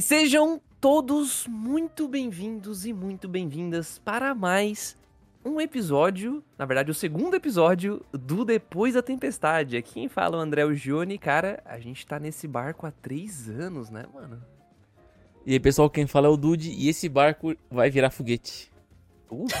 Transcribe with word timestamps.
E 0.00 0.02
sejam 0.02 0.58
todos 0.80 1.46
muito 1.46 2.08
bem-vindos 2.08 2.86
e 2.86 2.92
muito 2.94 3.28
bem-vindas 3.28 3.98
para 3.98 4.34
mais 4.34 4.96
um 5.44 5.60
episódio, 5.60 6.42
na 6.56 6.64
verdade, 6.64 6.90
o 6.90 6.94
segundo 6.94 7.34
episódio 7.34 8.02
do 8.10 8.42
Depois 8.42 8.94
da 8.94 9.02
Tempestade. 9.02 9.76
Aqui 9.76 9.92
quem 9.92 10.08
fala 10.08 10.36
é 10.36 10.38
o 10.38 10.40
André 10.40 10.72
Gione, 10.72 11.18
cara, 11.18 11.62
a 11.66 11.78
gente 11.78 12.06
tá 12.06 12.18
nesse 12.18 12.48
barco 12.48 12.86
há 12.86 12.90
três 12.90 13.50
anos, 13.50 13.90
né, 13.90 14.06
mano? 14.10 14.42
E 15.44 15.52
aí, 15.52 15.60
pessoal, 15.60 15.90
quem 15.90 16.06
fala 16.06 16.28
é 16.28 16.30
o 16.30 16.36
Dude 16.38 16.70
e 16.70 16.88
esse 16.88 17.06
barco 17.06 17.54
vai 17.70 17.90
virar 17.90 18.08
foguete. 18.08 18.72
Uh. 19.30 19.44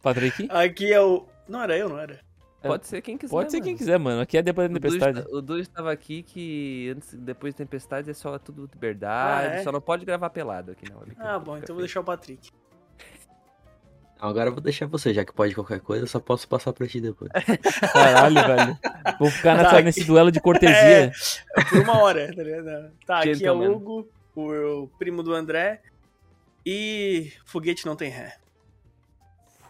Patrick? 0.00 0.48
Aqui 0.48 0.90
é 0.90 1.02
o. 1.02 1.26
Não 1.46 1.60
era 1.60 1.76
eu, 1.76 1.90
não 1.90 1.98
era. 1.98 2.18
Pode 2.68 2.86
ser 2.86 3.02
quem 3.02 3.16
quiser. 3.18 3.30
Pode 3.30 3.50
ser 3.50 3.58
mano. 3.58 3.64
quem 3.68 3.76
quiser, 3.76 3.98
mano. 3.98 4.20
Aqui 4.20 4.38
é 4.38 4.42
depois 4.42 4.68
da 4.68 4.74
tempestade. 4.74 5.22
tá- 5.22 5.28
O 5.30 5.40
Dude 5.40 5.62
estava 5.62 5.92
aqui 5.92 6.22
que 6.22 6.92
antes, 6.96 7.14
depois 7.14 7.54
da 7.54 7.58
tempestade 7.58 8.10
é 8.10 8.14
só 8.14 8.38
tudo 8.38 8.68
liberdade, 8.72 9.48
Ah, 9.48 9.54
é? 9.56 9.62
só 9.62 9.70
não 9.72 9.80
pode 9.80 10.04
gravar 10.04 10.30
pelado 10.30 10.72
aqui 10.72 10.90
não. 10.90 11.02
Ah, 11.18 11.38
bom, 11.38 11.56
então 11.56 11.72
eu 11.72 11.74
vou 11.74 11.82
deixar 11.84 12.00
o 12.00 12.04
Patrick. 12.04 12.50
Agora 14.20 14.48
eu 14.48 14.52
vou 14.52 14.60
deixar 14.62 14.86
você, 14.86 15.12
já 15.12 15.24
que 15.24 15.32
pode 15.34 15.54
qualquer 15.54 15.80
coisa, 15.80 16.04
eu 16.04 16.08
só 16.08 16.18
posso 16.20 16.48
passar 16.48 16.72
pra 16.72 16.86
ti 16.86 17.00
depois. 17.00 17.30
Caralho, 17.92 18.34
velho. 18.34 18.78
Vou 19.18 19.28
ficar 19.30 19.56
nessa- 19.56 19.70
Tá, 19.70 19.80
nesse 19.82 20.04
duelo 20.04 20.30
de 20.32 20.40
cortesia. 20.40 21.12
Por 21.68 21.80
uma 21.80 22.00
hora, 22.00 22.34
tá 22.34 22.42
ligado? 22.42 22.90
Tá, 23.06 23.18
aqui 23.18 23.44
é 23.44 23.52
o 23.52 23.72
Hugo, 23.72 24.08
o 24.34 24.88
primo 24.98 25.22
do 25.22 25.34
André. 25.34 25.82
E 26.64 27.30
foguete 27.44 27.84
não 27.84 27.94
tem 27.94 28.08
ré. 28.08 28.36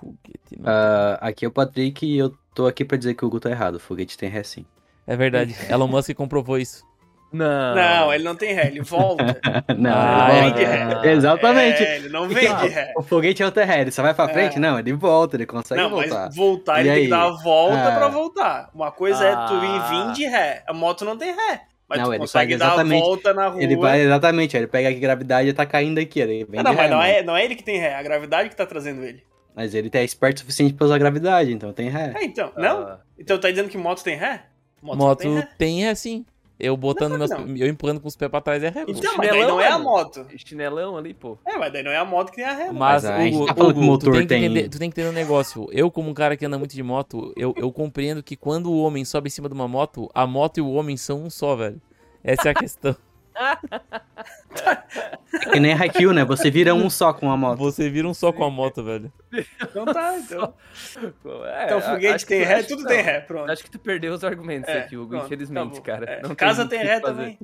Foguete, 0.04 0.58
não. 0.60 0.64
Ah, 0.70 1.18
aqui 1.20 1.44
é 1.44 1.48
o 1.48 1.50
Patrick 1.50 2.04
e 2.06 2.18
eu 2.18 2.32
tô 2.54 2.66
aqui 2.66 2.84
pra 2.84 2.96
dizer 2.98 3.14
que 3.14 3.24
o 3.24 3.28
Hugo 3.28 3.40
tá 3.40 3.50
errado. 3.50 3.76
O 3.76 3.80
foguete 3.80 4.18
tem 4.18 4.28
ré 4.28 4.42
sim. 4.42 4.64
É 5.06 5.16
verdade. 5.16 5.54
Elon 5.70 5.86
Musk 5.88 6.12
comprovou 6.14 6.58
isso. 6.58 6.84
Não. 7.32 7.74
Não, 7.74 8.14
ele 8.14 8.22
não 8.22 8.36
tem 8.36 8.52
ré, 8.54 8.68
ele 8.68 8.80
volta. 8.82 9.40
Não, 9.76 9.90
Ah, 9.92 10.28
ele 10.30 10.38
é. 10.38 10.42
volta. 10.42 10.56
Vende 10.56 10.64
ré. 11.06 11.10
Exatamente. 11.12 11.82
É, 11.82 11.96
ele 11.96 12.08
não 12.08 12.28
vende 12.28 12.68
ré. 12.68 12.92
O 12.96 13.02
foguete 13.02 13.42
é 13.42 13.46
o 13.48 13.50
ré, 13.50 13.80
ele 13.80 13.90
só 13.90 14.02
vai 14.02 14.14
pra 14.14 14.28
frente? 14.28 14.56
É. 14.56 14.60
Não, 14.60 14.78
ele 14.78 14.92
volta, 14.92 15.36
ele 15.36 15.44
consegue 15.46 15.80
Não, 15.82 15.90
voltar. 15.90 16.26
mas 16.26 16.36
voltar, 16.36 16.76
E 16.76 16.80
ele 16.82 16.88
tem 16.90 16.98
aí? 16.98 17.04
que 17.04 17.10
dar 17.10 17.24
a 17.24 17.30
volta 17.42 17.88
Ah. 17.88 17.96
pra 17.96 18.08
voltar. 18.08 18.70
Uma 18.72 18.92
coisa 18.92 19.24
é 19.24 19.34
tu 19.34 19.54
ir 19.54 19.80
Ah. 19.80 19.88
vir 20.06 20.12
de 20.12 20.26
ré. 20.26 20.62
A 20.68 20.72
moto 20.72 21.04
não 21.04 21.16
tem 21.18 21.32
ré. 21.34 21.62
Mas 21.88 21.98
Não, 21.98 22.06
tu 22.06 22.12
ele 22.12 22.18
consegue 22.20 22.56
dar 22.56 22.78
a 22.78 22.84
volta 22.84 23.34
na 23.34 23.48
rua. 23.48 23.62
Ele 23.62 23.76
vai 23.76 24.00
exatamente, 24.02 24.56
ele 24.56 24.68
pega 24.68 24.88
a 24.88 24.92
gravidade 24.92 25.48
e 25.48 25.52
tá 25.52 25.66
caindo 25.66 25.98
aqui. 25.98 26.20
Ele 26.20 26.44
vem 26.48 26.60
Ah, 26.60 26.62
não, 26.62 26.70
de 26.70 26.76
mas 26.76 26.84
ré, 26.86 26.90
não 26.90 26.98
mano. 26.98 27.10
é, 27.10 27.22
não 27.24 27.36
é 27.36 27.44
ele 27.44 27.56
que 27.56 27.64
tem 27.64 27.78
ré, 27.78 27.88
é 27.88 27.94
a 27.96 28.02
gravidade 28.02 28.48
que 28.48 28.54
tá 28.56 28.64
trazendo 28.64 29.02
ele. 29.04 29.24
Mas 29.54 29.74
ele 29.74 29.88
é 29.92 30.04
esperto 30.04 30.38
o 30.38 30.40
suficiente 30.40 30.74
pra 30.74 30.86
usar 30.86 30.96
a 30.96 30.98
gravidade, 30.98 31.52
então 31.52 31.72
tem 31.72 31.88
ré. 31.88 32.12
É, 32.16 32.24
então. 32.24 32.52
Não? 32.56 32.78
Ah, 32.82 33.00
Então 33.18 33.38
tá 33.38 33.48
dizendo 33.50 33.68
que 33.68 33.78
moto 33.78 34.02
tem 34.02 34.16
ré? 34.16 34.46
Moto, 34.82 34.98
Moto 34.98 35.18
tem 35.20 35.34
ré. 35.36 35.48
tem 35.56 35.86
é 35.86 35.94
sim. 35.94 36.24
Eu 36.58 36.76
botando 36.76 37.12
Não, 37.12 37.18
meus. 37.18 37.30
não. 37.30 37.56
Eu 37.56 37.66
empurrando 37.68 38.00
com 38.00 38.06
os 38.06 38.14
pés 38.16 38.30
pra 38.30 38.40
trás 38.40 38.62
é 38.62 38.68
ré. 38.68 38.84
Então, 38.86 39.16
mas 39.16 39.28
daí 39.28 39.40
não 39.40 39.60
é 39.60 39.66
a 39.68 39.78
moto. 39.78 40.24
Chinelão 40.36 40.96
ali, 40.96 41.12
pô. 41.12 41.36
É, 41.44 41.56
mas 41.58 41.72
daí 41.72 41.82
não 41.82 41.90
é 41.90 41.96
a 41.96 42.04
moto 42.04 42.30
que 42.30 42.36
tem 42.36 42.44
a 42.44 42.52
ré. 42.52 42.64
né? 42.66 42.70
Mas, 42.72 43.02
Mas 43.02 43.04
a 43.06 43.18
gente 43.18 43.34
Hugo, 43.36 43.46
tá 43.46 43.52
Hugo, 43.54 43.70
o 43.70 43.72
tu, 43.74 43.80
motor 43.82 44.12
tem 44.12 44.22
que 44.22 44.26
tem- 44.28 44.44
entender, 44.44 44.68
tu 44.68 44.78
tem 44.78 44.90
que 44.90 45.00
entender 45.00 45.08
um 45.10 45.12
negócio. 45.20 45.68
Eu, 45.72 45.90
como 45.90 46.10
um 46.10 46.14
cara 46.14 46.36
que 46.36 46.46
anda 46.46 46.56
muito 46.58 46.72
de 46.74 46.82
moto, 46.82 47.32
eu, 47.36 47.52
eu 47.56 47.72
compreendo 47.72 48.22
que 48.22 48.36
quando 48.36 48.70
o 48.70 48.78
homem 48.82 49.04
sobe 49.04 49.26
em 49.26 49.30
cima 49.30 49.48
de 49.48 49.54
uma 49.54 49.66
moto, 49.66 50.08
a 50.14 50.26
moto 50.26 50.58
e 50.58 50.60
o 50.60 50.70
homem 50.72 50.96
são 50.96 51.24
um 51.24 51.30
só, 51.30 51.56
velho. 51.56 51.80
Essa 52.22 52.48
é 52.48 52.52
a 52.52 52.54
questão. 52.58 52.96
É 55.46 55.50
que 55.50 55.60
nem 55.60 55.72
Haikyuu, 55.72 56.12
né? 56.12 56.24
Você 56.24 56.50
vira 56.50 56.74
um 56.74 56.88
só 56.88 57.12
com 57.12 57.30
a 57.30 57.36
moto. 57.36 57.58
Você 57.58 57.90
vira 57.90 58.08
um 58.08 58.14
só 58.14 58.32
com 58.32 58.44
a 58.44 58.50
moto, 58.50 58.82
velho. 58.84 59.12
Então 59.60 59.84
tá, 59.84 60.16
então. 60.18 60.54
É, 61.46 61.64
Então 61.64 61.80
foguete 61.80 62.24
tem 62.26 62.42
ré, 62.42 62.62
tudo 62.62 62.84
tem 62.84 63.02
ré, 63.02 63.20
pronto. 63.20 63.50
Acho 63.50 63.64
que 63.64 63.70
tu 63.70 63.78
perdeu 63.78 64.12
os 64.14 64.22
argumentos 64.24 64.68
É, 64.68 64.80
aqui, 64.80 64.96
Hugo, 64.96 65.10
pronto, 65.10 65.26
infelizmente, 65.26 65.74
tá 65.76 65.80
cara. 65.82 66.10
É, 66.10 66.16
tem 66.20 66.34
Casa 66.34 66.66
tem 66.68 66.78
ré 66.78 67.00
fazer. 67.00 67.14
também. 67.14 67.38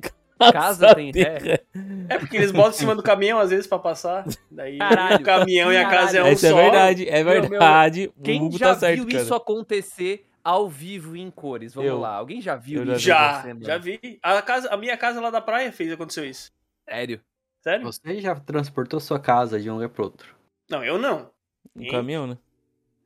Casa 0.51 0.95
tem 0.95 1.11
ré. 1.11 1.61
É 2.09 2.17
porque 2.17 2.35
eles 2.37 2.51
botam 2.51 2.71
em 2.71 2.73
cima 2.73 2.95
do 2.95 3.03
caminhão 3.03 3.37
às 3.39 3.49
vezes 3.51 3.67
pra 3.67 3.77
passar. 3.77 4.25
Daí 4.49 4.77
Caralho. 4.79 5.17
o 5.17 5.23
caminhão 5.23 5.71
e 5.71 5.77
a 5.77 5.87
casa 5.87 6.17
é 6.17 6.23
um 6.23 6.27
Essa 6.27 6.47
é 6.47 6.49
só. 6.49 6.55
verdade, 6.55 7.07
é 7.07 7.23
Meu, 7.23 7.33
meu, 7.41 7.49
verdade. 7.49 8.11
o 8.17 8.23
Quem 8.23 8.41
Hugo 8.41 8.57
já 8.57 8.73
tá 8.73 8.79
certo, 8.79 8.95
viu 8.95 9.07
cara. 9.07 9.23
isso 9.23 9.35
acontecer 9.35 10.25
ao 10.43 10.69
vivo 10.69 11.15
e 11.15 11.21
em 11.21 11.29
cores? 11.31 11.73
Vamos 11.73 11.89
Eu. 11.89 11.99
lá. 11.99 12.15
Alguém 12.15 12.41
já 12.41 12.55
viu 12.55 12.83
isso? 12.83 12.99
já 12.99 13.43
mano? 13.45 13.63
já 13.63 13.77
vi. 13.77 14.19
A, 14.21 14.41
casa, 14.41 14.69
a 14.73 14.77
minha 14.77 14.97
casa 14.97 15.19
lá 15.21 15.29
da 15.29 15.41
praia 15.41 15.71
fez, 15.71 15.91
aconteceu 15.91 16.25
isso. 16.25 16.51
Sério? 16.87 17.21
Sério? 17.61 17.85
Você 17.85 18.19
já 18.19 18.35
transportou 18.35 18.99
sua 18.99 19.19
casa 19.19 19.59
de 19.59 19.69
um 19.69 19.75
lugar 19.75 19.89
pro 19.89 20.05
outro. 20.05 20.35
Não, 20.69 20.83
eu 20.83 20.97
não. 20.97 21.29
Um 21.75 21.87
caminhão, 21.89 22.25
né? 22.27 22.37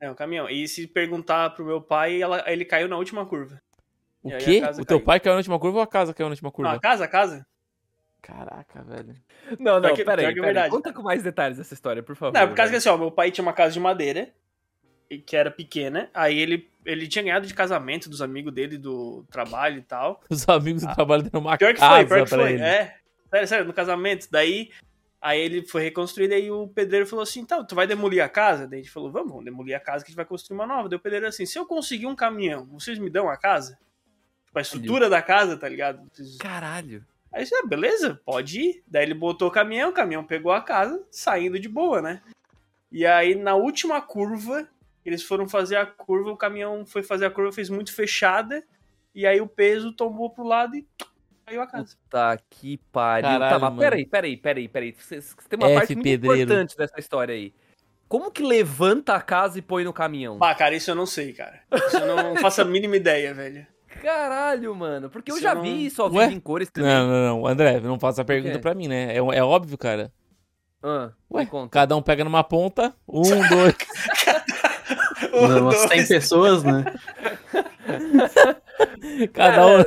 É 0.00 0.10
um 0.10 0.14
caminhão. 0.14 0.48
E 0.48 0.66
se 0.68 0.86
perguntar 0.86 1.50
pro 1.50 1.64
meu 1.64 1.80
pai, 1.80 2.20
ela- 2.22 2.42
ele 2.46 2.64
caiu 2.64 2.88
na 2.88 2.96
última 2.96 3.24
curva. 3.26 3.60
O 4.22 4.30
E 4.30 4.38
quê? 4.38 4.62
O 4.80 4.84
teu 4.84 4.96
caiu. 4.98 5.00
pai 5.04 5.20
caiu 5.20 5.34
na 5.34 5.38
última 5.38 5.58
curva 5.58 5.78
ou 5.78 5.82
a 5.82 5.86
casa 5.86 6.12
caiu 6.14 6.26
na 6.26 6.32
última 6.32 6.48
Não, 6.48 6.52
curva? 6.52 6.72
a 6.74 6.80
casa, 6.80 7.04
a 7.04 7.08
casa? 7.08 7.46
Caraca, 8.22 8.82
velho. 8.82 9.14
Não, 9.60 9.78
não, 9.78 9.94
que- 9.94 10.04
peraí, 10.04 10.24
que 10.26 10.30
é 10.32 10.34
peraí. 10.34 10.42
verdade. 10.42 10.70
Conta 10.70 10.92
com 10.92 11.02
mais 11.02 11.22
detalhes 11.22 11.58
dessa 11.58 11.74
história, 11.74 12.02
por 12.02 12.16
favor. 12.16 12.34
Não, 12.34 12.40
é 12.40 12.46
por 12.46 12.56
causa 12.56 12.70
que 12.72 12.78
velho. 12.78 12.78
assim, 12.78 12.88
ó, 12.88 12.96
meu 12.98 13.10
pai 13.12 13.30
tinha 13.30 13.42
uma 13.44 13.52
casa 13.52 13.72
de 13.72 13.78
madeira, 13.80 14.32
e 15.08 15.18
que 15.18 15.36
era 15.36 15.50
pequena, 15.50 16.10
aí 16.12 16.36
ele, 16.36 16.68
ele 16.86 17.06
tinha 17.08 17.22
ganhado 17.22 17.46
de 17.46 17.52
casamento 17.54 18.08
dos 18.08 18.22
amigos 18.22 18.52
dele 18.54 18.78
do 18.78 19.24
trabalho 19.30 19.78
e 19.78 19.82
tal. 19.82 20.22
Os 20.30 20.48
amigos 20.48 20.82
do 20.84 20.94
trabalho 20.94 21.22
deram 21.24 21.40
uma 21.40 21.54
Ah. 21.54 21.58
Pior 21.58 21.74
que 21.74 21.80
casa 21.80 21.94
foi, 21.96 22.06
pior 22.06 22.24
que 22.24 22.30
foi. 22.30 22.52
ele. 22.54 22.62
É, 22.62 22.96
sério, 23.30 23.48
sério, 23.48 23.64
no 23.66 23.72
casamento. 23.72 24.28
Daí, 24.30 24.70
aí 25.20 25.40
ele 25.40 25.66
foi 25.66 25.82
reconstruído, 25.82 26.32
aí 26.34 26.50
o 26.50 26.68
pedreiro 26.68 27.06
falou 27.06 27.22
assim, 27.22 27.40
então, 27.40 27.64
tu 27.66 27.74
vai 27.74 27.86
demolir 27.86 28.22
a 28.22 28.28
casa? 28.28 28.66
Daí 28.66 28.80
a 28.80 28.82
gente 28.82 28.92
falou, 28.92 29.10
vamos, 29.10 29.28
vamos 29.30 29.44
demolir 29.44 29.76
a 29.76 29.80
casa 29.80 30.04
que 30.04 30.08
a 30.08 30.10
gente 30.12 30.16
vai 30.16 30.24
construir 30.24 30.56
uma 30.56 30.66
nova. 30.66 30.88
Daí 30.88 30.96
o 30.96 31.00
pedreiro 31.00 31.26
assim, 31.26 31.44
se 31.44 31.58
eu 31.58 31.66
conseguir 31.66 32.06
um 32.06 32.14
caminhão, 32.16 32.64
vocês 32.66 32.98
me 32.98 33.10
dão 33.10 33.28
a 33.28 33.36
casa? 33.36 33.78
Tipo, 34.46 34.58
a 34.58 34.62
estrutura 34.62 35.08
da 35.10 35.20
casa, 35.20 35.56
tá 35.56 35.68
ligado? 35.68 36.00
Vocês- 36.12 36.36
Caralho. 36.38 37.04
Aí 37.32 37.44
você, 37.44 37.54
ah, 37.56 37.66
beleza, 37.66 38.18
pode 38.24 38.60
ir. 38.60 38.82
Daí 38.86 39.02
ele 39.04 39.12
botou 39.12 39.48
o 39.48 39.50
caminhão, 39.50 39.90
o 39.90 39.92
caminhão 39.92 40.24
pegou 40.24 40.52
a 40.52 40.62
casa, 40.62 41.04
saindo 41.10 41.58
de 41.58 41.68
boa, 41.68 42.00
né? 42.00 42.22
E 42.90 43.04
aí, 43.04 43.34
na 43.34 43.54
última 43.56 44.00
curva, 44.00 44.66
eles 45.08 45.22
foram 45.22 45.48
fazer 45.48 45.76
a 45.76 45.86
curva, 45.86 46.30
o 46.30 46.36
caminhão 46.36 46.84
foi 46.86 47.02
fazer 47.02 47.26
a 47.26 47.30
curva, 47.30 47.52
fez 47.52 47.68
muito 47.70 47.92
fechada, 47.92 48.62
e 49.14 49.26
aí 49.26 49.40
o 49.40 49.46
peso 49.46 49.92
tombou 49.92 50.30
pro 50.30 50.44
lado 50.44 50.76
e 50.76 50.86
caiu 51.46 51.62
a 51.62 51.66
casa. 51.66 51.96
Puta 52.04 52.38
que 52.50 52.76
pariu. 52.92 53.28
Caralho, 53.30 53.52
tá, 53.54 53.58
mas 53.58 53.70
mano. 53.70 53.78
peraí, 53.78 54.04
peraí, 54.06 54.36
peraí, 54.36 54.68
peraí. 54.68 54.92
Você, 54.98 55.20
você 55.20 55.34
tem 55.48 55.58
uma 55.58 55.68
F, 55.68 55.74
parte 55.78 55.94
muito 55.94 56.04
pedreiro. 56.04 56.42
importante 56.52 56.76
dessa 56.76 56.98
história 56.98 57.34
aí. 57.34 57.54
Como 58.08 58.30
que 58.30 58.42
levanta 58.42 59.14
a 59.14 59.20
casa 59.20 59.58
e 59.58 59.62
põe 59.62 59.82
no 59.82 59.92
caminhão? 59.92 60.38
Ah, 60.40 60.54
cara, 60.54 60.74
isso 60.76 60.90
eu 60.90 60.94
não 60.94 61.06
sei, 61.06 61.32
cara. 61.32 61.60
Isso 61.88 61.96
eu 61.96 62.06
não 62.16 62.36
faço 62.42 62.62
a 62.62 62.64
mínima 62.64 62.96
ideia, 62.96 63.34
velho. 63.34 63.66
Caralho, 64.00 64.74
mano. 64.76 65.08
Porque 65.10 65.30
eu 65.32 65.36
Isso 65.36 65.42
já 65.42 65.54
não- 65.54 65.62
vi 65.62 65.86
isso 65.86 66.02
ao 66.02 66.10
vivo 66.10 66.30
em 66.30 66.38
cores 66.38 66.70
também. 66.70 66.88
Não, 66.90 67.08
não, 67.08 67.40
não. 67.40 67.46
André, 67.46 67.80
não 67.80 67.98
faça 67.98 68.22
a 68.22 68.24
pergunta 68.24 68.58
pra 68.58 68.74
mim, 68.74 68.86
né? 68.86 69.12
É, 69.14 69.16
é 69.16 69.42
óbvio, 69.42 69.76
cara. 69.78 70.12
Ah, 70.82 71.10
Ué, 71.32 71.48
cada 71.70 71.96
um 71.96 72.02
pega 72.02 72.22
numa 72.22 72.44
ponta. 72.44 72.94
Um, 73.08 73.22
dois. 73.48 73.74
Umas 75.38 75.76
100 75.76 76.06
pessoas, 76.06 76.62
né? 76.62 76.84
cada, 79.32 79.66
um, 79.66 79.84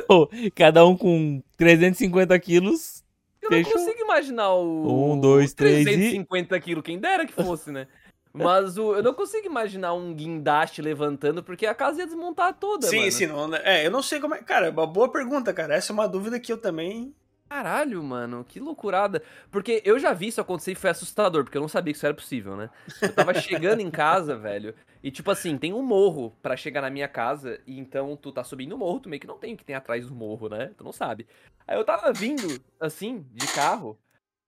cada 0.54 0.86
um 0.86 0.96
com 0.96 1.42
350 1.56 2.38
quilos. 2.38 3.04
Eu 3.42 3.50
não 3.50 3.62
consigo 3.62 4.00
imaginar 4.00 4.52
o. 4.54 5.12
Um, 5.12 5.20
dois, 5.20 5.52
o 5.52 5.56
três 5.56 5.80
e- 5.80 5.84
350 5.84 6.60
quilos, 6.60 6.84
quem 6.84 6.98
dera 6.98 7.26
que 7.26 7.32
fosse, 7.32 7.70
né? 7.70 7.86
Mas 8.32 8.78
o, 8.78 8.94
eu 8.94 9.02
não 9.02 9.12
consigo 9.12 9.46
imaginar 9.46 9.92
um 9.92 10.14
guindaste 10.14 10.80
levantando, 10.80 11.42
porque 11.42 11.66
a 11.66 11.74
casa 11.74 12.00
ia 12.00 12.06
desmontar 12.06 12.54
toda, 12.54 12.86
sim, 12.86 12.98
mano. 12.98 13.12
sim, 13.12 13.26
não, 13.26 13.54
é, 13.56 13.84
eu 13.86 13.90
não 13.90 14.02
sei 14.02 14.20
como 14.20 14.34
é. 14.34 14.38
Cara, 14.42 14.68
é 14.68 14.70
uma 14.70 14.86
boa 14.86 15.10
pergunta, 15.10 15.52
cara. 15.52 15.74
Essa 15.74 15.92
é 15.92 15.94
uma 15.94 16.08
dúvida 16.08 16.38
que 16.38 16.52
eu 16.52 16.58
também. 16.58 17.12
Caralho, 17.50 18.00
mano, 18.00 18.44
que 18.44 18.60
loucurada. 18.60 19.20
Porque 19.50 19.82
eu 19.84 19.98
já 19.98 20.12
vi 20.12 20.28
isso 20.28 20.40
acontecer 20.40 20.70
e 20.70 20.76
foi 20.76 20.88
assustador, 20.88 21.42
porque 21.42 21.58
eu 21.58 21.60
não 21.60 21.68
sabia 21.68 21.92
que 21.92 21.96
isso 21.96 22.06
era 22.06 22.14
possível, 22.14 22.56
né? 22.56 22.70
Eu 23.02 23.12
tava 23.12 23.34
chegando 23.34 23.80
em 23.80 23.90
casa, 23.90 24.36
velho, 24.38 24.72
e 25.02 25.10
tipo 25.10 25.32
assim, 25.32 25.58
tem 25.58 25.72
um 25.72 25.82
morro 25.82 26.30
pra 26.40 26.56
chegar 26.56 26.80
na 26.80 26.88
minha 26.90 27.08
casa, 27.08 27.60
e 27.66 27.76
então 27.76 28.16
tu 28.16 28.30
tá 28.30 28.44
subindo 28.44 28.74
o 28.74 28.78
morro, 28.78 29.00
tu 29.00 29.08
meio 29.08 29.18
que 29.20 29.26
não 29.26 29.36
tem 29.36 29.54
o 29.54 29.56
que 29.56 29.64
tem 29.64 29.74
atrás 29.74 30.06
do 30.06 30.14
morro, 30.14 30.48
né? 30.48 30.70
Tu 30.76 30.84
não 30.84 30.92
sabe. 30.92 31.26
Aí 31.66 31.76
eu 31.76 31.84
tava 31.84 32.12
vindo, 32.12 32.62
assim, 32.78 33.26
de 33.32 33.48
carro, 33.52 33.98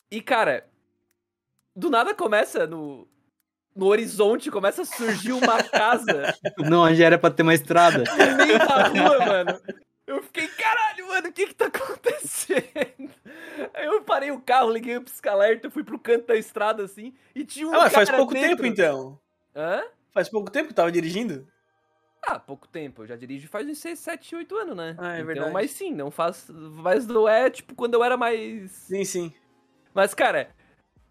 e 0.08 0.22
cara, 0.22 0.64
do 1.74 1.90
nada 1.90 2.14
começa 2.14 2.66
no. 2.68 3.08
No 3.74 3.86
horizonte 3.86 4.50
começa 4.50 4.82
a 4.82 4.84
surgir 4.84 5.32
uma 5.32 5.62
casa 5.62 6.34
Não, 6.58 6.82
onde 6.82 7.02
era 7.02 7.18
pra 7.18 7.30
ter 7.30 7.42
uma 7.42 7.54
estrada. 7.54 8.04
no 8.04 8.36
meio 8.36 8.58
da 8.58 8.86
rua, 8.86 9.18
mano. 9.26 9.60
Eu 10.12 10.22
fiquei, 10.22 10.46
caralho, 10.46 11.08
mano, 11.08 11.28
o 11.28 11.32
que 11.32 11.46
que 11.46 11.54
tá 11.54 11.66
acontecendo? 11.66 13.10
Aí 13.72 13.86
eu 13.86 14.02
parei 14.02 14.30
o 14.30 14.40
carro, 14.40 14.70
liguei 14.70 14.96
o 14.98 15.02
pisca-alerta, 15.02 15.70
fui 15.70 15.82
pro 15.82 15.98
canto 15.98 16.26
da 16.26 16.36
estrada, 16.36 16.84
assim, 16.84 17.14
e 17.34 17.44
tinha 17.44 17.66
um 17.66 17.74
Ah, 17.74 17.80
mas 17.84 17.92
faz 17.94 18.10
pouco 18.10 18.34
dentro. 18.34 18.50
tempo 18.50 18.66
então. 18.66 19.18
Hã? 19.56 19.82
Faz 20.12 20.28
pouco 20.28 20.50
tempo 20.50 20.68
que 20.68 20.74
tava 20.74 20.92
dirigindo? 20.92 21.48
Ah, 22.26 22.38
pouco 22.38 22.68
tempo. 22.68 23.02
Eu 23.02 23.06
já 23.06 23.16
dirijo 23.16 23.48
faz 23.48 23.66
uns 23.66 23.78
6, 23.78 23.98
7, 23.98 24.36
8 24.36 24.54
anos, 24.56 24.76
né? 24.76 24.94
Ah, 24.98 25.12
é 25.12 25.14
então, 25.14 25.26
verdade. 25.26 25.52
Mas 25.52 25.70
sim, 25.70 25.92
não 25.92 26.10
faz. 26.10 26.46
Mas 26.50 27.06
não 27.06 27.26
é 27.26 27.48
tipo 27.48 27.74
quando 27.74 27.94
eu 27.94 28.04
era 28.04 28.16
mais. 28.16 28.70
Sim, 28.70 29.04
sim. 29.04 29.34
Mas, 29.94 30.14
cara, 30.14 30.54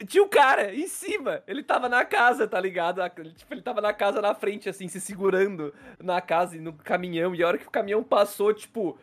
tinha 0.06 0.24
um 0.24 0.28
cara 0.30 0.74
em 0.74 0.88
cima. 0.88 1.42
Ele 1.48 1.64
tava 1.64 1.88
na 1.90 2.04
casa, 2.06 2.48
tá 2.48 2.60
ligado? 2.60 3.02
Ele, 3.18 3.32
Tipo, 3.34 3.54
ele 3.54 3.62
tava 3.62 3.82
na 3.82 3.94
casa 3.94 4.22
na 4.22 4.34
frente, 4.34 4.68
assim, 4.70 4.88
se 4.88 5.00
segurando 5.02 5.74
na 6.00 6.20
casa 6.22 6.56
e 6.58 6.60
no 6.60 6.74
caminhão. 6.74 7.34
E 7.36 7.44
a 7.44 7.48
hora 7.48 7.58
que 7.58 7.68
o 7.68 7.72
caminhão 7.72 8.04
passou, 8.04 8.54
tipo. 8.54 8.98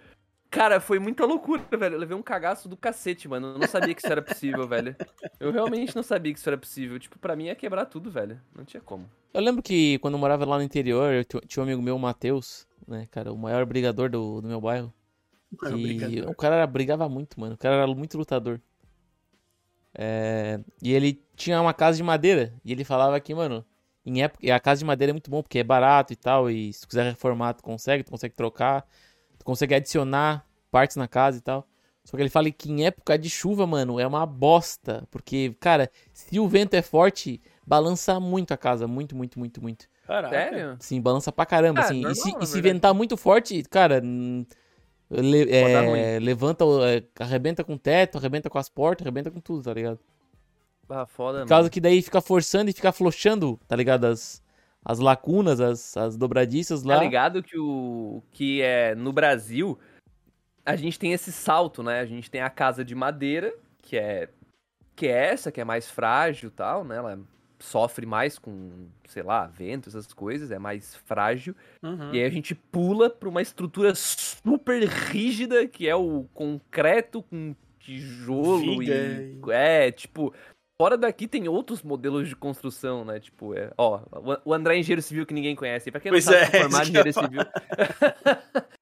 Cara, 0.51 0.81
foi 0.81 0.99
muita 0.99 1.27
loucura, 1.27 1.63
velho. 1.77 1.97
Eu 1.97 1.99
levei 2.01 2.17
um 2.17 2.23
cagaço 2.23 2.71
do 2.71 2.77
cacete, 2.77 3.29
mano. 3.29 3.49
Eu 3.49 3.59
não 3.59 3.69
sabia 3.69 3.95
que 3.95 4.01
isso 4.01 4.11
era 4.11 4.23
possível, 4.23 4.65
velho. 4.69 4.97
Eu 5.39 5.51
realmente 5.53 5.95
não 5.95 6.03
sabia 6.03 6.33
que 6.33 6.39
isso 6.39 6.49
era 6.49 6.57
possível. 6.57 6.99
Tipo, 6.99 7.19
pra 7.19 7.37
mim 7.37 7.45
ia 7.47 7.55
quebrar 7.55 7.85
tudo, 7.85 8.11
velho. 8.11 8.41
Não 8.57 8.65
tinha 8.65 8.81
como. 8.81 9.11
Eu 9.35 9.43
lembro 9.43 9.63
que 9.63 9.99
quando 9.99 10.15
eu 10.15 10.19
morava 10.19 10.47
lá 10.47 10.57
no 10.57 10.63
interior, 10.63 11.13
eu 11.13 11.23
tinha- 11.23 11.43
um 11.59 11.63
amigo 11.67 11.83
meu, 11.83 11.97
o 11.97 11.99
Matheus, 11.99 12.67
né, 12.87 13.07
cara, 13.11 13.31
o 13.31 13.37
maior 13.37 13.67
brigador 13.67 14.09
do, 14.09 14.41
do 14.41 14.49
meu 14.49 14.59
bairro. 14.59 14.91
Mano, 15.63 15.77
Que 15.77 15.83
brincadeira. 15.83 16.31
o 16.31 16.35
cara 16.35 16.57
era- 16.57 16.67
brigava 16.67 17.07
muito, 17.11 17.39
mano. 17.39 17.55
O 17.55 17.59
cara 17.59 17.75
era 17.77 17.87
muito 17.87 18.17
lutador. 18.17 18.59
É, 20.01 20.61
E 20.81 20.93
ele 20.95 21.21
tinha 21.35 21.61
uma 21.61 21.75
casa 21.75 21.97
de 21.97 22.03
madeira. 22.05 22.55
E 22.65 22.71
ele 22.71 22.85
falava 22.85 23.19
que, 23.19 23.35
mano, 23.35 23.65
em 24.07 24.23
época. 24.23 24.47
e 24.47 24.51
A 24.51 24.61
casa 24.61 24.79
de 24.79 24.85
madeira 24.85 25.11
é 25.11 25.15
muito 25.15 25.31
bom 25.31 25.43
porque 25.43 25.59
é 25.59 25.65
barato 25.65 26.13
e 26.13 26.17
tal. 26.17 26.49
E 26.49 26.73
se 26.73 26.83
tu 26.83 26.89
quiser 26.89 27.05
reformar, 27.05 27.55
tu 27.55 27.63
consegue, 27.65 28.05
tu 28.05 28.11
consegue 28.13 28.35
trocar. 28.35 28.87
Tu 29.39 29.45
consegue 29.45 29.75
adicionar 29.75 30.47
partes 30.71 30.97
na 30.97 31.09
casa 31.09 31.39
e 31.39 31.41
tal. 31.41 31.67
Só 32.05 32.17
que 32.17 32.23
ele 32.23 32.31
fala 32.31 32.51
que 32.51 32.71
em 32.71 32.87
época 32.87 33.19
de 33.19 33.29
chuva, 33.29 33.67
mano, 33.67 33.99
é 34.01 34.07
uma 34.07 34.25
bosta. 34.25 35.07
Porque, 35.11 35.55
cara, 35.61 35.91
se 36.13 36.39
o 36.39 36.49
vento 36.49 36.75
é 36.75 36.81
forte, 36.81 37.41
balança 37.67 38.19
muito 38.21 38.55
a 38.55 38.57
casa. 38.57 38.87
Muito, 38.87 39.17
muito, 39.17 39.39
muito, 39.39 39.61
muito. 39.61 39.87
Caraca. 40.07 40.31
Sério? 40.35 40.77
Sim, 40.81 41.03
balança 41.03 41.31
pra 41.33 41.45
caramba, 41.45 41.81
Ah, 41.81 41.85
assim. 41.85 42.01
normal, 42.01 42.13
e 42.13 42.15
se, 42.15 42.35
e 42.41 42.47
se 42.47 42.61
ventar 42.63 42.95
muito 42.95 43.15
forte, 43.17 43.63
cara, 43.65 44.01
hum, 44.03 44.47
le- 45.11 45.51
é, 45.51 46.19
levanta, 46.19 46.65
é, 46.87 47.03
arrebenta 47.23 47.65
com 47.65 47.75
o 47.75 47.79
teto, 47.79 48.19
arrebenta 48.19 48.49
com 48.51 48.59
as 48.59 48.69
portas, 48.69 49.07
arrebenta 49.07 49.31
com 49.31 49.41
tudo, 49.41 49.63
tá 49.63 49.73
ligado? 49.75 49.99
Ah, 50.89 51.07
foda, 51.07 51.41
Por 51.41 51.49
causa 51.49 51.63
mano. 51.65 51.71
que 51.71 51.81
daí 51.81 52.01
fica 52.01 52.21
forçando 52.21 52.71
e 52.71 52.73
fica 52.73 52.93
flochando, 52.93 53.59
tá 53.69 53.77
ligado? 53.77 54.05
As, 54.07 54.43
as 54.85 54.99
lacunas, 54.99 55.61
as, 55.61 55.97
as 55.97 56.17
dobradiças 56.17 56.83
lá. 56.83 56.97
Tá 56.97 57.05
ligado 57.05 57.43
que 57.43 57.59
o 57.59 58.23
que 58.33 58.63
é 58.63 58.95
no 58.95 59.13
Brasil 59.13 59.79
a 60.65 60.77
gente 60.77 60.99
tem 60.99 61.13
esse 61.13 61.33
salto, 61.33 61.83
né? 61.83 62.01
A 62.01 62.07
gente 62.07 62.31
tem 62.31 62.41
a 62.43 62.51
casa 62.51 62.85
de 62.85 62.95
madeira, 62.95 63.55
que 63.83 63.97
é 63.97 64.29
que 64.95 65.07
é 65.07 65.27
essa 65.33 65.53
que 65.53 65.61
é 65.61 65.65
mais 65.65 65.89
frágil, 65.89 66.49
e 66.49 66.53
tal, 66.53 66.85
né? 66.85 66.97
Ela 66.97 67.19
sofre 67.59 68.07
mais 68.07 68.39
com, 68.39 68.87
sei 69.09 69.23
lá, 69.23 69.47
vento, 69.47 69.89
essas 69.89 70.13
coisas, 70.13 70.51
é 70.51 70.59
mais 70.59 70.95
frágil. 70.95 71.55
Uhum. 71.83 72.13
E 72.15 72.19
aí 72.21 72.25
a 72.25 72.31
gente 72.31 72.55
pula 72.55 73.11
pra 73.11 73.29
uma 73.29 73.43
estrutura 73.43 73.95
super 73.95 74.83
rígida, 74.89 75.67
que 75.67 75.89
é 75.89 75.95
o 75.97 76.25
concreto 76.35 77.23
com 77.23 77.55
tijolo 77.81 78.79
Viga 78.79 78.95
e 78.95 79.39
é, 79.51 79.91
tipo, 79.91 80.33
fora 80.81 80.97
daqui 80.97 81.27
tem 81.27 81.49
outros 81.49 81.83
modelos 81.83 82.29
de 82.29 82.37
construção, 82.37 83.05
né? 83.05 83.19
Tipo, 83.19 83.55
é, 83.55 83.73
ó, 83.79 84.01
o- 84.45 84.53
André 84.55 84.77
é 84.77 84.79
engenheiro 84.81 85.03
civil 85.03 85.25
que 85.27 85.35
ninguém 85.35 85.57
conhece, 85.57 85.91
pra 85.91 86.01
quem 86.01 86.11
não 86.11 86.15
Pois 86.17 86.25
sabe, 86.25 86.37
é, 86.37 86.61
formado 86.63 86.83
isso 86.83 86.91
em 86.91 86.93
que 86.93 86.99
eu 86.99 87.07
engenharia 87.07 87.13
civil. 87.13 87.41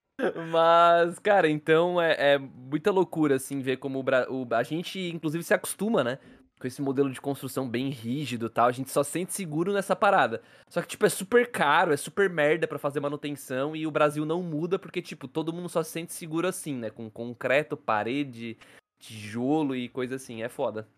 Mas, 0.51 1.19
cara, 1.19 1.49
então 1.49 2.01
é, 2.01 2.35
é 2.35 2.39
muita 2.39 2.91
loucura, 2.91 3.37
assim, 3.37 3.61
ver 3.61 3.77
como 3.77 3.99
o, 3.99 4.03
Bra- 4.03 4.27
o- 4.31 4.47
a 4.53 4.63
gente, 4.63 4.99
inclusive, 5.11 5.45
se 5.45 5.53
acostuma, 5.53 6.03
né? 6.03 6.19
Com 6.59 6.67
esse 6.67 6.81
modelo 6.81 7.11
de 7.11 7.21
construção 7.21 7.69
bem 7.69 7.91
rígido 7.91 8.47
e 8.47 8.49
tal, 8.49 8.67
a 8.67 8.73
gente 8.73 8.91
só 8.91 9.03
sente 9.05 9.35
seguro 9.35 9.75
nessa 9.75 9.95
parada. 9.95 10.41
Só 10.71 10.81
que, 10.81 10.89
tipo, 10.89 11.05
é 11.05 11.09
super 11.11 11.51
caro, 11.51 11.93
é 11.93 11.97
super 11.99 12.31
merda 12.31 12.67
pra 12.67 12.79
fazer 12.79 12.99
manutenção 12.99 13.77
e 13.77 13.87
o 13.87 13.91
Brasil 13.91 14.25
não 14.25 14.43
muda 14.43 14.79
porque, 14.79 15.03
tipo, 15.03 15.29
todo 15.29 15.53
mundo 15.53 15.69
só 15.69 15.83
se 15.83 15.91
sente 15.91 16.15
seguro 16.15 16.49
assim, 16.49 16.75
né? 16.75 16.89
Com 16.89 17.11
concreto, 17.11 17.77
parede, 17.77 18.57
tijolo 18.99 19.77
e 19.77 19.87
coisa 19.91 20.17
assim. 20.17 20.43
É 20.43 20.49
foda. 20.49 20.89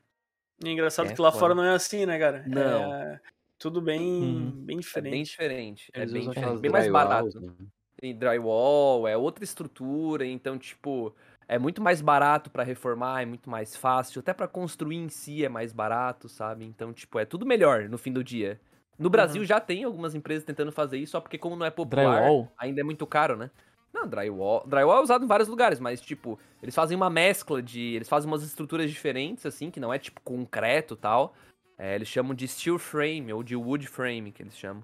E 0.65 0.69
engraçado 0.71 1.11
É 1.11 1.15
que 1.15 1.21
lá 1.21 1.33
foda. 1.33 1.41
fora 1.41 1.55
não 1.57 1.65
é 1.65 1.75
assim, 1.75 2.07
né, 2.07 2.19
cara? 2.21 2.45
Não. 2.47 2.93
É 2.95 3.21
tudo 3.59 3.81
bem, 3.81 4.01
Uhum. 4.01 4.51
bem 4.65 4.77
É 4.77 4.81
diferente. 4.81 5.11
bem 5.11 5.23
diferente. 5.25 5.91
É 5.93 5.99
Eles 6.03 6.13
bem 6.13 6.29
diferente. 6.29 6.61
Bem 6.61 6.71
mais 6.71 6.89
barato. 6.93 7.41
né? 7.41 7.53
Tem 8.01 8.17
drywall, 8.17 9.09
é 9.09 9.17
outra 9.17 9.43
estrutura, 9.43 10.25
então, 10.25 10.57
tipo, 10.57 11.13
é 11.49 11.59
muito 11.59 11.81
mais 11.83 12.03
barato 12.03 12.51
pra 12.51 12.63
reformar, 12.63 13.23
é 13.23 13.27
muito 13.27 13.49
mais 13.49 13.75
fácil, 13.75 14.21
até 14.21 14.35
pra 14.35 14.47
construir 14.47 14.97
em 14.97 15.09
si 15.09 15.45
é 15.45 15.49
mais 15.49 15.73
barato, 15.73 16.29
sabe? 16.29 16.67
Então, 16.67 16.93
tipo, 16.93 17.19
é 17.19 17.25
tudo 17.25 17.47
melhor 17.47 17.89
no 17.89 17.97
fim 17.97 18.13
do 18.13 18.23
dia. 18.23 18.61
No 18.99 19.09
Brasil 19.09 19.45
já 19.45 19.59
tem 19.59 19.85
algumas 19.85 20.15
empresas 20.15 20.45
tentando 20.45 20.71
fazer 20.73 20.99
isso, 20.99 21.13
só 21.13 21.21
porque 21.21 21.39
como 21.39 21.57
não 21.57 21.65
é 21.65 21.71
popular, 21.71 22.21
Drywall? 22.21 22.53
ainda 22.59 22.81
é 22.81 22.85
muito 22.85 23.07
caro, 23.07 23.37
né? 23.37 23.51
Não, 23.95 24.07
drywall, 24.07 24.67
drywall 24.67 24.99
é 24.99 25.03
usado 25.03 25.25
em 25.25 25.29
vários 25.29 25.49
lugares, 25.49 25.81
mas 25.81 26.01
tipo, 26.01 26.39
eles 26.63 26.75
fazem 26.75 26.95
uma 26.95 27.09
mescla 27.09 27.63
de, 27.63 27.95
eles 27.95 28.09
fazem 28.09 28.31
umas 28.31 28.43
estruturas 28.43 28.91
diferentes 28.91 29.47
assim, 29.47 29.71
que 29.71 29.81
não 29.81 29.95
é 29.95 29.99
tipo 29.99 30.21
concreto, 30.21 30.95
e 30.95 30.97
tal. 30.99 31.35
É, 31.79 31.95
eles 31.95 32.09
chamam 32.09 32.35
de 32.35 32.47
steel 32.47 32.79
frame 32.79 33.33
ou 33.33 33.43
de 33.43 33.57
wood 33.57 33.87
frame, 33.87 34.33
que 34.33 34.43
eles 34.43 34.59
chamam. 34.59 34.83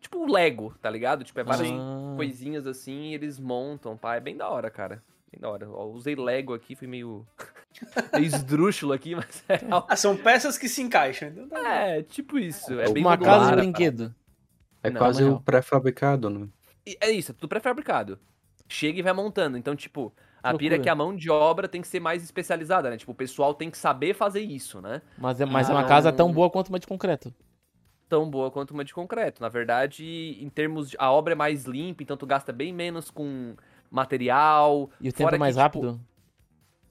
Tipo 0.00 0.18
o 0.18 0.32
Lego, 0.32 0.74
tá 0.80 0.90
ligado? 0.90 1.22
Tipo, 1.22 1.40
é 1.40 1.44
várias 1.44 1.70
Ah, 1.70 2.14
coisinhas 2.16 2.66
assim 2.66 3.10
e 3.10 3.14
eles 3.14 3.38
montam, 3.38 3.96
pá. 3.96 4.16
É 4.16 4.20
bem 4.20 4.36
da 4.36 4.48
hora, 4.48 4.70
cara. 4.70 5.02
Bem 5.34 5.40
da 5.40 5.50
hora. 5.50 5.68
Ó, 5.68 5.86
usei 5.86 6.14
Lego 6.14 6.54
aqui, 6.54 6.76
fui 6.76 6.86
meio. 6.86 7.26
meio 8.14 8.24
esdrúxulo 8.24 8.92
aqui, 8.92 9.16
mas 9.16 9.42
é 9.48 9.56
real. 9.56 9.84
Ah, 9.88 9.96
são 9.96 10.16
peças 10.16 10.56
que 10.56 10.68
se 10.68 10.80
encaixam. 10.80 11.28
Então 11.28 11.48
tá 11.48 11.68
É, 11.68 12.02
tipo 12.02 12.38
isso. 12.38 12.78
É 12.78 12.92
bem 12.92 13.02
uma 13.02 13.10
modular, 13.10 13.40
casa 13.40 13.46
de 13.46 13.52
a 13.52 13.56
brinquedo. 13.56 14.14
É 14.82 14.90
Não, 14.90 14.98
quase 14.98 15.24
na 15.24 15.32
o 15.32 15.40
pré-fabricado, 15.40 16.30
né? 16.30 16.46
E 16.86 16.96
É 17.00 17.10
isso, 17.10 17.32
é 17.32 17.34
tudo 17.34 17.48
pré-fabricado. 17.48 18.18
Chega 18.68 18.98
e 18.98 19.02
vai 19.02 19.12
montando. 19.12 19.58
Então, 19.58 19.74
tipo, 19.74 20.14
a 20.40 20.52
Que 20.52 20.58
pira 20.58 20.76
é 20.76 20.78
que 20.78 20.88
a 20.88 20.94
mão 20.94 21.16
de 21.16 21.28
obra 21.30 21.66
tem 21.66 21.80
que 21.80 21.88
ser 21.88 21.98
mais 22.00 22.22
especializada, 22.22 22.88
né? 22.90 22.96
Tipo, 22.96 23.10
o 23.12 23.14
pessoal 23.14 23.54
tem 23.54 23.70
que 23.70 23.78
saber 23.78 24.14
fazer 24.14 24.40
isso, 24.40 24.80
né? 24.80 25.02
Mas 25.18 25.40
é, 25.40 25.44
mas 25.46 25.68
é 25.68 25.72
Ah, 25.72 25.76
uma 25.76 25.84
casa 25.84 26.10
não. 26.10 26.16
tão 26.16 26.32
boa 26.32 26.48
quanto 26.48 26.68
uma 26.68 26.78
de 26.78 26.86
concreto. 26.86 27.34
Tão 28.08 28.30
boa 28.30 28.50
quanto 28.52 28.70
uma 28.70 28.84
de 28.84 28.94
concreto. 28.94 29.42
Na 29.42 29.48
verdade, 29.48 30.38
em 30.40 30.48
termos 30.48 30.90
de. 30.90 30.96
A 31.00 31.10
obra 31.10 31.32
é 31.32 31.36
mais 31.36 31.64
limpa, 31.64 32.02
então 32.04 32.16
tu 32.16 32.26
gasta 32.26 32.52
bem 32.52 32.72
menos 32.72 33.10
com 33.10 33.56
material. 33.94 34.90
E 35.00 35.08
o 35.08 35.12
tempo 35.12 35.24
Fora 35.24 35.36
é 35.36 35.38
mais 35.38 35.56
que, 35.56 35.62
tipo, 35.62 35.80
rápido. 35.80 36.00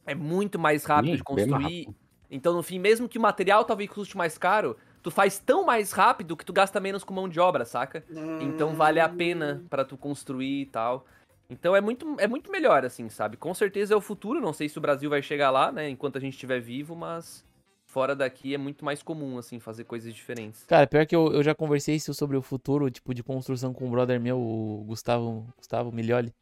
É 0.06 0.16
muito 0.16 0.58
mais 0.58 0.84
rápido 0.86 1.12
Sim, 1.12 1.18
de 1.18 1.24
construir. 1.24 1.84
rápido. 1.86 1.96
Então, 2.32 2.54
no 2.54 2.64
fim, 2.64 2.80
mesmo 2.80 3.08
que 3.08 3.18
o 3.18 3.22
material 3.22 3.64
talvez 3.64 3.90
custe 3.90 4.18
mais 4.18 4.38
caro, 4.38 4.76
tu 5.04 5.12
faz 5.12 5.38
tão 5.38 5.66
mais 5.66 5.92
rápido 5.92 6.36
que 6.36 6.46
tu 6.46 6.52
gasta 6.52 6.80
menos 6.80 7.04
com 7.04 7.14
mão 7.14 7.30
de 7.30 7.40
obra, 7.40 7.66
saca? 7.66 8.04
Então 8.42 8.74
vale 8.74 9.00
a 9.00 9.08
pena 9.08 9.64
pra 9.70 9.86
tu 9.86 9.96
construir 9.98 10.62
e 10.62 10.66
tal. 10.66 11.06
Então 11.50 11.76
é 11.76 11.82
muito, 11.82 12.16
é 12.18 12.28
muito 12.28 12.50
melhor, 12.50 12.84
assim, 12.86 13.10
sabe? 13.10 13.38
Com 13.38 13.54
certeza 13.54 13.94
é 13.94 13.98
o 13.98 14.02
futuro. 14.02 14.42
Não 14.42 14.54
sei 14.54 14.68
se 14.68 14.78
o 14.78 14.82
Brasil 14.82 15.10
vai 15.10 15.22
chegar 15.22 15.52
lá, 15.52 15.72
né? 15.72 15.90
Enquanto 15.90 16.18
a 16.18 16.22
gente 16.22 16.34
estiver 16.34 16.60
vivo, 16.60 16.96
mas 16.96 17.46
fora 17.86 18.16
daqui 18.16 18.56
é 18.56 18.58
muito 18.58 18.84
mais 18.84 19.04
comum, 19.04 19.38
assim, 19.38 19.60
fazer 19.60 19.84
coisas 19.84 20.12
diferentes. 20.16 20.64
Cara, 20.64 20.88
pior 20.88 21.06
que 21.06 21.16
eu, 21.16 21.32
eu 21.32 21.44
já 21.44 21.54
conversei 21.54 21.96
isso 21.96 22.12
sobre 22.16 22.36
o 22.36 22.42
futuro, 22.42 22.90
tipo, 22.90 23.14
de 23.14 23.22
construção 23.22 23.72
com 23.72 23.86
um 23.86 23.92
brother 23.92 24.20
meu, 24.20 24.40
o 24.40 24.84
Gustavo, 24.88 25.48
Gustavo 25.56 25.92
Milioli. 25.92 26.34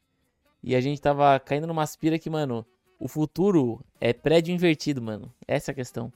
E 0.62 0.76
a 0.76 0.80
gente 0.80 1.00
tava 1.00 1.38
caindo 1.40 1.66
numa 1.66 1.82
aspira 1.82 2.18
que, 2.18 2.30
mano, 2.30 2.64
o 2.98 3.08
futuro 3.08 3.84
é 4.00 4.12
prédio 4.12 4.54
invertido, 4.54 5.02
mano. 5.02 5.32
Essa 5.46 5.70
é 5.70 5.72
a 5.72 5.74
questão. 5.74 6.12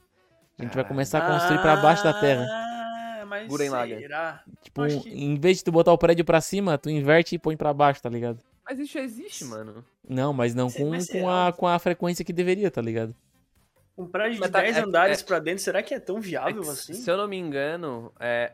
A 0.59 0.63
gente 0.63 0.75
vai 0.75 0.85
começar 0.85 1.19
a 1.19 1.33
construir 1.33 1.61
pra 1.61 1.77
baixo 1.77 2.05
da 2.05 2.15
terra. 2.19 2.47
Ah, 2.49 3.25
mas 3.27 3.53
será? 3.53 4.43
Tipo, 4.63 4.87
que- 5.03 5.11
em 5.11 5.35
vez 5.39 5.59
de 5.59 5.65
tu 5.65 5.73
botar 5.73 5.93
o 5.93 5.99
prédio 5.99 6.25
pra 6.25 6.41
cima, 6.41 6.79
tu 6.79 6.89
inverte 6.89 7.35
e 7.35 7.39
põe 7.39 7.57
pra 7.57 7.75
baixo, 7.75 8.01
tá 8.03 8.09
ligado? 8.09 8.39
Mas 8.65 8.79
isso 8.79 8.95
já 8.95 9.01
existe, 9.01 9.45
mano. 9.45 9.85
Não, 10.09 10.33
mas 10.33 10.55
não 10.55 10.69
Sim, 10.71 10.85
com, 10.85 10.91
mas 10.91 11.09
com, 11.11 11.29
a, 11.29 11.53
com 11.53 11.67
a 11.67 11.79
frequência 11.79 12.25
que 12.25 12.33
deveria, 12.33 12.71
tá 12.71 12.81
ligado? 12.81 13.15
Um 13.99 14.07
prédio 14.07 14.35
de 14.35 14.41
Mas 14.41 14.51
tá- 14.51 14.61
10 14.61 14.77
é- 14.77 14.81
andares 14.81 15.21
é- 15.23 15.25
pra 15.25 15.39
dentro, 15.39 15.63
será 15.63 15.83
que 15.83 15.95
é 15.95 16.01
tão 16.01 16.19
É 16.19 16.21
viável 16.21 16.63
que, 16.63 16.69
assim? 16.69 16.95
Se 16.95 17.11
eu 17.11 17.17
não 17.17 17.27
me 17.29 17.37
engano, 17.37 18.13
é, 18.21 18.53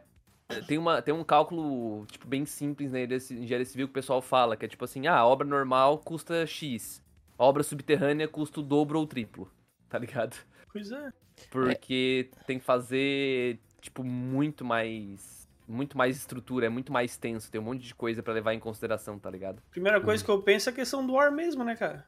tem, 0.60 0.78
uma, 0.78 1.00
tem 1.02 1.14
um 1.14 1.24
cálculo, 1.24 2.04
tipo, 2.06 2.26
bem 2.26 2.44
simples 2.44 2.92
na 2.92 2.98
engenharia 2.98 3.20
ci- 3.20 3.34
engenharia 3.34 3.64
civil 3.66 3.86
que 3.86 3.92
o 3.92 3.94
pessoal 3.94 4.20
fala, 4.20 4.56
que 4.56 4.64
é 4.64 4.68
tipo 4.68 4.84
assim, 4.84 5.06
ah, 5.06 5.16
a 5.18 5.26
obra 5.26 5.46
normal 5.46 5.98
custa 5.98 6.46
X, 6.46 7.02
a 7.38 7.44
obra 7.44 7.62
subterrânea 7.62 8.28
custa 8.28 8.60
o 8.60 8.62
dobro 8.62 8.98
ou 8.98 9.04
o 9.04 9.06
triplo, 9.06 9.50
tá 9.88 9.98
ligado? 9.98 10.36
Pois 10.72 10.90
é. 10.90 11.10
Porque 11.50 12.30
tem 12.46 12.58
que 12.58 12.64
fazer, 12.64 13.58
tipo, 13.80 14.04
muito 14.04 14.64
mais. 14.64 15.40
Muito 15.68 15.96
mais 15.96 16.16
estrutura, 16.16 16.66
é 16.66 16.68
muito 16.68 16.92
mais 16.92 17.16
tenso, 17.16 17.50
tem 17.50 17.60
um 17.60 17.64
monte 17.64 17.82
de 17.82 17.94
coisa 17.94 18.22
pra 18.22 18.34
levar 18.34 18.52
em 18.52 18.58
consideração, 18.60 19.18
tá 19.18 19.30
ligado? 19.30 19.62
Primeira 19.70 20.00
coisa 20.00 20.22
que 20.22 20.30
eu 20.30 20.42
penso 20.42 20.68
é 20.68 20.72
a 20.72 20.74
questão 20.74 21.06
do 21.06 21.16
ar 21.16 21.30
mesmo, 21.30 21.62
né, 21.64 21.76
cara? 21.76 22.04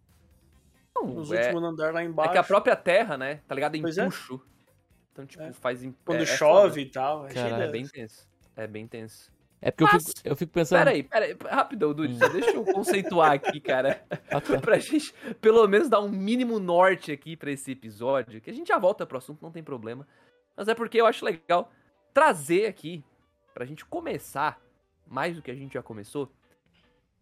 Não, 0.94 1.06
Nos 1.06 1.32
é, 1.32 1.40
últimos 1.46 1.62
andares 1.62 1.94
lá 1.94 2.02
é 2.02 2.04
embaixo. 2.04 2.32
que 2.32 2.38
a 2.38 2.42
própria 2.42 2.76
terra, 2.76 3.16
né, 3.16 3.40
tá 3.48 3.54
ligado? 3.54 3.80
Pois 3.80 3.96
é. 3.96 4.02
Empuxo. 4.02 4.40
Então, 5.12 5.24
tipo, 5.24 5.42
É. 5.44 5.52
faz. 5.52 5.82
em- 5.84 5.94
Quando 6.04 6.18
é- 6.20 6.22
é 6.22 6.26
chove 6.26 6.68
foda. 6.70 6.80
e 6.80 6.86
tal. 6.90 7.26
É 7.28 7.30
É 7.32 7.66
de- 7.66 7.72
bem 7.72 7.86
tenso. 7.86 8.28
É 8.56 8.66
bem 8.66 8.87
tenso. 8.87 9.32
É 9.61 9.70
porque 9.70 9.84
eu 9.84 9.88
Mas- 9.92 10.04
fico, 10.08 10.20
eu 10.25 10.37
fico 10.37 10.52
pensando. 10.52 10.78
Pera 10.80 10.90
aí, 10.90 11.02
pera 11.02 11.25
aí, 11.25 11.37
rapidão, 11.50 11.94
Dude, 11.94 12.14
Hum. 12.14 12.18
só 12.18 12.28
deixa 12.28 12.50
eu 12.50 12.64
conceituar 12.64 13.32
aqui, 13.32 13.58
cara. 13.61 14.04
Ah, 14.30 14.40
tá. 14.40 14.61
pra 14.61 14.78
gente, 14.78 15.12
pelo 15.40 15.66
menos, 15.66 15.88
dar 15.88 16.00
um 16.00 16.08
mínimo 16.11 16.58
norte 16.61 17.11
aqui 17.11 17.34
pra 17.37 17.50
esse 17.50 17.70
episódio, 17.73 18.40
que 18.42 18.50
a 18.50 18.52
gente 18.52 18.68
já 18.68 18.78
volta 18.78 19.06
pro 19.06 19.16
assunto, 19.18 19.40
não 19.42 19.50
tem 19.50 19.62
problema. 19.62 20.06
Mas 20.56 20.68
é 20.68 20.75
porque 20.75 21.00
eu 21.00 21.06
acho 21.06 21.25
legal 21.25 21.73
trazer 22.12 22.66
aqui, 22.66 23.02
pra 23.54 23.64
gente 23.64 23.84
começar, 23.87 24.61
mais 25.06 25.34
do 25.34 25.42
que 25.42 25.50
a 25.50 25.54
gente 25.54 25.75
já 25.75 25.82
começou, 25.82 26.30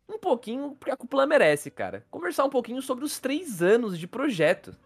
um 0.09 0.19
pouquinho, 0.19 0.77
porque 0.79 0.91
a 0.91 0.97
cúpula 0.97 1.27
merece, 1.27 1.71
cara. 1.71 2.05
Conversar 2.11 2.45
um 2.45 2.51
pouquinho 2.51 2.83
sobre 2.83 3.05
os 3.05 3.21
três 3.21 3.63
anos 3.63 3.97
de 3.99 4.07
projeto 4.09 4.77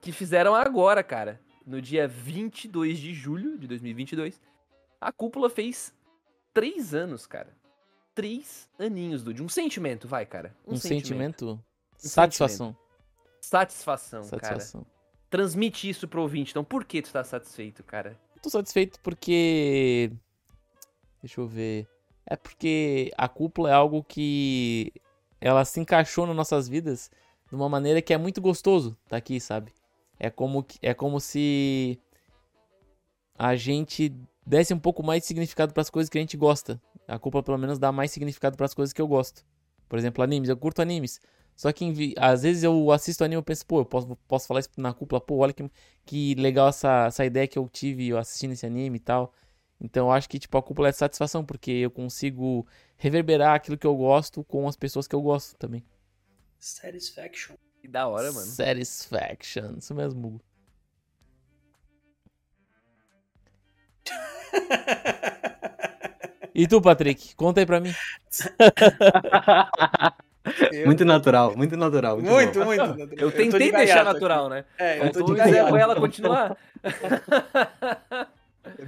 que 0.00 0.12
fizeram 0.12 0.54
agora, 0.54 1.02
cara. 1.02 1.40
No 1.66 1.80
dia 1.80 2.06
22 2.06 2.98
de 2.98 3.14
julho 3.14 3.56
de 3.58 3.66
2022, 3.66 4.40
a 5.02 5.12
cúpula 5.12 5.50
fez 5.50 5.92
três 6.54 6.94
anos, 6.94 7.26
cara. 7.26 7.54
Três 8.14 8.68
aninhos, 8.78 9.22
Dude. 9.22 9.42
Um 9.42 9.48
sentimento, 9.48 10.06
vai, 10.06 10.26
cara. 10.26 10.54
Um 10.66 10.76
sentimento. 10.76 11.58
Satisfação. 11.96 12.76
Satisfação, 13.40 14.20
cara. 14.28 14.40
Satisfação. 14.42 14.86
Transmite 15.30 15.88
isso 15.88 16.06
pro 16.06 16.20
ouvinte. 16.22 16.50
Então, 16.50 16.62
por 16.62 16.84
que 16.84 17.00
tu 17.00 17.10
tá 17.10 17.24
satisfeito, 17.24 17.82
cara? 17.82 18.18
Tô 18.42 18.50
satisfeito 18.50 19.00
porque. 19.00 20.12
Deixa 21.22 21.40
eu 21.40 21.46
ver. 21.46 21.88
É 22.26 22.36
porque 22.36 23.10
a 23.16 23.28
cúpula 23.28 23.70
é 23.70 23.72
algo 23.72 24.04
que. 24.04 24.92
Ela 25.40 25.64
se 25.64 25.80
encaixou 25.80 26.26
nas 26.26 26.36
nossas 26.36 26.68
vidas 26.68 27.10
de 27.48 27.54
uma 27.54 27.68
maneira 27.68 28.00
que 28.02 28.12
é 28.12 28.18
muito 28.18 28.40
gostoso 28.40 28.96
tá 29.08 29.16
aqui, 29.16 29.40
sabe? 29.40 29.72
É 30.18 30.30
como, 30.30 30.62
que- 30.62 30.78
é 30.82 30.94
como 30.94 31.18
se 31.18 31.98
a 33.36 33.56
gente 33.56 34.14
desse 34.46 34.74
um 34.74 34.78
pouco 34.78 35.02
mais 35.02 35.22
de 35.22 35.26
significado 35.26 35.72
pras 35.72 35.90
coisas 35.90 36.08
que 36.08 36.18
a 36.18 36.20
gente 36.20 36.36
gosta. 36.36 36.80
A 37.06 37.18
cúpula, 37.18 37.42
pelo 37.42 37.58
menos, 37.58 37.78
dá 37.78 37.92
mais 37.92 38.10
significado 38.10 38.56
pras 38.56 38.74
coisas 38.74 38.92
que 38.92 39.00
eu 39.00 39.08
gosto. 39.08 39.44
Por 39.88 39.98
exemplo, 39.98 40.22
animes. 40.22 40.48
Eu 40.48 40.56
curto 40.56 40.80
animes. 40.80 41.20
Só 41.54 41.70
que 41.72 42.14
às 42.16 42.42
vezes 42.42 42.62
eu 42.62 42.90
assisto 42.90 43.22
anime 43.24 43.36
e 43.36 43.40
eu 43.40 43.42
penso, 43.42 43.66
pô, 43.66 43.80
eu 43.80 43.84
posso, 43.84 44.16
posso 44.26 44.46
falar 44.46 44.60
isso 44.60 44.70
na 44.76 44.92
cúpula. 44.94 45.20
Pô, 45.20 45.36
olha 45.36 45.52
que, 45.52 45.70
que 46.04 46.34
legal 46.36 46.68
essa, 46.68 47.06
essa 47.06 47.24
ideia 47.24 47.46
que 47.46 47.58
eu 47.58 47.68
tive 47.68 48.08
eu 48.08 48.18
assistindo 48.18 48.52
esse 48.52 48.64
anime 48.64 48.96
e 48.96 49.00
tal. 49.00 49.34
Então 49.80 50.06
eu 50.06 50.12
acho 50.12 50.28
que 50.28 50.38
tipo, 50.38 50.56
a 50.56 50.62
cúpula 50.62 50.88
é 50.88 50.92
satisfação, 50.92 51.44
porque 51.44 51.70
eu 51.70 51.90
consigo 51.90 52.66
reverberar 52.96 53.54
aquilo 53.54 53.76
que 53.76 53.86
eu 53.86 53.96
gosto 53.96 54.44
com 54.44 54.66
as 54.66 54.76
pessoas 54.76 55.06
que 55.06 55.14
eu 55.14 55.20
gosto 55.20 55.56
também. 55.56 55.84
Satisfaction. 56.58 57.56
Que 57.80 57.88
da 57.88 58.06
hora, 58.06 58.32
mano. 58.32 58.46
Satisfaction. 58.46 59.74
Isso 59.76 59.92
mesmo, 59.92 60.24
Hugo. 60.26 60.40
E 66.54 66.66
tu, 66.66 66.82
Patrick? 66.82 67.34
Conta 67.34 67.60
aí 67.60 67.66
pra 67.66 67.80
mim. 67.80 67.92
Eu- 70.70 70.84
Muito 70.86 71.02
natural, 71.04 71.56
muito 71.56 71.76
natural. 71.78 72.16
Muito, 72.20 72.30
Muito, 72.32 72.58
bom. 72.58 72.64
muito. 72.96 73.14
Eu 73.14 73.30
tô 73.30 73.38
de 73.38 73.50
tentei 73.50 73.72
deixar 73.72 73.94
gaiato 74.02 74.12
natural, 74.12 74.46
aqui. 74.46 74.54
né? 74.56 74.64
É, 74.78 74.98
eu 74.98 75.04
Eu 75.04 75.12
tô 75.12 75.24
de 75.24 75.34
gaiato. 75.34 75.76
ela 75.76 75.94
continuar. 75.96 76.56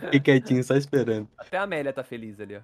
Fiquei 0.01 0.21
quietinho, 0.21 0.63
só 0.65 0.75
esperando. 0.77 1.29
Até 1.39 1.57
a 1.57 1.63
Amélia 1.63 1.93
tá 1.93 2.03
feliz 2.05 2.39
ali, 2.41 2.57
ó. 2.57 2.61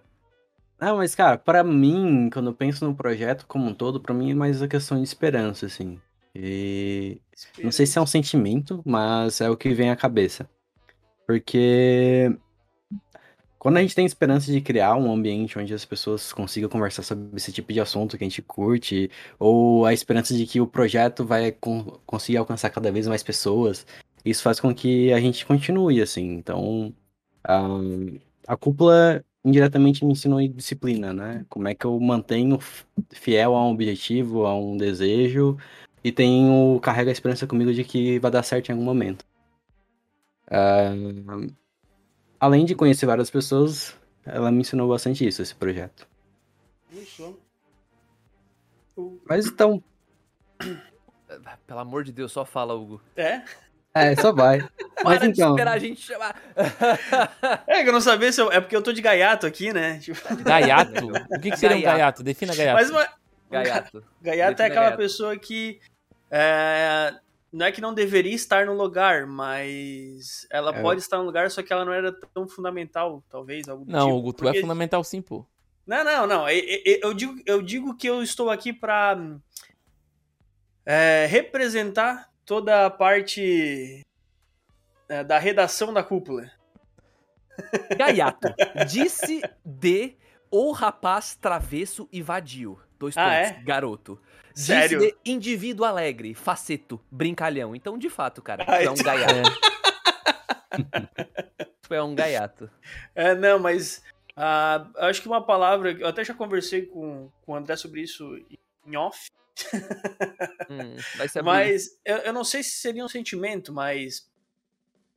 Não, 0.78 0.96
mas 0.98 1.14
cara, 1.14 1.38
pra 1.38 1.62
mim, 1.64 2.28
quando 2.32 2.50
eu 2.50 2.54
penso 2.54 2.84
no 2.84 2.94
projeto 2.94 3.46
como 3.46 3.66
um 3.68 3.74
todo, 3.74 4.00
pra 4.00 4.12
mim 4.12 4.32
é 4.32 4.34
mais 4.34 4.60
a 4.60 4.68
questão 4.68 4.98
de 4.98 5.04
esperança, 5.04 5.66
assim. 5.66 6.00
E 6.34 7.20
não 7.62 7.70
sei 7.72 7.86
se 7.86 7.96
é 7.98 8.02
um 8.02 8.06
sentimento, 8.06 8.82
mas 8.84 9.40
é 9.40 9.48
o 9.48 9.56
que 9.56 9.72
vem 9.72 9.90
à 9.90 9.96
cabeça. 9.96 10.46
Porque 11.30 12.36
quando 13.56 13.76
a 13.76 13.82
gente 13.82 13.94
tem 13.94 14.04
esperança 14.04 14.50
de 14.50 14.60
criar 14.60 14.96
um 14.96 15.12
ambiente 15.12 15.56
onde 15.56 15.72
as 15.72 15.84
pessoas 15.84 16.32
consigam 16.32 16.68
conversar 16.68 17.04
sobre 17.04 17.36
esse 17.36 17.52
tipo 17.52 17.72
de 17.72 17.78
assunto 17.80 18.18
que 18.18 18.24
a 18.24 18.28
gente 18.28 18.42
curte, 18.42 19.08
ou 19.38 19.86
a 19.86 19.92
esperança 19.92 20.34
de 20.34 20.44
que 20.44 20.60
o 20.60 20.66
projeto 20.66 21.24
vai 21.24 21.52
con- 21.52 22.00
conseguir 22.04 22.38
alcançar 22.38 22.70
cada 22.70 22.90
vez 22.90 23.06
mais 23.06 23.22
pessoas, 23.22 23.86
isso 24.24 24.42
faz 24.42 24.58
com 24.58 24.74
que 24.74 25.12
a 25.12 25.20
gente 25.20 25.46
continue, 25.46 26.02
assim. 26.02 26.32
Então, 26.32 26.92
a, 27.44 27.60
a 28.48 28.56
cúpula 28.56 29.24
indiretamente 29.44 30.04
me 30.04 30.12
ensinou 30.12 30.40
disciplina, 30.48 31.12
né? 31.12 31.46
Como 31.48 31.68
é 31.68 31.74
que 31.76 31.84
eu 31.86 31.98
mantenho 32.00 32.58
fiel 33.12 33.54
a 33.54 33.64
um 33.68 33.72
objetivo, 33.72 34.46
a 34.46 34.56
um 34.58 34.76
desejo, 34.76 35.56
e 36.02 36.10
tenho, 36.10 36.80
carrego 36.80 37.10
a 37.10 37.12
esperança 37.12 37.46
comigo 37.46 37.72
de 37.72 37.84
que 37.84 38.18
vai 38.18 38.32
dar 38.32 38.42
certo 38.42 38.70
em 38.70 38.72
algum 38.72 38.84
momento. 38.84 39.29
Ah, 40.50 40.90
além 42.38 42.64
de 42.64 42.74
conhecer 42.74 43.06
várias 43.06 43.30
pessoas, 43.30 43.96
ela 44.24 44.50
me 44.50 44.60
ensinou 44.60 44.88
bastante 44.88 45.26
isso, 45.26 45.40
esse 45.42 45.54
projeto. 45.54 46.08
Isso. 46.92 47.38
Mas 49.26 49.46
então, 49.46 49.82
Pelo 51.66 51.80
amor 51.80 52.04
de 52.04 52.12
Deus, 52.12 52.32
só 52.32 52.44
fala, 52.44 52.74
Hugo. 52.74 53.00
É? 53.16 53.42
é, 53.94 54.16
só 54.16 54.32
vai. 54.32 54.58
Mas 55.02 55.18
Para 55.18 55.18
de 55.18 55.26
então, 55.28 55.50
esperar 55.50 55.72
a 55.72 55.78
gente 55.78 56.00
chamar. 56.00 56.36
É 57.66 57.82
que 57.82 57.88
eu 57.88 57.92
não 57.92 58.00
sabia 58.00 58.30
se 58.32 58.40
eu... 58.40 58.50
É 58.52 58.60
porque 58.60 58.76
eu 58.76 58.82
tô 58.82 58.92
de 58.92 59.00
gaiato 59.00 59.46
aqui, 59.46 59.72
né? 59.72 59.98
Tipo, 59.98 60.20
Gaiato? 60.42 61.06
O 61.06 61.40
que, 61.40 61.50
que 61.50 61.56
seria 61.56 61.76
um 61.76 61.80
Gaiato. 61.80 61.96
gaiato? 61.98 62.22
Defina 62.22 62.54
gaiato. 62.54 62.80
Mas 62.80 62.90
uma... 62.90 63.06
Gaiato. 63.50 64.04
Gaiato 64.20 64.50
é 64.52 64.54
Defina 64.54 64.66
aquela 64.66 64.86
gaiato. 64.86 64.98
pessoa 64.98 65.36
que. 65.36 65.80
é, 66.30 67.14
Não 67.52 67.66
é 67.66 67.72
que 67.72 67.80
não 67.80 67.92
deveria 67.92 68.34
estar 68.34 68.64
no 68.66 68.74
lugar, 68.74 69.26
mas 69.26 70.46
ela 70.50 70.70
É. 70.76 70.80
pode 70.80 71.00
estar 71.00 71.18
no 71.18 71.24
lugar, 71.24 71.50
só 71.50 71.62
que 71.62 71.72
ela 71.72 71.84
não 71.84 71.92
era 71.92 72.12
tão 72.32 72.46
fundamental, 72.48 73.24
talvez. 73.28 73.68
Algo 73.68 73.84
Não, 73.88 74.06
tipo, 74.06 74.18
Hugo, 74.18 74.32
tu 74.32 74.44
porque- 74.44 74.58
é 74.58 74.60
fundamental 74.60 75.02
sim, 75.02 75.20
pô. 75.20 75.44
Não, 75.86 76.04
não, 76.04 76.26
não. 76.26 76.46
Eu 76.48 77.12
digo, 77.12 77.42
eu 77.44 77.60
digo 77.60 77.96
que 77.96 78.06
eu 78.08 78.22
estou 78.22 78.48
aqui 78.50 78.72
pra 78.72 79.18
é, 80.86 81.26
representar 81.28 82.30
toda 82.44 82.86
a 82.86 82.90
parte 82.90 84.06
é, 85.08 85.24
da 85.24 85.38
redação 85.38 85.92
da 85.92 86.02
cúpula. 86.04 86.50
Gaiato. 87.98 88.54
Disse 88.88 89.42
de 89.64 90.14
ou 90.50 90.72
rapaz 90.72 91.34
travesso 91.34 92.08
e 92.12 92.22
vadio. 92.22 92.78
Dois 92.98 93.16
Ah, 93.16 93.24
pontos. 93.24 93.50
é? 93.60 93.62
Garoto. 93.64 94.20
Sério? 94.54 94.98
Disse 94.98 95.12
de 95.12 95.30
indivíduo 95.30 95.84
alegre, 95.84 96.34
faceto, 96.34 97.00
brincalhão. 97.10 97.74
Então, 97.74 97.96
de 97.98 98.10
fato, 98.10 98.42
cara, 98.42 98.64
Ai, 98.66 98.86
é 98.86 98.90
um 98.90 98.94
gaiato. 98.94 99.50
É. 100.70 101.70
Tu 101.82 101.94
é 101.94 102.02
um 102.02 102.14
gaiato. 102.14 102.70
É, 103.16 103.34
não, 103.34 103.58
mas 103.58 104.02
ah, 104.36 104.88
acho 104.96 105.20
que 105.20 105.28
uma 105.28 105.44
palavra. 105.44 105.92
Eu 105.92 106.06
até 106.06 106.24
já 106.24 106.32
conversei 106.32 106.86
com, 106.86 107.30
com 107.42 107.52
o 107.52 107.56
André 107.56 107.76
sobre 107.76 108.02
isso 108.02 108.38
em 108.86 108.96
off. 108.96 109.28
Hum, 110.70 110.96
vai 111.16 111.28
ser 111.28 111.42
Mas 111.42 111.98
eu, 112.04 112.16
eu 112.18 112.32
não 112.32 112.44
sei 112.44 112.62
se 112.62 112.70
seria 112.70 113.04
um 113.04 113.08
sentimento, 113.08 113.72
mas 113.72 114.30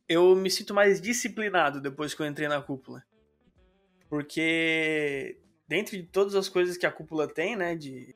eu 0.09 0.35
me 0.35 0.49
sinto 0.49 0.73
mais 0.73 0.99
disciplinado 0.99 1.79
depois 1.79 2.15
que 2.15 2.21
eu 2.21 2.25
entrei 2.25 2.47
na 2.47 2.59
cúpula. 2.59 3.03
Porque 4.09 5.39
dentro 5.67 5.95
de 5.95 6.03
todas 6.03 6.33
as 6.33 6.49
coisas 6.49 6.75
que 6.75 6.87
a 6.87 6.91
cúpula 6.91 7.27
tem, 7.27 7.55
né, 7.55 7.75
de 7.75 8.15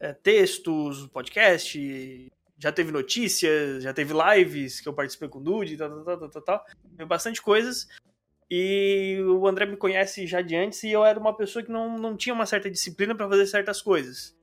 é, 0.00 0.12
textos, 0.12 1.06
podcast, 1.08 2.30
já 2.58 2.72
teve 2.72 2.90
notícias, 2.90 3.82
já 3.82 3.92
teve 3.94 4.12
lives 4.14 4.80
que 4.80 4.88
eu 4.88 4.92
participei 4.92 5.28
com 5.28 5.38
o 5.38 5.42
Dude, 5.42 5.76
tal, 5.76 6.04
tal, 6.04 6.18
tal, 6.18 6.28
tal, 6.28 6.42
tal. 6.42 6.64
Teve 6.96 7.08
bastante 7.08 7.40
coisas. 7.40 7.86
E 8.50 9.18
o 9.26 9.46
André 9.46 9.66
me 9.66 9.76
conhece 9.76 10.26
já 10.26 10.40
de 10.40 10.56
antes 10.56 10.82
e 10.82 10.90
eu 10.90 11.04
era 11.04 11.20
uma 11.20 11.36
pessoa 11.36 11.62
que 11.62 11.70
não, 11.70 11.98
não 11.98 12.16
tinha 12.16 12.34
uma 12.34 12.46
certa 12.46 12.70
disciplina 12.70 13.14
para 13.14 13.28
fazer 13.28 13.46
certas 13.46 13.82
coisas. 13.82 14.36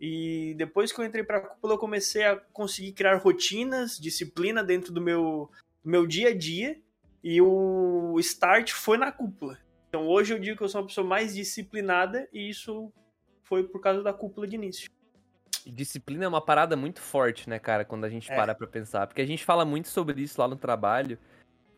E 0.00 0.54
depois 0.56 0.90
que 0.90 1.00
eu 1.00 1.04
entrei 1.04 1.22
pra 1.22 1.40
cúpula, 1.40 1.74
eu 1.74 1.78
comecei 1.78 2.24
a 2.24 2.36
conseguir 2.36 2.92
criar 2.92 3.16
rotinas, 3.18 3.98
disciplina 3.98 4.64
dentro 4.64 4.92
do 4.92 5.00
meu, 5.00 5.50
do 5.84 5.90
meu 5.90 6.06
dia 6.06 6.30
a 6.30 6.36
dia. 6.36 6.80
E 7.22 7.40
o 7.40 8.16
start 8.18 8.72
foi 8.72 8.98
na 8.98 9.12
cúpula. 9.12 9.58
Então 9.88 10.08
hoje 10.08 10.34
eu 10.34 10.40
digo 10.40 10.56
que 10.56 10.64
eu 10.64 10.68
sou 10.68 10.80
uma 10.80 10.86
pessoa 10.88 11.06
mais 11.06 11.34
disciplinada 11.34 12.28
e 12.32 12.48
isso 12.48 12.90
foi 13.44 13.64
por 13.64 13.80
causa 13.80 14.02
da 14.02 14.12
cúpula 14.12 14.46
de 14.46 14.56
início. 14.56 14.90
Disciplina 15.66 16.24
é 16.24 16.28
uma 16.28 16.40
parada 16.40 16.76
muito 16.76 17.00
forte, 17.00 17.48
né, 17.48 17.58
cara, 17.58 17.84
quando 17.84 18.04
a 18.04 18.08
gente 18.08 18.30
É. 18.30 18.34
para 18.34 18.54
pra 18.54 18.66
pensar. 18.66 19.06
Porque 19.06 19.22
a 19.22 19.26
gente 19.26 19.44
fala 19.44 19.64
muito 19.64 19.88
sobre 19.88 20.20
isso 20.20 20.40
lá 20.40 20.48
no 20.48 20.56
trabalho. 20.56 21.18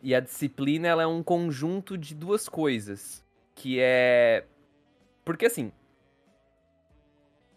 E 0.02 0.14
a 0.14 0.20
disciplina, 0.20 0.88
ela 0.88 1.02
é 1.02 1.06
um 1.06 1.22
conjunto 1.22 1.96
de 1.98 2.14
duas 2.14 2.48
coisas. 2.48 3.24
Que 3.54 3.78
é. 3.80 4.46
Porque 5.24 5.46
assim. 5.46 5.72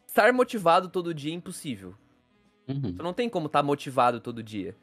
Estar 0.08 0.34
motivado 0.34 0.90
todo 0.90 1.14
dia 1.14 1.32
é 1.32 1.36
impossível. 1.36 1.94
uhum. 2.68 2.94
Tu 2.96 3.04
não 3.04 3.14
tem 3.14 3.30
como 3.30 3.48
estar 3.48 3.64
motivado 3.64 4.20
todo 4.20 4.42
dia. 4.44 4.76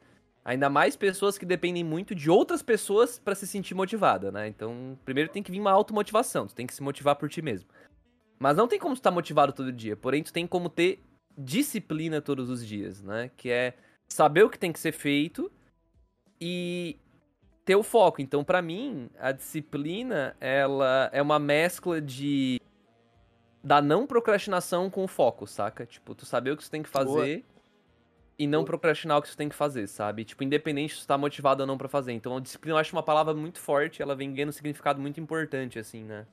Ainda 0.43 0.69
mais 0.69 0.95
pessoas 0.95 1.37
que 1.37 1.45
dependem 1.45 1.83
muito 1.83 2.13
de 2.15 2.29
outras 2.29 2.61
pessoas 2.61 3.19
pra 3.19 3.33
se 3.35 3.45
sentir 3.47 3.73
motivada, 3.73 4.31
né? 4.31 4.47
Então, 4.47 4.97
primeiro 5.03 5.29
tem 5.31 5.41
que 5.43 5.51
vir 5.51 5.59
uma 5.59 5.71
automotivação, 5.71 6.45
tu 6.47 6.53
tem 6.55 6.67
que 6.67 6.73
se 6.73 6.83
motivar 6.83 7.15
por 7.15 7.27
ti 7.29 7.41
mesmo. 7.41 7.67
Mas 8.37 8.57
não 8.57 8.67
tem 8.67 8.79
como 8.79 8.95
tu 8.95 8.97
estar 8.97 9.11
motivado 9.11 9.53
todo 9.53 9.71
dia, 9.71 9.95
porém 9.95 10.23
tu 10.23 10.33
tem 10.33 10.45
como 10.45 10.69
ter 10.69 11.01
disciplina 11.37 12.21
todos 12.21 12.49
os 12.49 12.65
dias, 12.65 13.01
né? 13.01 13.31
Que 13.35 13.49
é 13.49 13.73
saber 14.07 14.43
o 14.43 14.49
que 14.49 14.59
tem 14.59 14.71
que 14.71 14.79
ser 14.79 14.91
feito 14.91 15.51
e 16.39 16.97
ter 17.63 17.75
o 17.75 17.83
foco. 17.83 18.21
Então, 18.21 18.43
pra 18.43 18.61
mim, 18.61 19.09
a 19.19 19.31
disciplina, 19.31 20.35
ela 20.39 21.09
é 21.11 21.21
uma 21.21 21.39
mescla 21.39 21.99
de 22.01 22.61
da 23.63 23.81
não 23.81 24.05
procrastinação 24.05 24.91
com 24.91 25.03
o 25.03 25.07
foco, 25.07 25.47
saca? 25.47 25.87
Tipo, 25.87 26.13
tu 26.13 26.23
saber 26.23 26.51
o 26.51 26.57
que 26.57 26.63
tu 26.63 26.69
tem 26.69 26.83
que 26.83 26.89
fazer 26.89 27.43
e 28.37 28.45
não 28.45 28.59
Boa. 28.59 28.67
procrastinar 28.67 29.17
o 29.17 29.21
que 29.23 29.29
tu 29.29 29.35
tem 29.35 29.49
que 29.49 29.55
fazer, 29.55 29.87
sabe? 29.87 30.23
Tipo, 30.23 30.43
independente 30.43 30.93
se 30.93 31.01
tu 31.01 31.07
tá 31.07 31.17
motivado 31.17 31.63
ou 31.63 31.67
não 31.67 31.75
pra 31.75 31.87
fazer. 31.87 32.11
Então, 32.11 32.37
a 32.37 32.39
disciplina 32.39 32.75
eu 32.75 32.79
acho 32.79 32.95
uma 32.95 33.01
palavra 33.01 33.33
muito 33.33 33.59
forte, 33.59 34.03
ela 34.03 34.15
vem 34.15 34.31
ganhando 34.31 34.49
um 34.49 34.51
significado 34.51 35.01
muito 35.01 35.19
importante, 35.19 35.79
assim, 35.79 36.03
né? 36.03 36.27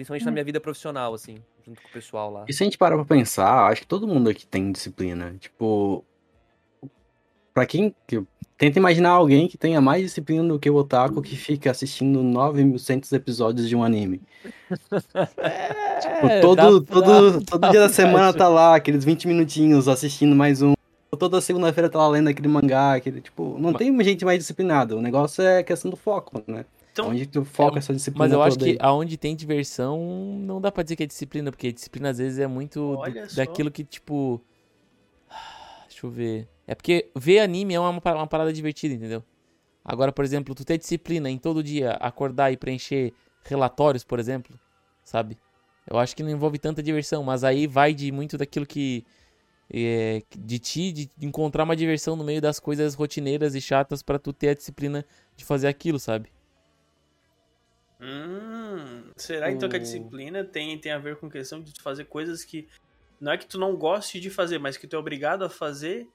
Principalmente 0.00 0.24
na 0.24 0.30
minha 0.30 0.44
vida 0.44 0.58
profissional, 0.58 1.12
assim, 1.12 1.36
junto 1.66 1.82
com 1.82 1.88
o 1.88 1.92
pessoal 1.92 2.32
lá. 2.32 2.44
E 2.48 2.54
se 2.54 2.62
a 2.62 2.64
gente 2.64 2.78
parar 2.78 2.96
pra 2.96 3.04
pensar, 3.04 3.70
acho 3.70 3.82
que 3.82 3.86
todo 3.86 4.08
mundo 4.08 4.30
aqui 4.30 4.46
tem 4.46 4.72
disciplina. 4.72 5.36
Tipo, 5.38 6.04
Pra 7.52 7.66
quem. 7.66 7.94
Que, 8.06 8.22
tenta 8.56 8.78
imaginar 8.78 9.10
alguém 9.10 9.48
que 9.48 9.58
tenha 9.58 9.80
mais 9.80 10.02
disciplina 10.02 10.46
do 10.48 10.58
que 10.58 10.70
o 10.70 10.74
Otaku 10.74 11.20
que 11.20 11.36
fica 11.36 11.70
assistindo 11.70 12.22
9.100 12.22 13.12
episódios 13.14 13.68
de 13.68 13.76
um 13.76 13.82
anime. 13.82 14.22
É, 15.36 16.00
Tipo, 16.00 16.40
todo, 16.40 16.80
dá 16.80 16.94
todo, 16.94 17.44
todo 17.44 17.60
dá 17.60 17.70
dia 17.70 17.80
da 17.80 17.88
semana 17.92 18.32
tá 18.32 18.48
lá, 18.48 18.76
aqueles 18.76 19.04
20 19.04 19.28
minutinhos 19.28 19.88
assistindo 19.88 20.34
mais 20.34 20.62
um. 20.62 20.72
Toda 21.18 21.40
segunda-feira 21.40 21.90
tá 21.90 21.98
lá 21.98 22.08
lendo 22.08 22.28
aquele 22.28 22.48
mangá, 22.48 22.94
aquele, 22.94 23.20
tipo, 23.20 23.58
não 23.58 23.74
tem 23.74 23.94
gente 24.02 24.24
mais 24.24 24.38
disciplinada. 24.38 24.96
O 24.96 25.02
negócio 25.02 25.42
é 25.42 25.62
questão 25.62 25.90
do 25.90 25.96
foco, 25.96 26.42
né? 26.46 26.64
Então, 26.92 27.08
Onde 27.08 27.26
tu 27.26 27.44
foca 27.44 27.78
essa 27.78 27.92
disciplina 27.94 28.24
Mas 28.24 28.32
eu 28.32 28.42
acho 28.42 28.58
que 28.58 28.70
aí. 28.70 28.78
aonde 28.80 29.16
tem 29.16 29.34
diversão, 29.36 29.98
não 30.40 30.60
dá 30.60 30.70
pra 30.72 30.82
dizer 30.82 30.96
que 30.96 31.02
é 31.04 31.06
disciplina, 31.06 31.50
porque 31.50 31.72
disciplina 31.72 32.10
às 32.10 32.18
vezes 32.18 32.38
é 32.38 32.46
muito 32.46 32.96
do- 32.96 33.34
daquilo 33.36 33.70
que, 33.70 33.84
tipo. 33.84 34.40
Deixa 35.88 36.06
eu 36.06 36.10
ver. 36.10 36.48
É 36.66 36.74
porque 36.74 37.10
ver 37.16 37.40
anime 37.40 37.74
é 37.74 37.80
uma, 37.80 37.90
uma 37.90 38.26
parada 38.26 38.52
divertida, 38.52 38.94
entendeu? 38.94 39.22
Agora, 39.84 40.12
por 40.12 40.24
exemplo, 40.24 40.54
tu 40.54 40.64
ter 40.64 40.78
disciplina 40.78 41.30
em 41.30 41.38
todo 41.38 41.62
dia 41.62 41.92
acordar 41.92 42.52
e 42.52 42.56
preencher 42.56 43.12
relatórios, 43.44 44.04
por 44.04 44.18
exemplo, 44.20 44.58
sabe? 45.04 45.36
Eu 45.90 45.98
acho 45.98 46.14
que 46.14 46.22
não 46.22 46.30
envolve 46.30 46.58
tanta 46.58 46.82
diversão, 46.82 47.22
mas 47.24 47.42
aí 47.42 47.66
vai 47.66 47.94
de 47.94 48.12
muito 48.12 48.36
daquilo 48.38 48.66
que. 48.66 49.04
é, 49.72 50.22
de 50.38 50.58
ti, 50.58 50.92
de 50.92 51.10
encontrar 51.22 51.64
uma 51.64 51.76
diversão 51.76 52.14
no 52.16 52.24
meio 52.24 52.40
das 52.40 52.60
coisas 52.60 52.94
rotineiras 52.94 53.54
e 53.54 53.60
chatas 53.60 54.02
pra 54.02 54.18
tu 54.18 54.32
ter 54.32 54.50
a 54.50 54.54
disciplina 54.54 55.04
de 55.36 55.44
fazer 55.44 55.68
aquilo, 55.68 55.98
sabe? 55.98 56.28
Hum, 58.00 59.10
será 59.16 59.50
então 59.52 59.68
que 59.68 59.76
a 59.76 59.78
O- 59.78 59.82
disciplina 59.82 60.42
tem, 60.44 60.78
tem 60.78 60.92
a 60.92 60.98
ver 60.98 61.16
com 61.16 61.28
questão 61.30 61.60
de 61.60 61.72
fazer 61.82 62.04
coisas 62.06 62.44
que 62.44 62.66
não 63.20 63.32
é 63.32 63.36
que 63.38 63.46
tu 63.46 63.58
não 63.58 63.76
goste 63.76 64.18
de 64.18 64.30
fazer, 64.30 64.58
mas 64.58 64.76
que 64.76 64.86
tu 64.86 64.96
é 64.96 64.98
obrigado 64.98 65.42
a 65.44 65.50
fazer 65.50 66.08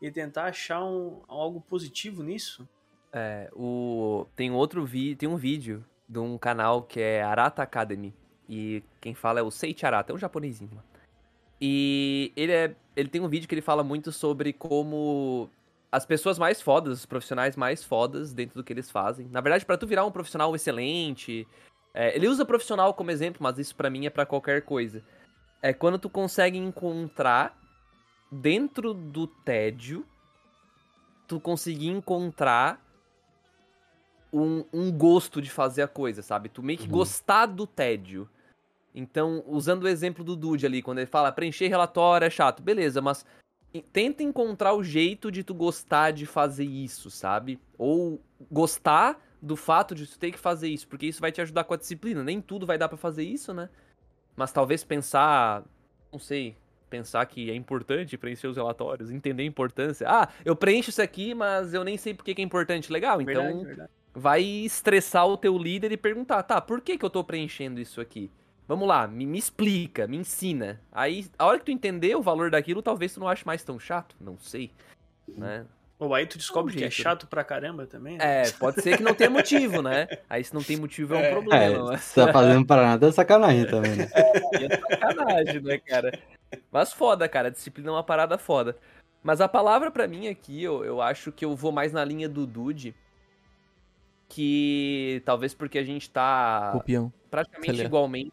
e 0.00 0.10
tentar 0.10 0.44
achar 0.44 0.82
um, 0.82 1.20
algo 1.28 1.60
positivo 1.60 2.22
nisso? 2.22 2.66
É, 3.12 3.50
o... 3.54 4.26
tem 4.34 4.50
outro 4.50 4.84
vi... 4.86 5.14
tem 5.14 5.28
um 5.28 5.36
vídeo 5.36 5.84
de 6.08 6.18
um 6.18 6.38
canal 6.38 6.82
que 6.82 7.00
é 7.00 7.22
Arata 7.22 7.62
Academy. 7.62 8.14
E 8.48 8.82
quem 9.00 9.14
fala 9.14 9.40
é 9.40 9.42
o 9.42 9.50
Seiichi 9.50 9.84
Arata, 9.84 10.12
é 10.12 10.14
um 10.14 10.18
japonesinho. 10.18 10.70
mano. 10.70 10.84
E 11.60 12.32
ele, 12.34 12.52
é... 12.52 12.74
ele 12.96 13.08
tem 13.10 13.20
um 13.20 13.28
vídeo 13.28 13.46
que 13.46 13.54
ele 13.54 13.60
fala 13.60 13.84
muito 13.84 14.10
sobre 14.12 14.52
como 14.54 15.50
as 15.90 16.04
pessoas 16.04 16.38
mais 16.38 16.60
fodas, 16.60 16.98
os 17.00 17.06
profissionais 17.06 17.56
mais 17.56 17.82
fodas 17.82 18.32
dentro 18.32 18.56
do 18.56 18.64
que 18.64 18.72
eles 18.72 18.90
fazem. 18.90 19.26
Na 19.28 19.40
verdade, 19.40 19.64
pra 19.64 19.78
tu 19.78 19.86
virar 19.86 20.04
um 20.04 20.10
profissional 20.10 20.54
excelente. 20.54 21.46
é, 21.94 22.14
ele 22.14 22.28
usa 22.28 22.44
profissional 22.44 22.92
como 22.94 23.10
exemplo, 23.10 23.42
mas 23.42 23.58
isso 23.58 23.74
pra 23.74 23.90
mim 23.90 24.06
é 24.06 24.10
pra 24.10 24.26
qualquer 24.26 24.62
coisa. 24.62 25.02
É 25.62 25.72
quando 25.72 25.98
tu 25.98 26.08
consegue 26.10 26.58
encontrar 26.58 27.58
dentro 28.30 28.92
do 28.92 29.26
tédio, 29.26 30.06
tu 31.26 31.40
conseguir 31.40 31.88
encontrar 31.88 32.84
um, 34.32 34.64
um 34.72 34.92
gosto 34.92 35.40
de 35.40 35.50
fazer 35.50 35.82
a 35.82 35.88
coisa, 35.88 36.22
sabe? 36.22 36.48
Tu 36.48 36.62
meio 36.62 36.78
que 36.78 36.84
Uhum. 36.86 36.92
gostar 36.92 37.46
do 37.46 37.66
tédio. 37.66 38.28
Então, 38.94 39.42
usando 39.46 39.84
o 39.84 39.88
exemplo 39.88 40.22
do 40.22 40.36
Dude 40.36 40.66
ali, 40.66 40.82
quando 40.82 40.98
ele 40.98 41.06
fala 41.06 41.32
preencher 41.32 41.68
relatório 41.68 42.26
é 42.26 42.30
chato, 42.30 42.62
beleza, 42.62 43.00
mas 43.00 43.24
tenta 43.92 44.22
encontrar 44.22 44.74
o 44.74 44.82
jeito 44.82 45.30
de 45.30 45.42
tu 45.44 45.54
gostar 45.54 46.10
de 46.10 46.26
fazer 46.26 46.64
isso, 46.64 47.10
sabe? 47.10 47.60
Ou 47.76 48.20
gostar 48.50 49.20
do 49.40 49.56
fato 49.56 49.94
de 49.94 50.06
tu 50.06 50.18
ter 50.18 50.32
que 50.32 50.38
fazer 50.38 50.68
isso, 50.68 50.88
porque 50.88 51.06
isso 51.06 51.20
vai 51.20 51.30
te 51.30 51.40
ajudar 51.40 51.64
com 51.64 51.74
a 51.74 51.76
disciplina. 51.76 52.24
Nem 52.24 52.40
tudo 52.40 52.66
vai 52.66 52.78
dar 52.78 52.88
pra 52.88 52.96
fazer 52.96 53.22
isso, 53.24 53.52
né? 53.54 53.68
Mas 54.36 54.52
talvez 54.52 54.82
pensar, 54.84 55.64
não 56.12 56.18
sei, 56.18 56.56
pensar 56.88 57.24
que 57.26 57.50
é 57.50 57.54
importante 57.54 58.16
preencher 58.16 58.46
os 58.48 58.56
relatórios, 58.56 59.10
entender 59.10 59.42
a 59.42 59.46
importância. 59.46 60.06
Ah, 60.08 60.28
eu 60.44 60.56
preencho 60.56 60.90
isso 60.90 61.02
aqui, 61.02 61.34
mas 61.34 61.74
eu 61.74 61.84
nem 61.84 61.96
sei 61.96 62.14
por 62.14 62.24
que 62.24 62.40
é 62.40 62.44
importante. 62.44 62.92
Legal, 62.92 63.20
então 63.20 63.34
Verdade, 63.44 63.64
verdade. 63.64 63.90
vai 64.14 64.42
estressar 64.42 65.26
o 65.26 65.36
teu 65.36 65.56
líder 65.58 65.92
e 65.92 65.96
perguntar, 65.96 66.42
tá, 66.42 66.60
por 66.60 66.80
que 66.80 66.96
que 66.96 67.04
eu 67.04 67.10
tô 67.10 67.22
preenchendo 67.22 67.80
isso 67.80 68.00
aqui? 68.00 68.30
Vamos 68.68 68.86
lá, 68.86 69.08
me, 69.08 69.24
me 69.24 69.38
explica, 69.38 70.06
me 70.06 70.18
ensina. 70.18 70.78
Aí, 70.92 71.26
a 71.38 71.46
hora 71.46 71.58
que 71.58 71.64
tu 71.64 71.70
entender 71.70 72.14
o 72.14 72.20
valor 72.20 72.50
daquilo, 72.50 72.82
talvez 72.82 73.14
tu 73.14 73.20
não 73.20 73.26
ache 73.26 73.46
mais 73.46 73.64
tão 73.64 73.80
chato, 73.80 74.14
não 74.20 74.36
sei, 74.38 74.70
né? 75.26 75.64
Ou 75.98 76.14
aí 76.14 76.26
tu 76.26 76.36
descobre 76.36 76.74
É 76.74 76.76
um 76.76 76.78
que 76.78 76.84
é 76.84 76.90
chato 76.90 77.26
pra 77.26 77.42
caramba 77.42 77.86
também. 77.86 78.18
né? 78.18 78.44
É, 78.44 78.50
pode 78.52 78.82
ser 78.82 78.98
que 78.98 79.02
não 79.02 79.14
tenha 79.14 79.30
motivo, 79.30 79.80
né? 79.80 80.06
Aí 80.28 80.44
se 80.44 80.52
não 80.54 80.62
tem 80.62 80.76
motivo 80.76 81.14
é 81.14 81.16
um 81.16 81.20
É. 81.22 81.26
É, 81.26 81.30
problema, 81.30 81.84
mas 81.86 82.02
se 82.02 82.14
tá 82.14 82.30
fazendo 82.30 82.66
para 82.66 82.82
nada 82.82 83.08
é 83.08 83.10
sacanagem 83.10 83.66
também, 83.66 83.96
né? 83.96 84.08
aí 84.14 84.64
é 84.70 84.76
sacanagem, 84.76 85.60
né, 85.62 85.78
cara? 85.78 86.18
Mas 86.70 86.92
foda, 86.92 87.26
cara, 87.26 87.50
disciplina 87.50 87.88
é 87.88 87.92
uma 87.92 88.04
parada 88.04 88.36
foda. 88.36 88.76
Mas 89.22 89.40
a 89.40 89.48
palavra 89.48 89.90
pra 89.90 90.06
mim 90.06 90.28
aqui, 90.28 90.62
eu, 90.62 90.84
eu 90.84 91.00
acho 91.00 91.32
que 91.32 91.44
eu 91.44 91.56
vou 91.56 91.72
mais 91.72 91.90
na 91.92 92.04
linha 92.04 92.28
do 92.28 92.46
Dude, 92.46 92.94
que 94.28 95.22
talvez 95.24 95.54
porque 95.54 95.78
a 95.78 95.84
gente 95.84 96.10
tá 96.10 96.70
Copião. 96.72 97.12
praticamente 97.30 97.82
igualmente 97.82 98.32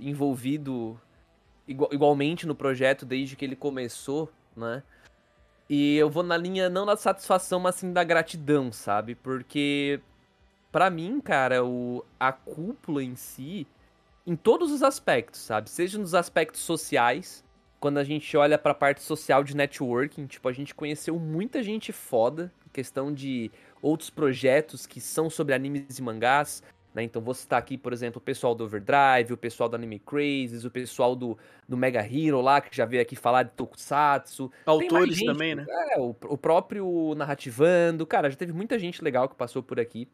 envolvido 0.00 1.00
igua- 1.66 1.88
igualmente 1.92 2.46
no 2.46 2.54
projeto 2.54 3.06
desde 3.06 3.36
que 3.36 3.44
ele 3.44 3.56
começou, 3.56 4.30
né? 4.56 4.82
E 5.68 5.96
eu 5.96 6.10
vou 6.10 6.24
na 6.24 6.36
linha 6.36 6.68
não 6.68 6.84
da 6.84 6.96
satisfação, 6.96 7.60
mas 7.60 7.76
sim 7.76 7.92
da 7.92 8.02
gratidão, 8.02 8.72
sabe? 8.72 9.14
Porque 9.14 10.00
pra 10.72 10.90
mim, 10.90 11.20
cara, 11.20 11.64
o 11.64 12.04
a 12.18 12.32
cúpula 12.32 13.02
em 13.04 13.14
si 13.14 13.66
em 14.26 14.34
todos 14.36 14.70
os 14.72 14.82
aspectos, 14.82 15.40
sabe? 15.40 15.70
Seja 15.70 15.96
nos 15.98 16.14
aspectos 16.14 16.60
sociais, 16.60 17.44
quando 17.78 17.98
a 17.98 18.04
gente 18.04 18.36
olha 18.36 18.58
pra 18.58 18.74
parte 18.74 19.00
social 19.00 19.42
de 19.42 19.56
networking, 19.56 20.26
tipo, 20.26 20.48
a 20.48 20.52
gente 20.52 20.74
conheceu 20.74 21.18
muita 21.18 21.62
gente 21.62 21.92
foda, 21.92 22.52
questão 22.72 23.12
de 23.12 23.50
outros 23.82 24.10
projetos 24.10 24.86
que 24.86 25.00
são 25.00 25.28
sobre 25.30 25.54
animes 25.54 25.98
e 25.98 26.02
mangás, 26.02 26.62
né? 26.94 27.02
Então 27.02 27.22
vou 27.22 27.34
citar 27.34 27.58
aqui, 27.58 27.78
por 27.78 27.92
exemplo, 27.92 28.18
o 28.18 28.20
pessoal 28.20 28.54
do 28.54 28.64
Overdrive, 28.64 29.32
o 29.32 29.36
pessoal 29.36 29.68
do 29.68 29.76
Anime 29.76 29.98
Crazes, 29.98 30.64
o 30.64 30.70
pessoal 30.70 31.14
do, 31.14 31.38
do 31.68 31.76
Mega 31.76 32.00
Hero 32.00 32.40
lá, 32.40 32.60
que 32.60 32.76
já 32.76 32.84
veio 32.84 33.02
aqui 33.02 33.14
falar 33.14 33.44
de 33.44 33.52
Tokusatsu. 33.54 34.50
Autores 34.66 35.16
gente, 35.16 35.26
também, 35.26 35.54
né? 35.54 35.66
É, 35.68 35.98
o, 35.98 36.10
o 36.24 36.36
próprio 36.36 37.14
Narrativando, 37.16 38.06
cara, 38.06 38.30
já 38.30 38.36
teve 38.36 38.52
muita 38.52 38.78
gente 38.78 39.02
legal 39.02 39.28
que 39.28 39.36
passou 39.36 39.62
por 39.62 39.78
aqui. 39.78 40.08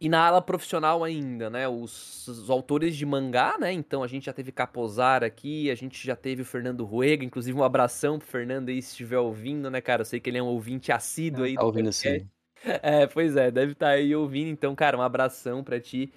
E 0.00 0.08
na 0.08 0.26
ala 0.26 0.40
profissional 0.40 1.02
ainda, 1.02 1.50
né? 1.50 1.66
Os, 1.66 2.28
os 2.28 2.48
autores 2.48 2.96
de 2.96 3.04
mangá, 3.04 3.56
né? 3.58 3.72
Então 3.72 4.02
a 4.02 4.06
gente 4.06 4.26
já 4.26 4.32
teve 4.32 4.52
Capozar 4.52 5.24
aqui, 5.24 5.70
a 5.70 5.74
gente 5.74 6.06
já 6.06 6.14
teve 6.14 6.42
o 6.42 6.44
Fernando 6.44 6.84
Ruega, 6.84 7.24
inclusive 7.24 7.58
um 7.58 7.64
abração 7.64 8.16
pro 8.18 8.28
Fernando 8.28 8.68
aí 8.68 8.80
se 8.80 8.90
estiver 8.90 9.18
ouvindo, 9.18 9.68
né, 9.70 9.80
cara? 9.80 10.02
Eu 10.02 10.06
sei 10.06 10.20
que 10.20 10.30
ele 10.30 10.38
é 10.38 10.42
um 10.42 10.46
ouvinte 10.46 10.92
assíduo 10.92 11.44
aí. 11.44 11.54
Tá 11.54 11.60
do 11.60 11.66
ouvindo 11.66 11.88
assim. 11.88 12.28
É, 12.64 13.06
pois 13.06 13.36
é, 13.36 13.50
deve 13.50 13.72
estar 13.72 13.90
aí 13.90 14.14
ouvindo, 14.14 14.48
então, 14.48 14.74
cara, 14.74 14.96
um 14.96 15.02
abração 15.02 15.62
pra 15.62 15.80
ti. 15.80 16.12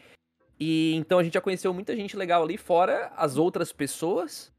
E 0.59 0.93
então 0.95 1.17
a 1.17 1.23
gente 1.23 1.33
já 1.33 1.41
conheceu 1.41 1.73
muita 1.73 1.95
gente 1.95 2.15
legal 2.15 2.43
ali, 2.43 2.57
fora 2.57 3.11
as 3.15 3.37
outras 3.37 3.71
pessoas. 3.71 4.51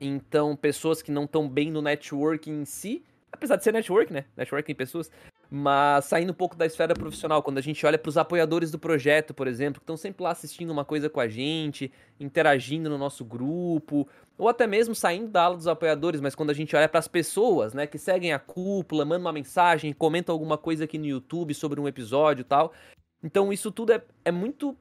Então, 0.00 0.56
pessoas 0.56 1.02
que 1.02 1.12
não 1.12 1.24
estão 1.24 1.46
bem 1.46 1.70
no 1.70 1.82
networking 1.82 2.62
em 2.62 2.64
si, 2.64 3.04
apesar 3.30 3.56
de 3.56 3.64
ser 3.64 3.72
network, 3.72 4.10
né? 4.10 4.24
Networking 4.34 4.74
pessoas. 4.74 5.10
Mas 5.52 6.04
saindo 6.04 6.30
um 6.30 6.34
pouco 6.34 6.54
da 6.54 6.64
esfera 6.64 6.94
profissional, 6.94 7.42
quando 7.42 7.58
a 7.58 7.60
gente 7.60 7.84
olha 7.84 7.98
pros 7.98 8.16
apoiadores 8.16 8.70
do 8.70 8.78
projeto, 8.78 9.34
por 9.34 9.48
exemplo, 9.48 9.80
que 9.80 9.82
estão 9.82 9.96
sempre 9.96 10.22
lá 10.22 10.30
assistindo 10.30 10.70
uma 10.70 10.84
coisa 10.84 11.10
com 11.10 11.18
a 11.18 11.26
gente, 11.26 11.90
interagindo 12.20 12.88
no 12.88 12.96
nosso 12.96 13.24
grupo, 13.24 14.08
ou 14.38 14.48
até 14.48 14.64
mesmo 14.64 14.94
saindo 14.94 15.26
da 15.26 15.42
ala 15.42 15.56
dos 15.56 15.66
apoiadores, 15.66 16.20
mas 16.20 16.36
quando 16.36 16.50
a 16.50 16.54
gente 16.54 16.76
olha 16.76 16.88
pras 16.88 17.08
pessoas, 17.08 17.74
né, 17.74 17.84
que 17.84 17.98
seguem 17.98 18.32
a 18.32 18.38
cúpula, 18.38 19.04
mandam 19.04 19.22
uma 19.22 19.32
mensagem, 19.32 19.92
comentam 19.92 20.32
alguma 20.32 20.56
coisa 20.56 20.84
aqui 20.84 20.96
no 20.98 21.06
YouTube 21.06 21.52
sobre 21.52 21.80
um 21.80 21.88
episódio 21.88 22.42
e 22.42 22.44
tal. 22.44 22.72
Então 23.20 23.52
isso 23.52 23.72
tudo 23.72 23.92
é, 23.92 24.00
é 24.24 24.30
muito. 24.30 24.76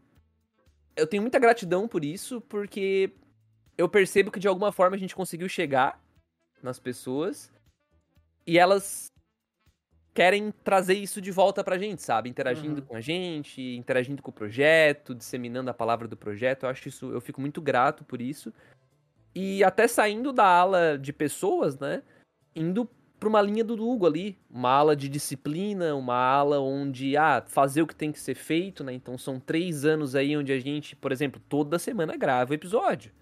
Eu 0.96 1.08
tenho 1.08 1.24
muita 1.24 1.40
gratidão 1.40 1.88
por 1.88 2.06
isso, 2.06 2.42
porque 2.42 3.12
eu 3.76 3.90
percebo 3.90 4.30
que 4.30 4.40
de 4.40 4.48
alguma 4.48 4.72
forma 4.72 4.96
a 4.96 5.00
gente 5.00 5.16
conseguiu 5.16 5.50
chegar 5.50 6.00
nas 6.62 6.78
pessoas 6.78 7.52
e 8.46 8.60
elas 8.60 9.10
querem 10.20 10.52
trazer 10.66 10.96
isso 10.96 11.22
de 11.22 11.32
volta 11.32 11.64
pra 11.64 11.78
gente, 11.78 12.02
sabe? 12.02 12.30
Interagindo 12.30 12.82
Uhum. 12.82 12.88
com 12.88 12.96
a 12.98 13.00
gente, 13.00 13.62
interagindo 13.78 14.22
com 14.22 14.32
o 14.32 14.34
projeto, 14.34 15.16
disseminando 15.16 15.70
a 15.70 15.74
palavra 15.74 16.10
do 16.10 16.18
projeto. 16.18 16.64
Eu 16.64 16.70
acho 16.70 16.90
isso, 16.90 17.10
eu 17.10 17.22
fico 17.22 17.40
muito 17.40 17.62
grato 17.62 18.04
por 18.04 18.20
isso. 18.22 18.54
E 19.34 19.64
até 19.64 19.88
saindo 19.88 20.34
da 20.34 20.44
ala 20.46 20.98
de 20.98 21.14
pessoas, 21.14 21.80
né? 21.80 22.04
Indo 22.54 22.86
pra 23.18 23.30
uma 23.30 23.42
linha 23.42 23.64
do 23.64 23.82
Hugo 23.82 24.06
ali, 24.06 24.38
uma 24.50 24.70
ala 24.72 24.94
de 24.94 25.08
disciplina, 25.08 25.96
uma 25.96 26.16
ala 26.18 26.60
onde, 26.60 27.16
ah, 27.16 27.42
fazer 27.48 27.82
o 27.82 27.88
que 27.88 27.96
tem 27.96 28.12
que 28.12 28.20
ser 28.20 28.36
feito, 28.36 28.84
né? 28.84 28.92
Então 28.92 29.18
são 29.18 29.40
três 29.40 29.86
anos 29.86 30.16
aí 30.16 30.36
onde 30.36 30.52
a 30.52 30.60
gente, 30.60 30.98
por 30.98 31.14
exemplo, 31.14 31.42
toda 31.48 31.80
semana 31.80 32.18
grava 32.18 32.52
o 32.52 32.56
episódio. 32.56 33.14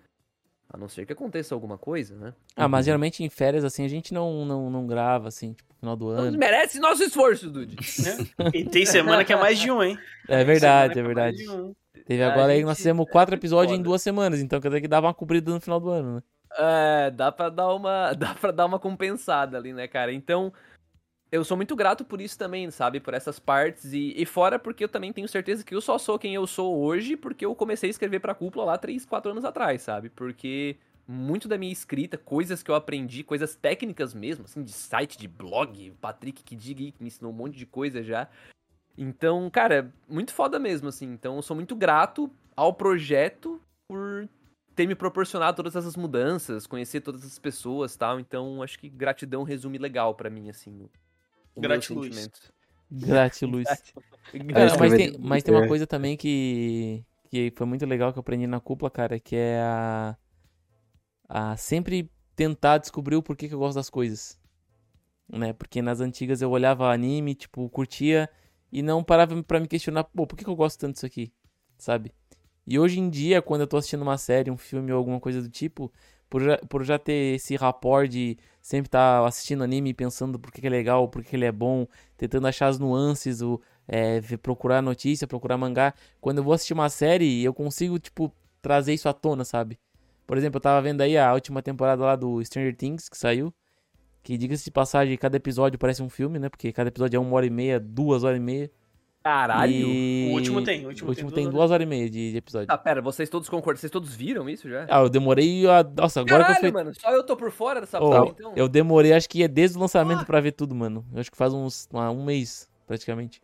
A 0.69 0.77
não 0.77 0.89
ser 0.89 1.05
que 1.05 1.13
aconteça 1.13 1.55
alguma 1.55 1.77
coisa, 1.77 2.15
né? 2.15 2.33
Ah, 2.55 2.67
mas 2.67 2.85
geralmente 2.85 3.23
em 3.23 3.29
férias, 3.29 3.63
assim, 3.63 3.85
a 3.85 3.87
gente 3.87 4.13
não, 4.13 4.45
não, 4.45 4.69
não 4.69 4.85
grava, 4.85 5.29
assim, 5.29 5.53
tipo, 5.53 5.73
no 5.73 5.79
final 5.79 5.95
do 5.95 6.09
ano. 6.09 6.37
merece 6.37 6.79
nosso 6.79 7.03
esforço, 7.03 7.49
Dude. 7.49 7.75
Né? 7.75 8.49
E 8.53 8.65
tem 8.65 8.85
semana 8.85 9.23
que 9.23 9.31
é 9.31 9.35
mais 9.37 9.57
de 9.57 9.71
um, 9.71 9.81
hein? 9.81 9.97
É 10.27 10.43
verdade, 10.43 10.99
é 10.99 11.03
mais 11.03 11.15
verdade. 11.15 11.37
de 11.37 11.49
um. 11.49 11.73
Teve 12.05 12.21
A 12.23 12.31
agora 12.31 12.51
aí, 12.51 12.57
gente- 12.57 12.65
nós 12.65 12.77
fizemos 12.77 13.09
quatro 13.09 13.33
é 13.33 13.37
episódios 13.37 13.77
em 13.77 13.81
duas 13.81 14.01
semanas, 14.01 14.41
então 14.41 14.59
quer 14.59 14.67
dizer 14.67 14.81
que 14.81 14.87
dava 14.87 15.07
uma 15.07 15.13
cobrida 15.13 15.51
no 15.51 15.59
final 15.61 15.79
do 15.79 15.89
ano, 15.89 16.15
né? 16.15 16.23
É, 16.57 17.11
dá 17.11 17.31
pra 17.31 17.49
dar 17.49 17.73
uma, 17.73 18.13
dá 18.15 18.33
pra 18.33 18.51
dar 18.51 18.65
uma 18.65 18.79
compensada 18.79 19.57
ali, 19.57 19.71
né, 19.73 19.87
cara? 19.87 20.11
Então, 20.13 20.51
eu 21.31 21.43
sou 21.43 21.57
muito 21.57 21.75
grato 21.75 22.05
por 22.05 22.21
isso 22.21 22.37
também, 22.37 22.69
sabe? 22.71 22.99
Por 22.99 23.13
essas 23.13 23.39
partes. 23.39 23.93
E, 23.93 24.13
e 24.15 24.25
fora 24.25 24.57
porque 24.57 24.83
eu 24.83 24.89
também 24.89 25.11
tenho 25.11 25.27
certeza 25.27 25.63
que 25.63 25.75
eu 25.75 25.81
só 25.81 25.97
sou 25.97 26.17
quem 26.17 26.33
eu 26.33 26.47
sou 26.47 26.77
hoje 26.77 27.15
porque 27.17 27.45
eu 27.45 27.53
comecei 27.55 27.89
a 27.89 27.91
escrever 27.91 28.19
pra 28.19 28.35
cúpula 28.35 28.65
lá 28.65 28.77
3, 28.77 29.05
4 29.05 29.31
anos 29.31 29.45
atrás, 29.45 29.81
sabe? 29.81 30.09
Porque 30.09 30.77
muito 31.07 31.47
da 31.47 31.57
minha 31.57 31.71
escrita, 31.71 32.17
coisas 32.17 32.61
que 32.61 32.69
eu 32.69 32.75
aprendi, 32.75 33.23
coisas 33.23 33.55
técnicas 33.55 34.13
mesmo, 34.13 34.45
assim, 34.45 34.61
de 34.61 34.71
site, 34.71 35.17
de 35.17 35.27
blog, 35.27 35.91
Patrick 36.01 36.43
que 36.43 36.55
diga 36.55 36.91
que 36.91 37.01
me 37.01 37.07
ensinou 37.07 37.31
um 37.31 37.35
monte 37.35 37.57
de 37.57 37.65
coisa 37.65 38.03
já. 38.03 38.27
Então, 38.97 39.49
cara, 39.49 39.93
muito 40.09 40.33
foda 40.33 40.57
mesmo, 40.57 40.89
assim. 40.89 41.05
Então, 41.05 41.35
eu 41.35 41.41
sou 41.41 41.55
muito 41.55 41.75
grato 41.75 42.29
ao 42.55 42.73
projeto 42.73 43.61
por 43.87 44.27
ter 44.75 44.87
me 44.87 44.95
proporcionado 44.95 45.55
todas 45.55 45.75
essas 45.75 45.95
mudanças, 45.95 46.67
conhecer 46.67 47.01
todas 47.01 47.23
as 47.23 47.39
pessoas 47.39 47.95
tal. 47.95 48.19
Então, 48.19 48.61
acho 48.61 48.77
que 48.79 48.89
gratidão 48.89 49.43
resume 49.43 49.77
legal 49.77 50.13
para 50.15 50.29
mim, 50.29 50.49
assim, 50.49 50.89
Gratiluz. 51.57 52.29
Gratiluz. 52.91 53.67
É, 54.33 54.77
mas, 54.77 54.93
tem, 54.93 55.17
mas 55.17 55.41
tem 55.41 55.55
uma 55.55 55.67
coisa 55.69 55.87
também 55.87 56.17
que, 56.17 57.01
que 57.29 57.53
foi 57.55 57.65
muito 57.65 57.85
legal 57.85 58.11
que 58.11 58.19
eu 58.19 58.21
aprendi 58.21 58.45
na 58.45 58.59
cúpula, 58.59 58.91
cara, 58.91 59.17
que 59.21 59.37
é 59.37 59.57
a, 59.61 60.17
a 61.29 61.55
sempre 61.55 62.11
tentar 62.35 62.77
descobrir 62.77 63.15
o 63.15 63.23
porquê 63.23 63.47
que 63.47 63.53
eu 63.53 63.59
gosto 63.59 63.75
das 63.75 63.89
coisas. 63.89 64.37
Né? 65.29 65.53
Porque 65.53 65.81
nas 65.81 66.01
antigas 66.01 66.41
eu 66.41 66.51
olhava 66.51 66.91
anime, 66.91 67.35
tipo, 67.35 67.69
curtia 67.69 68.29
e 68.69 68.81
não 68.81 69.01
parava 69.01 69.41
para 69.43 69.61
me 69.61 69.67
questionar, 69.67 70.03
pô, 70.03 70.27
por 70.27 70.35
que, 70.35 70.43
que 70.43 70.49
eu 70.49 70.55
gosto 70.57 70.77
tanto 70.77 70.95
disso 70.95 71.05
aqui? 71.05 71.31
Sabe? 71.77 72.13
E 72.65 72.77
hoje 72.77 72.99
em 72.99 73.09
dia, 73.09 73.41
quando 73.41 73.61
eu 73.61 73.67
tô 73.67 73.77
assistindo 73.77 74.01
uma 74.01 74.17
série, 74.17 74.51
um 74.51 74.57
filme 74.57 74.91
ou 74.91 74.97
alguma 74.97 75.21
coisa 75.21 75.41
do 75.41 75.49
tipo, 75.49 75.91
por 76.29 76.41
já, 76.41 76.57
por 76.69 76.83
já 76.83 76.99
ter 76.99 77.35
esse 77.35 77.55
rapport 77.55 78.07
de 78.07 78.37
sempre 78.61 78.87
estar 78.87 79.21
tá 79.21 79.27
assistindo 79.27 79.63
anime 79.63 79.93
pensando 79.93 80.37
por 80.37 80.51
que, 80.51 80.61
que 80.61 80.67
é 80.67 80.69
legal, 80.69 81.07
por 81.07 81.23
que, 81.23 81.29
que 81.29 81.35
ele 81.35 81.45
é 81.45 81.51
bom, 81.51 81.87
tentando 82.17 82.47
achar 82.47 82.67
as 82.67 82.77
nuances, 82.79 83.41
o, 83.41 83.61
é, 83.87 84.19
procurar 84.37 84.81
notícia, 84.81 85.25
procurar 85.27 85.57
mangá. 85.57 85.93
Quando 86.19 86.39
eu 86.39 86.43
vou 86.43 86.53
assistir 86.53 86.73
uma 86.73 86.89
série, 86.89 87.43
eu 87.43 87.53
consigo, 87.53 87.97
tipo, 87.97 88.31
trazer 88.61 88.93
isso 88.93 89.07
à 89.07 89.13
tona, 89.13 89.45
sabe? 89.45 89.79
Por 90.25 90.37
exemplo, 90.37 90.57
eu 90.57 90.61
tava 90.61 90.81
vendo 90.81 91.01
aí 91.01 91.17
a 91.17 91.33
última 91.33 91.61
temporada 91.61 92.03
lá 92.03 92.15
do 92.15 92.43
Stranger 92.43 92.75
Things, 92.75 93.07
que 93.07 93.17
saiu. 93.17 93.53
Que, 94.21 94.37
diga-se 94.37 94.65
de 94.65 94.71
passagem, 94.71 95.17
cada 95.17 95.37
episódio 95.37 95.79
parece 95.79 96.03
um 96.03 96.09
filme, 96.09 96.37
né? 96.37 96.49
Porque 96.49 96.73
cada 96.73 96.89
episódio 96.89 97.15
é 97.15 97.19
uma 97.19 97.33
hora 97.33 97.45
e 97.45 97.49
meia, 97.49 97.79
duas 97.79 98.25
horas 98.25 98.37
e 98.37 98.41
meia. 98.41 98.69
Caralho! 99.27 99.73
E... 99.73 100.29
O 100.29 100.35
último 100.35 100.63
tem. 100.63 100.85
O 100.85 100.87
último, 100.87 101.07
o 101.07 101.11
último 101.11 101.31
tem, 101.31 101.43
duas, 101.43 101.55
duas 101.55 101.71
horas 101.71 101.85
e 101.85 101.89
meia 101.89 102.09
de, 102.09 102.31
de, 102.31 102.37
episódio. 102.37 102.67
Tá, 102.67 102.77
pera, 102.77 103.01
vocês 103.01 103.29
todos 103.29 103.49
concordam? 103.49 103.77
Vocês 103.77 103.91
todos 103.91 104.15
viram 104.15 104.49
isso 104.49 104.69
já? 104.69 104.85
Ah, 104.89 105.01
eu 105.01 105.09
demorei 105.09 105.67
a... 105.67 105.83
Nossa, 105.83 106.21
agora 106.21 106.45
Caralho, 106.45 106.59
que 106.61 106.65
eu 106.65 106.71
fui... 106.71 106.83
mano, 106.83 106.95
só 106.97 107.11
eu 107.11 107.23
tô 107.25 107.35
por 107.35 107.51
fora 107.51 107.81
dessa 107.81 107.97
oh, 107.99 108.09
porra, 108.09 108.27
então? 108.29 108.53
Eu 108.55 108.69
demorei, 108.69 109.11
acho 109.11 109.27
que 109.29 109.43
é 109.43 109.47
desde 109.49 109.77
o 109.77 109.81
lançamento 109.81 110.21
ah. 110.21 110.25
pra 110.25 110.39
ver 110.39 110.53
tudo, 110.53 110.73
mano. 110.73 111.05
Eu 111.13 111.19
acho 111.19 111.29
que 111.29 111.35
faz 111.35 111.53
uns 111.53 111.89
um 111.91 112.23
mês, 112.23 112.69
praticamente. 112.85 113.41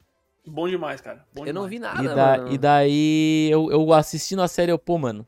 Bom 0.48 0.70
demais, 0.70 1.02
cara. 1.02 1.26
Bom 1.34 1.42
eu 1.42 1.48
demais. 1.48 1.56
não 1.56 1.70
vi 1.70 1.80
nada, 1.80 2.02
e 2.02 2.08
da, 2.08 2.38
mano. 2.38 2.54
E 2.54 2.58
daí, 2.58 3.50
eu, 3.52 3.70
eu 3.70 3.92
assistindo 3.92 4.42
a 4.42 4.48
série, 4.48 4.72
eu, 4.72 4.80
pô, 4.80 4.98
mano, 4.98 5.28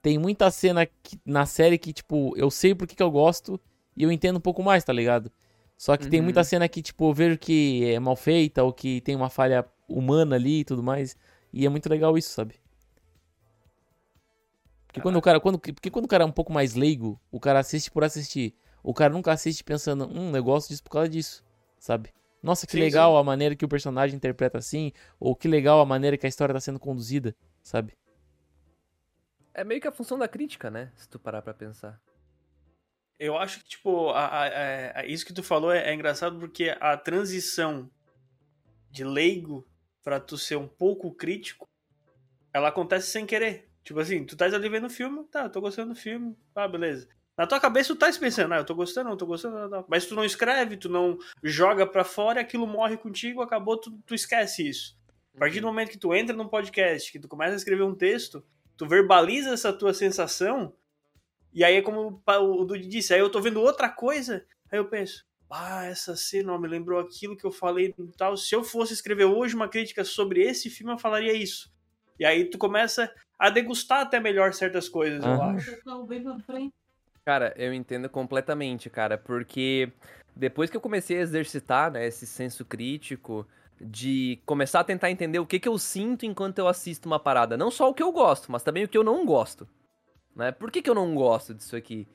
tem 0.00 0.16
muita 0.16 0.48
cena 0.52 0.86
que, 0.86 1.18
na 1.26 1.44
série 1.44 1.76
que, 1.76 1.92
tipo, 1.92 2.34
eu 2.36 2.52
sei 2.52 2.72
por 2.72 2.86
que, 2.86 2.94
que 2.94 3.02
eu 3.02 3.10
gosto 3.10 3.60
e 3.96 4.04
eu 4.04 4.12
entendo 4.12 4.36
um 4.36 4.40
pouco 4.40 4.62
mais, 4.62 4.84
tá 4.84 4.92
ligado? 4.92 5.28
Só 5.76 5.96
que 5.96 6.04
uhum. 6.04 6.10
tem 6.10 6.20
muita 6.20 6.44
cena 6.44 6.68
que, 6.68 6.82
tipo, 6.82 7.10
eu 7.10 7.14
vejo 7.14 7.36
que 7.36 7.84
é 7.92 7.98
mal 7.98 8.14
feita 8.14 8.62
ou 8.62 8.72
que 8.72 9.00
tem 9.00 9.16
uma 9.16 9.28
falha 9.28 9.64
humana 9.88 10.36
ali 10.36 10.60
e 10.60 10.64
tudo 10.64 10.82
mais. 10.82 11.16
E 11.52 11.64
é 11.64 11.68
muito 11.68 11.88
legal 11.88 12.16
isso, 12.18 12.30
sabe? 12.30 12.60
Porque 14.86 15.00
quando 15.00 15.16
o 15.16 15.22
cara, 15.22 15.40
quando, 15.40 15.58
porque 15.58 15.90
quando 15.90 16.04
o 16.04 16.08
cara 16.08 16.24
é 16.24 16.26
um 16.26 16.32
pouco 16.32 16.52
mais 16.52 16.74
leigo, 16.74 17.20
o 17.30 17.40
cara 17.40 17.58
assiste 17.58 17.90
por 17.90 18.04
assistir. 18.04 18.54
O 18.82 18.94
cara 18.94 19.12
nunca 19.12 19.32
assiste 19.32 19.62
pensando, 19.62 20.06
hum, 20.06 20.34
eu 20.34 20.42
gosto 20.42 20.68
disso 20.68 20.82
por 20.82 20.90
causa 20.90 21.08
disso, 21.08 21.44
sabe? 21.78 22.10
Nossa, 22.42 22.66
que 22.66 22.72
sim, 22.72 22.80
legal 22.80 23.12
sim. 23.12 23.20
a 23.20 23.24
maneira 23.24 23.56
que 23.56 23.64
o 23.64 23.68
personagem 23.68 24.16
interpreta 24.16 24.58
assim, 24.58 24.92
ou 25.18 25.34
que 25.34 25.48
legal 25.48 25.80
a 25.80 25.84
maneira 25.84 26.16
que 26.16 26.24
a 26.24 26.28
história 26.28 26.54
tá 26.54 26.60
sendo 26.60 26.78
conduzida, 26.78 27.34
sabe? 27.62 27.96
É 29.52 29.64
meio 29.64 29.80
que 29.80 29.88
a 29.88 29.92
função 29.92 30.18
da 30.18 30.28
crítica, 30.28 30.70
né? 30.70 30.92
Se 30.94 31.08
tu 31.08 31.18
parar 31.18 31.42
pra 31.42 31.52
pensar. 31.52 32.00
Eu 33.18 33.36
acho 33.36 33.58
que, 33.58 33.70
tipo, 33.70 34.10
a, 34.10 34.24
a, 34.24 35.00
a, 35.00 35.06
isso 35.06 35.26
que 35.26 35.32
tu 35.32 35.42
falou 35.42 35.72
é, 35.72 35.90
é 35.90 35.94
engraçado 35.94 36.38
porque 36.38 36.76
a 36.80 36.96
transição 36.96 37.90
de 38.90 39.02
leigo 39.02 39.66
para 40.08 40.18
tu 40.18 40.38
ser 40.38 40.56
um 40.56 40.66
pouco 40.66 41.12
crítico, 41.12 41.68
ela 42.50 42.68
acontece 42.68 43.10
sem 43.10 43.26
querer. 43.26 43.68
Tipo 43.84 44.00
assim, 44.00 44.24
tu 44.24 44.38
tá 44.38 44.46
ali 44.46 44.66
vendo 44.66 44.86
o 44.86 44.90
filme, 44.90 45.22
tá, 45.24 45.42
eu 45.42 45.50
tô 45.50 45.60
gostando 45.60 45.92
do 45.92 46.00
filme, 46.00 46.34
ah, 46.54 46.66
beleza. 46.66 47.06
Na 47.36 47.46
tua 47.46 47.60
cabeça 47.60 47.94
tu 47.94 47.98
tá 47.98 48.10
pensando, 48.18 48.54
ah, 48.54 48.56
eu 48.56 48.64
tô 48.64 48.74
gostando, 48.74 49.10
eu 49.10 49.18
tô 49.18 49.26
gostando, 49.26 49.58
não, 49.58 49.68
não. 49.68 49.84
mas 49.86 50.06
tu 50.06 50.14
não 50.14 50.24
escreve, 50.24 50.78
tu 50.78 50.88
não 50.88 51.18
joga 51.42 51.86
pra 51.86 52.04
fora 52.04 52.40
aquilo 52.40 52.66
morre 52.66 52.96
contigo, 52.96 53.42
acabou, 53.42 53.76
tu, 53.76 54.00
tu 54.06 54.14
esquece 54.14 54.66
isso. 54.66 54.98
A 55.36 55.40
partir 55.40 55.60
do 55.60 55.66
uhum. 55.66 55.74
momento 55.74 55.90
que 55.90 55.98
tu 55.98 56.14
entra 56.14 56.34
num 56.34 56.48
podcast, 56.48 57.12
que 57.12 57.18
tu 57.18 57.28
começa 57.28 57.52
a 57.52 57.56
escrever 57.56 57.82
um 57.82 57.94
texto, 57.94 58.42
tu 58.78 58.86
verbaliza 58.86 59.50
essa 59.50 59.74
tua 59.74 59.92
sensação, 59.92 60.72
e 61.52 61.62
aí 61.62 61.76
é 61.76 61.82
como 61.82 62.22
o 62.26 62.64
Dudu 62.64 62.78
disse, 62.78 63.12
aí 63.12 63.20
eu 63.20 63.28
tô 63.28 63.42
vendo 63.42 63.60
outra 63.60 63.90
coisa, 63.90 64.46
aí 64.72 64.78
eu 64.78 64.88
penso, 64.88 65.26
ah, 65.50 65.84
essa 65.86 66.14
cena 66.16 66.58
me 66.58 66.68
lembrou 66.68 67.00
aquilo 67.00 67.36
que 67.36 67.44
eu 67.44 67.50
falei 67.50 67.94
e 67.98 68.06
tal. 68.16 68.36
Se 68.36 68.54
eu 68.54 68.62
fosse 68.62 68.92
escrever 68.92 69.24
hoje 69.24 69.54
uma 69.54 69.68
crítica 69.68 70.04
sobre 70.04 70.42
esse 70.42 70.68
filme, 70.68 70.92
eu 70.92 70.98
falaria 70.98 71.32
isso. 71.32 71.72
E 72.18 72.24
aí 72.24 72.44
tu 72.44 72.58
começa 72.58 73.12
a 73.38 73.48
degustar 73.48 74.00
até 74.00 74.18
melhor 74.18 74.52
certas 74.52 74.88
coisas, 74.88 75.24
uhum. 75.24 75.34
eu 75.34 75.42
acho. 75.42 75.70
Cara, 77.24 77.54
eu 77.56 77.72
entendo 77.72 78.08
completamente, 78.08 78.90
cara, 78.90 79.16
porque 79.16 79.92
depois 80.34 80.70
que 80.70 80.76
eu 80.76 80.80
comecei 80.80 81.18
a 81.18 81.20
exercitar 81.20 81.92
né, 81.92 82.06
esse 82.06 82.26
senso 82.26 82.64
crítico, 82.64 83.46
de 83.80 84.40
começar 84.44 84.80
a 84.80 84.84
tentar 84.84 85.10
entender 85.10 85.38
o 85.38 85.46
que, 85.46 85.60
que 85.60 85.68
eu 85.68 85.78
sinto 85.78 86.26
enquanto 86.26 86.58
eu 86.58 86.68
assisto 86.68 87.08
uma 87.08 87.18
parada. 87.18 87.56
Não 87.56 87.70
só 87.70 87.88
o 87.88 87.94
que 87.94 88.02
eu 88.02 88.12
gosto, 88.12 88.50
mas 88.50 88.62
também 88.62 88.84
o 88.84 88.88
que 88.88 88.98
eu 88.98 89.04
não 89.04 89.24
gosto. 89.24 89.68
Né? 90.34 90.52
Por 90.52 90.70
que, 90.70 90.82
que 90.82 90.90
eu 90.90 90.94
não 90.94 91.14
gosto 91.14 91.54
disso 91.54 91.76
aqui? 91.76 92.06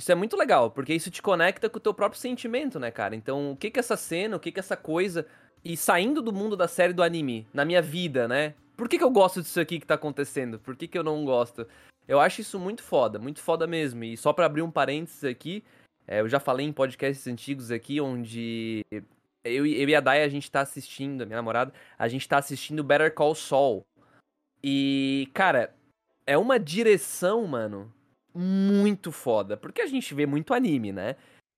Isso 0.00 0.10
é 0.10 0.14
muito 0.14 0.34
legal, 0.34 0.70
porque 0.70 0.94
isso 0.94 1.10
te 1.10 1.20
conecta 1.20 1.68
com 1.68 1.76
o 1.76 1.80
teu 1.80 1.92
próprio 1.92 2.18
sentimento, 2.18 2.80
né, 2.80 2.90
cara? 2.90 3.14
Então, 3.14 3.52
o 3.52 3.56
que 3.56 3.70
que 3.70 3.78
essa 3.78 3.98
cena, 3.98 4.34
o 4.34 4.40
que 4.40 4.50
que 4.50 4.58
essa 4.58 4.74
coisa. 4.74 5.26
E 5.62 5.76
saindo 5.76 6.22
do 6.22 6.32
mundo 6.32 6.56
da 6.56 6.66
série 6.66 6.94
do 6.94 7.02
anime, 7.02 7.46
na 7.52 7.66
minha 7.66 7.82
vida, 7.82 8.26
né? 8.26 8.54
Por 8.78 8.88
que, 8.88 8.96
que 8.96 9.04
eu 9.04 9.10
gosto 9.10 9.42
disso 9.42 9.60
aqui 9.60 9.78
que 9.78 9.86
tá 9.86 9.96
acontecendo? 9.96 10.58
Por 10.58 10.74
que, 10.74 10.88
que 10.88 10.96
eu 10.96 11.04
não 11.04 11.22
gosto? 11.26 11.66
Eu 12.08 12.18
acho 12.18 12.40
isso 12.40 12.58
muito 12.58 12.82
foda, 12.82 13.18
muito 13.18 13.42
foda 13.42 13.66
mesmo. 13.66 14.02
E 14.02 14.16
só 14.16 14.32
para 14.32 14.46
abrir 14.46 14.62
um 14.62 14.70
parênteses 14.70 15.22
aqui, 15.22 15.62
é, 16.08 16.20
eu 16.20 16.28
já 16.30 16.40
falei 16.40 16.64
em 16.64 16.72
podcasts 16.72 17.26
antigos 17.26 17.70
aqui, 17.70 18.00
onde 18.00 18.82
eu, 19.44 19.66
eu 19.66 19.86
e 19.86 19.94
a 19.94 20.00
Dai, 20.00 20.22
a 20.22 20.28
gente 20.30 20.50
tá 20.50 20.62
assistindo, 20.62 21.20
a 21.20 21.26
minha 21.26 21.36
namorada, 21.36 21.74
a 21.98 22.08
gente 22.08 22.26
tá 22.26 22.38
assistindo 22.38 22.82
Better 22.82 23.12
Call 23.12 23.34
Saul. 23.34 23.84
E, 24.64 25.28
cara, 25.34 25.74
é 26.26 26.38
uma 26.38 26.58
direção, 26.58 27.46
mano, 27.46 27.92
muito 28.34 29.10
foda. 29.12 29.56
Porque 29.56 29.82
a 29.82 29.86
gente 29.86 30.14
vê 30.14 30.26
muito 30.26 30.54
anime, 30.54 30.92
né? 30.92 31.16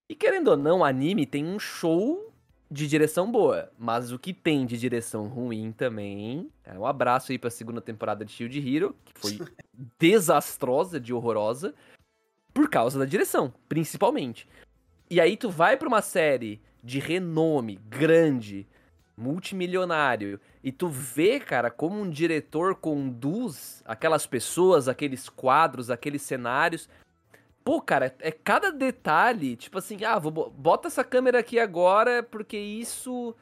E 0.08 0.14
querendo 0.14 0.48
ou 0.48 0.56
não, 0.56 0.84
anime 0.84 1.26
tem 1.26 1.44
um 1.44 1.58
show 1.58 2.32
de 2.70 2.88
direção 2.88 3.30
boa. 3.30 3.70
Mas 3.78 4.12
o 4.12 4.18
que 4.18 4.32
tem 4.32 4.64
de 4.64 4.78
direção 4.78 5.28
ruim 5.28 5.72
também. 5.72 6.50
É 6.64 6.78
um 6.78 6.86
abraço 6.86 7.32
aí 7.32 7.38
pra 7.38 7.50
segunda 7.50 7.80
temporada 7.80 8.24
de 8.24 8.32
Shield 8.32 8.58
Hero, 8.58 8.96
que 9.04 9.12
foi 9.14 9.38
desastrosa, 9.98 10.98
de 10.98 11.12
horrorosa. 11.12 11.74
Por 12.54 12.68
causa 12.68 12.98
da 12.98 13.04
direção, 13.04 13.52
principalmente. 13.68 14.48
E 15.10 15.20
aí 15.20 15.36
tu 15.36 15.50
vai 15.50 15.76
pra 15.76 15.88
uma 15.88 16.02
série 16.02 16.60
de 16.82 16.98
renome 16.98 17.76
grande, 17.88 18.66
multimilionário, 19.22 20.40
e 20.62 20.72
tu 20.72 20.88
vê, 20.88 21.38
cara, 21.38 21.70
como 21.70 22.00
um 22.00 22.10
diretor 22.10 22.74
conduz 22.74 23.82
aquelas 23.86 24.26
pessoas, 24.26 24.88
aqueles 24.88 25.28
quadros, 25.28 25.90
aqueles 25.90 26.22
cenários. 26.22 26.88
Pô, 27.64 27.80
cara, 27.80 28.14
é 28.18 28.32
cada 28.32 28.72
detalhe, 28.72 29.54
tipo 29.56 29.78
assim, 29.78 30.04
ah, 30.04 30.18
vou, 30.18 30.50
bota 30.50 30.88
essa 30.88 31.04
câmera 31.04 31.38
aqui 31.38 31.60
agora, 31.60 32.22
porque 32.22 32.58
isso, 32.58 33.34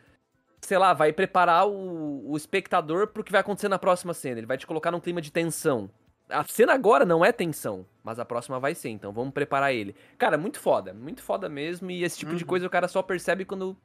sei 0.60 0.76
lá, 0.76 0.92
vai 0.92 1.12
preparar 1.12 1.66
o, 1.66 2.30
o 2.30 2.36
espectador 2.36 3.08
pro 3.08 3.24
que 3.24 3.32
vai 3.32 3.40
acontecer 3.40 3.68
na 3.68 3.78
próxima 3.78 4.12
cena. 4.12 4.38
Ele 4.38 4.46
vai 4.46 4.58
te 4.58 4.66
colocar 4.66 4.90
num 4.90 5.00
clima 5.00 5.22
de 5.22 5.32
tensão. 5.32 5.90
A 6.28 6.44
cena 6.44 6.74
agora 6.74 7.04
não 7.04 7.24
é 7.24 7.32
tensão, 7.32 7.86
mas 8.04 8.18
a 8.18 8.24
próxima 8.24 8.60
vai 8.60 8.74
ser, 8.74 8.90
então 8.90 9.12
vamos 9.12 9.32
preparar 9.32 9.74
ele. 9.74 9.96
Cara, 10.18 10.36
muito 10.38 10.60
foda, 10.60 10.92
muito 10.92 11.22
foda 11.22 11.48
mesmo, 11.48 11.90
e 11.90 12.04
esse 12.04 12.18
tipo 12.18 12.32
uhum. 12.32 12.36
de 12.38 12.44
coisa 12.44 12.66
o 12.66 12.70
cara 12.70 12.86
só 12.86 13.02
percebe 13.02 13.44
quando 13.44 13.76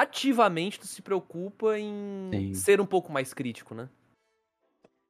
ativamente 0.00 0.78
tu 0.78 0.86
se 0.86 1.02
preocupa 1.02 1.78
em 1.78 2.30
Sim. 2.32 2.54
ser 2.54 2.80
um 2.80 2.86
pouco 2.86 3.12
mais 3.12 3.32
crítico, 3.34 3.74
né? 3.74 3.88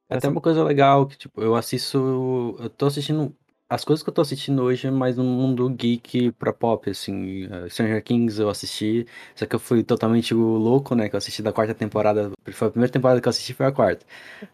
É 0.08 0.16
até 0.16 0.28
uma 0.28 0.40
coisa 0.40 0.62
legal 0.62 1.06
que, 1.06 1.16
tipo, 1.16 1.40
eu 1.40 1.54
assisto. 1.54 2.56
Eu 2.58 2.68
tô 2.68 2.86
assistindo 2.86 3.34
as 3.74 3.84
coisas 3.84 4.02
que 4.02 4.08
eu 4.08 4.14
tô 4.14 4.22
assistindo 4.22 4.62
hoje 4.62 4.86
é 4.86 4.90
mais 4.90 5.18
um 5.18 5.24
mundo 5.24 5.68
geek 5.68 6.30
pra 6.32 6.52
pop, 6.52 6.88
assim. 6.88 7.46
Uh, 7.46 7.68
Stranger 7.68 8.02
Things 8.02 8.38
eu 8.38 8.48
assisti, 8.48 9.06
só 9.34 9.46
que 9.46 9.54
eu 9.54 9.58
fui 9.58 9.82
totalmente 9.82 10.32
louco, 10.32 10.94
né? 10.94 11.08
Que 11.08 11.16
eu 11.16 11.18
assisti 11.18 11.42
da 11.42 11.52
quarta 11.52 11.74
temporada. 11.74 12.30
Foi 12.52 12.68
a 12.68 12.70
primeira 12.70 12.92
temporada 12.92 13.20
que 13.20 13.26
eu 13.26 13.30
assisti, 13.30 13.52
foi 13.52 13.66
a 13.66 13.72
quarta. 13.72 14.06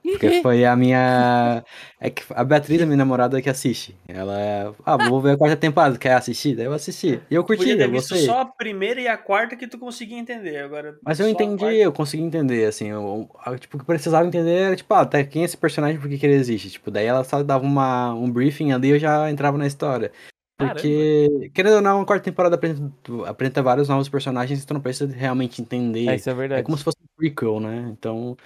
Porque 0.02 0.40
foi 0.40 0.64
a 0.64 0.74
minha. 0.74 1.62
É 2.00 2.08
que 2.08 2.22
a 2.30 2.42
Beatriz, 2.42 2.80
a 2.80 2.86
minha 2.86 2.96
namorada, 2.96 3.40
que 3.42 3.50
assiste. 3.50 3.94
Ela 4.08 4.40
é. 4.40 4.72
Ah, 4.86 4.96
vou 4.96 5.20
ver 5.20 5.32
a 5.32 5.36
quarta 5.36 5.56
temporada, 5.56 5.98
quer 5.98 6.14
assistir? 6.14 6.56
Daí 6.56 6.64
eu 6.64 6.72
assisti. 6.72 7.20
E 7.30 7.34
eu 7.34 7.44
curti, 7.44 7.58
Podia 7.58 7.76
ter 7.76 7.84
eu 7.84 7.90
visto 7.90 8.16
só 8.16 8.40
a 8.40 8.44
primeira 8.46 9.00
e 9.00 9.08
a 9.08 9.18
quarta 9.18 9.54
que 9.54 9.66
tu 9.66 9.78
conseguia 9.78 10.18
entender. 10.18 10.58
Agora, 10.58 10.96
Mas 11.04 11.20
eu 11.20 11.28
entendi, 11.28 11.76
eu 11.76 11.92
consegui 11.92 12.22
entender, 12.22 12.64
assim, 12.64 12.88
eu, 12.88 13.28
eu, 13.46 13.58
tipo, 13.58 13.76
o 13.76 13.80
que 13.80 13.82
eu 13.82 13.86
precisava 13.86 14.26
entender 14.26 14.54
era, 14.54 14.76
tipo, 14.76 14.92
ah, 14.94 15.00
até 15.00 15.24
quem 15.24 15.42
é 15.42 15.44
esse 15.44 15.56
personagem, 15.56 16.00
por 16.00 16.08
que 16.08 16.16
que 16.16 16.26
ele 16.26 16.34
existe, 16.34 16.70
tipo, 16.70 16.90
daí 16.90 17.06
ela 17.06 17.22
só 17.22 17.42
dava 17.42 17.64
uma, 17.64 18.14
um 18.14 18.30
briefing 18.30 18.72
ali 18.72 18.88
e 18.88 18.90
eu 18.92 18.98
já 18.98 19.09
entrava 19.30 19.56
na 19.58 19.66
história. 19.66 20.12
Porque, 20.56 21.50
querendo 21.54 21.76
ou 21.76 21.80
não, 21.80 22.02
a 22.02 22.04
quarta 22.06 22.24
temporada 22.24 22.54
apresenta, 22.56 22.92
apresenta 23.26 23.62
vários 23.62 23.88
novos 23.88 24.10
personagens, 24.10 24.62
então 24.62 24.74
não 24.74 24.80
precisa 24.82 25.10
realmente 25.14 25.62
entender. 25.62 26.06
É, 26.06 26.14
isso 26.16 26.28
é 26.28 26.32
É 26.32 26.36
verdade. 26.36 26.62
como 26.64 26.76
se 26.76 26.84
fosse 26.84 26.98
um 27.02 27.06
prequel, 27.16 27.60
né? 27.60 27.88
Então, 27.90 28.36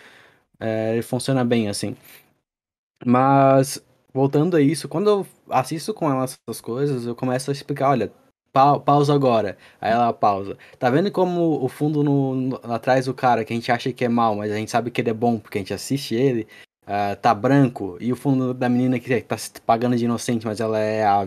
é, 0.61 1.03
funciona 1.03 1.44
bem, 1.44 1.68
assim. 1.68 1.96
Mas, 3.05 3.85
voltando 4.12 4.57
a 4.57 4.61
isso, 4.61 4.88
quando 4.88 5.11
eu 5.11 5.27
assisto 5.50 5.92
com 5.92 6.11
ela 6.11 6.24
essas 6.24 6.61
coisas, 6.61 7.07
eu 7.07 7.14
começo 7.14 7.50
a 7.50 7.53
explicar, 7.53 7.90
olha, 7.90 8.12
pau- 8.53 8.81
pausa 8.81 9.12
agora. 9.14 9.59
Aí 9.81 9.92
ela 9.92 10.12
pausa. 10.12 10.57
Tá 10.79 10.88
vendo 10.90 11.11
como 11.11 11.62
o 11.64 11.68
fundo 11.68 12.03
no, 12.03 12.35
no- 12.35 12.61
atrás 12.72 13.07
do 13.07 13.14
cara, 13.14 13.44
que 13.44 13.53
a 13.53 13.57
gente 13.57 13.70
acha 13.72 13.92
que 13.92 14.05
é 14.05 14.09
mal, 14.09 14.37
mas 14.37 14.53
a 14.53 14.57
gente 14.57 14.70
sabe 14.70 14.90
que 14.90 15.00
ele 15.00 15.11
é 15.11 15.14
bom 15.14 15.38
porque 15.38 15.59
a 15.59 15.61
gente 15.61 15.74
assiste 15.74 16.14
ele, 16.14 16.46
ah, 16.87 17.16
tá 17.16 17.35
branco, 17.35 17.97
e 18.01 18.12
o 18.12 18.16
fundo 18.16 18.53
da 18.55 18.68
menina 18.68 18.99
que 18.99 19.20
tá 19.23 19.37
se 19.37 19.51
pagando 19.62 19.97
de 19.97 20.05
inocente, 20.05 20.47
mas 20.47 20.61
ela 20.61 20.79
é 20.79 21.05
a 21.05 21.27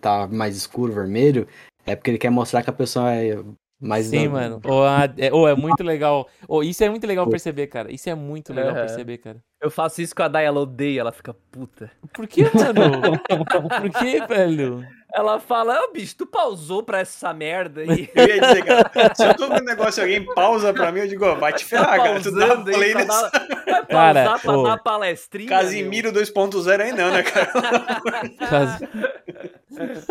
tá 0.00 0.26
mais 0.26 0.56
escuro, 0.56 0.92
vermelho, 0.92 1.46
é 1.84 1.96
porque 1.96 2.10
ele 2.10 2.18
quer 2.18 2.30
mostrar 2.30 2.62
que 2.62 2.70
a 2.70 2.72
pessoa 2.72 3.14
é 3.14 3.42
mais 3.80 4.06
Sim, 4.06 4.26
da- 4.26 4.30
mano. 4.32 4.60
Ô, 4.64 4.82
a- 4.82 5.08
é, 5.16 5.32
ô, 5.32 5.46
é 5.48 5.54
muito 5.54 5.82
legal. 5.84 6.28
Ô, 6.48 6.62
isso 6.62 6.82
é 6.82 6.88
muito 6.90 7.06
legal 7.06 7.26
perceber, 7.28 7.66
cara. 7.68 7.92
Isso 7.92 8.08
é 8.08 8.14
muito 8.14 8.52
legal 8.52 8.72
Aham. 8.72 8.80
perceber, 8.80 9.18
cara. 9.18 9.42
Eu 9.60 9.70
faço 9.70 10.02
isso 10.02 10.14
com 10.14 10.22
a 10.22 10.28
Dai, 10.28 10.44
ela 10.44 10.60
odeia, 10.60 11.00
ela 11.00 11.12
fica 11.12 11.34
puta. 11.50 11.90
Por 12.12 12.26
que, 12.26 12.42
mano? 12.44 13.02
Por 13.80 13.90
que, 13.90 14.20
velho? 14.26 14.86
Ela 15.16 15.40
fala, 15.40 15.80
ô 15.82 15.92
bicho, 15.92 16.14
tu 16.14 16.26
pausou 16.26 16.82
pra 16.82 16.98
essa 17.00 17.32
merda 17.32 17.80
aí. 17.80 18.10
Eu 18.14 18.26
ia 18.26 18.38
dizer, 18.40 18.64
cara, 18.64 19.14
se 19.14 19.24
eu 19.26 19.34
tô 19.34 19.48
vendo 19.48 19.62
um 19.62 19.64
negócio 19.64 20.00
e 20.00 20.02
alguém 20.02 20.24
pausa 20.34 20.74
pra 20.74 20.92
mim, 20.92 21.00
eu 21.00 21.08
digo, 21.08 21.24
ó, 21.24 21.34
vai 21.36 21.54
te 21.54 21.64
ferrar, 21.64 21.96
cara. 21.96 22.20
Tu 22.20 22.30
dá 22.32 22.52
aí 22.52 22.62
play 22.64 22.94
nesse 22.94 23.06
dar, 23.08 23.30
vai 23.30 23.86
Cara, 23.86 24.24
pausar 24.24 24.40
pra 24.42 24.58
ô. 24.58 24.62
dar 24.62 24.76
palestrinha. 24.82 25.48
Casimiro 25.48 26.12
2.0 26.12 26.80
aí 26.82 26.92
não, 26.92 27.10
né, 27.10 27.22
cara? 27.22 27.50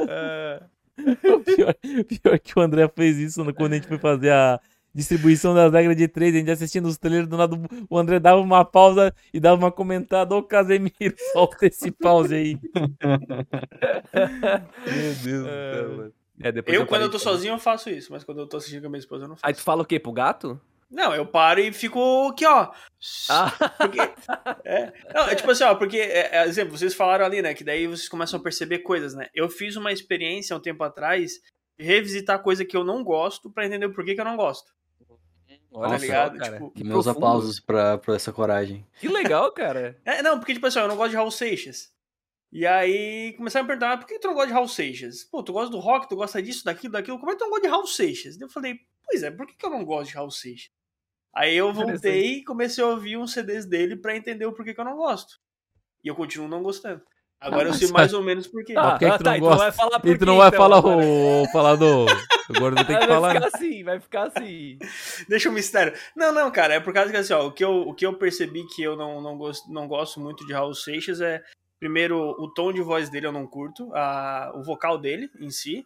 É. 0.09 0.59
O 1.25 1.39
pior, 1.41 1.75
pior 2.07 2.39
que 2.39 2.57
o 2.57 2.61
André 2.61 2.87
fez 2.95 3.17
isso 3.17 3.43
no- 3.43 3.53
quando 3.53 3.73
a 3.73 3.75
gente 3.75 3.87
foi 3.87 3.97
fazer 3.97 4.31
a 4.31 4.57
distribuição 4.95 5.53
das 5.53 5.71
regras 5.71 5.97
de 5.97 6.07
três, 6.07 6.33
a 6.33 6.37
gente 6.37 6.49
assistindo 6.49 6.87
os 6.87 6.97
trailers, 6.97 7.27
do 7.27 7.35
nada 7.37 7.55
o 7.89 7.97
André 7.97 8.17
dava 8.19 8.39
uma 8.39 8.63
pausa 8.63 9.13
e 9.33 9.39
dava 9.39 9.57
uma 9.57 9.71
comentada, 9.71 10.33
ô 10.33 10.41
Casemiro, 10.41 10.93
solta 11.33 11.67
esse 11.67 11.91
pause 11.91 12.33
aí. 12.33 12.57
Meu 14.13 15.13
Deus 15.23 15.43
do 15.43 15.45
céu, 15.45 15.97
mano. 15.97 16.13
É, 16.41 16.51
depois 16.51 16.75
Eu, 16.75 16.85
quando 16.85 17.03
eu 17.03 17.09
tô 17.09 17.17
sozinho, 17.19 17.53
eu 17.53 17.59
faço 17.59 17.89
isso, 17.89 18.11
mas 18.11 18.23
quando 18.23 18.39
eu 18.41 18.47
tô 18.47 18.57
assistindo 18.57 18.81
com 18.81 18.87
a 18.87 18.89
minha 18.89 18.99
esposa, 18.99 19.23
eu 19.23 19.27
não 19.29 19.35
Aí 19.41 19.53
faço. 19.53 19.61
tu 19.61 19.63
fala 19.63 19.83
o 19.83 19.85
quê? 19.85 19.99
Pro 19.99 20.11
gato? 20.11 20.59
Não, 20.91 21.13
eu 21.15 21.25
paro 21.25 21.59
e 21.59 21.73
fico 21.73 22.27
aqui, 22.29 22.45
ó. 22.45 22.71
Ah, 23.29 23.51
Porque, 23.77 23.99
é, 24.63 24.93
não, 25.13 25.27
é 25.27 25.35
tipo 25.35 25.49
assim, 25.49 25.63
ó, 25.63 25.75
porque, 25.75 25.97
é, 25.97 26.37
é, 26.37 26.45
exemplo, 26.45 26.77
vocês 26.77 26.93
falaram 26.93 27.25
ali, 27.25 27.41
né, 27.41 27.53
que 27.53 27.63
daí 27.63 27.87
vocês 27.87 28.07
começam 28.07 28.39
a 28.39 28.43
perceber 28.43 28.79
coisas, 28.79 29.13
né? 29.15 29.27
Eu 29.33 29.49
fiz 29.49 29.75
uma 29.75 29.91
experiência 29.91 30.55
um 30.55 30.59
tempo 30.59 30.83
atrás 30.83 31.33
de 31.77 31.85
revisitar 31.85 32.41
coisa 32.41 32.63
que 32.63 32.75
eu 32.77 32.83
não 32.83 33.03
gosto 33.03 33.49
pra 33.49 33.65
entender 33.65 33.85
o 33.87 33.93
porquê 33.93 34.13
que 34.13 34.21
eu 34.21 34.25
não 34.25 34.35
gosto. 34.37 34.74
Olha 35.79 35.97
só, 35.99 36.05
ligado? 36.05 36.37
cara. 36.37 36.53
Tipo, 36.53 36.71
que 36.71 36.83
Meus 36.83 37.03
profundo. 37.05 37.25
aplausos 37.25 37.59
pra, 37.59 37.97
pra 37.97 38.15
essa 38.15 38.31
coragem. 38.33 38.85
Que 38.99 39.07
legal, 39.07 39.51
cara. 39.51 39.99
É, 40.05 40.21
não, 40.21 40.37
porque, 40.39 40.53
tipo 40.53 40.65
assim, 40.67 40.79
eu 40.79 40.87
não 40.87 40.95
gosto 40.97 41.11
de 41.11 41.15
Raul 41.17 41.31
Seixas. 41.31 41.93
E 42.51 42.65
aí 42.65 43.33
começaram 43.37 43.61
a 43.61 43.63
me 43.63 43.67
perguntar, 43.67 43.93
"Ah, 43.93 43.97
por 43.97 44.07
que 44.07 44.19
tu 44.19 44.27
não 44.27 44.33
gosta 44.33 44.47
de 44.47 44.53
Raul 44.53 44.67
Seixas? 44.67 45.23
Pô, 45.23 45.43
tu 45.43 45.51
gosta 45.51 45.69
do 45.71 45.79
rock, 45.79 46.07
tu 46.07 46.15
gosta 46.15 46.41
disso, 46.41 46.63
daquilo, 46.63 46.93
daquilo, 46.93 47.19
como 47.19 47.31
é 47.31 47.33
que 47.33 47.39
tu 47.39 47.43
não 47.43 47.49
gosta 47.49 47.63
de 47.67 47.71
Raul 47.71 47.87
Seixas? 47.87 48.37
Daí 48.37 48.45
eu 48.47 48.51
falei, 48.51 48.79
pois 49.05 49.23
é, 49.23 49.31
por 49.31 49.45
que, 49.45 49.53
que 49.55 49.65
eu 49.65 49.69
não 49.69 49.83
gosto 49.83 50.09
de 50.11 50.15
Raul 50.15 50.31
Seixas? 50.31 50.71
Aí 51.33 51.55
eu 51.55 51.73
voltei 51.73 52.35
e 52.37 52.43
comecei 52.45 52.81
a 52.81 52.87
ouvir 52.87 53.17
uns 53.17 53.33
CDs 53.33 53.65
dele 53.65 53.97
pra 53.97 54.15
entender 54.15 54.45
o 54.45 54.53
porquê 54.53 54.73
que 54.73 54.79
eu 54.79 54.85
não 54.85 54.95
gosto. 54.95 55.37
E 56.01 56.07
eu 56.07 56.15
continuo 56.15 56.47
não 56.47 56.63
gostando. 56.63 57.01
Agora 57.39 57.69
eu 57.69 57.73
sei 57.73 57.89
mais 57.89 58.13
ou 58.13 58.23
menos 58.23 58.47
por 58.47 58.63
quê. 58.63 58.73
Mas 58.73 58.93
por 58.93 58.99
que 58.99 59.11
que 59.11 59.17
tu 59.17 59.23
não 59.23 59.35
então 59.35 59.47
gosta? 59.49 59.63
vai 59.63 59.71
falar 59.71 59.99
por 59.99 60.09
E 60.09 60.17
tu 60.17 60.25
não 60.25 60.37
vai 60.37 60.47
então, 60.47 60.57
falar 60.59 60.77
agora? 60.77 61.05
o 61.05 61.45
falador. 61.51 62.09
Agora 62.55 62.75
vou 62.75 62.85
ter 62.85 62.85
que 62.85 62.93
Vai 63.05 63.07
falar. 63.07 63.33
né? 63.33 63.41
ficar 63.41 63.57
assim, 63.57 63.83
vai 63.83 63.99
ficar 63.99 64.23
assim. 64.27 64.79
Deixa 65.29 65.49
o 65.49 65.51
mistério. 65.53 65.93
Não, 66.15 66.33
não, 66.33 66.49
cara, 66.51 66.75
é 66.75 66.79
por 66.79 66.93
causa 66.93 67.11
que 67.11 67.17
assim, 67.17 67.33
ó, 67.33 67.45
o 67.47 67.51
que 67.51 67.63
eu, 67.63 67.81
o 67.81 67.93
que 67.93 68.05
eu 68.05 68.13
percebi 68.17 68.65
que 68.67 68.81
eu 68.81 68.95
não, 68.95 69.21
não, 69.21 69.37
gosto, 69.37 69.71
não 69.71 69.87
gosto 69.87 70.19
muito 70.19 70.45
de 70.47 70.53
Raul 70.53 70.73
Seixas 70.73 71.21
é, 71.21 71.43
primeiro, 71.79 72.17
o 72.17 72.51
tom 72.51 72.71
de 72.73 72.81
voz 72.81 73.09
dele 73.09 73.27
eu 73.27 73.31
não 73.31 73.45
curto, 73.45 73.91
a, 73.93 74.51
o 74.55 74.63
vocal 74.63 74.97
dele 74.97 75.29
em 75.39 75.49
si. 75.51 75.83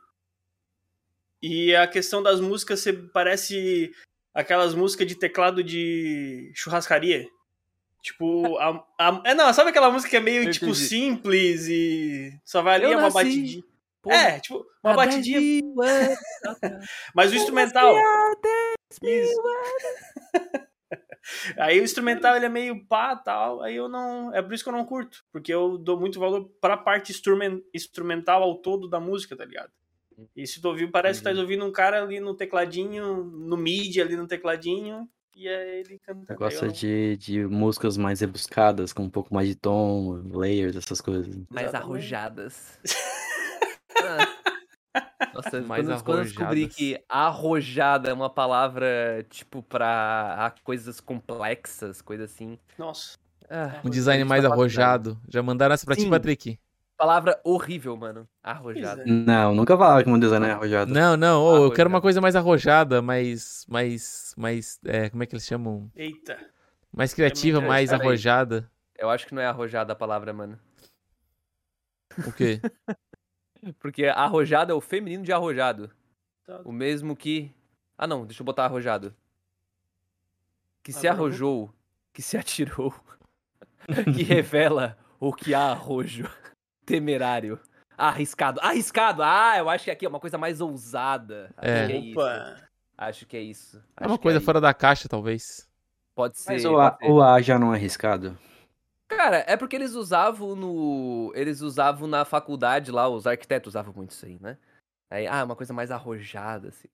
E 1.41 1.73
a 1.75 1.87
questão 1.87 2.21
das 2.21 2.39
músicas, 2.39 2.81
você 2.81 2.91
parece 2.93 3.91
aquelas 4.33 4.73
músicas 4.75 5.07
de 5.07 5.15
teclado 5.15 5.63
de 5.63 6.51
churrascaria. 6.55 7.25
Tipo, 8.01 8.57
a, 8.57 8.85
a- 8.97 9.21
é, 9.25 9.33
não, 9.35 9.51
sabe 9.53 9.69
aquela 9.71 9.91
música 9.91 10.09
que 10.09 10.17
é 10.17 10.21
meio, 10.21 10.43
Eu 10.43 10.51
tipo, 10.51 10.67
entendi. 10.67 10.85
simples 10.87 11.67
e 11.67 12.39
só 12.45 12.61
vai 12.61 12.75
ali, 12.75 12.85
Eu 12.85 12.91
é 12.91 12.95
uma 12.95 13.01
nasci, 13.03 13.13
batidinha. 13.15 13.63
Pô, 14.01 14.11
É, 14.11 14.39
tipo, 14.39 14.65
uma 14.83 14.93
batidinha, 14.93 15.39
10 15.39 15.63
mil 15.63 15.75
anos 15.83 16.17
mas 17.13 17.31
o 17.31 17.35
instrumental... 17.35 17.95
Isso. 19.03 19.41
Aí 21.57 21.79
o 21.79 21.83
instrumental 21.83 22.35
ele 22.35 22.45
é 22.45 22.49
meio 22.49 22.83
pá 22.87 23.15
tal, 23.15 23.61
aí 23.61 23.75
eu 23.75 23.87
não. 23.87 24.33
É 24.33 24.41
por 24.41 24.51
isso 24.53 24.63
que 24.63 24.69
eu 24.69 24.73
não 24.73 24.83
curto. 24.85 25.23
Porque 25.31 25.53
eu 25.53 25.77
dou 25.77 25.99
muito 25.99 26.19
valor 26.19 26.49
pra 26.59 26.75
parte 26.75 27.11
instrumen- 27.11 27.63
instrumental 27.73 28.41
ao 28.41 28.55
todo 28.55 28.87
da 28.89 28.99
música, 28.99 29.35
tá 29.35 29.45
ligado? 29.45 29.69
E 30.35 30.47
se 30.47 30.59
tu 30.59 30.67
ouvir, 30.69 30.89
parece 30.89 31.19
que 31.21 31.25
tá 31.31 31.39
ouvindo 31.39 31.63
um 31.63 31.71
cara 31.71 32.01
ali 32.01 32.19
no 32.19 32.33
tecladinho, 32.33 33.23
no 33.25 33.55
MIDI 33.55 34.01
ali 34.01 34.15
no 34.15 34.27
tecladinho, 34.27 35.07
e 35.39 35.47
aí 35.49 35.79
ele 35.79 35.99
canta. 35.99 36.33
Aí 36.33 36.55
eu- 36.61 36.71
de, 36.71 37.17
de 37.17 37.45
músicas 37.47 37.97
mais 37.97 38.19
rebuscadas, 38.21 38.91
com 38.93 39.03
um 39.03 39.09
pouco 39.09 39.33
mais 39.33 39.47
de 39.47 39.55
tom, 39.55 40.21
layers, 40.31 40.75
essas 40.75 41.01
coisas. 41.01 41.27
mais 41.49 41.67
Exatamente. 41.67 41.75
arrojadas. 41.91 42.79
Ah. 44.01 45.27
Nossa, 45.33 45.61
Mais 45.61 45.85
quando, 45.85 46.03
quando 46.03 46.17
eu 46.19 46.23
descobri 46.23 46.67
que 46.69 47.03
arrojada 47.09 48.09
é 48.09 48.13
uma 48.13 48.29
palavra, 48.29 49.25
tipo, 49.29 49.61
pra 49.61 50.53
coisas 50.63 51.01
complexas, 51.01 52.01
coisa 52.01 52.23
assim. 52.23 52.57
Nossa. 52.77 53.17
Ah, 53.49 53.81
Um 53.83 53.89
design 53.89 54.23
mais 54.23 54.45
arrojado. 54.45 55.19
Já 55.27 55.43
mandaram 55.43 55.73
essa 55.73 55.85
pra 55.85 55.95
ti, 55.95 56.03
Sim. 56.03 56.09
Patrick? 56.09 56.57
Palavra 56.99 57.39
horrível, 57.45 57.95
mano. 57.95 58.27
Arrojada. 58.43 59.03
Pois 59.03 59.25
Não, 59.25 59.55
nunca 59.55 59.77
falava 59.77 60.03
que 60.03 60.09
um 60.09 60.19
design 60.19 60.45
é 60.45 60.51
arrojado. 60.51 60.93
Não, 60.93 61.15
não, 61.15 61.41
ô, 61.41 61.55
eu 61.63 61.71
quero 61.71 61.87
uma 61.87 62.01
coisa 62.01 62.19
mais 62.19 62.35
arrojada, 62.35 63.01
mais. 63.01 63.65
mais. 63.69 64.33
mais. 64.37 64.79
É, 64.83 65.09
como 65.09 65.23
é 65.23 65.25
que 65.25 65.33
eles 65.33 65.45
chamam? 65.45 65.89
Eita. 65.95 66.37
Mais 66.91 67.13
criativa, 67.13 67.59
Também, 67.59 67.69
mais 67.69 67.93
arrojada. 67.93 68.69
Eu 68.97 69.09
acho 69.09 69.25
que 69.25 69.33
não 69.33 69.41
é 69.41 69.45
arrojada 69.45 69.93
a 69.93 69.95
palavra, 69.95 70.33
mano. 70.33 70.59
O 72.27 72.33
quê? 72.33 72.59
Porque 73.79 74.05
arrojada 74.05 74.73
é 74.73 74.75
o 74.75 74.81
feminino 74.81 75.23
de 75.23 75.31
arrojado. 75.31 75.89
Tá. 76.45 76.61
O 76.65 76.71
mesmo 76.73 77.15
que. 77.15 77.55
Ah, 77.97 78.07
não, 78.07 78.25
deixa 78.25 78.41
eu 78.41 78.45
botar 78.45 78.65
arrojado. 78.65 79.15
Que 80.83 80.91
se 80.91 81.07
arrojou, 81.07 81.73
que 82.11 82.21
se 82.21 82.35
atirou, 82.35 82.93
que 84.15 84.23
revela 84.23 84.97
o 85.19 85.31
que 85.31 85.53
há 85.53 85.71
arrojo. 85.71 86.27
Temerário. 86.89 87.59
Arriscado. 87.97 88.59
Arriscado! 88.61 89.21
Ah, 89.23 89.57
eu 89.57 89.69
acho 89.69 89.83
que 89.85 89.91
aqui 89.91 90.05
é 90.05 90.09
uma 90.09 90.19
coisa 90.19 90.37
mais 90.37 90.59
ousada. 90.61 91.51
Acho 91.57 91.71
É. 91.71 91.87
que 91.87 91.93
é 91.93 91.97
isso. 91.97 92.19
Opa. 92.19 92.55
Acho 92.97 93.25
que 93.25 93.37
é 93.37 93.41
isso. 93.41 93.83
É 93.99 94.07
uma 94.07 94.17
que 94.17 94.23
coisa 94.23 94.39
aí. 94.39 94.43
fora 94.43 94.59
da 94.59 94.73
caixa, 94.73 95.07
talvez. 95.07 95.69
Pode 96.15 96.37
ser. 96.37 96.53
Mas 96.53 96.65
o 96.65 96.77
A, 96.79 96.97
o 97.03 97.21
A 97.21 97.41
já 97.41 97.57
não 97.59 97.73
é 97.73 97.77
arriscado? 97.77 98.37
Cara, 99.07 99.43
é 99.47 99.55
porque 99.57 99.75
eles 99.75 99.93
usavam 99.95 100.55
no. 100.55 101.31
Eles 101.35 101.61
usavam 101.61 102.07
na 102.07 102.25
faculdade 102.25 102.91
lá, 102.91 103.07
os 103.09 103.25
arquitetos 103.27 103.71
usavam 103.71 103.93
muito 103.95 104.11
isso 104.11 104.25
aí, 104.25 104.37
né? 104.39 104.57
Aí, 105.09 105.25
ah, 105.27 105.43
uma 105.43 105.55
coisa 105.55 105.73
mais 105.73 105.89
arrojada, 105.91 106.69
assim. 106.69 106.87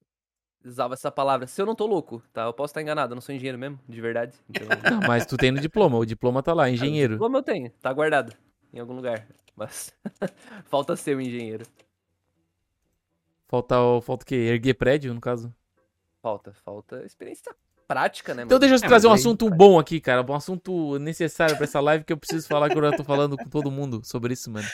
Eles 0.63 0.73
usavam 0.73 0.93
essa 0.93 1.12
palavra. 1.12 1.45
Se 1.47 1.62
eu 1.62 1.65
não 1.65 1.75
tô 1.75 1.86
louco, 1.86 2.23
tá? 2.34 2.43
Eu 2.45 2.53
posso 2.53 2.71
estar 2.71 2.81
enganado, 2.81 3.12
eu 3.12 3.15
não 3.15 3.21
sou 3.21 3.36
engenheiro 3.36 3.58
mesmo, 3.60 3.79
de 3.88 4.01
verdade. 4.01 4.38
Então. 4.49 4.67
Não, 4.99 5.08
mas 5.08 5.25
tu 5.25 5.38
tem 5.38 5.51
no 5.51 5.60
diploma. 5.60 5.97
O 5.97 6.05
diploma 6.05 6.41
tá 6.41 6.53
lá, 6.53 6.69
engenheiro. 6.69 7.17
Como 7.17 7.38
eu 7.38 7.43
tenho, 7.43 7.69
tá 7.81 7.91
guardado 7.93 8.34
em 8.73 8.79
algum 8.79 8.93
lugar. 8.95 9.27
Mas 9.55 9.93
falta 10.65 10.95
ser 10.95 11.15
um 11.15 11.21
engenheiro. 11.21 11.65
Falta, 13.47 13.79
o- 13.79 14.01
falta 14.01 14.23
o 14.23 14.25
quê? 14.25 14.35
Erguer 14.35 14.73
prédio, 14.73 15.13
no 15.13 15.21
caso? 15.21 15.53
Falta, 16.21 16.53
falta 16.65 17.03
experiência 17.05 17.53
prática, 17.87 18.33
né, 18.33 18.43
Então 18.43 18.55
mano? 18.55 18.59
deixa 18.67 18.75
eu 18.83 18.85
É, 18.85 18.89
trazer 18.89 19.07
um 19.07 19.11
mas 19.11 19.19
aí- 19.19 19.21
assunto 19.27 19.49
bom 19.49 19.77
aqui, 19.79 19.99
cara. 20.01 20.25
Um 20.27 20.33
assunto 20.33 20.97
necessário 20.99 21.55
pra 21.55 21.65
essa 21.65 21.79
live 21.79 22.03
que 22.03 22.11
eu 22.11 22.17
preciso 22.17 22.47
falar 22.47 22.69
que 22.69 22.77
eu 22.77 22.81
já 22.81 22.91
tô 22.97 23.03
falando 23.03 23.37
com 23.37 23.47
todo 23.47 23.69
mundo 23.69 24.01
sobre 24.03 24.33
isso, 24.33 24.49
mano. 24.51 24.67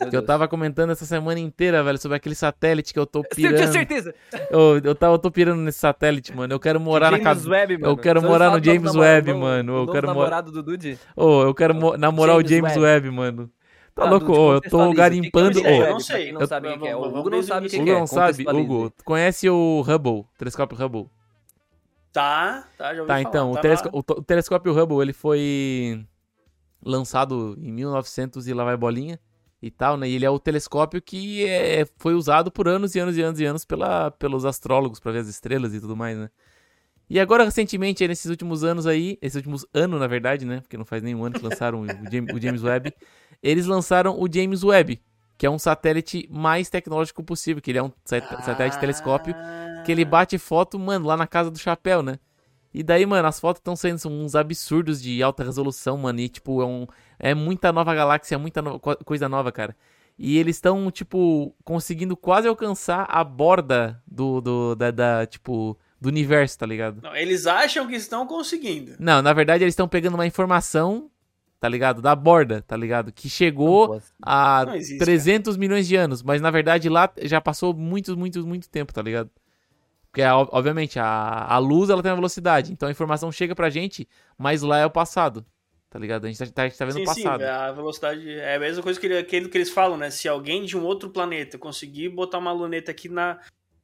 Meu 0.00 0.08
Que 0.08 0.16
eu 0.16 0.24
tava 0.24 0.48
comentando 0.48 0.90
essa 0.90 1.04
semana 1.04 1.38
inteira, 1.40 1.82
velho, 1.82 1.98
sobre 1.98 2.16
aquele 2.16 2.34
satélite 2.34 2.94
que 2.94 2.98
eu 2.98 3.04
tô 3.04 3.18
Eu 3.26 3.28
tinha 3.34 3.50
pirando. 3.50 3.72
certeza. 3.72 4.14
Eu, 4.48 4.78
eu, 4.82 4.94
tava, 4.94 5.14
eu 5.14 5.18
tô 5.18 5.30
pirando 5.30 5.60
nesse 5.60 5.80
satélite, 5.80 6.34
mano. 6.34 6.54
Eu 6.54 6.60
quero 6.60 6.80
morar 6.80 7.10
na 7.10 7.18
James 7.18 7.24
casa. 7.24 7.50
Webb, 7.50 7.78
mano. 7.78 7.92
eu 7.92 7.96
quero 7.96 8.20
Você 8.20 8.26
morar 8.26 8.44
no 8.46 8.50
o 8.52 8.54
novo 8.54 8.64
James 8.64 8.94
Webb, 8.94 9.34
mano. 9.34 9.76
Eu 9.76 9.82
o 9.82 9.92
quero 9.92 10.06
mo- 10.06 10.14
namorado 10.14 10.50
do 10.52 10.62
Dude? 10.62 10.98
Ô, 11.14 11.42
eu 11.42 11.52
quero 11.54 11.74
mo- 11.74 11.96
namorar 11.98 12.36
James 12.36 12.46
o 12.46 12.48
James 12.54 12.76
Webb. 12.76 13.08
Webb, 13.08 13.10
mano. 13.10 13.50
Tá 13.96 14.04
Tá, 14.04 14.10
louco? 14.10 14.32
Eu 14.52 14.60
tô 14.60 14.92
garimpando. 14.92 15.54
Que 15.54 15.62
que 15.62 15.66
é 15.66 15.88
eu 15.88 15.92
não 15.94 16.00
sei. 16.00 16.30
não 16.30 16.42
Eu- 16.42 16.46
sabe 16.46 16.68
o 16.68 16.78
que 16.78 16.86
é. 16.86 16.94
O 16.94 17.18
Hugo 17.18 17.30
não 17.30 17.42
sabe 17.42 17.66
o 17.66 17.70
que 17.70 17.76
O 17.76 17.80
início. 17.80 17.84
que 17.84 17.90
Hugo 17.90 17.90
é. 17.90 17.98
não 17.98 18.06
sabe? 18.06 18.46
Hugo, 18.48 18.90
tu 18.90 19.02
conhece 19.04 19.48
o 19.48 19.80
Hubble, 19.80 20.20
o 20.20 20.26
telescópio 20.38 20.76
Hubble? 20.84 21.08
Tá, 22.12 22.66
tá, 22.78 22.94
já 22.94 23.00
ouvi 23.02 23.08
Tá, 23.08 23.14
falar, 23.16 23.20
então, 23.22 23.52
tá 23.52 23.58
o, 23.58 23.62
telesco- 23.62 23.90
o 23.92 24.22
telescópio 24.22 24.72
Hubble, 24.78 25.00
ele 25.02 25.12
foi 25.12 26.06
lançado 26.84 27.56
em 27.58 27.72
1900 27.72 28.46
e 28.46 28.54
lá 28.54 28.64
vai 28.64 28.76
bolinha 28.76 29.18
e 29.60 29.70
tal, 29.70 29.96
né? 29.96 30.08
E 30.08 30.14
ele 30.14 30.24
é 30.24 30.30
o 30.30 30.38
telescópio 30.38 31.00
que 31.02 31.46
é, 31.46 31.86
foi 31.96 32.14
usado 32.14 32.50
por 32.50 32.68
anos 32.68 32.94
e 32.94 33.00
anos 33.00 33.16
e 33.16 33.22
anos 33.22 33.40
e 33.40 33.44
anos 33.44 33.64
pela, 33.64 34.10
pelos 34.10 34.44
astrólogos 34.44 35.00
pra 35.00 35.12
ver 35.12 35.18
as 35.20 35.28
estrelas 35.28 35.74
e 35.74 35.80
tudo 35.80 35.96
mais, 35.96 36.16
né? 36.16 36.30
E 37.08 37.20
agora, 37.20 37.44
recentemente, 37.44 38.06
nesses 38.06 38.28
últimos 38.30 38.64
anos 38.64 38.86
aí, 38.86 39.16
esses 39.22 39.36
últimos 39.36 39.64
anos, 39.72 40.00
na 40.00 40.06
verdade, 40.06 40.44
né? 40.44 40.60
Porque 40.60 40.76
não 40.76 40.84
faz 40.84 41.02
nenhum 41.02 41.24
ano 41.24 41.38
que 41.38 41.44
lançaram 41.44 41.82
o, 41.82 41.86
James, 42.10 42.34
o 42.34 42.40
James 42.40 42.62
Webb. 42.64 42.92
Eles 43.42 43.66
lançaram 43.66 44.20
o 44.20 44.26
James 44.32 44.64
Webb, 44.64 45.00
que 45.38 45.46
é 45.46 45.50
um 45.50 45.58
satélite 45.58 46.28
mais 46.30 46.68
tecnológico 46.68 47.22
possível, 47.22 47.62
que 47.62 47.70
ele 47.70 47.78
é 47.78 47.82
um 47.82 47.92
sat- 48.04 48.24
satélite 48.44 48.78
telescópio 48.80 49.34
que 49.84 49.92
ele 49.92 50.04
bate 50.04 50.36
foto, 50.36 50.78
mano, 50.80 51.06
lá 51.06 51.16
na 51.16 51.28
casa 51.28 51.48
do 51.50 51.58
chapéu, 51.58 52.02
né? 52.02 52.18
E 52.74 52.82
daí, 52.82 53.06
mano, 53.06 53.26
as 53.28 53.38
fotos 53.38 53.60
estão 53.60 53.76
sendo 53.76 54.08
uns 54.08 54.34
absurdos 54.34 55.00
de 55.00 55.22
alta 55.22 55.44
resolução, 55.44 55.96
mano. 55.96 56.18
E, 56.18 56.28
tipo, 56.28 56.60
é, 56.60 56.66
um, 56.66 56.86
é 57.20 57.34
muita 57.34 57.72
nova 57.72 57.94
galáxia, 57.94 58.34
é 58.34 58.38
muita 58.38 58.60
no- 58.60 58.80
co- 58.80 58.96
coisa 59.04 59.28
nova, 59.28 59.52
cara. 59.52 59.76
E 60.18 60.36
eles 60.38 60.56
estão, 60.56 60.90
tipo, 60.90 61.54
conseguindo 61.64 62.16
quase 62.16 62.48
alcançar 62.48 63.06
a 63.08 63.22
borda 63.22 64.02
do, 64.06 64.40
do 64.40 64.74
da, 64.74 64.90
da, 64.90 65.26
tipo, 65.26 65.78
do 66.00 66.08
universo, 66.08 66.58
tá 66.58 66.66
ligado? 66.66 67.00
Não, 67.02 67.16
eles 67.16 67.46
acham 67.46 67.86
que 67.86 67.94
estão 67.94 68.26
conseguindo. 68.26 68.94
Não, 68.98 69.22
na 69.22 69.32
verdade, 69.32 69.64
eles 69.64 69.72
estão 69.72 69.88
pegando 69.88 70.14
uma 70.14 70.26
informação, 70.26 71.10
tá 71.58 71.68
ligado? 71.68 72.02
Da 72.02 72.14
borda, 72.14 72.62
tá 72.62 72.76
ligado? 72.76 73.10
Que 73.12 73.28
chegou 73.28 73.94
Não 73.94 74.02
há 74.22 74.64
Não 74.66 74.74
existe, 74.74 74.98
300 74.98 75.56
milhões 75.56 75.86
de 75.88 75.96
anos, 75.96 76.22
mas 76.22 76.40
na 76.42 76.50
verdade 76.50 76.88
lá 76.88 77.10
já 77.22 77.40
passou 77.40 77.72
muito, 77.72 78.16
muito, 78.16 78.46
muito 78.46 78.68
tempo, 78.68 78.92
tá 78.92 79.00
ligado? 79.02 79.30
Porque, 80.10 80.22
ó- 80.22 80.48
obviamente, 80.52 80.98
a, 80.98 81.44
a 81.46 81.58
luz 81.58 81.90
ela 81.90 82.02
tem 82.02 82.10
uma 82.10 82.16
velocidade, 82.16 82.72
então 82.72 82.88
a 82.88 82.92
informação 82.92 83.30
chega 83.32 83.54
pra 83.54 83.68
gente, 83.70 84.06
mas 84.38 84.62
lá 84.62 84.78
é 84.78 84.86
o 84.86 84.90
passado, 84.90 85.44
tá 85.90 85.98
ligado? 85.98 86.24
A 86.24 86.28
gente 86.28 86.38
tá, 86.38 86.46
tá- 86.46 86.62
a 86.62 86.68
gente 86.68 86.78
tá 86.78 86.84
vendo 86.84 86.96
o 86.96 87.06
Sim, 87.06 87.14
sim, 87.14 87.22
passado. 87.24 87.42
a 87.42 87.72
velocidade 87.72 88.30
é 88.30 88.56
a 88.56 88.60
mesma 88.60 88.82
coisa 88.82 88.98
que, 89.00 89.06
aquilo 89.12 89.48
que 89.48 89.58
eles 89.58 89.70
falam, 89.70 89.96
né? 89.96 90.10
Se 90.10 90.28
alguém 90.28 90.64
de 90.64 90.76
um 90.76 90.84
outro 90.84 91.10
planeta 91.10 91.58
conseguir 91.58 92.08
botar 92.10 92.38
uma 92.38 92.52
luneta 92.52 92.90
aqui 92.90 93.08
na, 93.08 93.38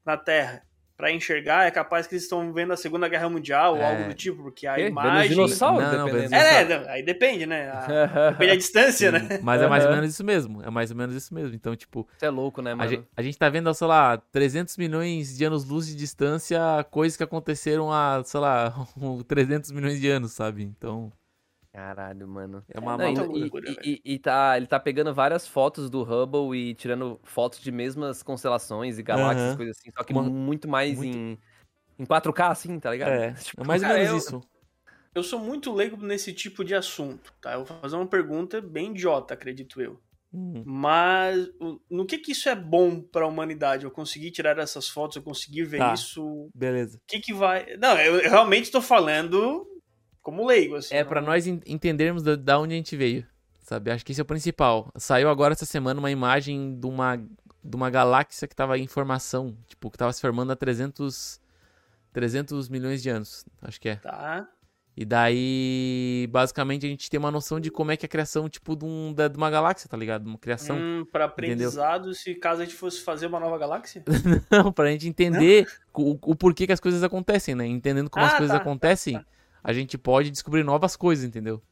na 0.06 0.16
Terra 0.16 0.62
pra 1.02 1.10
enxergar, 1.10 1.66
é 1.66 1.70
capaz 1.72 2.06
que 2.06 2.14
eles 2.14 2.22
estão 2.22 2.52
vendo 2.52 2.72
a 2.72 2.76
Segunda 2.76 3.08
Guerra 3.08 3.28
Mundial 3.28 3.72
ou 3.74 3.80
É. 3.80 3.90
algo 3.90 4.04
do 4.08 4.14
tipo, 4.14 4.40
porque 4.40 4.68
a? 4.68 4.76
Vendo 4.76 4.90
imagem... 4.90 5.30
dinossauro, 5.30 5.82
Não, 5.84 6.04
dependendo. 6.06 6.34
É? 6.36 6.64
Não, 6.78 6.88
aí 6.88 7.02
depende, 7.02 7.44
né? 7.44 7.70
A- 7.74 8.30
depende 8.30 8.50
da 8.52 8.56
distância, 8.56 9.10
Sim, 9.10 9.26
né? 9.26 9.40
Mas 9.42 9.60
é 9.60 9.66
mais 9.66 9.84
ou 9.84 9.90
menos 9.90 10.10
isso 10.10 10.22
mesmo, 10.22 10.62
é 10.62 10.70
mais 10.70 10.92
ou 10.92 10.96
menos 10.96 11.16
isso 11.16 11.34
mesmo. 11.34 11.56
Então, 11.56 11.74
tipo, 11.74 12.06
Você 12.16 12.26
é 12.26 12.30
louco, 12.30 12.62
né, 12.62 12.70
a 12.70 12.76
mano? 12.76 12.88
gente, 12.88 13.04
a 13.16 13.20
gente 13.22 13.36
tá 13.36 13.48
vendo, 13.48 13.74
sei 13.74 13.86
lá, 13.88 14.16
300 14.30 14.76
milhões 14.76 15.36
de 15.36 15.44
anos-luz 15.44 15.88
de 15.88 15.96
distância, 15.96 16.60
coisas 16.88 17.16
que 17.16 17.24
aconteceram 17.24 17.92
há, 17.92 18.22
sei 18.24 18.38
lá, 18.38 18.72
300 19.26 19.72
milhões 19.72 20.00
de 20.00 20.08
anos, 20.08 20.30
sabe? 20.30 20.62
Então, 20.62 21.12
Caralho, 21.72 22.28
mano. 22.28 22.62
é 22.68 22.78
uma 22.78 22.98
Não, 22.98 23.08
e- 23.08 23.14
maluca. 23.14 23.36
e, 23.36 23.40
loucura, 23.40 23.70
e- 23.82 24.00
e- 24.04 24.14
e 24.14 24.18
tá, 24.18 24.56
ele 24.56 24.66
tá 24.66 24.78
pegando 24.78 25.14
várias 25.14 25.46
fotos 25.48 25.88
do 25.88 26.02
Hubble 26.02 26.54
e 26.54 26.74
tirando 26.74 27.18
fotos 27.22 27.60
de 27.60 27.72
mesmas 27.72 28.22
constelações 28.22 28.98
e 28.98 29.02
galáxias, 29.02 29.48
Aham. 29.48 29.56
coisas 29.56 29.78
assim, 29.78 29.90
só 29.96 30.04
que 30.04 30.12
Uma- 30.12 30.22
muito 30.22 30.68
mais 30.68 30.98
muito- 30.98 31.16
em, 31.16 31.38
em 31.98 32.04
4K, 32.04 32.48
assim, 32.48 32.78
tá 32.78 32.90
ligado? 32.90 33.10
É, 33.12 33.32
Tipo, 33.56 33.62
é 33.62 33.66
mais 33.66 33.82
ou 33.82 33.88
menos 33.88 34.10
eu- 34.10 34.16
isso. 34.18 34.40
Eu 35.14 35.22
sou 35.22 35.38
muito 35.38 35.72
leigo 35.72 35.96
nesse 35.98 36.32
tipo 36.32 36.62
de 36.64 36.74
assunto, 36.74 37.32
tá? 37.40 37.52
Eu 37.54 37.64
vou 37.64 37.78
fazer 37.80 37.96
uma 37.96 38.06
pergunta 38.06 38.60
bem 38.60 38.90
idiota, 38.90 39.32
acredito 39.34 39.80
eu. 39.80 39.98
Hum. 40.32 40.62
Mas 40.66 41.48
o- 41.60 41.78
no 41.90 42.06
que 42.06 42.16
que 42.18 42.32
isso 42.32 42.48
é 42.48 42.54
bom 42.54 43.00
pra 43.02 43.26
humanidade? 43.26 43.84
Eu 43.84 43.90
conseguir 43.90 44.30
tirar 44.30 44.58
essas 44.58 44.88
fotos, 44.88 45.16
eu 45.16 45.22
conseguir 45.22 45.64
ver 45.64 45.78
Tá. 45.78 45.92
isso. 45.94 46.22
O 46.24 46.50
Beleza. 46.54 46.98
que 47.06 47.20
que 47.20 47.34
vai. 47.34 47.76
Não, 47.76 47.98
eu, 47.98 48.18
eu 48.20 48.30
realmente 48.30 48.70
tô 48.70 48.80
falando 48.80 49.66
como 50.22 50.46
leigo, 50.46 50.76
assim. 50.76 50.94
É 50.94 51.02
não- 51.02 51.08
pra 51.08 51.20
nós 51.20 51.46
en- 51.46 51.60
entendermos 51.66 52.22
da, 52.22 52.36
da 52.36 52.58
onde 52.58 52.74
a 52.74 52.76
gente 52.76 52.96
veio, 52.96 53.26
sabe? 53.60 53.90
Acho 53.90 54.04
que 54.04 54.12
esse 54.12 54.20
é 54.20 54.24
o 54.24 54.26
principal. 54.26 54.90
Saiu 54.96 55.28
agora 55.28 55.52
essa 55.52 55.66
semana 55.66 55.98
uma 56.00 56.10
imagem 56.10 56.78
de 56.78 56.86
uma, 56.86 57.16
de 57.16 57.76
uma 57.76 57.90
galáxia 57.90 58.46
que 58.48 58.54
tava 58.56 58.78
em 58.78 58.86
formação, 58.86 59.56
tipo, 59.66 59.90
que 59.90 59.98
tava 59.98 60.12
se 60.12 60.20
formando 60.20 60.52
há 60.52 60.56
300, 60.56 61.40
300 62.12 62.68
milhões 62.68 63.02
de 63.02 63.08
anos, 63.10 63.44
acho 63.60 63.80
que 63.80 63.88
é. 63.90 63.96
Tá. 63.96 64.48
E 64.94 65.06
daí, 65.06 66.28
basicamente, 66.30 66.84
a 66.84 66.88
gente 66.90 67.08
tem 67.08 67.18
uma 67.18 67.30
noção 67.30 67.58
de 67.58 67.70
como 67.70 67.90
é 67.92 67.96
que 67.96 68.04
é 68.04 68.06
a 68.06 68.10
criação, 68.10 68.46
tipo, 68.46 68.76
de, 68.76 68.84
um, 68.84 69.14
de 69.14 69.36
uma 69.38 69.48
galáxia, 69.50 69.88
tá 69.88 69.96
ligado? 69.96 70.26
Uma 70.26 70.36
criação. 70.36 70.76
Hum, 70.76 71.06
pra 71.10 71.24
aprendizado, 71.24 72.12
se 72.14 72.34
caso 72.34 72.60
a 72.60 72.64
gente 72.66 72.76
fosse 72.76 73.00
fazer 73.00 73.26
uma 73.26 73.40
nova 73.40 73.56
galáxia? 73.56 74.04
Não, 74.52 74.70
pra 74.70 74.90
gente 74.90 75.08
entender 75.08 75.66
o, 75.94 76.18
o 76.30 76.36
porquê 76.36 76.66
que 76.66 76.74
as 76.74 76.80
coisas 76.80 77.02
acontecem, 77.02 77.54
né? 77.54 77.66
Entendendo 77.66 78.10
como 78.10 78.26
as 78.26 78.34
Ah, 78.34 78.36
coisas 78.36 78.54
tá, 78.54 78.60
acontecem, 78.60 79.14
tá. 79.14 79.24
A 79.62 79.72
gente 79.72 79.96
pode 79.96 80.30
descobrir 80.30 80.64
novas 80.64 80.96
coisas, 80.96 81.24
entendeu? 81.24 81.62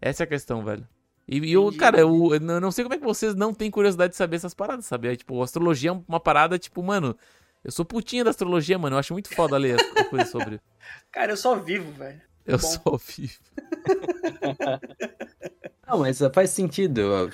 Essa 0.00 0.22
é 0.22 0.24
a 0.24 0.28
questão, 0.28 0.64
velho. 0.64 0.88
E, 1.28 1.38
e 1.38 1.52
eu, 1.52 1.70
cara, 1.76 2.00
eu, 2.00 2.34
eu 2.34 2.40
não 2.40 2.72
sei 2.72 2.84
como 2.84 2.94
é 2.94 2.98
que 2.98 3.04
vocês 3.04 3.34
não 3.34 3.54
têm 3.54 3.70
curiosidade 3.70 4.12
de 4.12 4.16
saber 4.16 4.36
essas 4.36 4.54
paradas, 4.54 4.86
sabe? 4.86 5.08
É, 5.08 5.16
tipo, 5.16 5.42
astrologia 5.42 5.90
é 5.90 6.02
uma 6.08 6.18
parada, 6.18 6.58
tipo, 6.58 6.82
mano, 6.82 7.16
eu 7.62 7.70
sou 7.70 7.84
putinha 7.84 8.24
da 8.24 8.30
astrologia, 8.30 8.78
mano. 8.78 8.96
Eu 8.96 9.00
acho 9.00 9.12
muito 9.12 9.34
foda 9.34 9.56
ler 9.56 9.78
as 9.78 9.96
as 9.96 10.08
coisas 10.08 10.30
sobre. 10.30 10.60
Cara, 11.12 11.32
eu 11.32 11.36
só 11.36 11.56
vivo, 11.56 11.92
velho. 11.92 12.20
Eu 12.46 12.58
Bom. 12.58 12.66
sou 12.66 12.98
vivo. 12.98 13.38
Não, 15.86 15.98
mas 15.98 16.18
faz 16.32 16.50
sentido. 16.50 17.30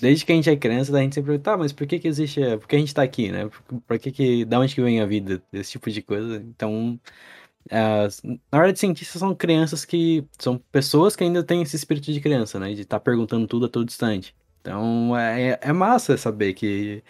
Desde 0.00 0.24
que 0.24 0.32
a 0.32 0.34
gente 0.34 0.50
é 0.50 0.56
criança, 0.56 0.96
a 0.96 1.00
gente 1.00 1.14
sempre 1.14 1.38
tá, 1.38 1.56
mas 1.56 1.72
por 1.72 1.86
que 1.86 1.98
que 1.98 2.08
existe, 2.08 2.40
por 2.58 2.68
que 2.68 2.76
a 2.76 2.78
gente 2.78 2.92
tá 2.92 3.02
aqui, 3.02 3.30
né? 3.30 3.48
Por, 3.48 3.80
por 3.82 3.98
que 3.98 4.10
que, 4.10 4.44
da 4.44 4.58
onde 4.58 4.74
que 4.74 4.82
vem 4.82 5.00
a 5.00 5.06
vida, 5.06 5.42
esse 5.52 5.72
tipo 5.72 5.90
de 5.90 6.02
coisa. 6.02 6.36
Então, 6.36 7.00
as- 7.70 8.22
na 8.22 8.58
verdade, 8.58 8.78
cientistas 8.80 9.20
são 9.20 9.34
crianças 9.34 9.84
que, 9.84 10.24
são 10.38 10.58
pessoas 10.72 11.14
que 11.16 11.24
ainda 11.24 11.42
têm 11.42 11.62
esse 11.62 11.76
espírito 11.76 12.12
de 12.12 12.20
criança, 12.20 12.58
né? 12.58 12.72
De 12.74 12.82
estar 12.82 13.00
perguntando 13.00 13.46
tudo 13.46 13.66
a 13.66 13.68
todo 13.68 13.86
instante. 13.88 14.34
Então, 14.60 15.16
é, 15.16 15.58
é 15.60 15.72
massa 15.72 16.16
saber 16.16 16.52
que, 16.54 17.02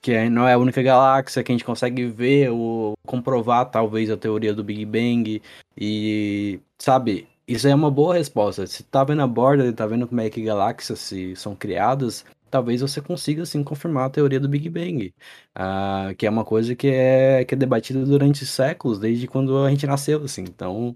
que 0.00 0.12
é- 0.12 0.28
não 0.30 0.46
é 0.48 0.54
a 0.54 0.58
única 0.58 0.82
galáxia, 0.82 1.42
que 1.42 1.52
a 1.52 1.54
gente 1.54 1.64
consegue 1.64 2.06
ver 2.06 2.50
ou 2.50 2.94
comprovar, 3.06 3.70
talvez, 3.70 4.10
a 4.10 4.16
teoria 4.16 4.54
do 4.54 4.64
Big 4.64 4.84
Bang. 4.84 5.40
E, 5.76 6.60
sabe, 6.78 7.28
isso 7.46 7.68
é 7.68 7.74
uma 7.74 7.90
boa 7.90 8.14
resposta. 8.14 8.66
Se 8.66 8.82
tá 8.84 9.04
vendo 9.04 9.22
a 9.22 9.26
borda, 9.26 9.72
tá 9.72 9.86
vendo 9.86 10.06
como 10.08 10.20
é 10.20 10.30
que 10.30 10.42
galáxias 10.42 10.98
se 11.00 11.34
são 11.36 11.54
criadas, 11.56 12.24
talvez 12.52 12.80
você 12.82 13.00
consiga, 13.00 13.44
sim, 13.46 13.64
confirmar 13.64 14.06
a 14.06 14.10
teoria 14.10 14.38
do 14.38 14.48
Big 14.48 14.68
Bang. 14.68 15.12
Ah, 15.54 16.14
que 16.16 16.26
é 16.26 16.30
uma 16.30 16.44
coisa 16.44 16.76
que 16.76 16.86
é, 16.88 17.44
que 17.44 17.54
é 17.54 17.56
debatida 17.58 18.04
durante 18.04 18.44
séculos, 18.46 18.98
desde 19.00 19.26
quando 19.26 19.64
a 19.64 19.70
gente 19.70 19.86
nasceu, 19.86 20.22
assim. 20.22 20.42
Então, 20.42 20.94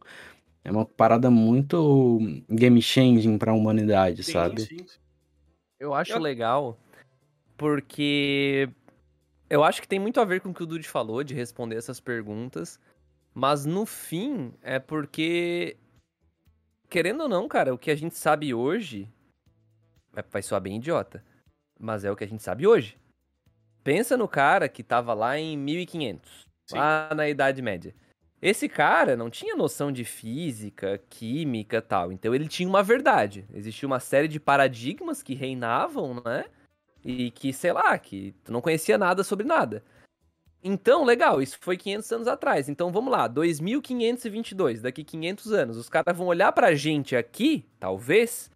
é 0.64 0.70
uma 0.70 0.84
parada 0.84 1.30
muito 1.30 2.18
game-changing 2.50 3.38
pra 3.38 3.54
humanidade, 3.54 4.22
Sim, 4.22 4.32
sabe? 4.32 4.60
sim. 4.62 4.86
Eu 5.80 5.94
acho 5.94 6.12
Eu- 6.12 6.20
legal 6.20 6.78
porque 7.56 8.68
eu 9.48 9.64
acho 9.64 9.80
que 9.80 9.88
tem 9.88 9.98
muito 9.98 10.20
a 10.20 10.24
ver 10.24 10.40
com 10.40 10.50
o 10.50 10.54
que 10.54 10.62
o 10.62 10.66
Dude 10.66 10.86
falou 10.86 11.24
de 11.24 11.34
responder 11.34 11.76
essas 11.76 12.00
perguntas, 12.00 12.78
mas 13.34 13.64
no 13.64 13.86
fim 13.86 14.52
é 14.62 14.78
porque 14.78 15.76
querendo 16.88 17.22
ou 17.22 17.28
não, 17.28 17.48
cara, 17.48 17.74
o 17.74 17.78
que 17.78 17.90
a 17.90 17.96
gente 17.96 18.16
sabe 18.16 18.52
hoje 18.54 19.08
vai- 20.12 20.24
vai 20.30 20.42
soar 20.42 20.60
bem 20.60 20.76
idiota, 20.76 21.22
mas 21.78 22.04
é 22.04 22.10
o 22.10 22.16
que 22.16 22.24
a 22.24 22.28
gente 22.28 22.42
sabe 22.42 22.66
hoje. 22.66 22.96
Pensa 23.82 24.16
no 24.16 24.26
cara 24.26 24.68
que 24.68 24.82
tava 24.82 25.14
lá 25.14 25.38
em 25.38 25.56
1500, 25.56 26.46
Sim. 26.66 26.76
lá 26.76 27.10
na 27.14 27.28
Idade 27.28 27.62
Média. 27.62 27.94
Esse 28.40 28.68
cara 28.68 29.16
não 29.16 29.30
tinha 29.30 29.56
noção 29.56 29.90
de 29.90 30.04
física, 30.04 31.00
química 31.08 31.80
tal. 31.80 32.12
Então 32.12 32.34
ele 32.34 32.48
tinha 32.48 32.68
uma 32.68 32.82
verdade. 32.82 33.46
Existia 33.52 33.86
uma 33.86 34.00
série 34.00 34.28
de 34.28 34.38
paradigmas 34.38 35.22
que 35.22 35.34
reinavam, 35.34 36.22
né? 36.24 36.44
E 37.04 37.30
que, 37.30 37.52
sei 37.52 37.72
lá, 37.72 37.96
que 37.98 38.34
tu 38.44 38.52
não 38.52 38.60
conhecia 38.60 38.98
nada 38.98 39.22
sobre 39.24 39.46
nada. 39.46 39.82
Então, 40.62 41.04
legal, 41.04 41.40
isso 41.40 41.56
foi 41.60 41.76
500 41.76 42.12
anos 42.12 42.28
atrás. 42.28 42.68
Então 42.68 42.90
vamos 42.90 43.12
lá, 43.12 43.28
2522, 43.28 44.82
daqui 44.82 45.04
500 45.04 45.52
anos. 45.52 45.76
Os 45.76 45.88
caras 45.88 46.16
vão 46.16 46.26
olhar 46.26 46.50
pra 46.50 46.74
gente 46.74 47.14
aqui, 47.14 47.64
talvez, 47.78 48.50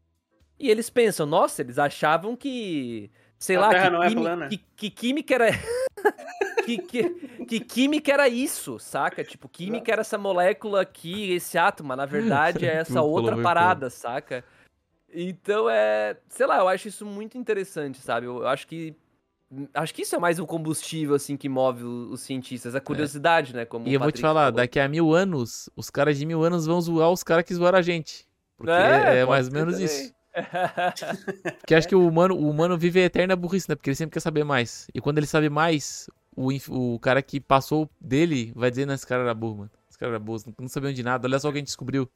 e 0.60 0.70
eles 0.70 0.90
pensam, 0.90 1.26
nossa, 1.26 1.62
eles 1.62 1.78
achavam 1.78 2.36
que. 2.36 3.10
Sei 3.38 3.56
A 3.56 3.60
lá, 3.60 3.68
que, 3.70 3.90
não 3.90 4.02
é 4.02 4.08
quimi- 4.08 4.20
plana. 4.20 4.48
que, 4.48 4.56
que 4.76 4.90
química 4.90 5.34
era. 5.34 5.46
que, 6.66 6.78
que, 6.78 7.10
que 7.46 7.60
química 7.60 8.12
era 8.12 8.28
isso, 8.28 8.78
saca? 8.78 9.24
Tipo, 9.24 9.48
química 9.48 9.90
era 9.90 10.02
essa 10.02 10.18
molécula 10.18 10.82
aqui, 10.82 11.32
esse 11.32 11.56
átomo, 11.56 11.88
mas 11.88 11.96
na 11.96 12.06
verdade 12.06 12.66
é 12.66 12.74
essa 12.84 13.00
outra 13.00 13.36
parada, 13.40 13.88
saca? 13.88 14.44
Então 15.12 15.68
é. 15.70 16.16
Sei 16.28 16.46
lá, 16.46 16.58
eu 16.58 16.68
acho 16.68 16.88
isso 16.88 17.04
muito 17.06 17.36
interessante, 17.38 17.98
sabe? 18.00 18.26
Eu, 18.26 18.38
eu 18.38 18.48
acho 18.48 18.66
que. 18.66 18.94
Acho 19.74 19.92
que 19.92 20.02
isso 20.02 20.14
é 20.14 20.18
mais 20.18 20.38
um 20.38 20.46
combustível, 20.46 21.16
assim, 21.16 21.36
que 21.36 21.48
move 21.48 21.82
o- 21.82 22.10
os 22.12 22.20
cientistas. 22.20 22.76
A 22.76 22.80
curiosidade, 22.80 23.52
né? 23.56 23.64
Como 23.64 23.88
E 23.88 23.90
o 23.90 23.94
eu 23.94 24.00
vou 24.00 24.12
te 24.12 24.20
falar, 24.20 24.42
falou. 24.42 24.52
daqui 24.52 24.78
a 24.78 24.86
mil 24.86 25.12
anos, 25.12 25.68
os 25.74 25.90
caras 25.90 26.16
de 26.18 26.24
mil 26.24 26.44
anos 26.44 26.66
vão 26.66 26.80
zoar 26.80 27.10
os 27.10 27.24
caras 27.24 27.44
que 27.44 27.52
zoaram 27.54 27.78
a 27.78 27.82
gente. 27.82 28.28
Porque 28.56 28.70
é, 28.70 29.20
é 29.20 29.24
mais 29.26 29.48
ou 29.48 29.52
menos 29.54 29.72
também. 29.74 29.86
isso. 29.86 30.14
Porque 31.60 31.74
acho 31.74 31.88
que 31.88 31.94
o 31.94 32.06
humano, 32.06 32.34
o 32.34 32.48
humano 32.48 32.78
vive 32.78 33.00
a 33.00 33.04
eterna 33.04 33.34
burrice, 33.34 33.68
né? 33.68 33.74
Porque 33.74 33.90
ele 33.90 33.96
sempre 33.96 34.14
quer 34.14 34.20
saber 34.20 34.44
mais. 34.44 34.88
E 34.94 35.00
quando 35.00 35.18
ele 35.18 35.26
sabe 35.26 35.48
mais, 35.48 36.08
o, 36.36 36.50
o 36.68 36.98
cara 36.98 37.22
que 37.22 37.40
passou 37.40 37.90
dele 38.00 38.52
vai 38.54 38.70
dizer, 38.70 38.86
não, 38.86 38.94
esse 38.94 39.06
cara 39.06 39.22
era 39.22 39.34
burro, 39.34 39.58
mano. 39.58 39.70
Esse 39.88 39.98
cara 39.98 40.12
era 40.12 40.18
burro, 40.18 40.42
não 40.58 40.68
sabiam 40.68 40.92
de 40.92 41.02
nada. 41.02 41.26
Olha 41.26 41.38
só 41.38 41.48
o 41.48 41.52
que 41.52 41.58
a 41.58 41.60
gente 41.60 41.66
descobriu. 41.66 42.10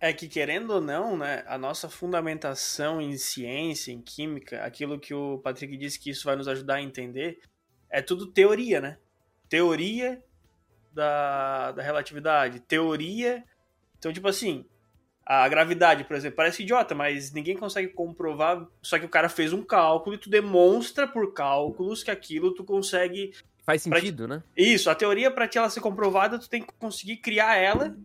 É 0.00 0.12
que, 0.12 0.28
querendo 0.28 0.70
ou 0.70 0.80
não, 0.80 1.16
né, 1.16 1.44
a 1.46 1.56
nossa 1.56 1.88
fundamentação 1.88 3.00
em 3.00 3.16
ciência, 3.16 3.90
em 3.90 4.00
química, 4.00 4.62
aquilo 4.62 4.98
que 4.98 5.14
o 5.14 5.38
Patrick 5.38 5.76
disse 5.76 5.98
que 5.98 6.10
isso 6.10 6.24
vai 6.24 6.36
nos 6.36 6.46
ajudar 6.46 6.74
a 6.74 6.82
entender, 6.82 7.40
é 7.88 8.02
tudo 8.02 8.26
teoria, 8.26 8.80
né? 8.80 8.98
Teoria 9.48 10.22
da, 10.92 11.72
da 11.72 11.82
relatividade, 11.82 12.60
teoria. 12.60 13.44
Então, 13.98 14.12
tipo 14.12 14.28
assim, 14.28 14.66
a 15.26 15.48
gravidade, 15.48 16.04
por 16.04 16.16
exemplo, 16.16 16.36
parece 16.36 16.62
idiota, 16.62 16.94
mas 16.94 17.32
ninguém 17.32 17.56
consegue 17.56 17.88
comprovar. 17.88 18.66
Só 18.82 18.98
que 18.98 19.06
o 19.06 19.08
cara 19.08 19.28
fez 19.28 19.52
um 19.52 19.62
cálculo 19.62 20.14
e 20.16 20.18
tu 20.18 20.28
demonstra 20.28 21.06
por 21.08 21.32
cálculos 21.32 22.02
que 22.02 22.10
aquilo 22.10 22.52
tu 22.54 22.62
consegue 22.64 23.32
Faz 23.64 23.86
Pra- 23.86 23.98
sentido, 23.98 24.28
né? 24.28 24.42
Isso, 24.54 24.90
a 24.90 24.94
teoria, 24.94 25.30
pra 25.30 25.48
te 25.48 25.56
ela 25.56 25.70
ser 25.70 25.80
comprovada, 25.80 26.38
tu 26.38 26.50
tem 26.50 26.62
que 26.62 26.72
conseguir 26.78 27.16
criar 27.16 27.56
ela 27.56 27.96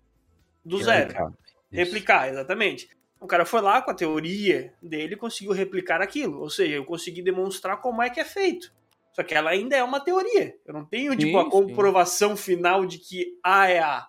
do 0.63 0.82
zero. 0.82 1.07
Replicar. 1.09 1.34
Replicar, 1.70 2.30
exatamente. 2.30 2.89
O 3.20 3.28
cara 3.28 3.43
foi 3.45 3.59
lá 3.59 3.82
com 3.82 3.91
a 3.91 3.93
teoria 3.93 4.74
dele 4.82 5.15
e 5.15 5.17
conseguiu 5.17 5.51
replicar 5.51 6.01
aquilo. 6.01 6.39
Ou 6.39 6.49
seja, 6.49 6.76
eu 6.76 6.86
consegui 6.86 7.22
demonstrar 7.22 7.76
como 7.82 8.01
é 8.01 8.09
que 8.09 8.22
é 8.22 8.24
feito. 8.24 8.72
Só 9.11 9.22
que 9.22 9.36
ela 9.36 9.49
ainda 9.49 9.76
é 9.76 9.84
uma 9.84 9.99
teoria. 9.99 10.55
Eu 10.65 10.74
não 10.74 10.86
tenho, 10.86 11.13
tipo, 11.17 11.38
a 11.38 11.43
sim. 11.43 11.49
comprovação 11.49 12.38
final 12.38 12.86
de 12.86 12.97
que 12.97 13.38
A 13.43 13.67
é 13.70 13.80
A. 13.80 14.07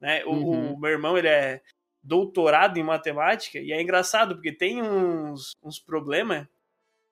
Né? 0.00 0.24
O, 0.24 0.32
Uhum. 0.32 0.72
o 0.74 0.80
meu 0.80 0.90
irmão, 0.90 1.16
ele 1.16 1.28
é 1.28 1.60
doutorado 2.02 2.78
em 2.78 2.82
matemática 2.82 3.58
e 3.58 3.72
é 3.72 3.80
engraçado, 3.80 4.34
porque 4.34 4.52
tem 4.52 4.82
uns, 4.82 5.52
uns 5.62 5.78
problemas 5.78 6.46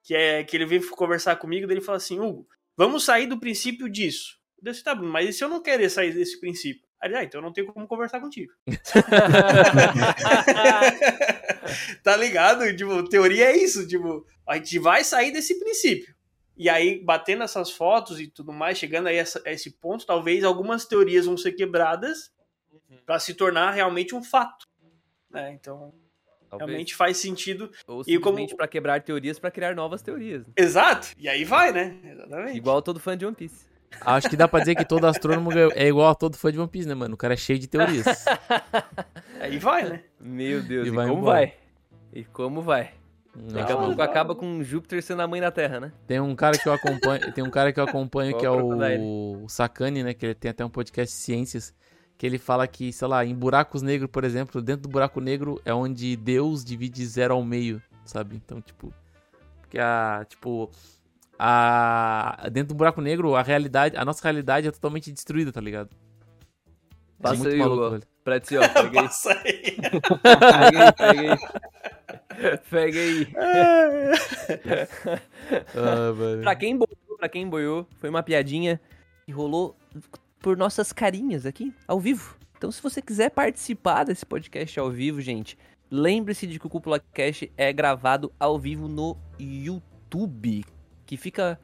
que 0.02 0.14
é 0.14 0.44
que 0.44 0.56
ele 0.56 0.66
veio 0.66 0.88
conversar 0.90 1.36
comigo 1.36 1.68
e 1.68 1.72
ele 1.74 1.80
fala 1.80 1.96
assim, 1.98 2.20
Hugo, 2.20 2.46
vamos 2.76 3.04
sair 3.04 3.26
do 3.26 3.38
princípio 3.40 3.88
disso. 3.88 4.38
Eu 4.62 4.72
disse, 4.72 4.82
tá, 4.84 4.94
Bruno, 4.94 5.12
mas 5.12 5.28
e 5.28 5.32
se 5.32 5.44
eu 5.44 5.48
não 5.48 5.62
querer 5.62 5.88
sair 5.90 6.12
desse 6.14 6.38
princípio? 6.40 6.86
Aí, 7.00 7.10
ele, 7.10 7.16
ah, 7.18 7.24
então 7.24 7.40
eu 7.40 7.44
não 7.44 7.52
tenho 7.52 7.66
como 7.72 7.86
conversar 7.86 8.20
contigo. 8.20 8.52
tá 12.02 12.16
ligado? 12.16 12.74
Tipo, 12.74 13.06
teoria 13.08 13.46
é 13.46 13.56
isso, 13.56 13.86
tipo, 13.86 14.24
a 14.46 14.56
gente 14.56 14.78
vai 14.78 15.04
sair 15.04 15.30
desse 15.30 15.58
princípio. 15.58 16.14
E 16.56 16.70
aí, 16.70 17.04
batendo 17.04 17.42
essas 17.42 17.70
fotos 17.70 18.18
e 18.18 18.28
tudo 18.28 18.50
mais, 18.52 18.78
chegando 18.78 19.08
aí 19.08 19.18
a 19.18 19.22
essa- 19.22 19.42
a 19.44 19.52
esse 19.52 19.72
ponto, 19.72 20.06
talvez 20.06 20.42
algumas 20.42 20.86
teorias 20.86 21.26
vão 21.26 21.36
ser 21.36 21.52
quebradas 21.52 22.32
para 23.04 23.18
se 23.18 23.34
tornar 23.34 23.72
realmente 23.72 24.14
um 24.14 24.22
fato. 24.22 24.66
Né? 25.30 25.52
Então, 25.52 25.92
Talvez. 26.48 26.68
realmente 26.68 26.94
faz 26.94 27.16
sentido. 27.18 27.70
Ou 27.86 28.02
e 28.06 28.18
como- 28.18 28.36
simplesmente 28.36 28.54
pra 28.56 28.68
quebrar 28.68 29.02
teorias 29.02 29.38
pra 29.38 29.50
criar 29.50 29.74
novas 29.74 30.02
teorias. 30.02 30.46
né? 30.46 30.52
Exato. 30.56 31.08
E 31.18 31.28
aí 31.28 31.44
vai, 31.44 31.72
né? 31.72 31.96
Exatamente. 32.04 32.56
Igual 32.56 32.80
todo 32.82 33.00
fã 33.00 33.16
de 33.16 33.26
One 33.26 33.34
Piece. 33.36 33.66
Acho 34.00 34.28
que 34.28 34.36
dá 34.36 34.46
pra 34.48 34.60
dizer 34.60 34.74
que 34.74 34.84
todo 34.84 35.06
astrônomo 35.06 35.50
é 35.74 35.86
igual 35.88 36.08
a 36.10 36.14
todo 36.14 36.36
fã 36.36 36.50
de 36.52 36.58
One 36.58 36.68
Piece, 36.68 36.88
né, 36.88 36.94
mano? 36.94 37.14
O 37.14 37.16
cara 37.16 37.34
é 37.34 37.36
cheio 37.36 37.58
de 37.58 37.66
teorias. 37.68 38.04
Aí 39.40 39.58
vai, 39.58 39.88
né? 39.88 40.02
Meu 40.20 40.62
Deus, 40.62 40.86
E 40.86 40.90
e, 40.90 40.94
vai 40.94 41.06
como 41.06 41.18
embora. 41.20 41.36
vai? 41.38 41.54
E 42.12 42.24
como 42.24 42.62
vai? 42.62 42.94
Daqui 43.52 43.70
a 43.72 43.74
Não. 43.76 43.86
pouco 43.88 44.00
acaba 44.02 44.34
com 44.34 44.62
Júpiter 44.62 45.02
sendo 45.02 45.20
a 45.20 45.26
mãe 45.28 45.40
da 45.42 45.50
Terra, 45.50 45.78
né? 45.78 45.92
Tem 46.06 46.18
um 46.18 46.34
cara 46.34 46.56
que 46.58 46.66
eu 46.66 46.72
acompanho, 46.72 47.32
tem 47.34 47.44
um 47.44 47.50
cara 47.50 47.70
que 47.72 47.78
eu 47.78 47.84
acompanho 47.84 48.36
que 48.38 48.46
é 48.46 48.50
o, 48.50 49.42
o 49.44 49.48
Sakane, 49.48 50.02
né? 50.02 50.14
Que 50.14 50.26
ele 50.26 50.34
tem 50.34 50.50
até 50.50 50.64
um 50.64 50.70
podcast 50.70 51.14
de 51.14 51.20
ciências. 51.22 51.74
Que 52.18 52.26
ele 52.26 52.38
fala 52.38 52.66
que, 52.66 52.92
sei 52.92 53.08
lá, 53.08 53.24
em 53.24 53.34
buracos 53.34 53.82
negros, 53.82 54.10
por 54.10 54.24
exemplo, 54.24 54.62
dentro 54.62 54.82
do 54.82 54.88
buraco 54.88 55.20
negro 55.20 55.60
é 55.64 55.74
onde 55.74 56.16
Deus 56.16 56.64
divide 56.64 57.04
zero 57.06 57.34
ao 57.34 57.44
meio, 57.44 57.82
sabe? 58.04 58.36
Então, 58.36 58.60
tipo. 58.60 58.92
Porque 59.60 59.78
a. 59.78 60.24
Tipo. 60.28 60.70
A. 61.38 62.48
Dentro 62.50 62.68
do 62.68 62.74
buraco 62.74 63.00
negro, 63.02 63.34
a 63.36 63.42
realidade. 63.42 63.96
A 63.96 64.04
nossa 64.04 64.22
realidade 64.24 64.66
é 64.66 64.70
totalmente 64.70 65.12
destruída, 65.12 65.52
tá 65.52 65.60
ligado? 65.60 65.90
É 67.18 67.22
Passa 67.22 67.36
muito 67.36 67.52
aí, 67.52 67.58
maluco, 67.58 67.80
Hugo. 67.80 67.90
velho. 67.90 68.02
Pra 68.24 68.40
ti, 68.40 68.56
ó. 68.56 68.60
Pega 68.68 69.00
aí. 69.00 69.06
Passa 69.06 69.32
aí. 69.32 69.76
Pega 70.22 70.84
aí, 70.84 70.92
pega 70.92 71.20
aí. 71.20 72.58
Pega 72.70 73.00
aí. 73.00 73.26
Ah, 75.74 76.12
velho. 76.12 76.42
Pra 76.42 76.56
quem 76.56 76.76
boiou, 76.76 77.16
pra 77.18 77.28
quem 77.28 77.48
boiou, 77.48 77.86
foi 77.98 78.08
uma 78.10 78.22
piadinha 78.22 78.80
que 79.24 79.32
rolou 79.32 79.76
por 80.46 80.56
nossas 80.56 80.92
carinhas 80.92 81.44
aqui, 81.44 81.74
ao 81.88 81.98
vivo. 81.98 82.36
Então, 82.56 82.70
se 82.70 82.80
você 82.80 83.02
quiser 83.02 83.30
participar 83.30 84.04
desse 84.04 84.24
podcast 84.24 84.78
ao 84.78 84.88
vivo, 84.88 85.20
gente, 85.20 85.58
lembre-se 85.90 86.46
de 86.46 86.60
que 86.60 86.66
o 86.68 86.70
Cúpula 86.70 87.00
Cast 87.12 87.52
é 87.56 87.72
gravado 87.72 88.32
ao 88.38 88.56
vivo 88.56 88.86
no 88.86 89.16
YouTube, 89.40 90.64
que 91.04 91.16
fica 91.16 91.58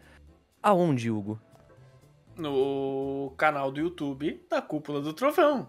aonde, 0.61 1.13
Hugo? 1.13 1.41
No 2.37 3.33
canal 3.37 3.71
do 3.71 3.79
YouTube 3.79 4.45
da 4.51 4.61
Cúpula 4.61 5.01
do 5.01 5.13
Trovão. 5.13 5.69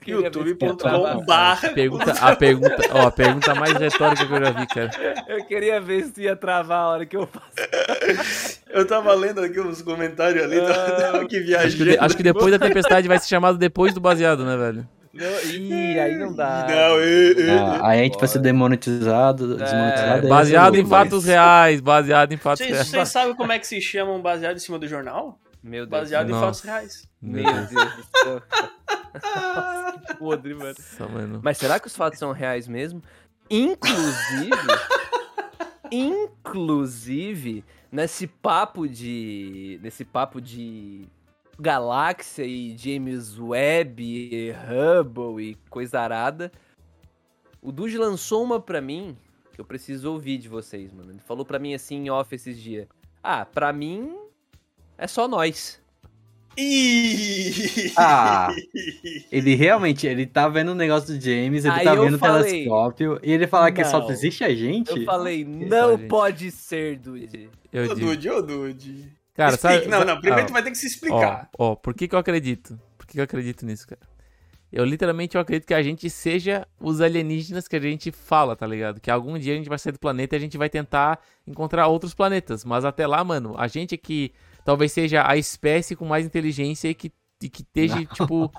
queria 0.00 0.28
ver 0.28 0.42
se 0.42 0.64
ia 0.64 0.74
travar. 0.74 1.14
youtube.com 1.14 1.24
barra 1.26 1.68
Pergunta, 1.70 2.10
a 2.10 2.34
pergunta, 2.34 2.76
ó, 2.90 3.06
a 3.06 3.10
pergunta 3.12 3.54
mais 3.54 3.74
retórica 3.74 4.26
que 4.26 4.32
eu 4.32 4.44
já 4.44 4.50
vi, 4.50 4.66
cara. 4.66 5.24
Eu 5.28 5.44
queria 5.44 5.80
ver 5.80 6.06
se 6.06 6.12
tu 6.12 6.20
ia 6.22 6.34
travar 6.34 6.80
a 6.80 6.88
hora 6.88 7.06
que 7.06 7.16
eu 7.16 7.24
faço. 7.24 8.57
Eu 8.70 8.86
tava 8.86 9.12
lendo 9.14 9.40
aqui 9.40 9.60
uns 9.60 9.80
comentários 9.82 10.42
ali, 10.44 10.60
tava, 10.60 10.90
tava 10.92 11.20
aqui 11.22 11.54
Acho 11.54 11.76
que, 11.76 11.98
acho 11.98 12.16
que 12.16 12.22
depois 12.22 12.50
da 12.50 12.58
tempestade 12.58 13.08
vai 13.08 13.18
ser 13.18 13.26
chamado 13.28 13.56
depois 13.58 13.94
do 13.94 14.00
baseado, 14.00 14.44
né, 14.44 14.56
velho? 14.56 14.88
Não, 15.12 15.50
ih, 15.50 15.98
aí 15.98 16.14
não 16.16 16.32
dá. 16.34 16.66
Não, 16.68 17.00
e, 17.00 17.32
e, 17.32 17.50
Ah, 17.50 17.80
aí 17.88 18.00
a 18.00 18.02
gente 18.04 18.18
vai 18.18 18.28
ser 18.28 18.38
demonetizado, 18.40 19.56
desmonetizado. 19.56 20.22
aí 20.24 20.28
Baseado 20.28 20.72
vai 20.72 20.80
em 20.82 20.86
fatos 20.86 21.24
reais, 21.24 21.80
baseado 21.80 22.32
em 22.32 22.36
fatos 22.36 22.58
Vocês, 22.60 22.70
reais. 22.72 22.88
vocês 22.88 23.08
sabem 23.08 23.34
como 23.34 23.50
é 23.50 23.58
que 23.58 23.66
se 23.66 23.80
chama 23.80 24.12
um 24.12 24.20
baseado 24.22 24.56
em 24.56 24.60
cima 24.60 24.78
do 24.78 24.86
jornal? 24.86 25.38
Meu 25.62 25.86
Deus. 25.86 25.90
Baseado 25.90 26.28
em 26.28 26.32
Nossa. 26.32 26.44
fatos 26.46 26.60
reais. 26.60 27.08
Meu 27.20 27.42
Deus 27.42 27.68
do 27.70 28.18
céu. 28.22 28.42
Nossa, 29.24 29.98
que 30.06 30.14
podre, 30.16 30.54
mano. 30.54 30.74
Nossa, 30.78 31.12
mano. 31.12 31.40
Mas 31.42 31.56
será 31.58 31.80
que 31.80 31.86
os 31.88 31.96
fatos 31.96 32.18
são 32.18 32.30
reais 32.30 32.68
mesmo? 32.68 33.02
Inclusive, 33.50 34.52
inclusive, 35.90 37.64
nesse 37.90 38.26
papo 38.26 38.88
de, 38.88 39.78
nesse 39.82 40.04
papo 40.04 40.40
de 40.40 41.06
galáxia 41.58 42.44
e 42.44 42.76
James 42.76 43.38
Webb, 43.38 44.02
e 44.02 44.52
Hubble 44.52 45.50
e 45.50 45.54
coisa 45.68 46.00
arada, 46.00 46.52
o 47.60 47.72
Dude 47.72 47.98
lançou 47.98 48.44
uma 48.44 48.60
pra 48.60 48.80
mim 48.80 49.16
que 49.52 49.60
eu 49.60 49.64
preciso 49.64 50.12
ouvir 50.12 50.38
de 50.38 50.48
vocês, 50.48 50.92
mano. 50.92 51.10
Ele 51.10 51.18
falou 51.18 51.44
pra 51.44 51.58
mim 51.58 51.74
assim 51.74 51.96
em 51.96 52.10
off 52.10 52.32
esses 52.32 52.56
dias. 52.56 52.86
Ah, 53.22 53.44
pra 53.44 53.72
mim 53.72 54.16
é 54.96 55.06
só 55.06 55.26
nós. 55.26 55.82
Ah, 57.96 58.48
Ele 59.30 59.54
realmente, 59.54 60.06
ele 60.06 60.26
tá 60.26 60.48
vendo 60.48 60.72
o 60.72 60.74
negócio 60.74 61.14
do 61.16 61.20
James, 61.20 61.64
ele 61.64 61.74
Aí 61.74 61.84
tá 61.84 61.94
vendo 61.94 62.14
o 62.14 62.18
falei, 62.18 62.50
telescópio, 62.52 63.20
e 63.22 63.32
ele 63.32 63.46
fala 63.46 63.70
que 63.70 63.84
só 63.84 64.00
não. 64.00 64.10
existe 64.10 64.42
a 64.44 64.54
gente? 64.54 64.90
Eu 64.90 65.04
falei, 65.04 65.44
não 65.44 65.98
pode 66.08 66.50
ser, 66.50 66.98
Dude. 66.98 67.48
Eu 67.72 67.90
Ô, 67.90 67.94
digo. 67.94 68.06
Dude, 68.08 68.30
ô, 68.30 68.42
Dude. 68.42 69.12
Cara, 69.34 69.54
Explica. 69.54 69.74
sabe. 69.76 69.86
Não, 69.88 70.04
não, 70.04 70.20
primeiro 70.20 70.42
ah, 70.44 70.46
tu 70.46 70.52
vai 70.52 70.62
ter 70.62 70.70
que 70.72 70.78
se 70.78 70.86
Ó, 70.86 70.88
explicar. 70.88 71.48
ó, 71.56 71.76
por 71.76 71.94
que 71.94 72.08
que 72.08 72.14
eu 72.14 72.18
acredito? 72.18 72.78
Por 72.96 73.06
que 73.06 73.12
que 73.12 73.20
eu 73.20 73.24
acredito 73.24 73.64
nisso, 73.64 73.86
cara? 73.86 74.00
Eu 74.70 74.84
literalmente 74.84 75.34
eu 75.36 75.40
acredito 75.40 75.66
que 75.66 75.72
a 75.74 75.82
gente 75.82 76.10
seja 76.10 76.66
os 76.78 77.00
alienígenas 77.00 77.66
que 77.68 77.76
a 77.76 77.80
gente 77.80 78.10
fala, 78.10 78.54
tá 78.56 78.66
ligado? 78.66 79.00
Que 79.00 79.10
algum 79.10 79.38
dia 79.38 79.54
a 79.54 79.56
gente 79.56 79.68
vai 79.68 79.78
sair 79.78 79.92
do 79.92 79.98
planeta 79.98 80.34
e 80.34 80.38
a 80.38 80.40
gente 80.40 80.58
vai 80.58 80.68
tentar 80.68 81.20
encontrar 81.46 81.86
outros 81.86 82.12
planetas. 82.12 82.64
Mas 82.64 82.84
até 82.84 83.06
lá, 83.06 83.22
mano, 83.24 83.54
a 83.56 83.66
gente 83.68 83.94
é 83.94 83.98
que 83.98 84.32
talvez 84.68 84.92
seja 84.92 85.26
a 85.26 85.34
espécie 85.34 85.96
com 85.96 86.04
mais 86.04 86.26
inteligência 86.26 86.88
e 86.88 86.94
que, 86.94 87.10
e 87.42 87.48
que 87.48 87.62
esteja, 87.62 88.04
tipo, 88.12 88.52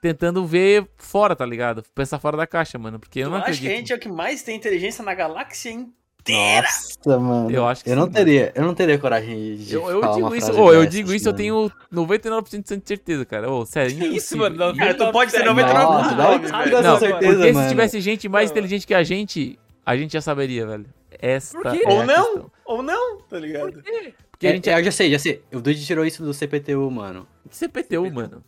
tentando 0.00 0.46
ver 0.46 0.88
fora, 0.96 1.34
tá 1.34 1.44
ligado? 1.44 1.82
Pensar 1.92 2.20
fora 2.20 2.36
da 2.36 2.46
caixa, 2.46 2.78
mano. 2.78 3.00
Porque 3.00 3.18
eu 3.18 3.24
Eu 3.24 3.30
não 3.30 3.38
acho 3.38 3.46
que 3.46 3.50
acredito. 3.50 3.72
a 3.72 3.76
gente 3.76 3.92
é 3.92 3.96
o 3.96 3.98
que 3.98 4.08
mais 4.08 4.44
tem 4.44 4.54
inteligência 4.56 5.04
na 5.04 5.12
galáxia 5.12 5.70
inteira. 5.70 6.68
Nossa, 6.68 7.18
mano. 7.18 7.50
Eu 7.50 7.66
acho 7.66 7.82
que 7.82 7.90
eu 7.90 7.96
não 7.96 8.06
sim, 8.06 8.12
teria, 8.12 8.52
eu 8.54 8.62
não 8.62 8.74
teria 8.76 8.96
coragem 8.96 9.56
de 9.56 9.74
Eu, 9.74 9.90
eu 9.90 10.00
falar 10.02 10.14
digo 10.14 10.26
uma 10.28 10.36
isso, 10.36 10.46
frase 10.46 10.60
ô, 10.60 10.72
eu 10.72 10.86
digo 10.86 11.12
isso, 11.12 11.28
eu 11.28 11.32
mano. 11.32 11.36
tenho 11.36 11.72
99% 11.92 12.80
de 12.82 12.88
certeza, 12.88 13.24
cara. 13.24 13.50
Ô, 13.50 13.66
sério, 13.66 13.96
Que 13.98 14.06
isso, 14.06 14.36
mano? 14.38 14.54
Não, 14.56 14.76
Cara, 14.76 14.94
tu 14.94 15.10
pode 15.10 15.32
Nossa, 15.32 15.44
99% 15.44 16.16
Nossa, 16.16 16.38
desculpa 16.38 16.70
Não, 16.70 16.78
essa 16.78 16.98
certeza, 17.00 17.32
porque 17.38 17.52
mano. 17.52 17.64
se 17.64 17.68
tivesse 17.70 18.00
gente 18.00 18.28
mais 18.28 18.50
Não. 18.50 18.54
inteligente 18.56 18.86
que 18.86 18.94
a 18.94 19.02
gente, 19.02 19.58
a 19.84 19.96
gente 19.96 20.12
já 20.12 20.20
saberia, 20.20 20.64
velho. 20.64 20.86
Esta 21.18 21.58
Por 21.60 21.72
quê? 21.72 21.82
é 21.84 21.88
Ou 21.92 22.00
a 22.02 22.04
não, 22.06 22.24
questão. 22.24 22.50
ou 22.66 22.82
não, 22.82 23.18
tá 23.22 23.38
ligado? 23.38 23.72
Porque 23.72 24.14
a 24.46 24.50
É, 24.50 24.52
gente 24.54 24.70
é, 24.70 24.78
eu 24.80 24.84
já 24.84 24.90
sei, 24.90 25.10
já 25.10 25.18
sei. 25.18 25.42
O 25.52 25.60
Dude 25.60 25.84
tirou 25.84 26.04
isso 26.04 26.22
do 26.22 26.32
CPTU, 26.34 26.90
mano. 26.90 27.26
Que 27.48 27.56
CPTU, 27.56 28.10
mano. 28.12 28.42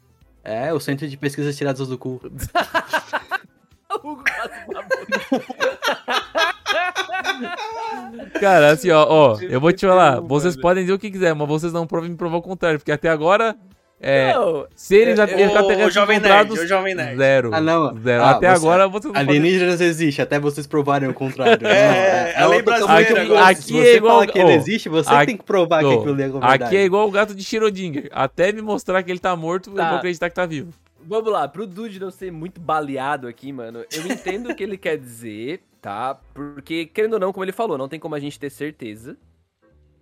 É, 0.45 0.73
o 0.73 0.79
Centro 0.81 1.09
de 1.09 1.17
Pesquisas 1.17 1.57
Tiradas 1.57 1.89
do 1.89 1.99
Cu. 1.99 2.21
Cara, 8.41 8.71
assim, 8.73 8.91
ó, 8.91 9.07
ó, 9.09 9.41
eu 9.41 9.61
vou 9.61 9.73
te 9.73 9.87
falar, 9.87 10.21
vocês 10.21 10.57
podem 10.57 10.85
dizer 10.85 10.95
o 10.95 10.99
que 10.99 11.11
quiser, 11.11 11.35
mas 11.35 11.49
vocês 11.49 11.73
não 11.73 11.87
provem 11.87 12.11
me 12.11 12.17
provar 12.17 12.37
o 12.39 12.43
contrário, 12.43 12.79
porque 12.79 12.93
até 12.93 13.09
agora, 13.09 13.57
é, 14.01 14.33
Não, 14.35 14.67
seres 14.77 15.19
eu- 15.19 15.25
extraterrestres 15.25 15.87
Ô, 15.87 15.91
Jovem 15.91 16.21
Nerd, 16.21 16.53
ô, 16.53 16.67
Jovem 16.67 16.95
Nerd. 16.95 17.17
zero, 17.17 17.51
Ah, 17.55 17.61
não. 17.61 17.99
zero. 17.99 18.23
Ah, 18.23 18.31
até 18.33 18.51
você- 18.51 18.57
agora 18.57 18.89
vocês 18.89 19.05
não 19.05 19.13
podem... 19.13 19.29
Alienígenas 19.39 19.81
existe, 19.81 20.21
até 20.23 20.39
vocês 20.39 20.67
provarem 20.67 21.09
o 21.09 21.15
contrário. 21.15 21.67
É, 21.67 22.35
Não, 22.39 22.45
a 22.47 22.49
lei 22.49 22.63
brasileira 22.63 23.15
que- 23.15 23.19
agora. 23.21 23.55
Se 23.55 23.63
Aqui 23.63 23.73
você 23.73 23.89
é 23.89 23.97
igual- 23.97 24.13
fala 24.21 24.27
que 24.27 24.39
ele 24.39 24.53
existe, 24.53 24.89
você 24.89 25.15
aqui- 25.15 25.27
tem 25.27 25.37
que 25.37 25.45
provar 25.45 25.81
que 25.81 25.87
ó, 25.87 25.95
aquilo 25.95 26.13
ali 26.13 26.23
é 26.23 26.29
verdade. 26.29 26.65
Aqui 26.65 26.77
é 26.77 26.85
igual 26.85 27.09
o 27.09 27.11
gato 27.11 27.35
de 27.35 27.43
Schrödinger, 27.43 28.09
até 28.13 28.53
me 28.53 28.61
mostrar 28.63 29.03
que 29.03 29.11
ele 29.11 29.19
tá 29.19 29.35
morto, 29.35 29.71
eu 29.71 29.75
Tá. 29.77 29.89
vou 29.89 29.99
acreditar 29.99 30.29
que 30.29 30.35
tá 30.37 30.45
vivo. 30.47 30.73
Vamos 31.09 31.33
lá, 31.33 31.47
pro 31.47 31.67
Dude 31.67 32.01
não 32.01 32.11
ser 32.11 32.33
muito 32.33 32.61
baleado 32.61 33.29
aqui, 33.29 33.53
mano, 33.53 33.85
eu 33.93 34.07
entendo 34.13 34.51
o 34.51 34.55
que 34.55 34.63
ele 34.65 34.77
quer 34.77 34.99
dizer, 34.99 35.61
tá? 35.81 36.19
Porque, 36.35 36.85
querendo 36.87 37.15
ou 37.15 37.21
não, 37.21 37.33
como 37.33 37.45
ele 37.45 37.53
falou, 37.53 37.79
não 37.79 37.89
tem 37.89 37.99
como 38.01 38.15
a 38.17 38.19
gente 38.21 38.39
ter 38.41 38.51
certeza. 38.51 39.17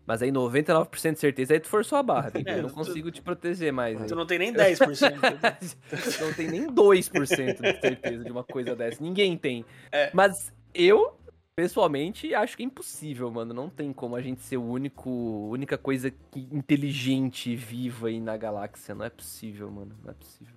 Mas 0.07 0.20
aí 0.22 0.30
99% 0.30 1.12
de 1.14 1.18
certeza, 1.18 1.55
aí 1.55 1.61
tu 1.61 1.68
forçou 1.68 1.96
a 1.98 2.02
barra. 2.02 2.30
É, 2.46 2.59
eu 2.59 2.62
não 2.62 2.68
tu- 2.68 2.74
consigo 2.74 3.11
te 3.11 3.22
proteger 3.22 3.72
mais. 3.72 4.00
aí. 4.00 4.07
Tu 4.09 4.14
não 4.14 4.26
tem 4.26 4.38
nem 4.38 4.52
10%. 4.52 5.14
não 6.20 6.32
tem 6.34 6.48
nem 6.48 6.66
2% 6.66 7.61
de 7.61 7.80
certeza 7.80 8.24
de 8.24 8.30
uma 8.30 8.44
coisa 8.44 8.76
dessa. 8.76 9.02
Ninguém 9.02 9.36
tem. 9.36 9.64
É. 9.90 10.11
Mas 10.12 10.52
eu, 10.74 11.16
pessoalmente, 11.57 12.34
acho 12.34 12.57
que 12.57 12.62
é 12.62 12.66
impossível, 12.66 13.30
mano. 13.30 13.55
Não 13.55 13.70
tem 13.70 13.92
como 13.92 14.14
a 14.16 14.20
gente 14.20 14.42
ser 14.42 14.57
o 14.59 14.62
único, 14.64 15.11
única 15.50 15.78
coisa 15.78 16.11
que- 16.11 16.48
inteligente 16.52 17.50
e 17.50 17.57
viva 17.57 18.09
aí 18.09 18.20
na 18.20 18.36
galáxia. 18.36 18.94
Não 18.94 19.05
é 19.05 19.11
possível, 19.11 19.70
mano. 19.70 19.96
Não 20.05 20.11
é 20.11 20.14
possível. 20.14 20.55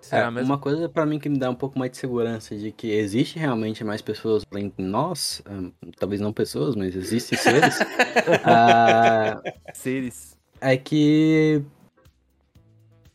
Será 0.00 0.26
É, 0.26 0.30
mesmo? 0.30 0.46
Uma 0.46 0.58
coisa 0.58 0.88
pra 0.88 1.04
mim 1.06 1.18
que 1.18 1.28
me 1.28 1.38
dá 1.38 1.50
um 1.50 1.54
pouco 1.54 1.78
mais 1.78 1.90
de 1.90 1.98
segurança 1.98 2.56
de 2.56 2.72
que 2.72 2.90
existe 2.90 3.38
realmente 3.38 3.84
mais 3.84 4.00
pessoas 4.02 4.44
além 4.50 4.72
de 4.76 4.82
nós, 4.84 5.42
hum, 5.48 5.70
talvez 5.98 6.20
não 6.20 6.32
pessoas, 6.32 6.74
mas 6.74 6.94
existem 6.96 7.38
seres, 7.38 7.78
ah, 8.44 9.40
Seres. 9.74 10.36
é 10.60 10.76
que 10.76 11.62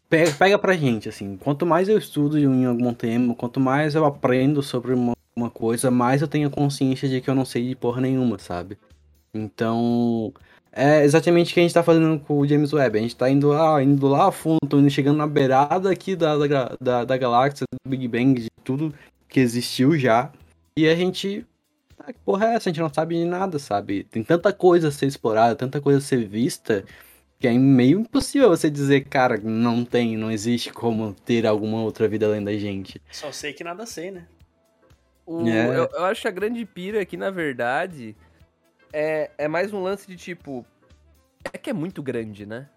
pega, 0.10 0.32
pega 0.32 0.60
pra 0.60 0.74
gente, 0.74 1.10
assim, 1.10 1.38
quanto 1.38 1.66
mais 1.66 1.90
eu 1.90 1.98
estudo 1.98 2.38
em 2.38 2.66
algum 2.66 2.94
tema, 2.94 3.36
quanto 3.36 3.60
mais 3.60 3.96
eu 3.96 4.06
aprendo 4.06 4.62
sobre 4.62 4.94
uma, 4.94 5.14
uma 5.36 5.50
coisa, 5.50 5.90
mais 5.92 6.22
eu 6.22 6.28
tenho 6.28 6.50
consciência 6.50 7.10
de 7.10 7.20
que 7.20 7.30
eu 7.30 7.36
não 7.36 7.46
sei 7.46 7.68
de 7.68 7.76
porra 7.76 8.02
nenhuma, 8.02 8.38
sabe? 8.40 8.78
Então, 9.34 10.34
é 10.76 11.04
exatamente 11.06 11.52
o 11.52 11.54
que 11.54 11.60
a 11.62 11.64
gente 11.64 11.74
tá 11.74 11.82
fazendo 11.82 12.20
com 12.20 12.38
o 12.40 12.46
James 12.48 12.72
Webb. 12.74 13.00
A 13.00 13.02
gente 13.02 13.16
tá 13.16 13.30
indo 13.30 13.48
lá, 13.48 13.82
indo 13.82 14.08
lá 14.08 14.28
a 14.28 14.32
fundo, 14.32 14.60
indo- 14.74 14.90
chegando 14.90 15.18
na 15.18 15.26
beirada 15.26 15.90
aqui 15.90 16.16
da, 16.16 16.38
da, 16.38 16.76
da, 16.80 17.06
da 17.06 17.18
galáxia, 17.18 17.66
do 17.86 17.90
Big 17.90 18.08
Bang, 18.08 18.42
de 18.42 18.48
tudo 18.64 18.94
que 19.30 19.40
existiu 19.40 19.98
já. 19.98 20.32
E 20.78 20.88
a 20.88 20.96
gente. 20.96 21.46
Ah, 21.98 22.12
que 22.12 22.20
porra 22.26 22.48
é 22.48 22.56
essa? 22.56 22.70
A 22.70 22.72
gente 22.74 22.82
não 22.82 22.94
sabe 22.94 23.16
de 23.16 23.26
nada, 23.26 23.58
sabe? 23.58 24.04
Tem 24.04 24.22
tanta 24.24 24.52
coisa 24.54 24.90
a 24.90 24.92
ser 24.92 25.06
explorada, 25.08 25.56
tanta 25.56 25.80
coisa 25.82 26.00
a 26.00 26.02
ser 26.02 26.28
vista, 26.28 26.84
que 27.40 27.48
é 27.48 27.54
meio 27.54 28.02
impossível 28.02 28.50
você 28.50 28.70
dizer, 28.70 29.06
cara, 29.06 29.38
não 29.42 29.84
tem, 29.86 30.18
não 30.18 30.30
existe 30.30 30.72
como 30.74 31.14
ter 31.26 31.48
alguma 31.48 31.82
outra 31.82 32.08
vida 32.08 32.26
além 32.28 32.44
da 32.44 32.54
gente. 32.58 33.02
Só 33.12 33.32
sei 33.32 33.54
que 33.54 33.64
nada 33.64 33.86
sei, 33.86 34.12
né? 34.12 34.26
O- 35.26 35.48
É. 35.48 35.70
eu, 35.80 35.90
eu 35.94 36.06
acho 36.06 36.22
que 36.22 36.28
a 36.28 36.32
grande 36.32 36.64
pira 36.66 37.02
aqui, 37.02 37.18
na 37.18 37.32
verdade, 37.32 38.16
é, 38.96 39.32
é 39.38 39.48
mais 39.50 39.74
um 39.74 39.84
lance 39.84 40.08
de 40.08 40.16
tipo. 40.16 40.66
É 41.52 41.58
que 41.58 41.70
é 41.70 41.74
muito 41.74 42.02
grande, 42.02 42.46
né? 42.46 42.70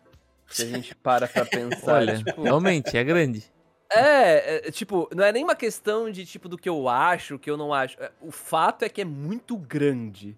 Se 0.49 0.63
a 0.63 0.67
gente 0.67 0.95
para 0.97 1.29
pra 1.29 1.45
pensar. 1.47 1.95
Olha, 1.95 2.19
tipo, 2.19 2.43
realmente, 2.43 2.97
é 2.97 3.05
grande. 3.05 3.45
É, 3.91 4.69
é, 4.69 4.71
tipo, 4.71 5.09
não 5.15 5.25
é 5.25 5.31
nem 5.33 5.45
uma 5.45 5.55
questão 5.55 6.11
de, 6.11 6.27
tipo, 6.27 6.49
do 6.49 6.59
que 6.59 6.69
eu 6.69 6.89
acho, 6.89 7.37
o 7.37 7.39
que 7.39 7.49
eu 7.51 7.57
não 7.57 7.73
acho. 7.73 8.03
É, 8.03 8.11
O 8.21 8.31
fato 8.33 8.85
é 8.85 8.89
que 8.89 9.01
é 9.01 9.05
muito 9.05 9.57
grande. 9.57 10.37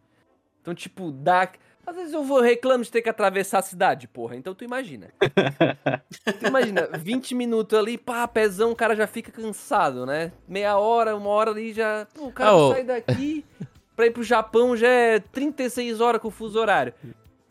Então, 0.60 0.74
tipo, 0.74 1.10
dá... 1.10 1.50
Às 1.86 1.96
vezes 1.96 2.12
eu 2.12 2.22
vou 2.22 2.40
reclamo 2.40 2.84
de 2.84 2.92
ter 2.92 3.00
que 3.02 3.08
atravessar 3.08 3.58
a 3.58 3.62
cidade, 3.62 4.06
porra. 4.06 4.36
Então 4.36 4.54
tu 4.54 4.62
imagina. 4.62 5.08
tu 6.38 6.46
imagina, 6.46 6.88
20 6.96 7.34
minutos 7.34 7.76
ali, 7.76 7.96
pá, 7.98 8.28
pezão, 8.28 8.70
o 8.70 8.76
cara 8.76 8.94
já 8.94 9.06
fica 9.06 9.32
cansado, 9.32 10.04
né? 10.06 10.30
Meia 10.46 10.76
hora, 10.78 11.16
uma 11.16 11.30
hora 11.30 11.50
ali 11.50 11.72
já... 11.72 12.06
Pô, 12.14 12.26
o 12.26 12.32
cara 12.32 12.50
Ah, 12.50 12.74
sai 12.74 12.84
daqui 12.84 13.44
pra 14.00 14.06
ir 14.06 14.10
pro 14.12 14.22
Japão 14.22 14.74
já 14.74 14.88
é 14.88 15.18
36 15.20 16.00
horas 16.00 16.20
com 16.22 16.28
o 16.28 16.30
fuso 16.30 16.58
horário. 16.58 16.94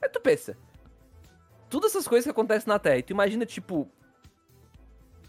Aí 0.02 0.10
tu 0.10 0.20
pensa... 0.20 0.58
Todas 1.70 1.91
essas 1.91 2.08
coisas 2.08 2.24
que 2.26 2.32
acontecem 2.32 2.68
na 2.68 2.80
Terra, 2.80 2.97
e 2.97 3.04
tu 3.04 3.12
imagina, 3.12 3.45
tipo, 3.45 3.88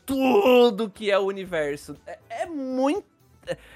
tudo 0.07 0.89
que 0.89 1.11
é 1.11 1.19
o 1.19 1.23
universo. 1.27 1.97
É, 2.07 2.19
é 2.31 2.47
muito. 2.47 3.05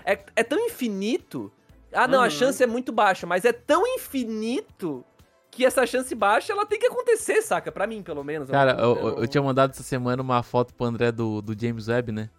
É, 0.04 0.18
é 0.34 0.42
tão 0.42 0.58
infinito. 0.58 1.52
Ah, 1.92 2.08
não, 2.08 2.20
a 2.20 2.24
Uhum. 2.24 2.30
chance 2.30 2.62
é 2.62 2.66
muito 2.66 2.90
baixa, 2.90 3.26
mas 3.26 3.44
é 3.44 3.52
tão 3.52 3.86
infinito 3.86 5.04
que 5.50 5.64
essa 5.64 5.86
chance 5.86 6.12
baixa 6.14 6.52
ela 6.52 6.64
tem 6.66 6.78
que 6.78 6.86
acontecer, 6.86 7.40
saca? 7.42 7.70
Pra 7.70 7.86
mim, 7.86 8.02
pelo 8.02 8.24
menos. 8.24 8.48
Cara, 8.50 8.72
eu, 8.80 8.96
eu- 8.96 9.18
eu 9.20 9.28
tinha 9.28 9.42
mandado 9.42 9.70
essa 9.70 9.82
semana 9.82 10.22
uma 10.22 10.42
foto 10.42 10.72
pro 10.74 10.86
André 10.86 11.12
do, 11.12 11.40
do 11.42 11.58
James 11.60 11.86
Webb, 11.88 12.12
né? 12.12 12.30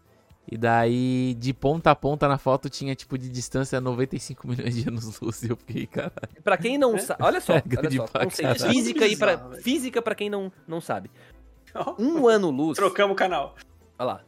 E 0.52 0.58
daí, 0.58 1.34
de 1.40 1.54
ponta 1.54 1.90
a 1.92 1.96
ponta 1.96 2.28
na 2.28 2.38
foto, 2.38 2.70
tinha, 2.70 2.94
tipo, 2.94 3.18
de 3.18 3.30
distância 3.30 3.82
95 3.82 4.46
milhões 4.48 4.76
de 4.76 4.88
anos-luz. 4.88 5.42
E 5.44 5.50
eu 5.50 5.58
fiquei, 5.58 5.88
cara. 5.88 6.14
Pra 6.44 6.56
quem 6.58 6.78
não 6.78 6.98
sabe. 7.00 7.24
Olha 7.24 7.42
só, 7.42 7.54
É 7.54 7.64
olha 7.78 7.92
só. 7.92 8.08
Conceito. 8.08 8.60
caralho. 8.60 8.74
Física 8.74 9.06
aí 9.06 9.18
pra, 9.18 9.38
física 9.62 10.02
pra 10.02 10.14
quem 10.16 10.30
não, 10.30 10.52
não 10.68 10.80
sabe. 10.80 11.10
Um 12.00 12.28
ano-luz. 12.28 12.78
Trocamos 12.78 13.14
o 13.14 13.16
canal. 13.18 13.56
Olha 13.98 14.06
lá. 14.08 14.22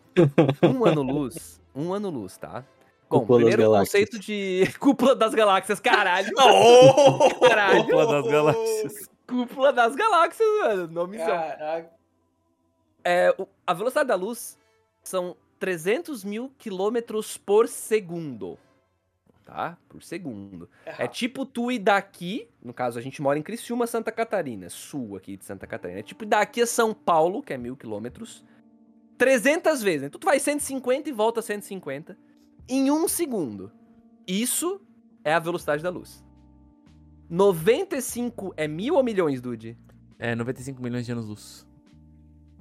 Um 0.63 0.85
ano-luz. 0.85 1.61
Um 1.75 1.93
ano-luz, 1.93 2.35
tá? 2.37 2.65
Bom, 3.09 3.19
Cúpula 3.21 3.39
das 3.39 3.49
primeiro 3.51 3.71
conceito 3.71 4.19
de 4.19 4.67
cúpula 4.79 5.15
das 5.15 5.33
galáxias, 5.33 5.79
caralho. 5.79 6.29
Oh! 6.37 7.29
Caralho. 7.47 7.83
Cúpula 7.85 8.05
das 8.07 8.31
galáxias. 8.31 9.09
Cúpula 9.27 9.73
das 9.73 9.95
galáxias, 9.95 10.49
mano. 10.61 10.87
Nomezão. 10.87 11.27
Caraca. 11.27 11.89
É, 13.05 13.33
a 13.65 13.73
velocidade 13.73 14.07
da 14.09 14.15
luz 14.15 14.57
são 15.01 15.37
300 15.57 16.23
mil 16.23 16.51
quilômetros 16.57 17.37
por 17.37 17.67
segundo. 17.67 18.57
Tá? 19.45 19.77
Por 19.87 20.03
segundo. 20.03 20.69
É 20.85 21.07
tipo 21.07 21.45
tu 21.45 21.71
ir 21.71 21.79
daqui, 21.79 22.49
no 22.61 22.73
caso 22.73 22.99
a 22.99 23.01
gente 23.01 23.21
mora 23.21 23.39
em 23.39 23.41
Criciúma, 23.41 23.87
Santa 23.87 24.11
Catarina, 24.11 24.69
sul 24.69 25.15
aqui 25.15 25.37
de 25.37 25.45
Santa 25.45 25.65
Catarina. 25.65 25.99
É 25.99 26.03
tipo 26.03 26.25
ir 26.25 26.27
daqui 26.27 26.61
a 26.61 26.67
São 26.67 26.93
Paulo, 26.93 27.41
que 27.41 27.53
é 27.53 27.57
mil 27.57 27.77
quilômetros, 27.77 28.43
300 29.17 29.81
vezes. 29.81 30.07
Então 30.07 30.19
tu 30.19 30.25
vai 30.25 30.39
150 30.39 31.09
e 31.09 31.13
volta 31.13 31.41
150 31.41 32.17
em 32.67 32.91
um 32.91 33.07
segundo. 33.07 33.71
Isso 34.27 34.81
é 35.23 35.33
a 35.33 35.39
velocidade 35.39 35.81
da 35.81 35.89
luz. 35.89 36.23
95 37.29 38.53
é 38.55 38.67
mil 38.67 38.95
ou 38.95 39.03
milhões, 39.03 39.41
Dude? 39.41 39.77
É, 40.17 40.35
95 40.35 40.81
milhões 40.81 41.05
de 41.05 41.11
anos-luz. 41.11 41.66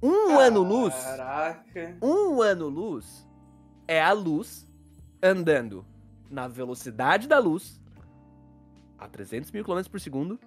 Um 0.03 0.38
ano-luz 0.38 0.94
Caraca. 0.94 1.97
um 2.03 2.42
ano-luz 2.42 3.26
é 3.88 4.03
a 4.03 4.12
luz 4.12 4.66
andando 5.22 5.84
na 6.30 6.47
velocidade 6.49 7.26
da 7.26 7.38
luz 7.38 7.80
a 8.99 9.09
300 9.09 9.51
mil 9.53 9.64
km 9.64 9.82
por 9.90 10.01
segundo 10.01 10.38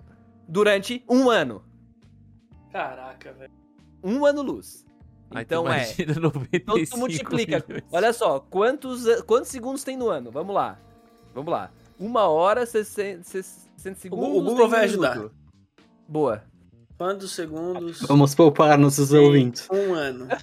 durante 0.47 1.03
um 1.09 1.29
ano. 1.29 1.63
Caraca, 2.71 3.33
velho. 3.33 3.51
Um 4.03 4.25
ano-luz. 4.25 4.85
Aí 5.31 5.43
tu 5.45 5.47
Então 5.47 5.67
é. 5.67 5.83
imagina 5.83 6.11
Então 6.13 6.21
95 6.23 6.89
tu 6.91 6.97
multiplica. 6.99 7.65
milhões. 7.67 7.83
Olha 7.91 8.13
só, 8.13 8.39
quantos, 8.39 9.03
quantos 9.23 9.49
segundos 9.49 9.83
tem 9.83 9.97
no 9.97 10.09
ano? 10.09 10.31
Vamos 10.31 10.53
lá. 10.55 10.79
Vamos 11.33 11.51
lá. 11.51 11.71
Uma 11.99 12.27
hora, 12.27 12.65
60, 12.65 13.23
60 13.23 13.99
segundos. 13.99 14.27
o 14.29 14.41
Google 14.43 14.69
vai 14.69 14.85
ajudar. 14.85 15.29
Boa. 16.07 16.43
Quantos 16.99 17.31
segundos? 17.31 18.01
Vamos 18.01 18.35
poupar 18.35 18.77
nossos 18.77 19.13
ouvintes. 19.13 19.67
Um 19.71 19.93
ano. 19.93 20.27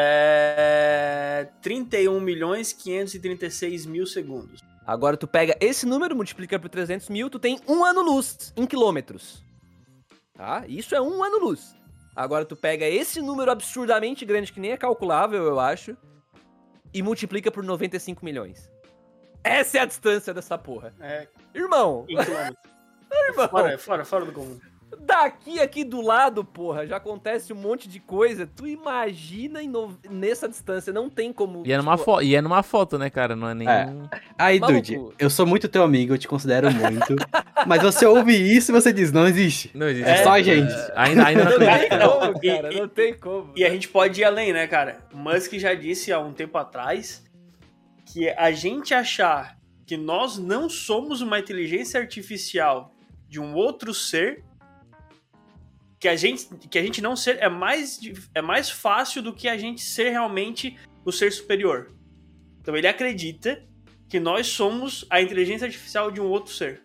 É... 0.00 1.48
31 1.60 2.20
milhões 2.20 2.72
536 2.72 3.84
mil 3.84 4.06
segundos. 4.06 4.60
Agora 4.86 5.16
tu 5.16 5.26
pega 5.26 5.56
esse 5.60 5.84
número, 5.84 6.14
multiplica 6.14 6.56
por 6.56 6.68
300 6.68 7.08
mil, 7.08 7.28
tu 7.28 7.40
tem 7.40 7.58
um 7.66 7.84
ano-luz 7.84 8.52
em 8.56 8.64
quilômetros. 8.64 9.44
Tá? 10.34 10.64
Isso 10.68 10.94
é 10.94 11.00
um 11.00 11.24
ano-luz. 11.24 11.74
Agora 12.14 12.44
tu 12.44 12.54
pega 12.54 12.86
esse 12.86 13.20
número 13.20 13.50
absurdamente 13.50 14.24
grande, 14.24 14.52
que 14.52 14.60
nem 14.60 14.70
é 14.70 14.76
calculável, 14.76 15.42
eu 15.46 15.58
acho, 15.58 15.96
e 16.94 17.02
multiplica 17.02 17.50
por 17.50 17.64
95 17.64 18.24
milhões. 18.24 18.70
Essa 19.42 19.78
é 19.78 19.80
a 19.80 19.86
distância 19.86 20.32
dessa 20.32 20.56
porra. 20.56 20.94
É, 21.00 21.26
Irmão, 21.52 22.06
em 22.08 22.16
quilômetros. 22.16 22.70
irmão, 23.30 23.48
fora, 23.48 23.78
fora, 23.78 24.04
fora 24.04 24.24
do 24.24 24.32
comum. 24.32 24.60
Daqui 25.00 25.60
aqui 25.60 25.84
do 25.84 26.00
lado, 26.00 26.44
porra, 26.44 26.86
já 26.86 26.96
acontece 26.96 27.52
um 27.52 27.56
monte 27.56 27.88
de 27.88 28.00
coisa. 28.00 28.46
Tu 28.46 28.66
imagina 28.66 29.62
no- 29.62 29.96
nessa 30.10 30.48
distância, 30.48 30.92
não 30.92 31.08
tem 31.08 31.32
como... 31.32 31.62
E 31.66 31.72
é, 31.72 31.76
numa 31.78 31.96
tipo, 31.96 32.22
e 32.22 32.34
é 32.34 32.40
numa 32.42 32.62
foto, 32.62 32.98
né, 32.98 33.08
cara? 33.10 33.34
Não 33.36 33.48
é 33.48 33.54
nem. 33.54 33.68
É. 33.68 33.92
Aí, 34.38 34.58
Maluco. 34.60 34.80
Dude, 34.80 35.14
eu 35.18 35.30
sou 35.30 35.46
muito 35.46 35.68
teu 35.68 35.82
amigo, 35.82 36.14
eu 36.14 36.18
te 36.18 36.26
considero 36.28 36.70
muito. 36.72 37.16
mas 37.66 37.82
você 37.82 38.04
ouve 38.06 38.32
isso 38.34 38.70
e 38.70 38.74
você 38.74 38.92
diz, 38.92 39.12
não 39.12 39.26
existe. 39.26 39.70
Não 39.74 39.88
existe. 39.88 40.08
É 40.10 40.22
só 40.22 40.32
a 40.32 40.42
gente. 40.42 40.72
Ainda, 40.94 41.26
ainda 41.26 41.44
não 41.44 41.50
Não 41.50 41.58
tem 41.58 41.88
como, 41.88 42.40
cara, 42.40 42.72
e- 42.74 42.80
não 42.80 42.88
tem 42.88 43.18
como. 43.18 43.52
E 43.56 43.64
a 43.64 43.70
gente 43.70 43.88
pode 43.88 44.20
ir 44.20 44.24
além, 44.24 44.52
né, 44.52 44.66
cara? 44.66 44.98
Musk 45.12 45.54
já 45.54 45.74
disse 45.74 46.12
há 46.12 46.18
um 46.20 46.32
tempo 46.32 46.56
atrás 46.58 47.24
que 48.06 48.28
a 48.30 48.50
gente 48.52 48.94
achar 48.94 49.56
que 49.86 49.96
nós 49.96 50.38
não 50.38 50.68
somos 50.68 51.20
uma 51.20 51.38
inteligência 51.38 51.98
artificial 52.00 52.92
de 53.28 53.40
um 53.40 53.54
outro 53.54 53.92
ser 53.92 54.42
que 55.98 56.08
a 56.08 56.16
gente 56.16 56.46
que 56.70 56.78
a 56.78 56.82
gente 56.82 57.02
não 57.02 57.16
ser 57.16 57.38
é 57.40 57.48
mais 57.48 58.00
é 58.34 58.40
mais 58.40 58.70
fácil 58.70 59.22
do 59.22 59.34
que 59.34 59.48
a 59.48 59.56
gente 59.56 59.80
ser 59.80 60.10
realmente 60.10 60.76
o 61.04 61.12
ser 61.12 61.32
superior. 61.32 61.92
Então 62.60 62.76
ele 62.76 62.86
acredita 62.86 63.62
que 64.08 64.20
nós 64.20 64.46
somos 64.46 65.04
a 65.10 65.20
inteligência 65.20 65.66
artificial 65.66 66.10
de 66.10 66.20
um 66.20 66.26
outro 66.26 66.52
ser. 66.52 66.82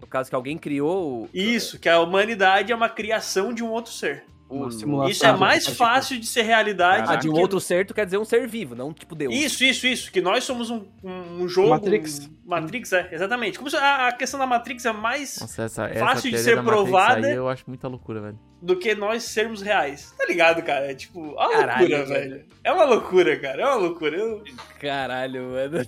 No 0.00 0.06
caso 0.06 0.30
que 0.30 0.36
alguém 0.36 0.56
criou. 0.56 1.28
Isso, 1.34 1.78
que 1.78 1.88
a 1.88 2.00
humanidade 2.00 2.72
é 2.72 2.76
uma 2.76 2.88
criação 2.88 3.52
de 3.52 3.62
um 3.62 3.70
outro 3.70 3.92
ser. 3.92 4.24
Uma 4.50 4.66
o- 4.68 4.70
simulação. 4.72 5.10
Isso 5.10 5.26
é 5.26 5.32
mais 5.36 5.64
Tipo, 5.64 5.76
fácil 5.76 6.18
de 6.18 6.26
ser 6.26 6.42
realidade. 6.42 7.12
Ah, 7.12 7.16
de 7.16 7.28
um 7.28 7.34
que- 7.34 7.40
outro 7.40 7.60
ser, 7.60 7.84
tu 7.86 7.92
quer 7.92 8.04
dizer 8.06 8.16
um 8.18 8.24
ser 8.24 8.46
vivo, 8.48 8.74
não 8.74 8.92
tipo 8.94 9.14
Deus. 9.14 9.34
Isso, 9.34 9.62
isso, 9.62 9.86
isso. 9.86 10.10
Que 10.12 10.20
nós 10.22 10.42
somos 10.44 10.70
um, 10.70 10.84
um, 11.04 11.46
jogo. 11.46 11.68
Matrix. 11.70 12.20
um- 12.26 12.38
Matrix, 12.48 12.92
é, 12.94 13.08
exatamente. 13.12 13.58
Como 13.58 13.68
se 13.68 13.76
a, 13.76 14.08
a 14.08 14.12
questão 14.12 14.40
da 14.40 14.46
Matrix 14.46 14.86
é 14.86 14.92
mais 14.92 15.38
Nossa, 15.38 15.62
essa, 15.64 15.84
essa 15.86 16.00
Fácil 16.06 16.30
de 16.30 16.38
ser 16.38 16.62
provada. 16.62 17.26
Aí 17.26 17.34
eu 17.34 17.46
acho 17.46 17.64
muita 17.68 17.88
loucura, 17.88 18.20
velho. 18.22 18.38
do 18.62 18.74
que 18.74 18.94
nós 18.94 19.24
sermos 19.24 19.60
reais. 19.60 20.14
Tá 20.16 20.24
ligado, 20.24 20.62
cara? 20.62 20.90
É 20.90 20.94
tipo, 20.94 21.20
é 21.20 21.46
uma 21.46 21.50
Caralho, 21.50 21.88
loucura, 21.90 22.06
velho. 22.06 22.30
velho. 22.30 22.44
É 22.64 22.72
uma 22.72 22.84
loucura, 22.84 23.38
cara. 23.38 23.62
É 23.62 23.66
uma 23.66 23.74
loucura. 23.76 24.16
Eu, 24.16 24.42
Caralho, 24.80 25.42
mano. 25.50 25.86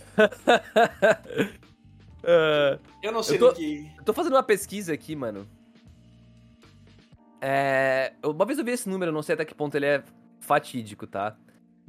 Ah, 2.22 2.78
eu 3.02 3.10
não 3.12 3.22
sei 3.22 3.36
Eu 3.36 3.40
tô- 3.40 3.48
do 3.48 3.54
que. 3.54 3.90
eu 3.96 4.04
tô 4.04 4.12
fazendo 4.12 4.34
uma 4.34 4.42
pesquisa 4.42 4.92
aqui, 4.92 5.16
mano. 5.16 5.48
É, 7.40 8.12
uma 8.24 8.44
vez 8.44 8.58
eu 8.58 8.64
vi 8.64 8.72
esse 8.72 8.88
número, 8.88 9.10
eu 9.10 9.14
não 9.14 9.22
sei 9.22 9.34
até 9.34 9.44
que 9.44 9.54
ponto 9.54 9.74
ele 9.74 9.86
é 9.86 10.02
fatídico, 10.40 11.06
tá? 11.06 11.36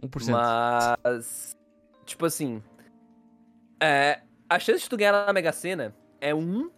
1%. 0.01 0.31
Mas. 0.31 1.57
Tipo 2.05 2.25
assim. 2.25 2.63
É, 3.81 4.21
a 4.49 4.59
chance 4.59 4.83
de 4.83 4.89
tu 4.89 4.97
ganhar 4.97 5.25
na 5.25 5.33
Mega 5.33 5.51
Sena 5.51 5.95
é 6.19 6.33
1 6.33 6.69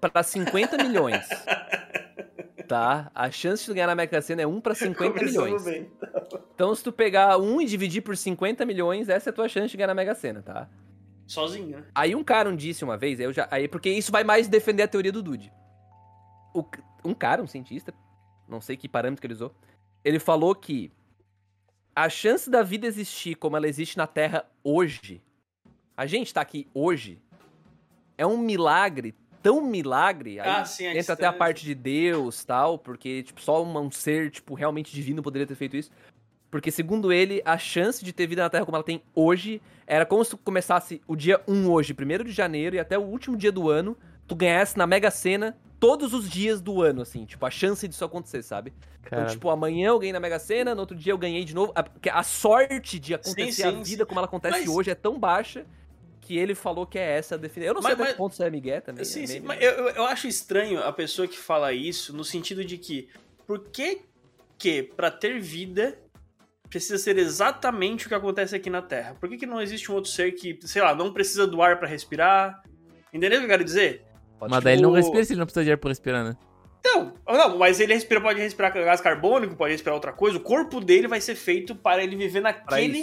pra 0.00 0.22
50 0.22 0.76
milhões. 0.78 1.26
Tá? 2.66 3.12
A 3.14 3.30
chance 3.30 3.62
de 3.62 3.70
tu 3.70 3.74
ganhar 3.74 3.86
na 3.86 3.94
Mega 3.94 4.20
Sena 4.20 4.42
é 4.42 4.46
1 4.46 4.60
pra 4.60 4.74
50 4.74 5.12
Começando 5.12 5.44
milhões. 5.44 5.64
bem. 5.64 5.88
Então, 6.52 6.74
se 6.74 6.82
tu 6.82 6.90
pegar 6.90 7.38
1 7.38 7.60
e 7.60 7.64
dividir 7.64 8.02
por 8.02 8.16
50 8.16 8.66
milhões, 8.66 9.08
essa 9.08 9.28
é 9.28 9.30
a 9.30 9.32
tua 9.32 9.48
chance 9.48 9.68
de 9.68 9.76
ganhar 9.76 9.86
na 9.86 9.94
Mega 9.94 10.16
Sena, 10.16 10.42
tá? 10.42 10.68
Sozinho, 11.28 11.76
né? 11.76 11.84
Aí 11.94 12.16
um 12.16 12.24
cara 12.24 12.48
um 12.48 12.56
disse 12.56 12.82
uma 12.82 12.96
vez, 12.96 13.20
eu 13.20 13.32
já, 13.32 13.46
aí 13.52 13.68
porque 13.68 13.88
isso 13.88 14.10
vai 14.10 14.24
mais 14.24 14.48
defender 14.48 14.82
a 14.82 14.88
teoria 14.88 15.12
do 15.12 15.22
Dude. 15.22 15.52
O 16.52 16.64
um 17.06 17.14
cara, 17.14 17.42
um 17.42 17.46
cientista, 17.46 17.92
não 18.48 18.60
sei 18.60 18.76
que 18.76 18.88
parâmetro 18.88 19.20
que 19.20 19.26
ele 19.26 19.34
usou, 19.34 19.54
ele 20.04 20.18
falou 20.18 20.54
que 20.54 20.90
a 21.94 22.08
chance 22.08 22.50
da 22.50 22.62
vida 22.62 22.86
existir 22.86 23.36
como 23.36 23.56
ela 23.56 23.68
existe 23.68 23.96
na 23.96 24.06
Terra 24.06 24.44
hoje, 24.62 25.22
a 25.96 26.06
gente 26.06 26.32
tá 26.32 26.40
aqui 26.40 26.68
hoje, 26.74 27.20
é 28.18 28.26
um 28.26 28.36
milagre, 28.36 29.14
tão 29.42 29.60
milagre, 29.62 30.40
aí 30.40 30.48
Ah, 30.48 30.64
sim, 30.64 30.86
a 30.86 30.96
entra 30.96 31.14
até 31.14 31.26
a 31.26 31.32
parte 31.32 31.64
de 31.64 31.74
Deus, 31.74 32.44
tal, 32.44 32.78
porque 32.78 33.22
tipo 33.22 33.40
só 33.40 33.64
um, 33.64 33.78
um 33.78 33.90
ser 33.90 34.30
tipo 34.30 34.54
realmente 34.54 34.92
divino 34.92 35.22
poderia 35.22 35.46
ter 35.46 35.54
feito 35.54 35.76
isso. 35.76 35.90
Porque, 36.50 36.70
segundo 36.70 37.12
ele, 37.12 37.42
a 37.44 37.58
chance 37.58 38.04
de 38.04 38.12
ter 38.12 38.26
vida 38.26 38.42
na 38.42 38.48
Terra 38.48 38.64
como 38.64 38.76
ela 38.76 38.84
tem 38.84 39.02
hoje 39.14 39.60
era 39.86 40.06
como 40.06 40.24
se 40.24 40.30
tu 40.30 40.38
começasse 40.38 41.02
o 41.06 41.16
dia 41.16 41.40
1 41.46 41.68
hoje, 41.70 41.92
1 41.92 42.24
de 42.24 42.32
janeiro, 42.32 42.76
e 42.76 42.78
até 42.78 42.96
o 42.96 43.02
último 43.02 43.36
dia 43.36 43.50
do 43.50 43.68
ano, 43.68 43.96
tu 44.26 44.34
ganhasse 44.34 44.78
na 44.78 44.86
Mega 44.86 45.10
Sena 45.10 45.56
todos 45.78 46.12
os 46.14 46.28
dias 46.28 46.60
do 46.60 46.82
ano, 46.82 47.02
assim. 47.02 47.24
Tipo, 47.24 47.44
a 47.46 47.50
chance 47.50 47.86
disso 47.86 48.04
acontecer, 48.04 48.42
sabe? 48.42 48.72
Então, 49.00 49.18
Cara, 49.20 49.30
tipo, 49.30 49.48
amanhã 49.50 49.88
eu 49.88 49.98
ganhei 49.98 50.12
na 50.12 50.20
Mega 50.20 50.38
Sena, 50.38 50.74
no 50.74 50.80
outro 50.80 50.96
dia 50.96 51.12
eu 51.12 51.18
ganhei 51.18 51.44
de 51.44 51.54
novo. 51.54 51.72
A, 51.74 51.82
porque 51.82 52.10
a 52.10 52.22
sorte 52.22 52.98
de 52.98 53.14
acontecer 53.14 53.52
Sim, 53.52 53.62
a 53.68 53.70
sim, 53.72 53.82
vida 53.82 54.04
sim. 54.04 54.08
como 54.08 54.18
ela 54.20 54.26
acontece 54.26 54.58
Mas- 54.60 54.68
hoje 54.68 54.90
é 54.90 54.94
tão 54.94 55.18
baixa 55.18 55.64
que 56.20 56.36
ele 56.36 56.54
falou 56.56 56.84
que 56.86 56.98
é 56.98 57.16
essa 57.18 57.36
a 57.36 57.38
definição. 57.38 57.68
Eu 57.70 57.74
não 57.74 57.82
sei 57.82 57.90
Mas- 57.90 57.94
até 57.94 58.02
mas- 58.04 58.12
que 58.12 58.18
ponto 58.18 58.32
isso 58.32 58.42
é 58.42 58.50
Miguel 58.50 58.82
também. 58.82 59.04
Sim, 59.04 59.22
é 59.22 59.26
sim. 59.28 59.40
Mas 59.40 59.62
eu, 59.62 59.70
eu- 59.70 59.88
eu 59.90 60.04
acho 60.06 60.26
estranho 60.26 60.80
a 60.82 60.92
pessoa 60.92 61.28
que 61.28 61.38
fala 61.38 61.72
isso 61.72 62.12
no 62.16 62.24
sentido 62.24 62.64
de 62.64 62.76
que 62.78 63.08
por 63.46 63.60
que 63.68 64.00
que 64.58 64.82
pra 64.82 65.10
ter 65.10 65.38
vida 65.40 65.96
precisa 66.68 66.98
ser 66.98 67.16
exatamente 67.18 68.06
o 68.06 68.08
que 68.08 68.14
acontece 68.14 68.56
aqui 68.56 68.68
na 68.68 68.82
Terra? 68.82 69.14
Por 69.20 69.28
que, 69.28 69.36
que 69.36 69.46
não 69.46 69.60
existe 69.60 69.92
um 69.92 69.94
outro 69.94 70.10
ser 70.10 70.32
que, 70.32 70.58
sei 70.62 70.82
lá, 70.82 70.94
não 70.96 71.12
precisa 71.12 71.46
do 71.46 71.62
ar 71.62 71.78
pra 71.78 71.86
respirar? 71.86 72.60
Entendeu 73.12 73.38
o 73.38 73.40
que 73.42 73.44
eu 73.46 73.50
quero 73.50 73.62
dizer? 73.64 74.04
Pode 74.38 74.50
mas 74.50 74.62
daí 74.64 74.74
ele 74.74 74.82
não 74.82 74.92
respira 74.92 75.24
se 75.24 75.32
ele 75.32 75.38
não 75.40 75.46
precisa 75.46 75.64
de 75.64 75.70
ar 75.72 75.78
pra 75.78 75.88
respirar, 75.90 76.24
né? 76.24 76.36
Não, 76.84 77.14
não, 77.26 77.58
mas 77.58 77.80
ele 77.80 77.94
respira, 77.94 78.20
pode 78.20 78.38
respirar 78.40 78.72
gás 78.72 79.00
carbônico, 79.00 79.56
pode 79.56 79.72
respirar 79.72 79.94
outra 79.94 80.12
coisa. 80.12 80.36
O 80.36 80.40
corpo 80.40 80.80
dele 80.80 81.08
vai 81.08 81.20
ser 81.20 81.34
feito 81.34 81.74
para 81.74 82.02
ele 82.04 82.14
viver 82.16 82.40
naquele. 82.40 83.02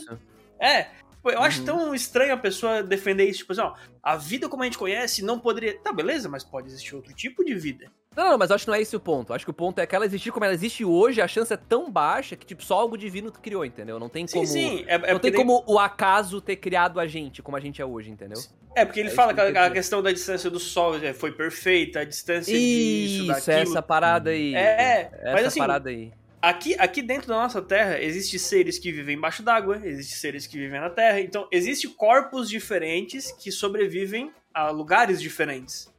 É. 0.59 0.88
Eu 1.25 1.41
acho 1.41 1.59
Uhum. 1.59 1.65
tão 1.65 1.95
estranho 1.95 2.34
a 2.34 2.38
pessoa 2.38 2.84
defender 2.84 3.23
isso, 3.25 3.39
tipo 3.39 3.53
assim, 3.53 3.61
ó, 3.61 3.73
a 4.01 4.17
vida 4.17 4.49
como 4.49 4.61
a 4.63 4.65
gente 4.65 4.77
conhece 4.77 5.23
não 5.23 5.39
poderia. 5.39 5.77
Tá, 5.79 5.91
beleza, 5.93 6.27
mas 6.27 6.43
pode 6.43 6.67
existir 6.67 6.95
outro 6.95 7.13
tipo 7.13 7.43
de 7.45 7.55
vida. 7.55 7.89
Não, 8.16 8.32
não, 8.32 8.38
mas 8.38 8.51
acho 8.51 8.66
que 8.66 8.72
não 8.72 8.76
é 8.76 8.82
esse 8.82 8.95
o 8.95 8.99
ponto. 8.99 9.34
Acho 9.34 9.45
que 9.45 9.51
o 9.51 9.53
ponto 9.53 9.80
é 9.80 9.86
que 9.86 9.95
ela 9.95 10.05
existir 10.05 10.32
como 10.32 10.45
ela 10.45 10.53
existe 10.53 10.84
hoje, 10.86 11.22
a 11.22 11.28
chance 11.28 11.51
é 11.53 11.57
tão 11.57 11.91
baixa 11.91 12.36
que, 12.36 12.45
tipo, 12.45 12.64
só 12.64 12.80
algo 12.80 12.97
divino 12.97 13.32
criou, 13.32 13.66
entendeu? 13.66 13.99
Não 13.99 14.09
tem 14.09 14.28
Sim, 14.28 14.34
como. 14.34 14.47
sim. 14.47 14.86
É, 14.88 14.95
é 14.95 15.14
não 15.14 15.20
tem 15.20 15.34
como 15.34 15.64
o 15.68 15.80
acaso 15.80 16.39
ter 16.41 16.55
criado 16.57 16.99
a 16.99 17.07
gente 17.07 17.41
como 17.41 17.57
a 17.57 17.59
gente 17.59 17.82
é 17.82 17.86
hoje, 17.86 18.09
entendeu? 18.09 18.41
É, 18.76 18.86
porque 18.86 18.99
ele 18.99 19.09
É 19.09 19.11
fala 19.11 19.34
que 19.34 19.39
a, 19.39 19.66
a 19.66 19.70
questão 19.70 20.01
da 20.01 20.11
distância 20.11 20.49
do 20.49 20.59
Sol 20.59 20.95
é, 20.97 21.14
foi 21.14 21.32
perfeita, 21.32 21.99
a 21.99 22.03
distância 22.03 22.53
disso, 22.53 23.24
Isso, 23.24 23.28
daquilo. 23.28 23.57
essa 23.57 23.82
parada 23.82 24.32
aí. 24.32 24.55
É, 24.55 25.11
essa 25.14 25.32
mas 25.34 25.45
assim, 25.45 25.59
parada 25.59 25.89
aí. 25.89 26.11
Aqui, 26.41 26.76
aqui 26.78 27.01
dentro 27.01 27.28
da 27.28 27.36
nossa 27.36 27.61
Terra, 27.61 28.01
existem 28.01 28.38
seres 28.39 28.78
que 28.78 28.91
vivem 28.91 29.16
embaixo 29.16 29.43
d'água, 29.43 29.80
existem 29.84 30.18
seres 30.18 30.47
que 30.47 30.57
vivem 30.57 30.80
na 30.82 30.89
Terra. 30.89 31.22
Então, 31.22 31.47
existem 31.51 31.89
corpos 31.91 32.49
diferentes 32.49 33.32
que 33.32 33.51
sobrevivem 33.51 34.32
a 34.53 34.70
lugares 34.70 35.22
diferentes. 35.22 35.92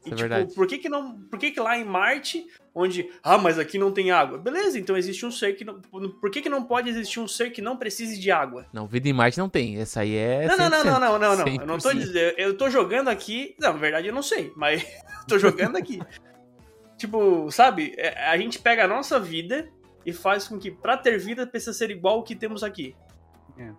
Isso 0.00 0.08
E, 0.08 0.12
é 0.12 0.16
tipo, 0.16 0.28
verdade. 0.28 0.54
por 0.54 0.66
que 0.66 0.78
que 0.78 0.88
não. 0.88 1.20
Por 1.22 1.38
que 1.38 1.50
que 1.50 1.60
lá 1.60 1.76
em 1.76 1.84
Marte, 1.84 2.46
onde. 2.74 3.10
Ah, 3.22 3.36
mas 3.36 3.58
aqui 3.58 3.76
não 3.78 3.92
tem 3.92 4.10
água. 4.10 4.38
Beleza, 4.38 4.78
então 4.78 4.96
existe 4.96 5.26
um 5.26 5.30
ser 5.30 5.52
que 5.54 5.64
não. 5.64 5.78
Por 5.80 6.30
que 6.30 6.40
que 6.40 6.48
não 6.48 6.64
pode 6.64 6.88
existir 6.88 7.20
um 7.20 7.28
ser 7.28 7.50
que 7.50 7.60
não 7.60 7.76
precise 7.76 8.18
de 8.18 8.30
água? 8.30 8.66
Não, 8.72 8.86
vida 8.86 9.08
em 9.08 9.12
Marte 9.12 9.38
não 9.38 9.48
tem. 9.48 9.78
Essa 9.78 10.00
aí 10.00 10.14
é. 10.16 10.46
Não, 10.46 10.56
não, 10.56 10.70
não, 10.70 10.78
100%. 10.80 10.84
não, 10.84 11.00
não, 11.00 11.18
não, 11.18 11.36
não. 11.36 11.46
Eu 11.60 11.66
não 11.66 11.78
tô 11.78 11.90
100%. 11.90 11.94
dizendo. 11.98 12.34
Eu 12.38 12.56
tô 12.56 12.70
jogando 12.70 13.08
aqui. 13.08 13.54
Não, 13.60 13.74
na 13.74 13.78
verdade 13.78 14.08
eu 14.08 14.14
não 14.14 14.22
sei, 14.22 14.50
mas 14.56 14.82
tô 15.28 15.38
jogando 15.38 15.76
aqui. 15.76 16.00
tipo, 16.96 17.50
sabe? 17.50 17.94
É, 17.98 18.30
A 18.30 18.36
gente 18.38 18.58
pega 18.58 18.84
a 18.84 18.88
nossa 18.88 19.18
vida 19.20 19.68
e 20.06 20.12
faz 20.12 20.48
com 20.48 20.58
que 20.58 20.70
pra 20.70 20.96
ter 20.96 21.18
vida 21.18 21.46
precisa 21.46 21.72
ser 21.74 21.90
igual 21.90 22.20
o 22.20 22.22
que 22.22 22.34
temos 22.34 22.62
aqui. 22.62 22.94
É 23.58 23.70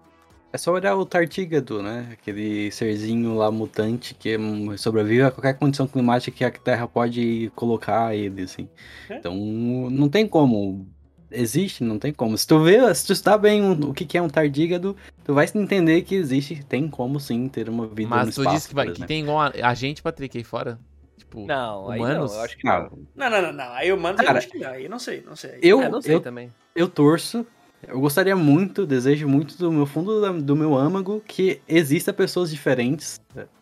só 0.58 0.72
olhar 0.74 0.96
o 0.96 1.06
Tartígrado, 1.06 1.82
né? 1.82 2.10
Aquele 2.14 2.72
serzinho 2.72 3.36
lá 3.36 3.50
mutante 3.52 4.14
que 4.14 4.38
hum, 4.38 4.78
sobrevive 4.78 5.24
a 5.24 5.32
qualquer 5.32 5.54
condição 5.58 5.88
climática 5.88 6.36
que 6.36 6.44
a 6.44 6.52
Terra 6.52 6.88
pode 6.88 7.52
colocar 7.56 8.16
ele, 8.16 8.42
assim. 8.44 8.68
É. 9.10 9.16
Então, 9.18 9.36
não 9.36 10.10
tem 10.10 10.28
como. 10.28 10.88
Existe, 11.34 11.82
não 11.84 11.98
tem 11.98 12.12
como. 12.12 12.38
Se 12.38 12.46
tu 12.46 12.60
vê, 12.62 12.94
se 12.94 13.06
tu 13.08 13.14
estudar 13.14 13.38
bem 13.38 13.62
um- 13.62 13.90
o 13.90 13.94
que 13.94 14.04
que 14.04 14.18
é 14.18 14.22
um 14.22 14.28
tardígrado, 14.30 14.98
tu 15.24 15.34
vai 15.34 15.46
entender 15.56 16.02
que 16.02 16.14
existe, 16.16 16.62
tem 16.66 16.90
como 16.90 17.20
sim 17.22 17.48
ter 17.48 17.70
uma 17.70 17.88
vida 17.88 18.02
no 18.10 18.10
Mas 18.10 18.36
tu 18.36 18.42
espaço, 18.42 18.56
disse 18.58 18.68
que, 18.68 18.76
vai, 18.76 18.92
que 18.92 19.06
tem 19.08 19.22
igual 19.24 19.40
a, 19.40 19.54
a 19.64 19.74
gente, 19.74 20.02
Patrick, 20.02 20.38
aí 20.38 20.44
fora? 20.44 20.78
Tipo, 21.18 21.48
Não, 21.48 21.90
aí 21.90 22.00
não, 22.02 22.06
humanos? 22.08 22.34
eu 22.34 22.42
acho 22.42 22.58
que 22.58 22.66
não. 22.66 22.90
Não, 23.16 23.30
não, 23.30 23.42
não, 23.44 23.54
não. 23.54 23.72
Aí 23.74 23.88
eu 23.88 23.96
mando, 23.98 24.22
eu 24.22 24.26
Cara, 24.26 24.40
acho 24.40 24.50
que 24.50 24.58
não. 24.60 24.70
Aí 24.72 24.84
eu 24.84 24.90
não 24.90 25.00
sei, 25.00 25.22
não 25.26 25.36
sei. 25.38 25.60
eu, 25.62 25.82
É, 25.82 25.88
não 25.88 26.02
sei 26.02 26.16
eu, 26.16 26.20
também. 26.20 26.52
eu 26.76 26.90
torço, 26.90 27.48
eu 27.88 28.00
gostaria 28.00 28.36
muito, 28.36 28.86
desejo 28.86 29.28
muito 29.28 29.58
do 29.58 29.72
meu 29.72 29.86
fundo 29.86 30.42
do 30.42 30.56
meu 30.56 30.76
âmago 30.76 31.22
que 31.28 31.62
exista 31.68 32.14
pessoas 32.14 32.50
diferentes 32.52 33.20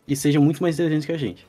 e 0.07 0.15
sejam 0.15 0.41
muito 0.41 0.61
mais 0.61 0.75
inteligentes 0.75 1.05
que 1.05 1.11
a 1.11 1.17
gente. 1.17 1.47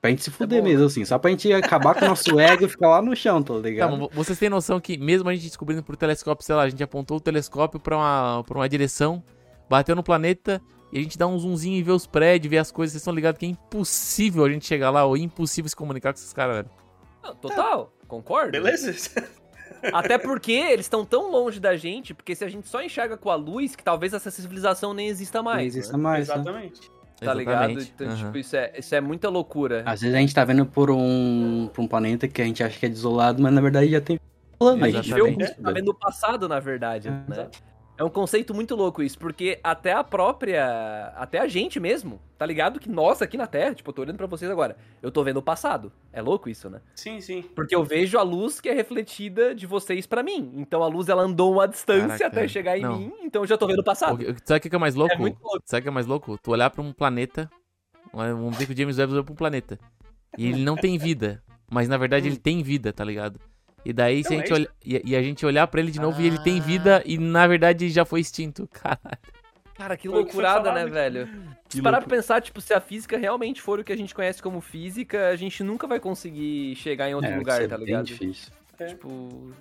Pra 0.00 0.10
gente 0.10 0.22
se 0.22 0.30
fuder 0.30 0.60
bom, 0.60 0.68
mesmo, 0.68 0.84
assim. 0.84 1.02
Só 1.04 1.18
pra 1.18 1.30
gente 1.30 1.50
acabar 1.50 1.94
com 1.94 2.04
o 2.04 2.08
nosso 2.08 2.38
ego 2.38 2.66
e 2.66 2.68
ficar 2.68 2.88
lá 2.88 3.00
no 3.00 3.16
chão, 3.16 3.42
tá 3.42 3.54
Tá, 3.54 3.60
ligado? 3.60 3.98
mas 3.98 4.08
vocês 4.12 4.38
têm 4.38 4.50
noção 4.50 4.78
que 4.78 4.98
mesmo 4.98 5.28
a 5.30 5.34
gente 5.34 5.46
descobrindo 5.46 5.82
por 5.82 5.96
telescópio, 5.96 6.44
sei 6.44 6.54
lá, 6.54 6.62
a 6.64 6.68
gente 6.68 6.82
apontou 6.82 7.16
o 7.16 7.20
telescópio 7.20 7.80
pra 7.80 7.96
uma, 7.96 8.44
pra 8.44 8.58
uma 8.58 8.68
direção, 8.68 9.22
bateu 9.68 9.96
no 9.96 10.02
planeta 10.02 10.60
e 10.92 10.98
a 10.98 11.02
gente 11.02 11.16
dá 11.16 11.26
um 11.26 11.38
zoomzinho 11.38 11.78
e 11.78 11.82
vê 11.82 11.90
os 11.90 12.06
prédios, 12.06 12.50
vê 12.50 12.58
as 12.58 12.70
coisas, 12.70 12.92
vocês 12.92 13.00
estão 13.00 13.14
ligados 13.14 13.38
que 13.38 13.46
é 13.46 13.48
impossível 13.48 14.44
a 14.44 14.50
gente 14.50 14.66
chegar 14.66 14.90
lá, 14.90 15.06
ou 15.06 15.16
impossível 15.16 15.70
se 15.70 15.74
comunicar 15.74 16.12
com 16.12 16.18
esses 16.18 16.34
caras, 16.34 16.56
velho. 16.56 16.70
Total, 17.40 17.90
concordo. 18.06 18.52
Beleza? 18.52 18.94
Até 19.92 20.18
porque 20.18 20.52
eles 20.52 20.86
estão 20.86 21.04
tão 21.04 21.30
longe 21.30 21.60
da 21.60 21.76
gente, 21.76 22.14
porque 22.14 22.34
se 22.34 22.44
a 22.44 22.48
gente 22.48 22.68
só 22.68 22.82
enxerga 22.82 23.16
com 23.16 23.30
a 23.30 23.34
luz, 23.34 23.76
que 23.76 23.82
talvez 23.82 24.12
essa 24.12 24.30
civilização 24.30 24.94
nem 24.94 25.08
exista 25.08 25.42
mais. 25.42 25.58
Não 25.58 25.64
existe 25.64 25.92
né? 25.92 25.98
mais, 25.98 26.28
né? 26.28 26.34
Exatamente. 26.34 26.90
Tá 27.20 27.32
ligado? 27.32 27.70
Exatamente. 27.70 27.92
Então, 27.94 28.06
Aham. 28.08 28.16
tipo, 28.16 28.38
isso 28.38 28.56
é, 28.56 28.72
isso 28.76 28.94
é 28.94 29.00
muita 29.00 29.28
loucura. 29.28 29.82
Às 29.86 30.00
vezes 30.00 30.14
a 30.14 30.18
gente 30.18 30.34
tá 30.34 30.44
vendo 30.44 30.66
por 30.66 30.90
um, 30.90 31.70
por 31.72 31.82
um 31.82 31.86
planeta 31.86 32.26
que 32.28 32.42
a 32.42 32.44
gente 32.44 32.62
acha 32.62 32.78
que 32.78 32.86
é 32.86 32.88
desolado, 32.88 33.42
mas 33.42 33.52
na 33.52 33.60
verdade 33.60 33.90
já 33.90 34.00
tem 34.00 34.18
falando 34.58 34.84
a 34.84 34.90
gente 34.90 35.12
vê 35.12 35.22
o 35.22 35.36
que 35.36 35.46
tá 35.46 35.70
vendo 35.70 35.86
no 35.86 35.94
passado, 35.94 36.48
na 36.48 36.60
verdade, 36.60 37.08
É, 37.08 37.10
né? 37.10 37.48
É 37.96 38.02
um 38.02 38.10
conceito 38.10 38.52
muito 38.52 38.74
louco 38.74 39.02
isso, 39.04 39.16
porque 39.18 39.60
até 39.62 39.92
a 39.92 40.02
própria. 40.02 41.12
Até 41.16 41.38
a 41.38 41.46
gente 41.46 41.78
mesmo, 41.78 42.20
tá 42.36 42.44
ligado? 42.44 42.80
Que 42.80 42.88
nós 42.88 43.22
aqui 43.22 43.36
na 43.36 43.46
Terra, 43.46 43.72
tipo, 43.72 43.88
eu 43.90 43.94
tô 43.94 44.02
olhando 44.02 44.16
pra 44.16 44.26
vocês 44.26 44.50
agora, 44.50 44.76
eu 45.00 45.12
tô 45.12 45.22
vendo 45.22 45.36
o 45.36 45.42
passado. 45.42 45.92
É 46.12 46.20
louco 46.20 46.48
isso, 46.48 46.68
né? 46.68 46.80
Sim, 46.96 47.20
sim. 47.20 47.42
Porque 47.54 47.72
eu 47.74 47.84
vejo 47.84 48.18
a 48.18 48.22
luz 48.22 48.60
que 48.60 48.68
é 48.68 48.72
refletida 48.72 49.54
de 49.54 49.64
vocês 49.64 50.06
pra 50.06 50.24
mim. 50.24 50.52
Então 50.56 50.82
a 50.82 50.88
luz 50.88 51.08
ela 51.08 51.22
andou 51.22 51.52
uma 51.52 51.68
distância 51.68 52.18
Caraca, 52.18 52.26
até 52.26 52.48
chegar 52.48 52.76
em 52.76 52.82
não. 52.82 52.98
mim, 52.98 53.12
então 53.22 53.42
eu 53.42 53.46
já 53.46 53.56
tô 53.56 53.66
vendo 53.66 53.78
o 53.78 53.84
passado. 53.84 54.14
O 54.14 54.18
que- 54.18 54.34
Sabe 54.44 54.58
o 54.66 54.70
que 54.70 54.74
é 54.74 54.78
mais 54.78 54.96
louco? 54.96 55.14
É 55.14 55.18
muito 55.18 55.40
louco. 55.40 55.62
Sabe 55.64 55.80
o 55.80 55.82
que 55.84 55.88
é 55.88 55.92
mais 55.92 56.06
louco? 56.06 56.36
Tu 56.42 56.50
olhar 56.50 56.70
pra 56.70 56.82
um 56.82 56.92
planeta, 56.92 57.48
vamos 58.12 58.52
dizer 58.54 58.66
que 58.66 58.72
o 58.72 58.76
James 58.76 58.98
Webb 58.98 59.12
olhou 59.12 59.24
pra 59.24 59.32
um 59.32 59.36
planeta, 59.36 59.78
e 60.36 60.48
ele 60.48 60.64
não 60.64 60.74
tem 60.74 60.98
vida, 60.98 61.40
mas 61.70 61.88
na 61.88 61.96
verdade 61.96 62.26
ele 62.26 62.36
tem 62.38 62.60
vida, 62.60 62.92
tá 62.92 63.04
ligado? 63.04 63.38
E 63.84 63.92
daí, 63.92 64.24
se 64.24 64.32
a 64.34 64.36
gente 64.38 64.50
é 64.50 64.54
olha, 64.54 64.70
e, 64.84 65.10
e 65.12 65.16
a 65.16 65.22
gente 65.22 65.44
olhar 65.44 65.66
pra 65.66 65.80
ele 65.80 65.90
de 65.90 66.00
novo 66.00 66.20
e 66.20 66.26
ele 66.26 66.38
tem 66.38 66.60
vida 66.60 67.02
e 67.04 67.18
na 67.18 67.46
verdade 67.46 67.88
já 67.90 68.04
foi 68.04 68.20
extinto. 68.20 68.66
Caralho. 68.72 69.18
Cara, 69.76 69.96
que 69.96 70.08
loucurada, 70.08 70.72
né, 70.72 70.86
velho? 70.86 71.28
Que 71.68 71.78
Se 71.78 71.82
parar 71.82 71.98
pra 72.00 72.08
pensar, 72.08 72.40
tipo, 72.40 72.60
se 72.60 72.72
a 72.72 72.80
física 72.80 73.18
realmente 73.18 73.60
for 73.60 73.80
o 73.80 73.84
que 73.84 73.92
a 73.92 73.96
gente 73.96 74.14
conhece 74.14 74.40
como 74.40 74.60
física, 74.60 75.30
a 75.30 75.34
gente 75.36 75.64
nunca 75.64 75.88
vai 75.88 75.98
conseguir 75.98 76.76
chegar 76.76 77.08
em 77.10 77.14
outro 77.14 77.30
É, 77.30 77.36
lugar, 77.36 77.60
é 77.60 77.66
tá 77.66 77.76
bem 77.76 77.86
ligado? 77.86 78.04
difícil. 78.06 78.52
Tipo, 78.86 79.52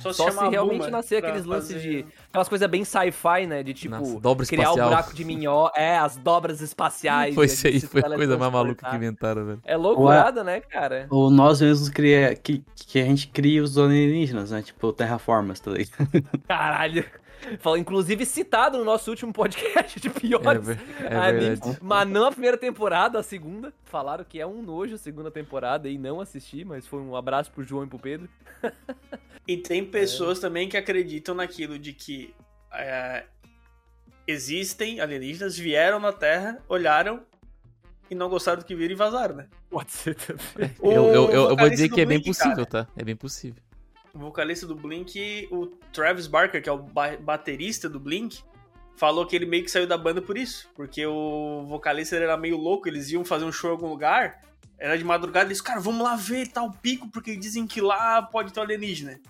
Só, 0.00 0.12
só 0.12 0.30
se 0.30 0.48
realmente 0.48 0.78
Buma 0.80 0.90
nascer 0.90 1.24
aqueles 1.24 1.44
lances 1.46 1.72
fazer- 1.76 2.02
de. 2.04 2.06
Aquelas 2.28 2.48
coisas 2.48 2.68
bem 2.68 2.84
sci-fi, 2.84 3.46
né? 3.46 3.62
De 3.62 3.72
tipo, 3.72 3.96
Nossa, 3.96 4.20
dobra 4.20 4.46
criar 4.46 4.62
espacial. 4.64 4.86
um 4.86 4.90
buraco 4.90 5.14
de 5.14 5.24
minhó. 5.24 5.70
É, 5.74 5.96
as 5.98 6.16
dobras 6.16 6.60
espaciais. 6.60 7.34
Foi 7.34 7.46
isso 7.46 7.66
aí, 7.66 7.80
foi 7.80 8.00
a 8.02 8.10
coisa 8.10 8.36
mais 8.36 8.52
maluca 8.52 8.88
que 8.90 8.96
inventaram, 8.96 9.46
velho. 9.46 9.60
É 9.64 9.76
loucurada, 9.76 10.44
né, 10.44 10.60
cara? 10.60 11.06
Ou 11.08 11.30
nós 11.30 11.60
mesmos 11.60 11.88
cria, 11.88 12.34
que, 12.34 12.62
que 12.86 13.00
a 13.00 13.04
gente 13.04 13.28
cria 13.28 13.62
os 13.62 13.78
alienígenas, 13.78 14.50
né? 14.50 14.60
Tipo, 14.62 14.92
terraformas, 14.92 15.58
tá 15.60 15.70
ligado? 15.70 16.08
Caralho. 16.46 17.04
Inclusive 17.78 18.24
citado 18.26 18.78
no 18.78 18.84
nosso 18.84 19.10
último 19.10 19.32
podcast 19.32 19.98
de 20.00 20.08
É, 20.08 20.10
piores 20.10 20.66
ver- 20.66 20.78
é 21.00 21.16
animes. 21.16 21.60
Mas 21.80 22.08
não 22.08 22.26
a 22.26 22.30
primeira 22.32 22.56
temporada, 22.56 23.18
a 23.18 23.22
segunda. 23.22 23.72
Falaram 23.84 24.24
que 24.24 24.40
é 24.40 24.46
um 24.46 24.62
nojo 24.62 24.94
a 24.94 24.98
segunda 24.98 25.30
temporada 25.30 25.88
e 25.88 25.96
não 25.98 26.20
assisti, 26.20 26.64
mas 26.64 26.86
foi 26.86 27.00
um 27.00 27.14
abraço 27.16 27.50
pro 27.52 27.62
João 27.62 27.84
e 27.84 27.86
pro 27.88 27.98
Pedro. 27.98 28.28
E 29.46 29.56
tem 29.56 29.84
pessoas 29.84 30.38
também 30.38 30.68
que 30.68 30.76
acreditam 30.76 31.34
naquilo 31.34 31.78
de 31.78 31.92
que 31.92 32.34
é, 32.72 33.24
existem 34.26 35.00
alienígenas, 35.00 35.56
vieram 35.56 35.98
na 35.98 36.12
Terra, 36.12 36.58
olharam 36.68 37.22
e 38.10 38.14
não 38.14 38.28
gostaram 38.28 38.58
do 38.58 38.64
que 38.64 38.74
viram 38.74 38.92
e 38.92 38.96
vazaram, 38.96 39.36
né? 39.36 39.46
Pode 39.70 39.90
ser 39.92 40.14
também. 40.14 40.74
Eu, 40.82 40.92
eu, 40.92 41.30
eu, 41.30 41.48
eu 41.50 41.56
vou 41.56 41.68
dizer 41.70 41.88
que 41.90 42.00
é 42.00 42.06
bem 42.06 42.22
possível, 42.22 42.66
cara, 42.66 42.84
tá? 42.84 42.88
É 42.96 43.04
bem 43.04 43.16
possível. 43.16 43.62
O 44.14 44.18
vocalista 44.18 44.66
do 44.66 44.74
Blink, 44.74 45.48
o 45.50 45.66
Travis 45.92 46.26
Barker, 46.26 46.62
que 46.62 46.68
é 46.68 46.72
o 46.72 46.78
ba- 46.78 47.16
baterista 47.18 47.88
do 47.88 48.00
Blink, 48.00 48.40
falou 48.96 49.26
que 49.26 49.36
ele 49.36 49.46
meio 49.46 49.64
que 49.64 49.70
saiu 49.70 49.86
da 49.86 49.96
banda 49.98 50.20
por 50.20 50.36
isso. 50.36 50.68
Porque 50.74 51.04
o 51.06 51.64
vocalista 51.66 52.16
era 52.16 52.36
meio 52.36 52.56
louco, 52.56 52.88
eles 52.88 53.10
iam 53.10 53.24
fazer 53.24 53.44
um 53.44 53.52
show 53.52 53.70
em 53.70 53.72
algum 53.74 53.88
lugar, 53.88 54.42
era 54.78 54.96
de 54.96 55.04
madrugada, 55.04 55.46
eles, 55.46 55.60
cara, 55.60 55.80
vamos 55.80 56.02
lá 56.02 56.14
ver 56.16 56.48
tal 56.48 56.70
pico, 56.70 57.08
porque 57.10 57.36
dizem 57.36 57.66
que 57.66 57.80
lá 57.80 58.22
pode 58.22 58.52
ter 58.52 58.60
um 58.60 58.62
alienígena. 58.62 59.20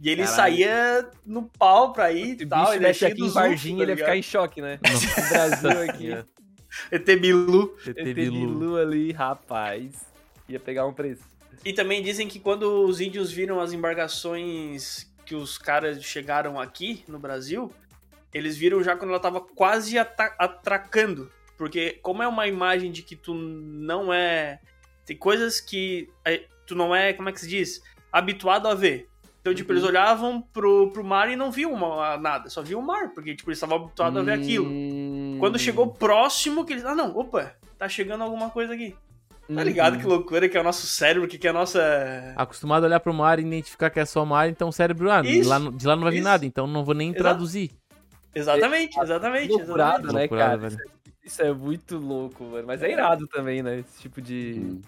E 0.00 0.08
ele 0.10 0.22
Caralho. 0.22 0.36
saía 0.36 1.10
no 1.26 1.42
pau 1.58 1.92
pra 1.92 2.12
ir 2.12 2.40
e 2.40 2.46
tal, 2.46 2.66
bicho 2.66 2.74
ele 2.76 2.94
cheio 2.94 3.12
aqui 3.12 3.22
em 3.24 3.28
Varginha, 3.28 3.74
UFO, 3.74 3.82
ele 3.82 3.90
ia 3.92 3.96
tá 3.96 4.04
ficar 4.04 4.16
em 4.16 4.22
choque, 4.22 4.62
né? 4.62 4.78
Nossa 4.80 5.06
O 5.20 5.28
Brasil 5.28 5.82
aqui. 5.90 6.10
ET 6.92 7.20
Bilu. 7.20 7.76
ET. 7.84 8.14
Bilu 8.14 8.76
ali, 8.76 9.10
rapaz. 9.10 10.06
Ia 10.48 10.60
pegar 10.60 10.86
um 10.86 10.92
preço. 10.92 11.22
E 11.64 11.72
também 11.72 12.02
dizem 12.02 12.28
que 12.28 12.38
quando 12.38 12.84
os 12.86 13.00
índios 13.00 13.30
viram 13.30 13.60
as 13.60 13.72
embarcações 13.72 15.10
que 15.26 15.34
os 15.34 15.58
caras 15.58 16.02
chegaram 16.02 16.58
aqui 16.58 17.04
no 17.06 17.18
Brasil, 17.18 17.72
eles 18.32 18.56
viram 18.56 18.82
já 18.82 18.96
quando 18.96 19.10
ela 19.10 19.20
tava 19.20 19.40
quase 19.40 19.96
atracando. 19.98 21.30
Porque 21.56 21.98
como 22.02 22.22
é 22.22 22.28
uma 22.28 22.46
imagem 22.46 22.90
de 22.90 23.02
que 23.02 23.16
tu 23.16 23.34
não 23.34 24.12
é... 24.12 24.60
Tem 25.04 25.16
coisas 25.16 25.60
que 25.60 26.08
é, 26.24 26.44
tu 26.66 26.74
não 26.74 26.94
é, 26.94 27.12
como 27.12 27.28
é 27.28 27.32
que 27.32 27.40
se 27.40 27.48
diz? 27.48 27.82
Habituado 28.12 28.68
a 28.68 28.74
ver. 28.74 29.08
Então, 29.40 29.54
tipo, 29.54 29.72
eles 29.72 29.82
olhavam 29.82 30.42
pro, 30.42 30.90
pro 30.90 31.02
mar 31.02 31.30
e 31.30 31.36
não 31.36 31.50
viam 31.50 31.72
uma- 31.72 32.18
nada, 32.18 32.50
só 32.50 32.60
viam 32.60 32.80
o 32.80 32.86
mar, 32.86 33.10
porque, 33.14 33.34
tipo, 33.34 33.48
eles 33.48 33.56
estavam 33.56 33.76
habituados 33.84 34.20
a 34.20 34.22
ver 34.22 34.32
aquilo. 34.32 34.66
Hum. 34.66 35.36
Quando 35.40 35.58
chegou 35.58 35.86
próximo, 35.88 36.64
que 36.64 36.74
eles... 36.74 36.84
Ah, 36.84 36.94
não, 36.94 37.16
opa, 37.16 37.54
tá 37.78 37.88
chegando 37.88 38.22
alguma 38.22 38.50
coisa 38.50 38.74
aqui. 38.74 38.94
Tá 39.54 39.64
ligado 39.64 39.94
Uhum. 39.94 40.00
que 40.00 40.06
loucura 40.06 40.48
que 40.48 40.56
é 40.58 40.60
o 40.60 40.64
nosso 40.64 40.86
cérebro, 40.86 41.26
que, 41.26 41.38
que 41.38 41.46
é 41.46 41.50
a 41.50 41.54
nossa... 41.54 42.34
Acostumado 42.36 42.84
a 42.84 42.86
olhar 42.86 43.00
pro 43.00 43.14
mar 43.14 43.38
e 43.38 43.42
identificar 43.42 43.88
que 43.88 43.98
é 43.98 44.04
só 44.04 44.24
mar, 44.24 44.48
então 44.48 44.68
o 44.68 44.72
cérebro, 44.72 45.10
ah, 45.10 45.22
de 45.22 45.38
Isso, 45.40 45.48
lá, 45.48 45.58
não- 45.58 45.72
de 45.72 45.86
lá 45.86 45.96
não 45.96 46.02
vai 46.02 46.12
vir 46.12 46.18
isso. 46.18 46.28
nada, 46.28 46.44
então 46.44 46.66
não 46.66 46.84
vou 46.84 46.94
nem 46.94 47.08
Exato. 47.08 47.22
traduzir. 47.22 47.70
Exatamente, 48.34 49.00
exatamente. 49.00 49.48
Loucurada, 49.48 50.02
exatamente. 50.02 50.12
né, 50.14 50.20
Loucurada, 50.20 50.56
cara? 50.58 50.68
velho. 50.76 50.90
Isso 51.24 51.42
é 51.42 51.52
muito 51.52 51.96
louco, 51.96 52.44
mano. 52.44 52.66
Mas 52.66 52.82
é 52.82 52.90
irado 52.92 53.26
também, 53.26 53.62
né? 53.62 53.78
Esse 53.80 54.00
tipo 54.02 54.20
de, 54.20 54.60
Hum. 54.62 54.80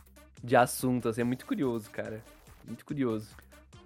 de 0.45 0.57
assunto, 0.57 1.09
assim. 1.09 1.23
É 1.23 1.25
muito 1.25 1.45
curioso, 1.47 1.91
cara. 1.91 2.23
Muito 2.67 2.85
curioso. 2.85 3.29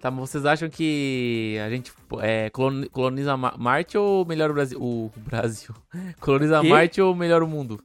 Tá, 0.01 0.11
mas 0.11 0.29
vocês 0.29 0.45
acham 0.45 0.69
que 0.69 1.57
a 1.65 1.69
gente 1.69 1.91
é, 2.21 2.49
coloni- 2.51 2.87
coloniza 2.89 3.35
Ma- 3.35 3.55
Marte 3.57 3.97
ou 3.97 4.25
melhor 4.25 4.51
o 4.51 4.53
Brasil? 4.53 4.77
O 4.81 5.11
Brasil. 5.17 5.73
Coloniza? 6.19 6.61
Marte 6.61 7.01
ou 7.01 7.15
melhor 7.15 7.41
o 7.41 7.47
mundo? 7.47 7.81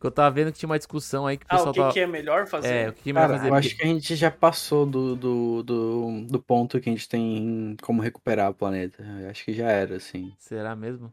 Porque 0.00 0.06
eu 0.06 0.12
tava 0.12 0.34
vendo 0.34 0.50
que 0.50 0.58
tinha 0.58 0.66
uma 0.66 0.78
discussão 0.78 1.26
aí 1.26 1.36
que 1.36 1.44
o 1.44 1.48
Ah, 1.50 1.56
pessoal 1.56 1.70
o 1.72 1.74
que, 1.74 1.80
tava. 1.80 1.92
que 1.92 2.00
é 2.00 2.06
melhor 2.06 2.46
fazer? 2.46 2.74
É, 2.74 2.88
o 2.88 2.92
que, 2.94 3.02
que 3.02 3.10
é 3.10 3.12
melhor 3.12 3.26
Cara, 3.28 3.38
fazer? 3.38 3.50
eu 3.50 3.54
acho 3.54 3.76
que 3.76 3.82
a 3.82 3.86
gente 3.86 4.16
já 4.16 4.30
passou 4.30 4.86
do, 4.86 5.14
do, 5.14 5.62
do, 5.62 6.24
do 6.26 6.40
ponto 6.42 6.80
que 6.80 6.88
a 6.88 6.92
gente 6.92 7.06
tem 7.06 7.76
como 7.82 8.00
recuperar 8.00 8.48
o 8.50 8.54
planeta. 8.54 9.04
Eu 9.20 9.28
acho 9.28 9.44
que 9.44 9.52
já 9.52 9.68
era, 9.70 9.96
assim. 9.96 10.32
Será 10.38 10.74
mesmo? 10.74 11.12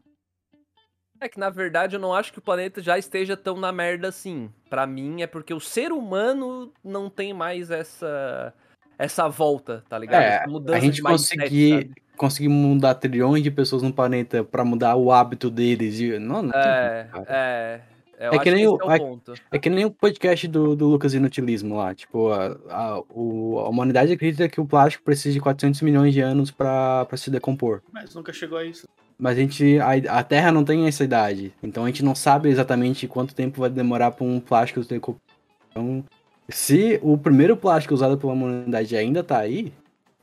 É 1.20 1.28
que, 1.28 1.38
na 1.38 1.50
verdade, 1.50 1.96
eu 1.96 2.00
não 2.00 2.14
acho 2.14 2.32
que 2.32 2.38
o 2.38 2.42
planeta 2.42 2.80
já 2.80 2.96
esteja 2.96 3.36
tão 3.36 3.58
na 3.58 3.70
merda 3.70 4.08
assim. 4.08 4.50
Pra 4.70 4.86
mim, 4.86 5.20
é 5.20 5.26
porque 5.26 5.52
o 5.52 5.60
ser 5.60 5.92
humano 5.92 6.72
não 6.82 7.10
tem 7.10 7.34
mais 7.34 7.70
essa 7.70 8.54
essa 8.98 9.28
volta, 9.28 9.84
tá 9.86 9.98
ligado? 9.98 10.22
É, 10.22 10.36
Essa 10.36 10.48
mudança 10.48 10.78
a 10.78 10.80
gente 10.80 11.02
conseguir, 11.02 11.90
conseguir 12.16 12.48
mudar 12.48 12.94
trilhões 12.94 13.42
de 13.42 13.50
pessoas 13.50 13.82
no 13.82 13.92
planeta 13.92 14.42
pra 14.42 14.64
mudar 14.64 14.96
o 14.96 15.12
hábito 15.12 15.50
deles. 15.50 16.00
e- 16.00 16.18
Não, 16.18 16.42
não 16.42 16.52
É, 16.54 17.06
é. 17.26 17.80
Eu 18.18 18.24
É 18.24 18.28
acho 18.30 18.38
que 18.38 18.44
que, 18.44 18.50
nem 18.50 18.64
esse 18.64 18.72
o- 18.72 18.78
é 18.82 18.84
o 18.86 18.90
é- 18.92 18.98
ponto. 18.98 19.34
É 19.52 19.58
que 19.58 19.70
nem 19.70 19.84
o 19.84 19.90
podcast 19.90 20.48
do, 20.48 20.74
do 20.74 20.88
Lucas 20.88 21.14
Inutilismo 21.14 21.76
lá. 21.76 21.94
Tipo, 21.94 22.30
a, 22.32 22.56
a, 22.68 23.02
o- 23.10 23.60
a 23.60 23.68
humanidade 23.68 24.12
acredita 24.12 24.48
que 24.48 24.60
o 24.60 24.66
plástico 24.66 25.04
precisa 25.04 25.32
de 25.32 25.40
400 25.40 25.80
milhões 25.82 26.12
de 26.12 26.20
anos 26.20 26.50
pra, 26.50 27.04
pra 27.04 27.16
se 27.16 27.30
decompor. 27.30 27.80
Mas 27.92 28.14
nunca 28.14 28.32
chegou 28.32 28.58
a 28.58 28.64
isso. 28.64 28.88
Mas 29.18 29.36
a 29.36 29.40
gente. 29.40 29.78
A, 29.80 30.18
a 30.18 30.22
Terra 30.24 30.50
não 30.52 30.64
tem 30.64 30.86
essa 30.88 31.04
idade. 31.04 31.52
Então 31.62 31.84
a 31.84 31.86
gente 31.86 32.04
não 32.04 32.14
sabe 32.14 32.48
exatamente 32.48 33.06
quanto 33.06 33.34
tempo 33.34 33.60
vai 33.60 33.70
demorar 33.70 34.10
pra 34.10 34.24
um 34.24 34.40
plástico 34.40 34.82
se 34.82 34.88
decompor. 34.88 35.20
Então, 35.70 36.04
se 36.48 36.98
o 37.02 37.16
primeiro 37.18 37.56
plástico 37.56 37.94
usado 37.94 38.16
pela 38.18 38.32
humanidade 38.32 38.96
ainda 38.96 39.22
tá 39.22 39.38
aí, 39.38 39.72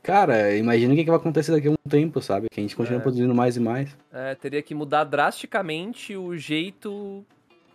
cara, 0.02 0.54
imagina 0.56 0.92
o 0.92 0.96
que, 0.96 1.04
que 1.04 1.10
vai 1.10 1.18
acontecer 1.18 1.52
daqui 1.52 1.68
a 1.68 1.70
um 1.70 1.76
tempo, 1.88 2.20
sabe? 2.20 2.48
Que 2.50 2.60
a 2.60 2.62
gente 2.62 2.74
continua 2.76 2.98
É. 3.00 3.02
produzindo 3.02 3.34
mais 3.34 3.56
e 3.56 3.60
mais. 3.60 3.96
É, 4.12 4.34
teria 4.34 4.62
que 4.62 4.74
mudar 4.74 5.04
drasticamente 5.04 6.16
o 6.16 6.36
jeito 6.36 7.24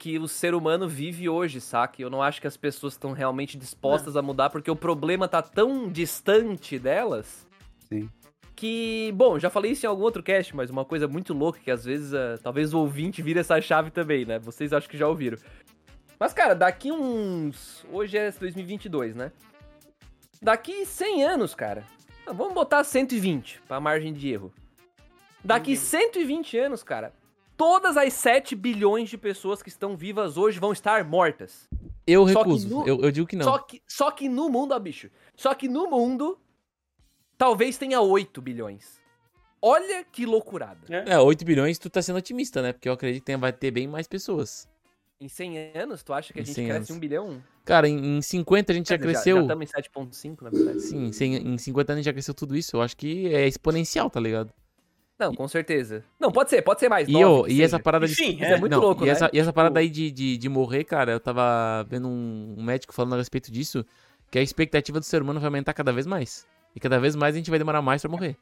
que 0.01 0.17
o 0.17 0.27
ser 0.27 0.55
humano 0.55 0.87
vive 0.87 1.29
hoje, 1.29 1.61
saca? 1.61 2.01
Eu 2.01 2.09
não 2.09 2.23
acho 2.23 2.41
que 2.41 2.47
as 2.47 2.57
pessoas 2.57 2.93
estão 2.93 3.11
realmente 3.11 3.55
dispostas 3.55 4.17
a 4.17 4.21
mudar, 4.23 4.49
porque 4.49 4.71
o 4.71 4.75
problema 4.75 5.27
tá 5.27 5.43
tão 5.43 5.87
distante 5.91 6.79
delas. 6.79 7.47
Sim. 7.87 8.09
Que, 8.55 9.11
bom, 9.13 9.37
já 9.37 9.47
falei 9.47 9.73
isso 9.73 9.85
em 9.85 9.89
algum 9.89 10.01
outro 10.01 10.23
cast, 10.23 10.55
mas 10.55 10.71
uma 10.71 10.83
coisa 10.83 11.07
muito 11.07 11.35
louca 11.35 11.59
que 11.59 11.69
às 11.69 11.85
vezes, 11.85 12.15
ah, 12.15 12.39
talvez 12.41 12.73
o 12.73 12.79
ouvinte 12.79 13.21
vire 13.21 13.41
essa 13.41 13.61
chave 13.61 13.91
também, 13.91 14.25
né? 14.25 14.39
Vocês 14.39 14.73
acho 14.73 14.89
que 14.89 14.97
já 14.97 15.07
ouviram. 15.07 15.37
Mas, 16.19 16.33
cara, 16.33 16.55
daqui 16.55 16.91
uns. 16.91 17.85
Hoje 17.91 18.17
é 18.17 18.31
2022, 18.31 19.13
né? 19.13 19.31
Daqui 20.41 20.83
100 20.83 21.23
anos, 21.25 21.53
cara. 21.53 21.83
Vamos 22.25 22.55
botar 22.55 22.83
120 22.83 23.61
pra 23.67 23.79
margem 23.79 24.13
de 24.13 24.31
erro. 24.31 24.51
Daqui 25.45 25.77
120 25.77 26.57
anos, 26.57 26.81
cara, 26.81 27.13
todas 27.61 27.95
as 27.95 28.11
7 28.13 28.55
bilhões 28.55 29.07
de 29.07 29.19
pessoas 29.19 29.61
que 29.61 29.69
estão 29.69 29.95
vivas 29.95 30.35
hoje 30.35 30.59
vão 30.59 30.71
estar 30.73 31.03
mortas. 31.05 31.69
Eu 32.07 32.23
recuso. 32.23 32.67
no- 32.67 32.87
Eu, 32.87 32.99
eu 33.01 33.11
digo 33.11 33.27
que 33.27 33.35
não. 33.35 33.43
Só 33.43 33.59
que, 33.59 33.81
só 33.87 34.09
que 34.09 34.27
no 34.27 34.49
mundo, 34.49 34.71
ó, 34.73 34.79
bicho. 34.79 35.11
Só 35.35 35.53
que 35.53 35.67
no 35.67 35.87
mundo, 35.87 36.39
talvez 37.37 37.77
tenha 37.77 38.01
8 38.01 38.41
bilhões. 38.41 38.99
Olha 39.61 40.03
que 40.03 40.25
loucurada. 40.25 40.79
É, 40.89 41.19
8 41.19 41.45
bilhões, 41.45 41.77
tu 41.77 41.87
tá 41.87 42.01
sendo 42.01 42.15
otimista, 42.17 42.63
né? 42.63 42.73
Porque 42.73 42.89
eu 42.89 42.93
acredito 42.93 43.23
que 43.23 43.37
vai 43.37 43.53
ter 43.53 43.69
bem 43.69 43.87
mais 43.87 44.07
pessoas. 44.07 44.67
Em 45.19 45.29
100 45.29 45.77
anos, 45.77 46.01
tu 46.01 46.13
acha 46.13 46.33
que 46.33 46.39
a 46.39 46.43
gente 46.43 46.55
100 46.55 46.65
cresce 46.65 46.91
anos. 46.91 46.97
1 46.97 46.99
bilhão? 46.99 47.43
Cara, 47.63 47.87
em, 47.87 48.17
em 48.17 48.21
50 48.23 48.71
a 48.71 48.75
gente 48.75 48.89
já 48.89 48.97
Quer 48.97 49.01
dizer, 49.05 49.13
cresceu. 49.13 49.35
Já 49.35 49.41
estamos 49.43 49.69
em 49.69 49.71
7.5, 49.71 50.41
na 50.41 50.49
verdade. 50.49 50.81
Sim, 50.81 51.05
em 51.05 51.11
cem- 51.11 51.35
em 51.35 51.57
50 51.59 51.93
anos 51.93 52.03
já 52.03 52.11
cresceu 52.11 52.33
tudo 52.33 52.57
isso. 52.57 52.75
Eu 52.75 52.81
acho 52.81 52.97
que 52.97 53.31
é 53.31 53.47
exponencial, 53.47 54.09
tá 54.09 54.19
ligado? 54.19 54.51
Não, 55.21 55.35
com 55.35 55.47
certeza. 55.47 56.03
Não, 56.19 56.31
pode 56.31 56.49
ser, 56.49 56.61
pode 56.61 56.79
ser 56.79 56.89
mais. 56.89 57.07
E, 57.07 57.11
nove, 57.11 57.23
eu, 57.51 57.55
e 57.55 57.61
essa 57.61 57.79
parada 57.79 58.05
de. 58.07 58.13
Enfim, 58.13 58.33
Isso 58.35 58.43
é 58.45 58.57
muito 58.59 58.71
Não, 58.73 58.79
louco, 58.81 59.03
e 59.03 59.05
né? 59.07 59.11
essa, 59.11 59.29
e 59.31 59.37
essa 59.39 59.47
Tipo- 59.49 59.55
parada 59.55 59.79
aí 59.79 59.89
de, 59.89 60.09
de, 60.11 60.37
de 60.37 60.49
morrer, 60.49 60.83
cara, 60.83 61.11
eu 61.13 61.19
tava 61.19 61.83
vendo 61.89 62.07
um, 62.07 62.55
um 62.57 62.63
médico 62.63 62.93
falando 62.93 63.13
a 63.13 63.17
respeito 63.17 63.51
disso, 63.51 63.85
que 64.29 64.39
a 64.39 64.41
expectativa 64.41 64.99
do 64.99 65.05
ser 65.05 65.21
humano 65.21 65.39
vai 65.39 65.47
aumentar 65.47 65.73
cada 65.73 65.91
vez 65.93 66.05
mais. 66.07 66.45
E 66.75 66.79
cada 66.79 66.99
vez 66.99 67.15
mais 67.15 67.35
a 67.35 67.37
gente 67.37 67.49
vai 67.49 67.59
demorar 67.59 67.81
mais 67.81 68.01
pra 68.01 68.09
morrer. 68.09 68.35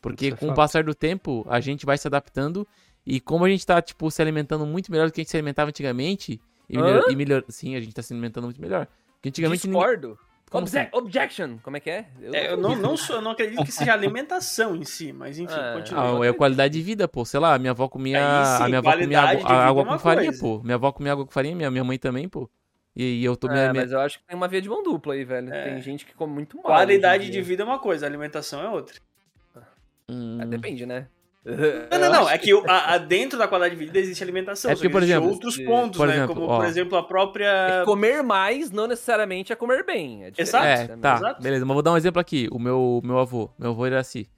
Porque 0.00 0.26
Isso 0.26 0.34
é 0.34 0.38
com 0.38 0.46
o 0.46 0.48
fato. 0.48 0.56
passar 0.56 0.84
do 0.84 0.94
tempo, 0.94 1.46
a 1.48 1.60
gente 1.60 1.84
vai 1.86 1.96
se 1.98 2.06
adaptando. 2.06 2.66
E 3.06 3.20
como 3.20 3.44
a 3.44 3.48
gente 3.48 3.64
tá, 3.66 3.80
tipo, 3.82 4.10
se 4.10 4.20
alimentando 4.22 4.64
muito 4.66 4.90
melhor 4.90 5.06
do 5.06 5.12
que 5.12 5.20
a 5.20 5.22
gente 5.22 5.30
se 5.30 5.36
alimentava 5.36 5.68
antigamente. 5.68 6.40
E, 6.68 6.76
melhor, 7.14 7.44
e 7.48 7.52
Sim, 7.52 7.76
a 7.76 7.80
gente 7.80 7.94
tá 7.94 8.00
se 8.02 8.12
alimentando 8.14 8.44
muito 8.44 8.60
melhor. 8.60 8.86
Porque 9.16 9.28
antigamente. 9.28 9.66
ninguém- 9.66 9.80
Discordo. 9.82 10.08
Como 10.08 10.18
Obje- 10.58 10.78
assim? 10.78 10.88
Objection. 10.92 11.58
Como 11.62 11.76
é 11.76 11.80
que 11.80 11.90
é? 11.90 12.06
É, 12.32 12.52
eu 12.52 12.56
não, 12.56 12.74
não, 12.76 12.96
sou, 12.96 13.16
eu 13.16 13.22
não 13.22 13.32
acredito 13.32 13.64
que 13.64 13.72
seja 13.72 13.92
alimentação 13.94 14.74
em 14.76 14.84
si, 14.84 15.12
mas 15.12 15.38
enfim, 15.38 15.54
É. 15.58 15.72
continua. 15.74 16.24
Ah, 16.24 16.26
é 16.28 16.32
qualidade 16.32 16.74
de 16.74 16.82
vida, 16.82 17.06
pô. 17.08 17.24
Sei 17.24 17.38
lá, 17.40 17.58
minha 17.58 17.72
avó 17.72 17.88
comia. 17.88 18.18
Sim, 18.44 18.62
a 18.64 18.66
minha 18.68 18.78
avó 18.78 18.90
comia 18.92 18.98
qualidade 19.20 19.36
água, 19.42 19.52
água 19.56 19.82
é 19.82 19.84
uma 19.84 19.92
com 19.94 19.98
farinha, 20.02 20.26
coisa. 20.30 20.40
pô. 20.40 20.60
Minha 20.62 20.74
avó 20.76 20.92
comia 20.92 21.12
água 21.12 21.24
com 21.26 21.32
farinha, 21.32 21.56
minha, 21.56 21.70
minha 21.70 21.84
mãe 21.84 21.98
também, 21.98 22.28
pô. 22.28 22.48
E, 22.96 23.20
e 23.20 23.24
eu 23.24 23.36
tô. 23.36 23.48
É, 23.48 23.50
minha, 23.52 23.72
minha- 23.72 23.82
mas 23.82 23.92
eu 23.92 24.00
acho 24.00 24.18
que 24.20 24.24
tem 24.26 24.36
uma 24.36 24.46
via 24.48 24.62
de 24.62 24.68
mão 24.68 24.82
dupla 24.82 25.14
aí, 25.14 25.24
velho. 25.24 25.52
É. 25.52 25.70
Tem 25.70 25.80
gente 25.82 26.04
que 26.06 26.14
come 26.14 26.32
muito 26.32 26.56
mal. 26.56 26.66
Qualidade 26.66 27.28
de 27.30 27.42
vida 27.42 27.62
é 27.62 27.66
uma 27.66 27.78
coisa, 27.78 28.06
alimentação 28.06 28.62
é 28.62 28.68
outra. 28.68 28.96
Hum, 30.08 30.38
Ah, 30.40 30.44
depende, 30.44 30.84
né? 30.86 31.08
Não, 31.44 31.98
não, 31.98 32.10
não. 32.12 32.30
É 32.30 32.38
que 32.38 32.50
a, 32.66 32.94
a- 32.94 32.98
dentro 32.98 33.38
da 33.38 33.46
qualidade 33.46 33.76
de 33.78 33.84
vida 33.84 33.98
existe 33.98 34.22
alimentação. 34.22 34.70
É 34.70 34.74
porque, 34.74 34.88
que 34.88 34.92
por 34.92 35.02
exemplo, 35.02 35.28
outros 35.30 35.58
pontos, 35.58 35.98
por 35.98 36.08
né? 36.08 36.14
exemplo, 36.16 36.34
como, 36.34 36.46
ó. 36.46 36.56
por 36.56 36.64
exemplo, 36.66 36.96
a 36.96 37.00
É 37.00 37.04
própria. 37.04 37.50
que 37.80 37.84
comer 37.84 38.22
mais 38.22 38.70
não 38.70 38.86
necessariamente 38.86 39.52
é 39.52 39.56
comer 39.56 39.84
bem. 39.84 40.24
É, 40.24 40.30
diferente 40.30 40.66
É, 40.66 40.86
também. 40.86 41.00
tá, 41.02 41.16
Exato. 41.16 41.42
beleza. 41.42 41.64
Mas 41.66 41.74
vou 41.74 41.82
dar 41.82 41.92
um 41.92 41.96
exemplo 41.96 42.20
aqui. 42.20 42.48
O 42.50 42.58
meu, 42.58 43.00
meu 43.04 43.18
avô, 43.18 43.50
meu 43.58 43.70
avô 43.70 43.86
Iraci, 43.86 44.28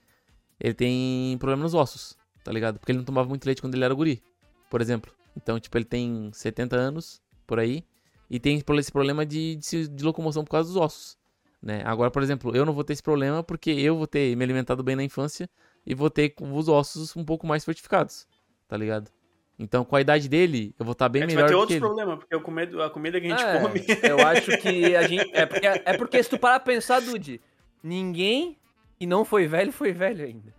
ele 0.61 0.75
tem 0.75 1.37
problema 1.39 1.63
nos 1.63 1.75
ossos, 1.75 2.17
tá 2.43 2.51
ligado? 2.51 2.79
Porque 2.81 2.91
ele 2.91 2.99
não 2.99 3.05
tomava 3.05 3.29
muito 3.29 3.45
leite 3.47 3.61
quando 3.61 3.75
ele 3.75 3.85
era 3.85 3.95
guri, 3.95 4.21
por 4.69 4.81
exemplo. 4.81 5.13
Então, 5.37 5.61
tipo, 5.61 5.77
ele 5.79 5.85
tem 5.85 6.31
70 6.33 6.75
anos, 6.77 7.21
por 7.47 7.61
aí, 7.61 7.85
e 8.29 8.41
tem 8.41 8.57
esse 8.79 8.91
problema 8.91 9.25
de, 9.25 9.55
de, 9.57 9.87
de 9.87 10.03
locomoção 10.05 10.43
por 10.43 10.51
causa 10.51 10.69
dos 10.73 10.77
ossos, 10.77 11.17
né? 11.63 11.83
Agora, 11.85 12.11
por 12.11 12.23
exemplo, 12.23 12.57
eu 12.57 12.65
não 12.67 12.73
vou 12.73 12.83
ter 12.83 12.95
esse 12.95 13.03
problema 13.03 13.43
porque 13.45 13.71
eu 13.71 13.97
vou 13.97 14.07
ter 14.09 14.35
me 14.37 14.43
alimentado 14.43 14.83
bem 14.83 14.97
na 14.97 15.05
infância 15.05 15.49
e 15.87 15.95
vou 15.95 16.11
ter 16.11 16.30
com 16.30 16.53
os 16.55 16.68
ossos 16.68 17.14
um 17.16 17.24
pouco 17.24 17.47
mais 17.47 17.64
fortificados, 17.64 18.26
tá 18.68 18.76
ligado? 18.76 19.11
Então, 19.59 19.84
com 19.87 19.97
a 19.97 20.01
idade 20.03 20.28
dele, 20.28 20.74
eu 20.78 20.84
vou 20.84 20.93
estar 20.93 21.09
bem 21.09 21.22
a 21.22 21.26
gente 21.26 21.34
melhor 21.37 21.49
vai 21.49 21.49
ter 21.49 21.55
do 21.55 21.57
que 21.57 21.61
outros 21.61 21.76
ele. 21.76 21.87
problemas, 21.87 22.18
porque 22.18 22.39
comer- 22.41 22.80
a 22.82 22.91
comida 22.91 23.18
que 23.20 23.26
a 23.26 23.30
gente 23.30 23.43
É, 23.43 23.61
come. 23.61 23.80
Eu 24.03 24.26
acho 24.26 24.59
que 24.59 24.95
a 24.95 25.07
gente. 25.09 25.30
É 25.34 25.47
porque, 25.47 25.66
é 25.66 25.97
porque 25.97 26.22
se 26.22 26.28
tu 26.28 26.39
parar 26.39 26.61
pra 26.61 26.74
pensar, 26.74 27.01
Dude, 27.01 27.41
ninguém 27.82 28.59
que 28.99 29.07
não 29.07 29.24
foi 29.24 29.47
velho 29.47 29.72
foi 29.72 29.93
velho 29.93 30.24
ainda. 30.24 30.55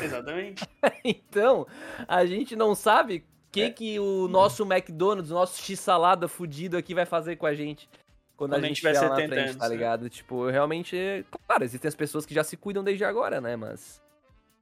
Exatamente. 0.00 0.64
Então, 1.04 1.66
a 2.08 2.24
gente 2.26 2.54
não 2.56 2.74
sabe 2.74 3.16
o 3.18 3.22
que, 3.52 3.62
É. 3.62 3.70
que 3.70 3.98
o 3.98 4.28
nosso 4.28 4.64
McDonald's, 4.64 5.30
o 5.30 5.34
nosso 5.34 5.60
X-salada 5.62 6.28
fudido 6.28 6.76
aqui 6.76 6.94
vai 6.94 7.06
fazer 7.06 7.36
com 7.36 7.46
a 7.46 7.54
gente. 7.54 7.88
Quando, 8.36 8.52
a 8.52 8.56
Quando 8.56 8.64
a 8.64 8.68
gente 8.68 8.76
gente 8.76 8.76
tiver 8.78 8.92
estiver 8.92 9.08
lá 9.08 9.14
na 9.14 9.20
70 9.22 9.34
frente, 9.34 9.48
anos, 9.48 9.56
tá 9.60 9.68
né? 9.68 9.74
ligado? 9.74 10.08
Tipo, 10.10 10.48
realmente, 10.48 11.24
claro, 11.46 11.64
existem 11.64 11.88
as 11.88 11.94
pessoas 11.94 12.26
que 12.26 12.34
já 12.34 12.44
se 12.44 12.56
cuidam 12.56 12.84
desde 12.84 13.04
agora, 13.04 13.40
né? 13.40 13.56
Mas, 13.56 14.00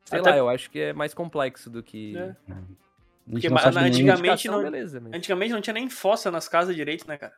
sei 0.04 0.20
Até- 0.20 0.30
lá, 0.30 0.36
eu 0.36 0.48
acho 0.48 0.70
que 0.70 0.78
é 0.80 0.92
mais 0.92 1.14
complexo 1.14 1.68
do 1.70 1.82
que... 1.82 2.16
É. 2.16 2.36
A 2.50 2.56
Porque 3.30 3.48
não 3.48 3.56
Antigamente 3.56 4.48
não- 4.48 4.62
beleza, 4.62 5.00
mas... 5.00 5.12
Antigamente 5.14 5.52
não 5.52 5.60
tinha 5.62 5.72
nem 5.74 5.88
fossa 5.88 6.30
nas 6.30 6.46
casas 6.46 6.76
direito, 6.76 7.08
né, 7.08 7.16
cara? 7.16 7.32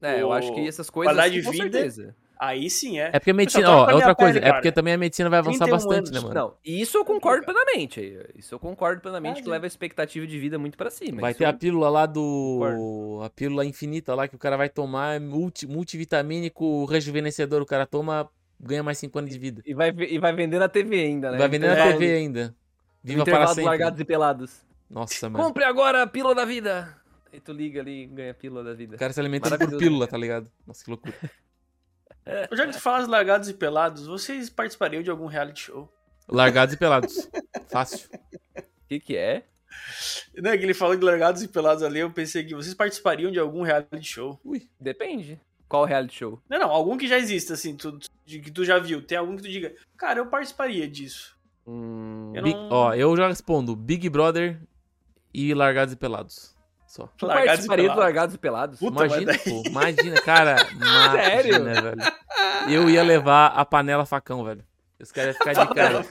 É, 0.00 0.20
eu 0.22 0.28
o- 0.28 0.32
acho 0.32 0.52
que 0.54 0.66
essas 0.68 0.88
coisas, 0.88 1.12
qualidade 1.16 1.34
de 1.42 1.50
vida- 1.50 1.62
certeza. 1.78 2.14
Aí 2.38 2.68
sim 2.68 3.00
é. 3.00 3.08
É 3.14 3.18
porque 3.18 3.30
a 3.30 3.34
medicina, 3.34 3.70
ó, 3.70 3.90
é 3.90 3.94
outra 3.94 4.14
coisa, 4.14 4.34
pele, 4.38 4.50
é 4.50 4.52
porque 4.52 4.70
também 4.70 4.92
a 4.92 4.98
medicina 4.98 5.30
vai 5.30 5.38
avançar 5.38 5.64
31 5.64 5.72
bastante, 5.88 6.12
né, 6.12 6.18
anos. 6.18 6.28
mano? 6.28 6.34
Não, 6.34 6.54
isso 6.62 6.98
eu 6.98 7.02
concordo 7.04 7.46
plenamente. 7.46 8.14
Isso 8.36 8.54
eu 8.54 8.58
concordo 8.58 9.00
plenamente 9.00 9.40
Ah, 9.40 9.42
que 9.42 9.48
leva 9.48 9.64
a 9.64 9.66
expectativa 9.66 10.26
de 10.26 10.38
vida 10.38 10.58
muito 10.58 10.76
pra 10.76 10.90
cima. 10.90 11.22
Vai 11.22 11.32
ter 11.32 11.46
a 11.46 11.48
eu- 11.48 11.54
pílula 11.54 11.88
lá 11.88 12.04
do. 12.04 13.22
A 13.24 13.30
pílula 13.30 13.64
infinita 13.64 14.14
lá 14.14 14.28
que 14.28 14.36
o 14.36 14.38
cara 14.38 14.54
vai 14.58 14.68
tomar, 14.68 15.18
multi, 15.18 15.66
multivitamínico, 15.66 16.84
rejuvenescedor. 16.84 17.62
O 17.62 17.66
cara 17.66 17.86
toma, 17.86 18.28
ganha 18.60 18.82
mais 18.82 18.98
5 18.98 19.18
anos 19.18 19.30
de 19.30 19.38
vida. 19.38 19.62
E 19.64 19.74
vai, 19.74 19.90
e 19.90 20.18
vai 20.18 20.32
vender 20.34 20.58
na 20.58 20.68
TV 20.68 21.00
ainda, 21.00 21.30
né? 21.32 21.38
Vai 21.38 21.48
vender 21.48 21.68
na 21.68 21.76
É. 21.76 21.92
TV 21.92 22.14
ainda. 22.14 22.54
Viva 23.02 23.24
para 23.24 23.46
sempre. 23.48 23.64
largados 23.64 24.00
e 24.00 24.04
pelados. 24.04 24.64
Nossa, 24.90 25.28
mano. 25.28 25.44
Compre 25.44 25.64
agora 25.64 26.02
a 26.02 26.06
pílula 26.06 26.34
da 26.34 26.44
vida. 26.44 26.96
E 27.32 27.40
tu 27.40 27.52
liga 27.52 27.80
ali 27.80 28.04
e 28.04 28.06
ganha 28.06 28.30
a 28.30 28.34
pílula 28.34 28.64
da 28.64 28.74
vida. 28.74 28.96
O 28.96 28.98
cara 28.98 29.12
se 29.12 29.20
alimentando 29.20 29.58
por 29.58 29.76
pílula, 29.78 30.06
tá 30.06 30.16
ligado? 30.16 30.50
Nossa, 30.66 30.84
que 30.84 30.90
loucura. 30.90 31.14
Já 32.52 32.66
que 32.66 32.72
tu 32.72 32.80
falas 32.80 33.06
largados 33.06 33.48
e 33.48 33.54
pelados, 33.54 34.06
vocês 34.06 34.50
participariam 34.50 35.02
de 35.02 35.10
algum 35.10 35.26
reality 35.26 35.60
show? 35.60 35.92
Largados 36.28 36.74
e 36.74 36.78
pelados. 36.78 37.30
Fácil. 37.70 38.08
O 38.56 38.88
que 38.88 38.98
que 38.98 39.16
é? 39.16 39.44
Não, 40.36 40.50
é 40.50 40.58
que 40.58 40.64
ele 40.64 40.74
falou 40.74 40.96
de 40.96 41.04
largados 41.04 41.42
e 41.42 41.48
pelados 41.48 41.82
ali, 41.82 42.00
eu 42.00 42.10
pensei 42.10 42.44
que 42.44 42.54
vocês 42.54 42.74
participariam 42.74 43.30
de 43.30 43.38
algum 43.38 43.62
reality 43.62 44.02
show. 44.02 44.40
Depende. 44.80 45.40
Qual 45.68 45.84
reality 45.84 46.14
show? 46.14 46.40
Não, 46.48 46.58
não, 46.58 46.70
algum 46.70 46.96
que 46.96 47.08
já 47.08 47.18
exista, 47.18 47.54
assim, 47.54 47.74
tu, 47.76 47.98
de- 48.24 48.40
que 48.40 48.50
tu 48.50 48.64
já 48.64 48.78
viu. 48.78 49.02
Tem 49.02 49.18
algum 49.18 49.34
que 49.36 49.42
tu 49.42 49.48
diga, 49.48 49.74
cara, 49.96 50.20
eu 50.20 50.26
participaria 50.26 50.86
disso. 50.88 51.36
Hum, 51.66 52.32
Eu 52.34 52.42
não- 52.42 52.68
Ó, 52.70 52.94
eu 52.94 53.16
já 53.16 53.26
respondo: 53.26 53.74
Big 53.74 54.08
Brother 54.08 54.60
e 55.34 55.52
Largados 55.54 55.92
e 55.92 55.96
Pelados. 55.96 56.54
Só. 56.86 57.08
tu 57.18 57.26
Largados 57.26 57.44
e 57.44 57.48
participaria 57.48 57.84
do 57.84 57.88
Pelados. 57.88 58.04
Largados 58.04 58.34
e 58.34 58.38
Pelados? 58.38 58.78
Puta, 58.78 59.04
Imagina, 59.06 59.32
pô. 59.38 59.62
Imagina, 59.68 60.22
cara. 60.22 60.56
Sério? 61.12 61.56
Imagina, 61.56 61.82
velho. 61.82 62.02
Eu 62.70 62.88
ia 62.88 63.02
levar 63.02 63.48
a 63.48 63.64
panela 63.64 64.06
facão, 64.06 64.44
velho. 64.44 64.64
Os 65.00 65.10
caras 65.12 65.34
iam 65.36 65.38
ficar 65.44 65.66
de 65.66 65.68
cara. 65.74 66.06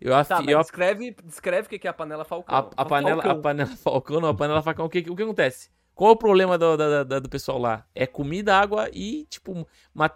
Eu, 0.00 0.14
afi- 0.14 0.28
Tá, 0.28 0.42
eu 0.46 0.58
descreve, 0.60 1.16
descreve 1.24 1.66
o 1.66 1.70
que 1.78 1.86
é 1.86 1.90
a 1.90 1.94
panela 1.94 2.24
Falcão. 2.24 2.54
A, 2.76 2.82
a 2.82 2.84
panela, 2.84 3.20
a 3.20 3.24
Falcão. 3.24 3.42
panela 3.42 3.70
falcão, 3.76 4.20
não, 4.20 4.28
a 4.30 4.34
panela 4.34 4.60
facão, 4.62 4.84
o 4.84 4.90
que, 4.90 4.98
o 5.08 5.14
que 5.16 5.22
acontece? 5.22 5.70
Qual 5.94 6.10
é 6.10 6.12
o 6.14 6.16
problema 6.16 6.56
do, 6.58 6.76
da- 6.76 7.04
da- 7.04 7.18
do 7.18 7.28
pessoal 7.28 7.58
lá? 7.58 7.84
É 7.94 8.06
comida, 8.06 8.56
água 8.56 8.88
e, 8.92 9.26
tipo, 9.28 9.66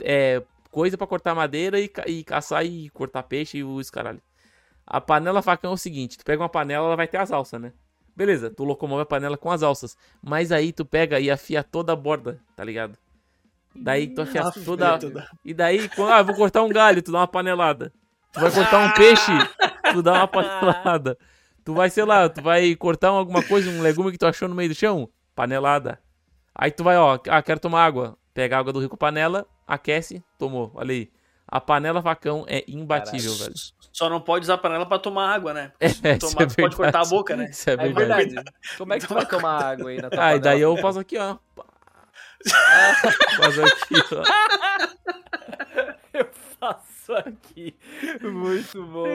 é, 0.01 0.43
coisa 0.71 0.97
pra 0.97 1.07
cortar 1.07 1.35
madeira 1.35 1.79
e, 1.79 1.91
e 2.07 2.25
caçar 2.25 2.65
e 2.65 2.89
cortar 2.91 3.23
peixe 3.25 3.59
e 3.59 3.65
os 3.65 3.91
caralho. 3.91 4.21
A 4.87 5.01
panela 5.01 5.43
facão 5.43 5.73
é 5.73 5.75
o 5.75 5.77
seguinte, 5.77 6.17
tu 6.19 6.25
pega 6.25 6.43
uma 6.43 6.49
panela, 6.49 6.87
ela 6.87 6.97
vai 6.97 7.07
ter 7.09 7.19
as 7.19 7.31
alças, 7.31 7.61
né? 7.61 7.73
Beleza, 8.17 8.49
tu 8.51 8.65
locomove 8.65 9.03
a 9.03 9.07
panela 9.07 9.37
com 9.37 9.51
as 9.51 9.63
alças, 9.63 9.97
mas 10.23 10.51
aí 10.51 10.73
tu 10.73 10.85
pega 10.85 11.21
e 11.21 11.31
afia 11.31 11.63
toda 11.63 11.93
a 11.93 11.97
borda, 11.97 12.41
tá 12.57 12.65
ligado? 12.65 12.97
Daí 13.75 14.07
tu 14.15 14.23
afia 14.23 14.43
Afia 14.43 14.65
toda... 14.65 14.99
toda. 14.99 15.29
E 15.45 15.53
daí, 15.53 15.89
quando, 15.91 16.11
ah, 16.13 16.23
vou 16.23 16.35
cortar 16.35 16.63
um 16.63 16.69
galho, 16.71 17.03
tu 17.03 17.13
dá 17.13 17.19
uma 17.19 17.29
panelada. 17.29 17.93
Tu 18.33 18.41
vai 18.41 18.51
cortar 18.51 18.79
um 18.79 18.91
peixe, 18.93 19.33
tu 19.93 20.03
dá 20.03 20.15
uma 20.15 20.29
panelada. 20.29 21.19
Tu 21.63 21.75
vai, 21.75 21.91
sei 21.91 22.05
lá, 22.05 22.27
tu 22.29 22.41
vai 22.41 22.75
cortar 22.77 23.13
um- 23.13 23.17
alguma 23.17 23.43
coisa, 23.43 23.69
um 23.69 23.83
legume 23.83 24.13
que 24.13 24.19
tu 24.19 24.27
achou 24.27 24.49
no 24.49 24.55
meio 24.55 24.71
do 24.71 24.75
chão, 24.75 25.11
panelada. 25.37 26.01
Aí 26.53 26.73
tu 26.73 26.83
vai, 26.83 26.97
ó, 26.97 27.19
ah, 27.29 27.43
quero 27.43 27.61
tomar 27.61 27.85
água. 27.85 28.17
Pega 28.35 28.57
a 28.57 28.59
água 28.59 28.73
do 28.73 28.81
rio 28.81 28.89
com 28.89 28.97
panela, 28.97 29.47
aquece, 29.67 30.25
tomou. 30.39 30.73
Olha 30.75 30.93
aí. 30.93 31.11
A 31.49 31.61
panela 31.61 32.03
facão 32.03 32.45
é 32.49 32.65
imbatível, 32.67 33.33
velho. 33.35 33.55
Só 33.93 34.11
não 34.11 34.21
pode 34.21 34.45
usar 34.45 34.55
a 34.55 34.59
panela 34.59 34.85
pra 34.85 34.99
tomar 34.99 35.33
água, 35.33 35.55
né? 35.55 35.71
É, 35.79 35.89
Se 35.91 36.01
tomar, 36.19 36.47
isso 36.47 36.57
é 36.59 36.63
pode 36.63 36.75
cortar 36.77 37.03
a 37.03 37.05
boca, 37.09 37.37
né? 37.37 37.49
Isso 37.51 37.71
é 37.71 37.75
É 37.75 37.77
verdade. 37.77 38.25
verdade. 38.35 38.53
Como 38.77 38.93
é 38.93 38.99
que 38.99 39.07
tu 39.07 39.15
vai 39.15 39.25
tomar 39.27 39.63
água 39.63 39.91
aí 39.91 40.03
na 40.03 40.11
tua 40.11 40.25
Ah, 40.25 40.35
e 40.35 40.41
daí 40.41 40.61
panela? 40.61 40.77
eu 40.77 40.83
faço 40.83 40.99
aqui, 40.99 41.17
ó. 41.19 41.37
Faço 43.37 43.63
aqui, 43.63 43.95
ó. 44.13 44.23
Eu 46.13 46.29
faço 46.59 46.96
aqui. 47.15 47.77
Muito 48.23 48.85
bom. 48.85 49.07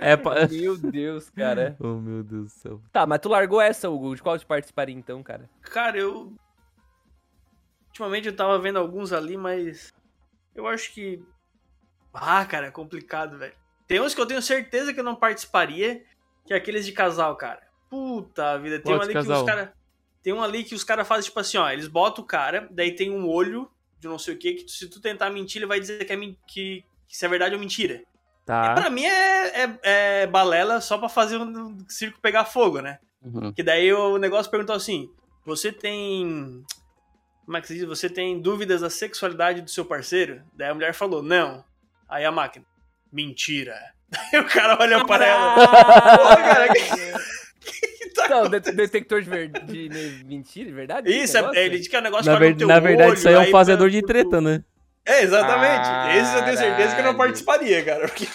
É, 0.00 0.16
pa- 0.16 0.46
Meu 0.50 0.76
Deus, 0.76 1.30
cara. 1.30 1.76
Oh, 1.80 1.94
meu 1.94 2.22
Deus 2.22 2.44
do 2.44 2.48
céu. 2.50 2.82
Tá, 2.92 3.06
mas 3.06 3.18
tu 3.20 3.28
largou 3.28 3.60
essa, 3.60 3.88
Hugo. 3.88 4.14
De 4.14 4.22
qual 4.22 4.38
tu 4.38 4.46
participaria 4.46 4.94
então, 4.94 5.22
cara? 5.22 5.48
Cara, 5.62 5.98
eu. 5.98 6.32
Ultimamente 7.88 8.28
eu 8.28 8.36
tava 8.36 8.58
vendo 8.58 8.78
alguns 8.78 9.12
ali, 9.12 9.36
mas. 9.36 9.92
Eu 10.54 10.66
acho 10.66 10.92
que. 10.92 11.22
Ah, 12.12 12.44
cara, 12.44 12.66
é 12.68 12.70
complicado, 12.70 13.38
velho. 13.38 13.54
Tem 13.86 14.00
uns 14.00 14.14
que 14.14 14.20
eu 14.20 14.26
tenho 14.26 14.42
certeza 14.42 14.92
que 14.92 15.00
eu 15.00 15.04
não 15.04 15.14
participaria, 15.14 16.02
que 16.44 16.52
é 16.52 16.56
aqueles 16.56 16.84
de 16.84 16.92
casal, 16.92 17.36
cara. 17.36 17.62
Puta 17.88 18.58
vida. 18.58 18.80
Tem 18.80 18.94
um 18.94 18.98
ali 19.00 19.08
que 19.08 19.14
casal? 19.14 19.40
os 19.40 19.46
caras. 19.46 19.68
Tem 20.22 20.32
um 20.32 20.42
ali 20.42 20.64
que 20.64 20.74
os 20.74 20.82
caras 20.82 21.06
fazem, 21.06 21.26
tipo 21.26 21.38
assim, 21.38 21.56
ó, 21.56 21.70
eles 21.70 21.86
botam 21.86 22.24
o 22.24 22.26
cara, 22.26 22.68
daí 22.72 22.90
tem 22.96 23.10
um 23.12 23.28
olho 23.28 23.70
de 23.98 24.08
não 24.08 24.18
sei 24.18 24.34
o 24.34 24.38
que, 24.38 24.54
que 24.54 24.70
se 24.70 24.88
tu 24.88 25.00
tentar 25.00 25.30
mentir, 25.30 25.58
ele 25.58 25.66
vai 25.66 25.80
dizer 25.80 26.04
que 26.04 26.12
é, 26.12 26.16
que, 26.16 26.34
que 27.08 27.16
se 27.16 27.24
é 27.24 27.28
verdade 27.28 27.54
ou 27.54 27.60
mentira. 27.60 28.02
Tá. 28.44 28.74
Pra 28.74 28.90
mim 28.90 29.04
é, 29.04 29.64
é, 29.64 29.78
é 29.82 30.26
balela 30.26 30.80
só 30.80 30.96
pra 30.96 31.08
fazer 31.08 31.36
o 31.36 31.76
circo 31.88 32.20
pegar 32.20 32.44
fogo, 32.44 32.80
né? 32.80 32.98
Uhum. 33.20 33.52
Que 33.52 33.62
daí 33.62 33.92
o 33.92 34.18
negócio 34.18 34.50
perguntou 34.50 34.76
assim: 34.76 35.10
você 35.44 35.72
tem. 35.72 36.64
Como 37.44 37.56
é 37.56 37.60
que 37.60 37.66
se 37.66 37.74
diz? 37.74 37.84
Você 37.84 38.08
tem 38.08 38.40
dúvidas 38.40 38.80
da 38.80 38.90
sexualidade 38.90 39.62
do 39.62 39.70
seu 39.70 39.84
parceiro? 39.84 40.42
Daí 40.54 40.68
a 40.68 40.74
mulher 40.74 40.94
falou, 40.94 41.22
não. 41.22 41.64
Aí 42.08 42.24
a 42.24 42.30
máquina, 42.30 42.64
mentira. 43.12 43.76
Daí 44.08 44.40
o 44.40 44.46
cara 44.46 44.76
olha 44.80 45.04
para 45.04 45.26
ela. 45.26 45.54
Pô, 45.54 46.22
cara, 46.36 46.68
que 46.72 46.78
tá 48.16 48.28
Não, 48.28 48.48
det- 48.50 48.72
detector 48.72 49.22
de, 49.22 49.28
ver... 49.30 49.48
de 49.48 50.24
mentira, 50.26 50.66
de 50.66 50.72
verdade? 50.74 51.10
Isso, 51.10 51.36
é, 51.38 51.64
ele 51.66 51.78
diz 51.78 51.88
que 51.88 51.96
é 51.96 52.00
um 52.00 52.02
negócio 52.02 52.30
Na, 52.30 52.36
pra 52.38 52.46
ver- 52.48 52.66
na 52.66 52.80
verdade, 52.80 53.10
olho, 53.10 53.18
isso 53.18 53.28
aí 53.28 53.34
é 53.34 53.38
um 53.40 53.50
fazedor 53.50 53.88
pra- 53.90 54.00
de 54.00 54.02
treta, 54.06 54.40
né? 54.40 54.62
É, 55.04 55.22
exatamente. 55.22 56.18
Esse 56.18 56.34
eu 56.36 56.44
tenho 56.44 56.56
certeza 56.56 56.94
que 56.94 57.00
eu 57.00 57.04
não 57.04 57.12
Caralho. 57.12 57.18
participaria, 57.18 57.84
cara. 57.84 58.08
Porque 58.08 58.26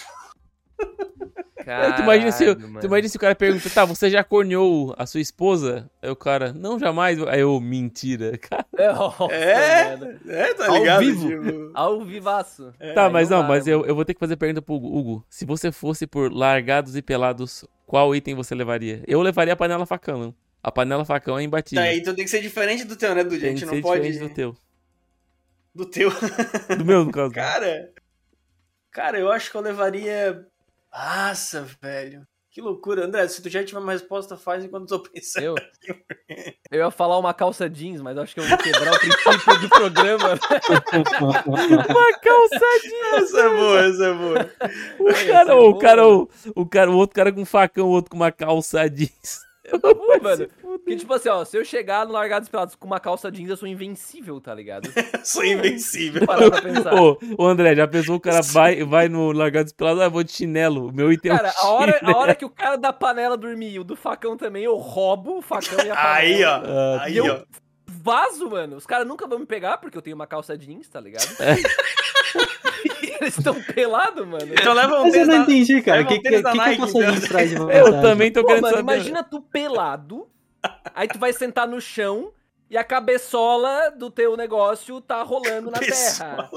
Aí 1.67 1.93
tu, 1.93 2.01
imagina 2.01 2.31
se, 2.31 2.55
tu 2.55 2.85
imagina 2.87 3.07
se 3.09 3.17
o 3.17 3.19
cara 3.19 3.35
pergunta, 3.35 3.69
tá, 3.69 3.85
você 3.85 4.09
já 4.09 4.23
corneou 4.23 4.95
a 4.97 5.05
sua 5.05 5.21
esposa? 5.21 5.87
Aí 6.01 6.09
o 6.09 6.15
cara, 6.15 6.51
não, 6.53 6.79
jamais. 6.79 7.21
Aí 7.27 7.41
eu, 7.41 7.59
mentira. 7.61 8.35
Cara, 8.41 8.65
Nossa, 8.93 9.31
É, 9.31 9.95
mano. 9.95 10.19
é, 10.27 10.53
tá 10.55 10.67
Ao 10.67 10.73
ligado? 10.77 10.99
vivo. 11.01 11.29
Tipo, 11.29 11.71
Ao 11.75 12.01
vivaço. 12.03 12.73
tá, 12.95 13.05
aí 13.05 13.11
mas 13.13 13.29
não 13.29 13.41
não, 13.41 13.47
mas 13.47 13.67
eu, 13.67 13.85
eu 13.85 13.93
vou 13.93 14.03
ter 14.03 14.15
que 14.15 14.19
fazer 14.19 14.37
pergunta 14.37 14.59
pro 14.61 14.73
Hugo. 14.73 14.87
Hugo, 14.97 15.25
se 15.29 15.45
você 15.45 15.71
fosse 15.71 16.07
por 16.07 16.33
largados 16.33 16.95
e 16.95 17.01
pelados, 17.01 17.63
qual 17.91 18.15
item 18.15 18.35
você 18.35 18.55
levaria? 18.55 19.03
Eu 19.05 19.21
levaria 19.21 19.51
a 19.51 19.55
panela 19.57 19.85
facão. 19.85 20.33
A 20.63 20.71
panela 20.71 21.03
facão 21.03 21.37
é 21.37 21.43
imbatível. 21.43 21.83
Daí 21.83 22.01
tu 22.01 22.15
tem 22.15 22.23
que 22.23 22.31
ser 22.31 22.41
diferente 22.41 22.85
do 22.85 22.95
teu, 22.95 23.13
né, 23.13 23.21
Dude? 23.21 23.35
A 23.35 23.39
Tem 23.41 23.49
gente 23.49 23.59
que 23.59 23.65
não 23.65 23.73
ser 23.73 23.81
pode. 23.81 24.01
diferente 24.01 24.29
do 24.29 24.33
teu. 24.33 24.57
Do 25.75 25.85
teu. 25.85 26.09
Do 26.77 26.85
meu, 26.85 27.03
no 27.03 27.11
caso. 27.11 27.33
Cara. 27.33 27.91
Cara, 28.91 29.19
eu 29.19 29.29
acho 29.29 29.51
que 29.51 29.57
eu 29.57 29.61
levaria. 29.61 30.47
Nossa, 30.89 31.67
velho. 31.81 32.25
Que 32.51 32.59
loucura. 32.59 33.05
André, 33.05 33.25
se 33.29 33.41
tu 33.41 33.49
já 33.49 33.63
tiver 33.63 33.79
uma 33.79 33.93
resposta, 33.93 34.35
faz 34.35 34.65
enquanto 34.65 34.91
eu 34.91 34.99
tô 34.99 35.09
pensando. 35.09 35.43
Eu? 35.45 35.55
Eu 36.69 36.79
ia 36.79 36.91
falar 36.91 37.17
uma 37.17 37.33
calça 37.33 37.69
jeans, 37.69 38.01
mas 38.01 38.17
acho 38.17 38.33
que 38.33 38.41
eu 38.41 38.43
vou 38.43 38.57
quebrar 38.57 38.93
o 38.93 38.99
princípio 38.99 39.59
do 39.61 39.69
programa. 39.69 40.29
Uma 41.47 42.19
calça 42.19 42.65
Essa 43.13 43.39
é 43.39 43.49
boa, 43.49 43.79
essa 43.79 44.05
é 44.05 44.13
boa. 44.13 44.51
O 44.99 45.09
Essa 45.09 45.25
cara, 45.27 45.51
é 45.51 45.55
o 45.55 45.71
boa, 45.71 45.79
cara, 45.79 46.07
o, 46.07 46.29
o 46.53 46.65
cara, 46.65 46.91
o 46.91 46.97
outro 46.97 47.15
cara 47.15 47.31
com 47.31 47.41
um 47.41 47.45
facão, 47.45 47.87
o 47.87 47.91
outro 47.91 48.11
com 48.11 48.17
uma 48.17 48.31
calça 48.33 48.89
jeans. 48.89 49.39
Pô, 49.81 50.19
mano. 50.21 50.49
Porque, 50.79 50.95
tipo 50.95 51.13
assim, 51.13 51.29
ó, 51.29 51.43
se 51.45 51.57
eu 51.57 51.63
chegar 51.65 52.05
no 52.05 52.13
Largados 52.13 52.49
Pelados 52.49 52.75
com 52.75 52.87
uma 52.87 52.99
calça 52.99 53.31
jeans, 53.31 53.49
eu 53.49 53.57
sou 53.57 53.67
invencível, 53.67 54.39
tá 54.41 54.53
ligado? 54.53 54.89
Sou 55.23 55.43
invencível. 55.45 56.25
Parar 56.25 56.49
pra 56.49 56.61
pensar. 56.61 56.93
Ô, 56.93 57.17
ô, 57.37 57.45
André, 57.45 57.75
já 57.75 57.87
pensou 57.87 58.15
o 58.15 58.19
cara 58.19 58.41
vai, 58.41 58.83
vai 58.83 59.07
no 59.09 59.31
largado 59.31 59.73
pelado, 59.75 60.01
ah, 60.01 60.09
vou 60.09 60.23
de 60.23 60.31
chinelo. 60.31 60.87
O 60.89 60.91
meu 60.93 61.11
item 61.11 61.31
é 61.31 61.33
um 61.33 61.37
Cara, 61.37 61.53
a 61.57 61.67
hora, 61.69 61.99
a 62.03 62.17
hora 62.17 62.35
que 62.35 62.45
o 62.45 62.49
cara 62.49 62.75
da 62.77 62.91
panela 62.91 63.37
dormir 63.37 63.71
e 63.73 63.79
o 63.79 63.83
do 63.83 63.95
facão 63.95 64.35
também, 64.37 64.63
eu 64.63 64.75
roubo 64.75 65.37
o 65.37 65.41
facão 65.41 65.77
e 65.85 65.89
a 65.91 65.95
panela. 65.95 66.13
Aí, 66.15 66.43
ó. 66.43 66.61
Ah, 66.65 66.99
Aí, 67.03 67.17
eu 67.17 67.25
ó. 67.25 67.41
vazo, 67.87 68.49
mano. 68.49 68.77
Os 68.77 68.85
caras 68.85 69.07
nunca 69.07 69.27
vão 69.27 69.39
me 69.39 69.45
pegar 69.45 69.77
porque 69.77 69.97
eu 69.97 70.01
tenho 70.01 70.15
uma 70.15 70.27
calça 70.27 70.57
jeans, 70.57 70.87
tá 70.89 70.99
ligado? 70.99 71.27
É. 71.39 71.55
Eles 73.21 73.37
estão 73.37 73.53
pelados, 73.61 74.27
mano. 74.27 74.47
Então 74.51 74.73
leva 74.73 74.99
um 74.99 75.03
Mas 75.03 75.15
eu 75.15 75.25
não 75.27 75.43
entendi, 75.43 75.81
cara. 75.83 76.01
O 76.01 76.07
que, 76.07 76.19
que, 76.19 76.41
da 76.41 76.51
que, 76.51 76.57
que 76.57 76.61
a 76.63 76.77
calça 76.77 76.99
jeans 76.99 77.27
traz 77.27 77.49
de 77.49 77.55
Eu 77.55 77.65
vantagem? 77.67 78.01
também 78.01 78.31
tô 78.31 78.41
Pô, 78.41 78.47
querendo 78.47 78.63
mano, 78.63 78.77
saber. 78.77 78.93
imagina 78.93 79.23
tu 79.23 79.41
pelado, 79.41 80.27
aí 80.93 81.07
tu 81.07 81.19
vai 81.19 81.33
sentar 81.33 81.67
no 81.67 81.79
chão 81.81 82.31
e 82.69 82.77
a 82.77 82.83
cabeçola 82.83 83.91
do 83.91 84.09
teu 84.09 84.37
negócio 84.37 85.01
tá 85.01 85.21
rolando 85.23 85.69
na 85.69 85.79
terra. 85.79 86.49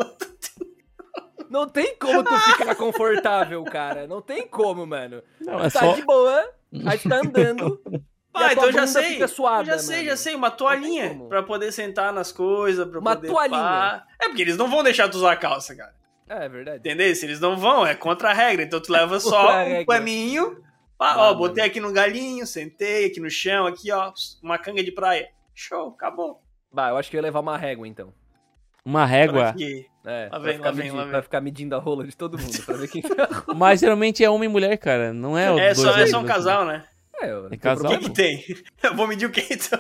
Não 1.51 1.69
tem 1.69 1.97
como 1.97 2.25
tu 2.25 2.37
ficar 2.39 2.75
confortável, 2.75 3.63
cara. 3.65 4.07
Não 4.07 4.21
tem 4.21 4.47
como, 4.47 4.87
mano. 4.87 5.23
Não, 5.41 5.61
é 5.61 5.71
tá 5.71 5.81
só... 5.81 5.93
de 5.93 6.03
boa, 6.03 6.51
aí 6.87 6.99
tu 6.99 7.09
tá 7.09 7.21
andando. 7.21 7.81
Ah, 8.37 8.53
então 8.53 8.65
eu 8.65 8.73
já 8.73 8.85
sei. 8.85 9.11
fica 9.11 9.29
suada, 9.29 9.63
eu 9.63 9.67
já 9.67 9.79
sei, 9.79 9.97
mano. 9.99 10.09
já 10.09 10.17
sei. 10.17 10.35
Uma 10.35 10.51
toalhinha 10.51 11.21
pra 11.29 11.41
poder 11.41 11.71
sentar 11.71 12.13
nas 12.13 12.33
coisas, 12.33 12.85
pra 12.89 12.99
Uma 12.99 13.15
poder... 13.15 13.29
toalhinha. 13.29 13.61
pá. 13.61 14.07
É 14.21 14.27
porque 14.27 14.43
eles 14.43 14.57
não 14.57 14.69
vão 14.69 14.83
deixar 14.83 15.09
tu 15.09 15.19
usar 15.19 15.31
a 15.31 15.37
calça, 15.37 15.73
cara. 15.77 15.95
É, 16.29 16.47
é 16.47 16.49
verdade. 16.49 16.79
Entendeu? 16.79 17.15
Se 17.15 17.25
eles 17.25 17.39
não 17.39 17.57
vão, 17.57 17.87
é 17.87 17.95
contra 17.95 18.31
a 18.31 18.33
regra. 18.33 18.65
Então 18.65 18.81
tu 18.81 18.91
leva 18.91 19.21
só 19.23 19.63
um 19.65 19.85
paninho. 19.85 20.61
Pá, 20.99 21.13
Ah, 21.15 21.31
ó, 21.31 21.35
botei 21.35 21.65
aqui 21.65 21.81
no 21.81 21.93
galinho, 21.93 22.47
sentei 22.47 23.07
aqui 23.07 23.21
no 23.21 23.31
chão, 23.31 23.67
aqui, 23.67 23.91
ó. 23.91 24.13
Uma 24.43 24.59
canga 24.59 24.83
de 24.83 24.93
praia. 24.93 25.29
Show, 25.55 25.89
acabou. 25.91 26.41
Bah, 26.73 26.91
eu 26.91 26.97
acho 26.97 27.11
que 27.11 27.17
eu 27.17 27.19
ia 27.19 27.23
levar 27.23 27.41
uma 27.41 27.57
régua, 27.57 27.87
então. 27.87 28.13
Uma 28.85 29.05
régua. 29.07 29.53
que- 29.57 29.87
É, 30.07 30.25
Lá 30.25 30.31
pra, 30.31 30.39
vem, 30.41 30.53
ficar 30.57 30.65
lá 30.67 30.71
vem, 30.73 30.77
medindo, 30.85 30.97
lá 30.97 31.03
vem. 31.05 31.11
pra 31.13 31.23
ficar 31.23 31.41
medindo 31.41 31.75
a 31.75 31.79
rola 31.79 32.05
de 32.07 32.15
todo 32.15 32.39
mundo, 32.39 32.63
pra 32.67 32.77
ver 32.77 32.89
quem 32.89 33.03
Mas 33.57 33.81
geralmente 33.81 34.23
é 34.23 34.29
homem 34.29 34.49
e 34.49 34.53
mulher, 34.53 34.77
cara. 34.77 35.15
Não 35.15 35.37
é 35.39 35.47
É 35.47 35.51
dois 35.75 35.79
só, 35.79 35.89
é 35.89 35.93
homens, 35.95 36.11
só 36.11 36.17
um 36.19 36.21
assim. 36.21 36.29
casal, 36.29 36.65
né? 36.67 36.85
É, 37.23 37.31
eu- 37.31 37.47
É 37.47 37.49
tem 37.49 37.59
casal? 37.59 37.91
O 37.93 37.99
que, 37.99 38.05
que 38.05 38.11
tem? 38.11 38.45
Eu 38.83 38.95
vou 38.95 39.07
medir 39.07 39.25
o 39.27 39.31
que 39.31 39.41
então? 39.55 39.79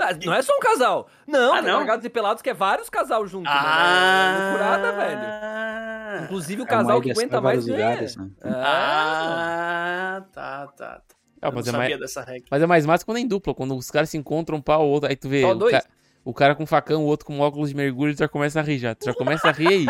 Ah, 0.00 0.10
Não 0.24 0.34
é 0.34 0.42
só 0.42 0.54
um 0.56 0.60
casal. 0.60 1.08
Não, 1.26 1.54
Ah, 1.54 1.62
não? 1.62 1.76
Largados 1.78 2.04
e 2.04 2.08
Pelados 2.10 2.42
que 2.42 2.50
é 2.50 2.54
vários 2.54 2.88
casal 2.90 3.26
juntos, 3.26 3.52
mano. 3.52 3.66
É 3.68 4.42
loucurada, 4.42 4.92
velho. 4.92 6.24
Inclusive 6.24 6.62
o 6.62 6.64
É 6.64 6.68
casal 6.68 6.96
uma 6.96 7.02
que 7.02 7.10
aguenta 7.10 7.40
mais 7.40 7.66
lugares, 7.66 8.16
né? 8.16 8.28
Ah, 8.44 10.16
Ah, 10.16 10.20
tá, 10.32 10.66
tá. 10.68 10.86
tá. 10.96 11.02
Ah, 11.40 11.48
Eu 11.48 11.52
mas, 11.52 11.66
é 11.66 11.70
sabia 11.72 11.88
mais, 11.88 12.00
dessa 12.00 12.22
regra. 12.22 12.46
mas 12.50 12.62
é 12.62 12.66
mais 12.66 12.86
massa 12.86 13.04
quando 13.04 13.16
é 13.18 13.20
em 13.20 13.26
dupla. 13.26 13.54
Quando 13.54 13.76
os 13.76 13.90
caras 13.90 14.08
se 14.10 14.16
encontram 14.16 14.58
um 14.58 14.62
pau, 14.62 14.82
o 14.86 14.90
outro. 14.90 15.08
Aí 15.08 15.16
tu 15.16 15.28
vê 15.28 15.44
o, 15.44 15.54
dois? 15.54 15.72
ca- 15.72 15.84
o 16.24 16.32
cara 16.32 16.54
com 16.54 16.64
facão, 16.66 17.02
o 17.02 17.06
outro 17.06 17.26
com 17.26 17.40
óculos 17.40 17.70
de 17.70 17.74
mergulho, 17.76 18.14
tu 18.14 18.18
já 18.20 18.28
começa 18.28 18.60
a 18.60 18.62
rir 18.62 18.78
já. 18.78 18.94
Tu 18.94 19.06
já 19.06 19.14
começa 19.14 19.48
a 19.48 19.52
rir 19.52 19.68
aí. 19.68 19.86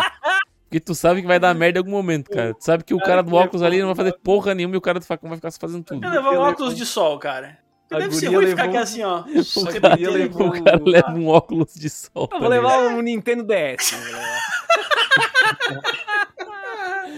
Porque 0.64 0.80
tu 0.80 0.94
sabe 0.94 1.20
que 1.20 1.26
vai 1.26 1.38
dar 1.38 1.54
merda 1.54 1.78
em 1.78 1.80
algum 1.80 1.90
momento, 1.90 2.30
cara. 2.30 2.54
Tu 2.54 2.64
sabe 2.64 2.82
que 2.84 2.94
o 2.94 2.98
cara 2.98 3.22
do 3.22 3.34
óculos 3.34 3.62
ali 3.62 3.78
não 3.80 3.88
vai 3.88 3.96
fazer 3.96 4.18
porra 4.24 4.54
nenhuma 4.54 4.74
e 4.74 4.78
o 4.78 4.80
cara 4.80 4.98
do 4.98 5.04
facão 5.04 5.28
vai 5.28 5.36
ficar 5.36 5.50
fazendo 5.60 5.84
tudo. 5.84 6.02
Eu 6.06 6.10
levar 6.10 6.30
um 6.30 6.38
óculos 6.40 6.74
de 6.74 6.86
sol, 6.86 7.18
cara. 7.18 7.58
A 7.90 7.98
Deve 7.98 8.14
ser 8.14 8.28
ruim 8.28 8.46
ficar 8.46 8.64
aqui 8.64 8.76
assim, 8.78 9.02
ó. 9.02 9.22
O 9.56 9.66
cara, 9.80 9.94
levou- 9.96 10.48
o 10.48 10.64
cara 10.64 10.80
leva 10.84 11.10
um 11.10 11.28
óculos 11.28 11.74
de 11.74 11.90
sol. 11.90 12.28
Eu 12.32 12.40
vou 12.40 12.48
levar 12.48 12.78
um 12.78 13.02
Nintendo 13.02 13.42
DS. 13.44 13.92
levar. 13.92 14.38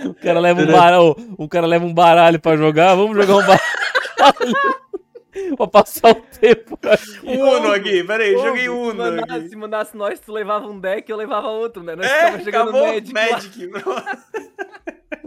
O 0.06 0.14
cara 0.14 0.38
leva 0.40 0.60
um 0.60 0.66
baralho, 0.66 1.16
o 1.38 1.48
cara 1.48 1.66
leva 1.66 1.84
um 1.86 1.94
baralho 1.94 2.38
pra 2.40 2.56
jogar, 2.56 2.94
vamos 2.94 3.16
jogar 3.16 3.36
um 3.36 3.46
baralho. 3.46 4.54
pra 5.56 5.66
passar 5.66 6.10
o 6.10 6.14
tempo. 6.14 6.78
Uno 7.22 7.72
aqui, 7.72 8.04
peraí, 8.04 8.34
Ô, 8.36 8.44
joguei 8.44 8.62
se 8.64 8.68
Uno 8.68 8.94
mandasse, 8.94 9.32
aqui. 9.40 9.48
se 9.48 9.56
mandasse 9.56 9.96
nós, 9.96 10.20
tu 10.20 10.32
levava 10.32 10.66
um 10.66 10.78
deck, 10.78 11.08
eu 11.10 11.16
levava 11.16 11.48
outro, 11.48 11.82
né? 11.82 11.96
Nós 11.96 12.06
É, 12.06 12.38
jogando 12.38 12.48
acabou, 12.48 12.86
Magic. 12.86 13.12
Magic. 13.14 13.70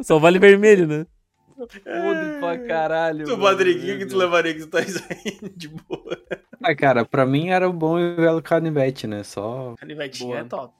Só 0.04 0.20
vale 0.20 0.38
vermelho, 0.38 0.86
né? 0.88 1.06
Podre 1.58 2.39
pra 2.39 2.58
caralho. 2.68 3.26
Tu, 3.26 3.38
meu 3.38 3.97
que 3.97 4.05
tu 4.05 4.16
levaria 4.16 4.53
que 4.53 4.60
tu 4.62 4.68
tá 4.68 4.80
aí 4.80 4.88
de 5.55 5.68
boa. 5.68 6.18
Ah, 6.64 6.76
cara, 6.76 7.03
pra 7.05 7.26
mim 7.26 7.49
era 7.49 7.68
o 7.68 7.74
bom 7.74 7.99
e 7.99 8.16
velho 8.16 8.41
canivete, 8.41 9.08
né? 9.08 9.24
Só 9.24 9.74
Canivetinho 9.80 10.30
Boa. 10.30 10.39
é 10.41 10.43
top. 10.43 10.74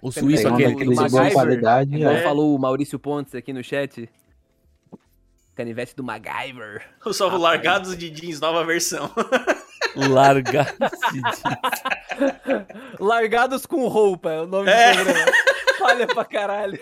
O 0.00 0.10
suíço, 0.12 0.44
Pegando 0.44 0.54
aquele, 0.56 0.88
o 0.88 0.90
de 0.92 0.96
suíço. 0.96 1.16
boa 1.16 1.30
qualidade. 1.30 1.96
Igual 1.96 2.14
É. 2.14 2.22
falou 2.22 2.54
o 2.54 2.58
Maurício 2.58 2.98
Pontes 2.98 3.34
aqui 3.34 3.52
no 3.52 3.62
chat. 3.64 4.08
Canivete 5.54 5.94
do 5.96 6.04
MacGyver. 6.04 6.86
Os 7.04 7.16
salvo 7.16 7.38
largados 7.38 7.96
de 7.96 8.10
jeans, 8.10 8.40
nova 8.40 8.64
versão. 8.64 9.10
Largar. 9.96 10.74
Largados 13.00 13.66
com 13.66 13.86
roupa 13.88 14.30
é 14.32 14.40
o 14.42 14.46
nome 14.46 14.70
É. 14.70 14.92
do 14.92 15.04
programa. 15.04 15.32
Falha 15.88 16.06
pra 16.06 16.24
caralho. 16.24 16.78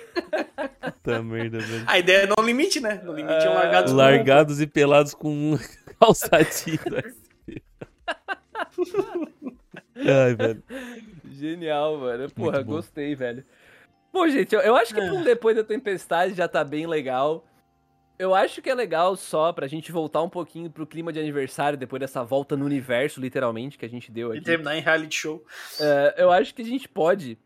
Puta 1.03 1.23
merda, 1.23 1.59
velho. 1.59 1.85
A 1.87 1.99
ideia 1.99 2.23
é 2.23 2.27
no 2.27 2.35
limite, 2.47 2.81
né? 2.81 3.01
No 3.05 3.13
limite 3.13 3.45
é 3.47 3.51
um 3.51 3.55
largados 3.55 3.93
Largados 3.93 4.61
e 4.61 4.67
pelados 4.67 5.15
com 5.15 5.29
um 5.55 5.59
calçadinho. 6.01 6.79
Ai, 9.97 10.35
velho. 10.35 10.63
Genial, 11.31 11.99
mano. 11.99 12.31
Porra, 12.31 12.63
bom. 12.63 12.75
gostei, 12.75 13.15
velho. 13.15 13.45
Pô, 14.13 14.29
gente, 14.29 14.55
eu, 14.55 14.61
eu 14.61 14.77
acho 14.77 14.95
que 14.95 15.01
pra 15.01 15.13
um 15.13 15.23
depois 15.25 15.57
da 15.57 15.65
tempestade 15.65 16.35
já 16.35 16.47
tá 16.49 16.63
bem 16.65 16.87
legal. 16.87 17.45
Eu 18.17 18.33
acho 18.33 18.63
que 18.63 18.71
é 18.71 18.75
legal 18.75 19.17
só 19.17 19.53
pra 19.53 19.67
gente 19.67 19.91
voltar 19.91 20.23
um 20.23 20.29
pouquinho 20.29 20.71
pro 20.71 20.87
clima 20.87 21.13
de 21.13 21.19
aniversário 21.19 21.77
depois 21.77 21.99
dessa 21.99 22.23
volta 22.23 22.57
no 22.57 22.65
universo, 22.65 23.21
literalmente, 23.21 23.77
que 23.77 23.85
a 23.85 23.89
gente 23.89 24.13
deu 24.13 24.33
E 24.33 24.37
aqui. 24.39 24.47
terminar 24.47 24.77
em 24.77 24.81
reality 24.81 25.17
show. 25.17 25.45
É, 25.81 26.15
eu 26.19 26.31
acho 26.31 26.55
que 26.55 26.63
a 26.63 26.65
gente 26.65 26.89
pode 26.89 27.37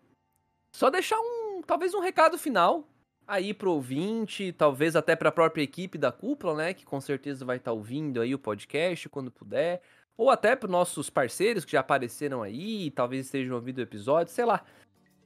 só 0.71 0.91
deixar 0.91 1.17
um, 1.19 1.38
talvez 1.69 1.93
um 1.93 2.01
recado 2.01 2.39
final 2.39 2.89
aí 3.27 3.53
pro 3.53 3.73
ouvinte, 3.73 4.53
talvez 4.53 4.97
até 4.97 5.15
pra 5.15 5.31
própria 5.31 5.63
equipe 5.63 5.99
da 5.99 6.11
cúpula, 6.11 6.55
né, 6.57 6.73
que 6.75 6.87
com 6.87 6.99
certeza 6.99 7.45
vai 7.45 7.59
estar 7.59 7.73
ouvindo 7.73 8.23
aí 8.23 8.35
o 8.35 8.39
podcast 8.39 9.07
quando 9.11 9.31
puder, 9.31 9.83
ou 10.17 10.31
até 10.31 10.57
pros 10.57 10.73
nossos 10.73 11.11
parceiros 11.11 11.63
que 11.63 11.73
já 11.73 11.81
apareceram 11.81 12.43
aí, 12.43 12.91
talvez 12.91 13.27
estejam 13.27 13.55
ouvindo 13.55 13.79
o 13.79 13.83
episódio, 13.83 14.33
sei 14.33 14.47
lá. 14.47 14.65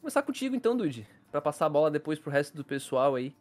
Começar 0.00 0.20
contigo 0.22 0.56
então, 0.56 0.76
Dude, 0.76 1.06
pra 1.30 1.40
passar 1.40 1.66
a 1.66 1.68
bola 1.68 1.92
depois 1.92 2.18
pro 2.18 2.32
resto 2.32 2.56
do 2.56 2.64
pessoal 2.64 3.14
aí. 3.14 3.32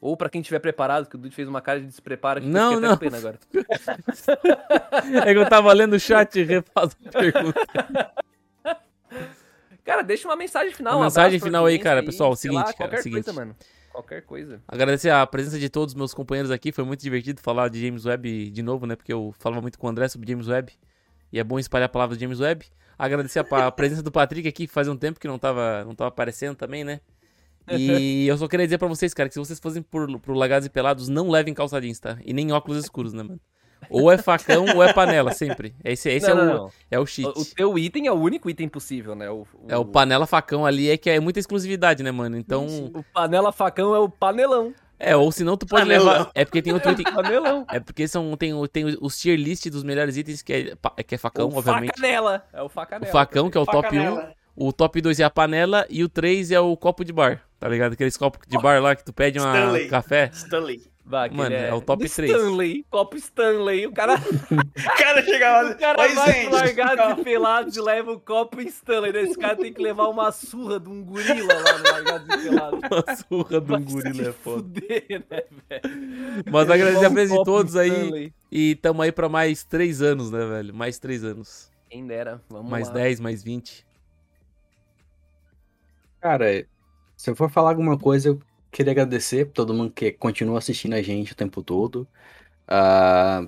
Ou 0.00 0.16
pra 0.16 0.30
quem 0.30 0.40
tiver 0.40 0.58
preparado, 0.60 1.06
que 1.06 1.16
o 1.16 1.18
Dude 1.18 1.34
fez 1.34 1.46
uma 1.46 1.60
cara 1.60 1.80
de 1.80 1.86
despreparo 1.86 2.40
que 2.40 2.46
eu 2.46 2.50
Não, 2.50 2.72
até 2.78 2.80
não. 2.80 2.90
com 2.92 2.96
pena 2.96 3.18
agora. 3.18 3.38
É 5.26 5.34
que 5.34 5.38
eu 5.38 5.48
tava 5.50 5.70
lendo 5.74 5.96
o 5.96 6.00
chat 6.00 6.34
e 6.40 6.44
refaço 6.44 6.96
a 7.04 7.10
pergunta. 7.10 7.60
Cara, 9.84 10.02
deixa 10.02 10.28
uma 10.28 10.36
mensagem 10.36 10.72
final. 10.72 10.94
Uma 10.94 11.00
um 11.00 11.04
mensagem 11.04 11.40
final 11.40 11.66
aí, 11.66 11.78
cara. 11.78 12.02
Pessoal, 12.02 12.34
sei 12.36 12.50
seguinte, 12.50 12.66
lá, 12.66 12.72
cara, 12.72 12.90
Qualquer 12.90 13.02
seguinte. 13.02 13.24
coisa, 13.24 13.32
mano. 13.32 13.56
Qualquer 13.92 14.22
coisa. 14.22 14.62
Agradecer 14.68 15.10
a 15.10 15.26
presença 15.26 15.58
de 15.58 15.68
todos 15.68 15.92
os 15.92 15.96
meus 15.96 16.14
companheiros 16.14 16.50
aqui. 16.50 16.70
Foi 16.70 16.84
muito 16.84 17.00
divertido 17.00 17.40
falar 17.40 17.68
de 17.68 17.84
James 17.84 18.04
Webb 18.04 18.50
de 18.50 18.62
novo, 18.62 18.86
né? 18.86 18.94
Porque 18.94 19.12
eu 19.12 19.34
falava 19.38 19.60
muito 19.60 19.78
com 19.78 19.86
o 19.86 19.90
André 19.90 20.08
sobre 20.08 20.30
James 20.30 20.46
Webb. 20.46 20.72
E 21.32 21.38
é 21.38 21.44
bom 21.44 21.58
espalhar 21.58 21.86
a 21.86 21.88
palavra 21.88 22.16
de 22.16 22.22
James 22.22 22.40
Webb. 22.40 22.66
Agradecer 22.98 23.40
a, 23.40 23.66
a 23.66 23.72
presença 23.72 24.02
do 24.02 24.12
Patrick 24.12 24.46
aqui, 24.46 24.66
que 24.66 24.72
fazia 24.72 24.92
um 24.92 24.96
tempo 24.96 25.18
que 25.18 25.26
não 25.26 25.38
tava, 25.38 25.84
não 25.84 25.94
tava 25.94 26.08
aparecendo 26.08 26.54
também, 26.54 26.84
né? 26.84 27.00
E 27.68 28.26
eu 28.28 28.36
só 28.36 28.46
queria 28.46 28.66
dizer 28.66 28.78
pra 28.78 28.88
vocês, 28.88 29.14
cara, 29.14 29.28
que 29.28 29.34
se 29.34 29.38
vocês 29.38 29.58
fossem 29.58 29.82
por, 29.82 30.20
pro 30.20 30.34
Lagados 30.34 30.66
e 30.66 30.70
Pelados, 30.70 31.08
não 31.08 31.30
levem 31.30 31.54
calça 31.54 31.80
jeans, 31.80 31.98
tá? 31.98 32.18
E 32.24 32.32
nem 32.32 32.52
óculos 32.52 32.78
escuros, 32.84 33.12
né, 33.12 33.22
mano? 33.22 33.40
Ou 33.88 34.10
é 34.12 34.18
facão 34.18 34.66
ou 34.74 34.82
é 34.82 34.92
panela, 34.92 35.32
sempre. 35.32 35.74
Esse, 35.84 36.10
esse 36.10 36.28
Não, 36.28 36.38
é, 36.38 36.44
não, 36.44 36.52
o, 36.52 36.56
não. 36.58 36.70
é 36.90 36.98
o 36.98 37.06
cheat. 37.06 37.28
O, 37.28 37.40
o 37.40 37.44
teu 37.44 37.78
item 37.78 38.06
é 38.06 38.12
o 38.12 38.16
único 38.20 38.48
item 38.50 38.68
possível, 38.68 39.14
né? 39.14 39.30
O, 39.30 39.46
É 39.68 39.76
o 39.76 39.84
panela 39.84 40.26
facão 40.26 40.66
ali, 40.66 40.90
é 40.90 40.96
que 40.96 41.08
é 41.10 41.18
muita 41.18 41.38
exclusividade, 41.40 42.02
né, 42.02 42.10
mano? 42.10 42.36
Então, 42.36 42.66
O 42.66 43.02
panela 43.12 43.50
facão 43.52 43.94
é 43.94 43.98
o 43.98 44.08
panelão. 44.08 44.74
É, 45.02 45.16
ou 45.16 45.32
senão 45.32 45.56
tu 45.56 45.64
pode 45.66 45.82
Panelão. 45.84 46.12
levar. 46.12 46.30
É 46.34 46.44
porque 46.44 46.60
tem 46.60 46.74
outro 46.74 46.92
item. 46.92 47.06
Panelão. 47.14 47.64
É 47.70 47.80
porque 47.80 48.06
são, 48.06 48.36
tem, 48.36 48.52
o- 48.52 48.68
tem 48.68 48.84
os 49.00 49.16
tier 49.18 49.38
list 49.38 49.66
dos 49.70 49.82
melhores 49.82 50.16
itens, 50.18 50.42
que 50.42 50.52
é, 50.52 51.02
que 51.02 51.14
é 51.14 51.18
facão, 51.18 51.48
o 51.48 51.56
obviamente. 51.56 51.88
facanela. 51.96 52.44
É 52.52 52.60
o 52.62 52.66
O 52.66 52.68
facanela. 52.68 53.10
facão, 53.10 53.48
que 53.50 53.56
é 53.56 53.60
o 53.62 53.64
top 53.64 53.78
1. 53.88 54.02
Facanela. 54.04 54.34
O 54.54 54.72
top 54.74 55.00
2 55.00 55.18
é 55.20 55.24
a 55.24 55.30
panela. 55.30 55.86
E 55.88 56.04
o 56.04 56.08
3 56.08 56.50
é 56.50 56.60
o 56.60 56.76
copo 56.76 57.02
de 57.02 57.14
bar. 57.14 57.40
Tá 57.58 57.66
ligado? 57.66 57.94
Aqueles 57.94 58.14
copos 58.16 58.46
de 58.46 58.58
bar 58.58 58.82
lá 58.82 58.94
que 58.94 59.02
tu 59.02 59.10
pede 59.12 59.38
Stanley. 59.38 59.88
café. 59.88 60.28
Stanley. 60.34 60.82
Vai, 61.10 61.28
que 61.28 61.36
Mano, 61.36 61.52
ele 61.56 61.66
é 61.66 61.74
o 61.74 61.80
top 61.80 62.04
do 62.06 62.08
3. 62.14 62.30
Stanley, 62.30 62.86
copo 62.88 63.16
Stanley. 63.16 63.84
O 63.88 63.92
cara, 63.92 64.14
O 64.14 64.96
cara 64.96 65.22
chegava 65.24 65.70
o 65.74 65.76
cara 65.76 66.02
Oi, 66.02 66.14
vai 66.14 66.32
gente. 66.32 66.46
pro 66.46 66.54
largados 66.54 67.18
e 67.18 67.24
pelados 67.24 67.76
e 67.76 67.80
leva 67.80 68.12
o 68.12 68.20
copo 68.20 68.60
Stanley. 68.60 69.16
Esse 69.16 69.36
cara 69.36 69.56
tem 69.56 69.72
que 69.72 69.82
levar 69.82 70.06
uma 70.06 70.30
surra 70.30 70.78
de 70.78 70.88
um 70.88 71.02
gorila 71.02 71.52
lá 71.52 71.78
no 71.78 71.84
largados 71.84 72.28
e 72.32 72.48
pelados. 72.48 72.80
Uma 72.90 73.16
surra 73.16 73.60
de 73.60 73.72
um 73.72 73.84
gorila 73.84 74.28
é 74.28 74.32
foda. 74.32 74.62
fuder, 74.62 75.04
né, 75.28 75.42
velho? 75.68 76.44
Mas 76.48 76.70
agradecer 76.70 77.04
a 77.06 77.10
presença 77.10 77.38
de 77.38 77.44
todos 77.44 77.74
aí. 77.74 77.88
Stanley. 77.90 78.34
E 78.52 78.74
tamo 78.76 79.02
aí 79.02 79.10
pra 79.10 79.28
mais 79.28 79.64
3 79.64 80.02
anos, 80.02 80.30
né, 80.30 80.46
velho? 80.46 80.72
Mais 80.72 80.96
3 81.00 81.24
anos. 81.24 81.72
Quem 81.88 82.06
dera, 82.06 82.40
vamos 82.48 82.70
mais 82.70 82.86
lá. 82.86 82.94
10, 82.94 83.18
mais 83.18 83.42
20. 83.42 83.84
Cara, 86.20 86.64
se 87.16 87.28
eu 87.28 87.34
for 87.34 87.50
falar 87.50 87.70
alguma 87.70 87.98
coisa, 87.98 88.28
eu 88.28 88.40
queria 88.70 88.92
agradecer 88.92 89.46
pra 89.46 89.54
todo 89.54 89.74
mundo 89.74 89.92
que 89.92 90.12
continua 90.12 90.58
assistindo 90.58 90.94
a 90.94 91.02
gente 91.02 91.32
o 91.32 91.36
tempo 91.36 91.62
todo. 91.62 92.06
ah, 92.68 93.46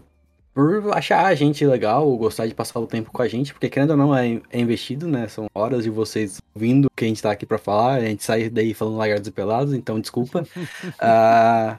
por 0.54 0.94
achar 0.94 1.24
a 1.26 1.34
gente 1.34 1.64
legal, 1.66 2.14
gostar 2.16 2.46
de 2.46 2.54
passar 2.54 2.78
o 2.80 2.86
tempo 2.86 3.10
com 3.10 3.22
a 3.22 3.28
gente, 3.28 3.52
porque 3.54 3.70
querendo 3.70 3.92
ou 3.92 3.96
não 3.96 4.14
é, 4.16 4.40
é 4.50 4.60
investido, 4.60 5.08
né? 5.08 5.26
São 5.28 5.46
horas 5.54 5.84
de 5.84 5.90
vocês 5.90 6.40
ouvindo 6.54 6.86
o 6.86 6.90
que 6.94 7.04
a 7.04 7.08
gente 7.08 7.22
tá 7.22 7.30
aqui 7.30 7.46
pra 7.46 7.58
falar, 7.58 7.94
a 7.96 8.04
gente 8.04 8.22
sai 8.22 8.50
daí 8.50 8.74
falando 8.74 8.98
lagartos 8.98 9.28
e 9.28 9.32
pelados, 9.32 9.74
então 9.74 10.00
desculpa. 10.00 10.44
Ah, 11.00 11.78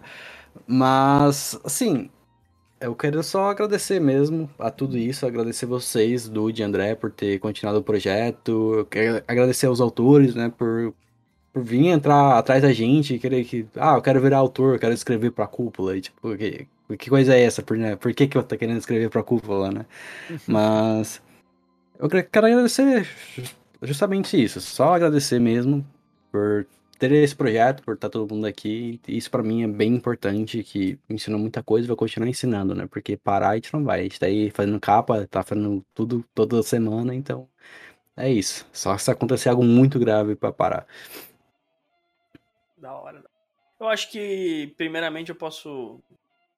mas, 0.68 1.60
assim, 1.64 2.10
eu 2.80 2.96
quero 2.96 3.24
só 3.24 3.50
agradecer 3.50 4.00
mesmo 4.02 4.50
a 4.60 4.72
tudo 4.72 4.98
isso, 4.98 5.26
agradecer 5.26 5.66
vocês, 5.66 6.28
Dude 6.30 6.62
e 6.62 6.66
André, 6.66 6.96
por 6.96 7.12
ter 7.12 7.40
continuado 7.40 7.80
o 7.80 7.84
projeto, 7.84 8.88
agradecer 9.28 9.68
aos 9.68 9.82
autores, 9.82 10.36
né, 10.36 10.50
por 10.58 10.94
vir 11.56 11.88
entrar 11.88 12.38
atrás 12.38 12.62
da 12.62 12.74
gente, 12.74 13.20
querer 13.20 13.44
que, 13.46 13.66
ah, 13.76 13.96
eu 13.96 14.02
quero 14.02 14.22
virar 14.22 14.38
autor, 14.38 14.76
eu 14.76 14.80
quero 14.80 14.94
escrever 14.94 15.32
pra 15.32 15.48
cúpula, 15.48 15.96
e 15.98 16.02
tipo, 16.02 16.36
que, 16.38 16.68
que 16.98 17.10
coisa 17.10 17.36
é 17.36 17.42
essa, 17.42 17.62
por, 17.62 17.78
né, 17.78 17.96
por 17.96 18.14
que 18.14 18.28
que 18.28 18.38
eu 18.38 18.44
tô 18.44 18.58
querendo 18.58 18.78
escrever 18.78 19.10
pra 19.10 19.24
cúpula, 19.24 19.72
né, 19.72 19.86
mas 20.48 21.22
eu 22.00 22.10
quero 22.10 22.48
agradecer 22.48 23.08
justamente 23.82 24.42
isso, 24.42 24.60
só 24.62 24.96
agradecer 24.96 25.40
mesmo 25.40 25.86
por 26.32 26.66
ter 27.00 27.12
esse 27.12 27.36
projeto, 27.36 27.84
por 27.84 27.96
estar 27.96 28.10
todo 28.10 28.34
mundo 28.34 28.46
aqui, 28.48 29.00
isso 29.08 29.30
pra 29.30 29.44
mim 29.44 29.64
é 29.64 29.68
bem 29.68 29.94
importante, 29.96 30.64
que 30.64 30.98
me 31.10 31.16
ensinou 31.16 31.40
muita 31.40 31.62
coisa 31.62 31.86
e 31.86 31.90
vai 31.90 31.98
continuar 31.98 32.30
ensinando, 32.30 32.74
né? 32.74 32.88
Porque 32.88 33.18
parar 33.18 33.50
a 33.50 33.56
gente 33.56 33.74
não 33.74 33.84
vai, 33.84 34.00
a 34.00 34.04
gente 34.04 34.20
tá 34.20 34.26
aí 34.28 34.50
fazendo 34.50 34.80
capa, 34.80 35.28
tá 35.28 35.44
fazendo 35.44 35.86
tudo 35.94 36.24
toda 36.34 36.64
semana, 36.64 37.14
então 37.14 37.48
é 38.18 38.32
isso. 38.32 38.66
Só 38.72 38.98
se 38.98 39.12
acontecer 39.12 39.50
algo 39.50 39.64
muito 39.64 40.00
grave 40.00 40.36
pra 40.36 40.52
parar. 40.54 40.88
Da 42.84 42.94
hora. 42.94 43.24
Eu 43.80 43.88
acho 43.88 44.12
que, 44.12 44.74
primeiramente, 44.76 45.30
eu 45.30 45.36
posso. 45.36 46.02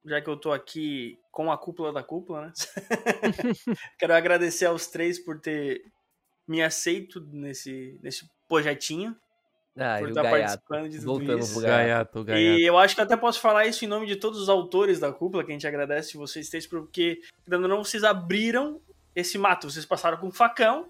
Já 0.04 0.20
que 0.20 0.28
eu 0.28 0.36
tô 0.36 0.52
aqui 0.52 1.20
com 1.32 1.52
a 1.52 1.58
cúpula 1.58 1.94
da 1.94 2.02
cúpula, 2.02 2.48
né? 2.48 2.54
Quero 4.00 4.14
agradecer 4.14 4.66
aos 4.66 4.88
três 4.88 5.20
por 5.20 5.40
ter 5.40 5.84
me 6.48 6.64
aceito 6.64 7.22
nesse, 7.32 8.00
nesse 8.02 8.28
projetinho. 8.48 9.16
Ah, 9.78 9.98
por 10.00 10.10
estar 10.10 10.24
Gaiato. 10.24 10.40
participando 10.40 10.90
de 10.90 10.98
tudo 10.98 11.06
Voltando 11.06 11.40
isso. 11.40 11.54
pro 11.54 11.62
Gaiato. 11.62 11.84
Gaiato, 11.86 12.24
gaiato. 12.24 12.60
E 12.60 12.66
eu 12.66 12.78
acho 12.78 12.96
que 12.96 13.02
eu 13.02 13.06
até 13.06 13.18
posso 13.18 13.40
falar 13.40 13.68
isso 13.68 13.86
em 13.86 13.88
nome 13.88 14.08
de 14.08 14.16
todos 14.16 14.40
os 14.40 14.50
autores 14.50 15.00
da 15.00 15.12
cúpula, 15.12 15.44
que 15.44 15.52
a 15.52 15.54
gente 15.54 15.68
agradece 15.68 16.18
vocês 16.18 16.50
três, 16.50 16.66
porque, 16.66 17.22
querendo 17.44 17.64
ou 17.64 17.70
não, 17.70 17.84
vocês 17.84 18.04
abriram 18.04 18.82
esse 19.16 19.38
mato. 19.38 19.70
Vocês 19.70 19.86
passaram 19.86 20.18
com 20.18 20.28
um 20.28 20.32
facão, 20.32 20.90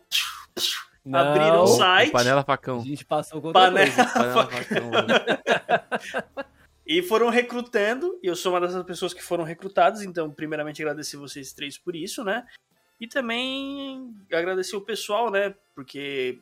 abriram 1.13 1.57
o 1.57 1.59
Não, 1.59 1.67
site. 1.67 2.11
Panela 2.11 2.41
A 2.41 2.43
facão. 2.43 2.81
gente 2.83 3.05
passou 3.05 3.41
com 3.41 3.51
Panela. 3.51 3.85
coisa. 3.91 4.13
Panela 4.13 4.47
facão. 4.47 4.91
velho. 4.91 6.45
E 6.87 7.01
foram 7.01 7.29
recrutando, 7.29 8.19
e 8.21 8.27
eu 8.27 8.35
sou 8.35 8.53
uma 8.53 8.61
dessas 8.61 8.83
pessoas 8.83 9.11
que 9.11 9.23
foram 9.23 9.43
recrutadas, 9.43 10.03
então, 10.03 10.29
primeiramente, 10.29 10.83
agradecer 10.83 11.17
vocês 11.17 11.51
três 11.51 11.79
por 11.79 11.95
isso, 11.95 12.23
né? 12.23 12.45
E 12.99 13.07
também 13.07 14.13
agradecer 14.31 14.75
o 14.75 14.81
pessoal, 14.81 15.31
né? 15.31 15.55
Porque 15.73 16.37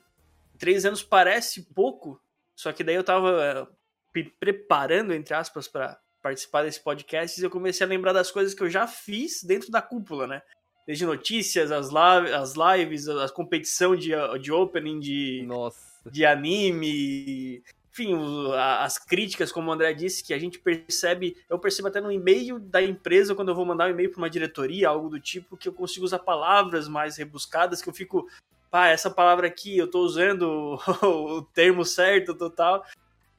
três 0.60 0.86
anos 0.86 1.02
parece 1.02 1.64
pouco, 1.74 2.22
só 2.58 2.74
que 2.74 2.84
daí 2.84 2.96
eu 2.96 3.06
tava 3.06 3.30
eh, 3.42 3.68
me 4.14 4.24
preparando, 4.26 5.14
entre 5.14 5.34
aspas, 5.34 5.70
para 5.70 5.98
participar 6.22 6.64
desse 6.64 6.82
podcast 6.82 7.40
e 7.40 7.44
eu 7.46 7.50
comecei 7.50 7.86
a 7.86 7.90
lembrar 7.90 8.12
das 8.12 8.30
coisas 8.30 8.54
que 8.54 8.64
eu 8.64 8.70
já 8.70 8.86
fiz 8.86 9.44
dentro 9.44 9.72
da 9.72 9.82
cúpula, 9.82 10.28
né? 10.28 10.42
Desde 10.86 11.06
notícias, 11.06 11.72
as, 11.72 11.90
as 11.94 12.54
lives, 12.56 13.08
a 13.08 13.30
competição 13.30 13.96
de, 13.96 14.12
de 14.42 14.52
opening 14.52 15.00
de, 15.00 15.44
Nossa. 15.48 15.80
de 16.10 16.26
anime, 16.26 17.64
enfim, 17.94 18.16
as 18.56 18.98
críticas, 18.98 19.52
como 19.52 19.70
o 19.70 19.72
André 19.72 19.94
disse, 19.94 20.24
que 20.24 20.34
a 20.34 20.40
gente 20.40 20.58
percebe, 20.58 21.38
eu 21.48 21.60
percebo 21.60 21.90
até 21.90 22.02
no 22.02 22.12
e-mail 22.12 22.58
da 22.58 22.82
empresa, 22.82 23.36
quando 23.36 23.50
eu 23.50 23.56
vou 23.56 23.66
mandar 23.66 23.86
um 23.86 23.92
e-mail 23.92 24.10
para 24.10 24.18
uma 24.18 24.30
diretoria, 24.30 24.90
algo 24.90 25.10
do 25.10 25.20
tipo, 25.20 25.56
que 25.56 25.70
eu 25.70 25.74
consigo 25.74 26.04
usar 26.04 26.18
palavras 26.18 26.88
mais 26.88 27.18
rebuscadas, 27.18 27.84
que 27.84 27.90
eu 27.90 27.94
fico, 27.94 28.28
pá, 28.72 28.88
essa 28.88 29.12
palavra 29.12 29.46
aqui, 29.46 29.78
eu 29.78 29.88
tô 29.88 30.00
usando 30.00 30.80
o 31.04 31.44
termo 31.54 31.86
certo, 31.86 32.34
total, 32.34 32.84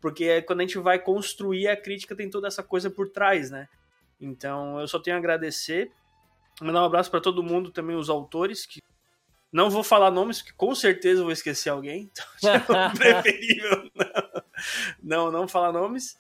porque 0.01 0.24
é 0.26 0.40
quando 0.40 0.61
a 0.61 0.62
gente 0.62 0.78
vai 0.78 1.01
construir 1.01 1.66
a 1.66 1.76
crítica, 1.76 2.14
tem 2.14 2.30
toda 2.30 2.47
essa 2.47 2.62
coisa 2.62 2.88
por 2.88 3.09
trás, 3.09 3.51
né? 3.51 3.68
Então, 4.20 4.80
eu 4.80 4.86
só 4.86 5.01
tenho 5.01 5.16
a 5.16 5.18
agradecer, 5.18 5.90
mandar 6.61 6.82
um 6.82 6.86
abraço 6.86 7.11
para 7.11 7.20
todo 7.20 7.42
mundo, 7.42 7.70
também 7.70 7.96
os 7.96 8.09
autores, 8.09 8.66
que 8.66 8.82
não 9.52 9.70
vou 9.70 9.84
falar 9.84 10.11
nomes, 10.11 10.38
porque 10.38 10.55
com 10.57 10.74
certeza 10.74 11.20
eu 11.20 11.24
vou 11.24 11.32
esquecer 11.32 11.70
alguém. 11.70 12.11
Então, 12.42 12.90
preferível 12.94 13.90
não, 13.94 14.42
não, 15.02 15.30
não 15.30 15.48
falar 15.48 15.72
nomes. 15.72 16.18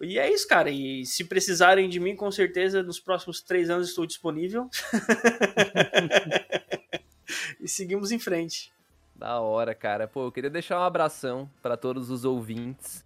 E 0.00 0.18
é 0.18 0.30
isso, 0.30 0.46
cara. 0.46 0.70
E 0.70 1.06
se 1.06 1.24
precisarem 1.24 1.88
de 1.88 1.98
mim, 1.98 2.14
com 2.14 2.30
certeza, 2.30 2.82
nos 2.82 3.00
próximos 3.00 3.40
três 3.40 3.70
anos 3.70 3.88
estou 3.88 4.06
disponível. 4.06 4.68
e 7.58 7.66
seguimos 7.66 8.12
em 8.12 8.18
frente. 8.18 8.70
Da 9.14 9.40
hora, 9.40 9.74
cara. 9.74 10.06
Pô, 10.06 10.26
eu 10.26 10.32
queria 10.32 10.50
deixar 10.50 10.78
um 10.78 10.82
abração 10.82 11.50
pra 11.62 11.78
todos 11.78 12.10
os 12.10 12.26
ouvintes. 12.26 13.05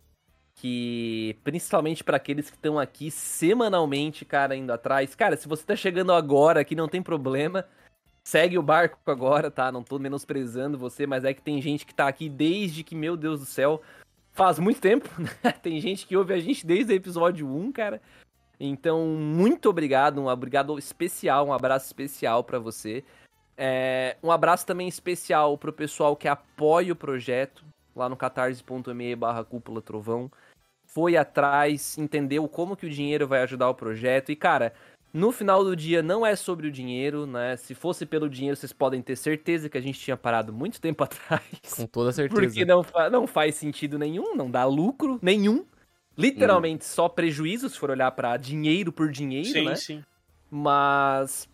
Que, 0.60 1.38
principalmente 1.42 2.04
pra 2.04 2.18
aqueles 2.18 2.50
que 2.50 2.56
estão 2.56 2.78
aqui 2.78 3.10
semanalmente, 3.10 4.26
cara, 4.26 4.54
indo 4.54 4.70
atrás. 4.70 5.14
Cara, 5.14 5.34
se 5.34 5.48
você 5.48 5.64
tá 5.64 5.74
chegando 5.74 6.12
agora 6.12 6.60
aqui, 6.60 6.76
não 6.76 6.86
tem 6.86 7.02
problema. 7.02 7.64
Segue 8.22 8.58
o 8.58 8.62
barco 8.62 8.98
agora, 9.06 9.50
tá? 9.50 9.72
Não 9.72 9.82
tô 9.82 9.98
menosprezando 9.98 10.76
você, 10.76 11.06
mas 11.06 11.24
é 11.24 11.32
que 11.32 11.40
tem 11.40 11.62
gente 11.62 11.86
que 11.86 11.94
tá 11.94 12.06
aqui 12.06 12.28
desde 12.28 12.84
que, 12.84 12.94
meu 12.94 13.16
Deus 13.16 13.40
do 13.40 13.46
céu, 13.46 13.80
faz 14.32 14.58
muito 14.58 14.82
tempo. 14.82 15.08
né? 15.42 15.50
tem 15.62 15.80
gente 15.80 16.06
que 16.06 16.14
ouve 16.14 16.34
a 16.34 16.38
gente 16.38 16.66
desde 16.66 16.92
o 16.92 16.96
episódio 16.96 17.48
1, 17.48 17.72
cara. 17.72 18.02
Então, 18.60 19.06
muito 19.16 19.70
obrigado, 19.70 20.20
um 20.20 20.28
obrigado 20.28 20.78
especial, 20.78 21.46
um 21.46 21.54
abraço 21.54 21.86
especial 21.86 22.44
pra 22.44 22.58
você. 22.58 23.02
É, 23.56 24.18
um 24.22 24.30
abraço 24.30 24.66
também 24.66 24.88
especial 24.88 25.56
pro 25.56 25.72
pessoal 25.72 26.14
que 26.14 26.28
apoia 26.28 26.92
o 26.92 26.96
projeto 26.96 27.64
lá 27.96 28.10
no 28.10 28.16
catarse.me 28.16 29.16
barra 29.16 29.42
cúpula 29.42 29.80
trovão. 29.80 30.30
Foi 30.92 31.16
atrás, 31.16 31.96
entendeu 31.96 32.48
como 32.48 32.76
que 32.76 32.86
o 32.86 32.90
dinheiro 32.90 33.28
vai 33.28 33.42
ajudar 33.42 33.68
o 33.68 33.74
projeto. 33.74 34.32
E, 34.32 34.36
cara, 34.36 34.72
no 35.14 35.30
final 35.30 35.62
do 35.62 35.76
dia 35.76 36.02
não 36.02 36.26
é 36.26 36.34
sobre 36.34 36.66
o 36.66 36.70
dinheiro, 36.70 37.26
né? 37.26 37.56
Se 37.56 37.74
fosse 37.74 38.04
pelo 38.04 38.28
dinheiro, 38.28 38.56
vocês 38.56 38.72
podem 38.72 39.00
ter 39.00 39.14
certeza 39.16 39.68
que 39.68 39.78
a 39.78 39.80
gente 39.80 40.00
tinha 40.00 40.16
parado 40.16 40.52
muito 40.52 40.80
tempo 40.82 41.04
atrás. 41.04 41.42
Com 41.76 41.86
toda 41.86 42.12
certeza. 42.12 42.40
Porque 42.40 42.64
não, 42.64 42.82
fa- 42.82 43.08
não 43.08 43.26
faz 43.26 43.54
sentido 43.54 43.98
nenhum, 43.98 44.34
não 44.34 44.50
dá 44.50 44.64
lucro 44.64 45.18
nenhum. 45.22 45.64
Literalmente 46.18 46.84
só 46.84 47.08
prejuízo, 47.08 47.68
se 47.68 47.78
for 47.78 47.90
olhar 47.90 48.10
pra 48.10 48.36
dinheiro 48.36 48.92
por 48.92 49.10
dinheiro, 49.12 49.48
sim, 49.48 49.64
né? 49.64 49.76
sim. 49.76 50.04
mas 50.50 51.48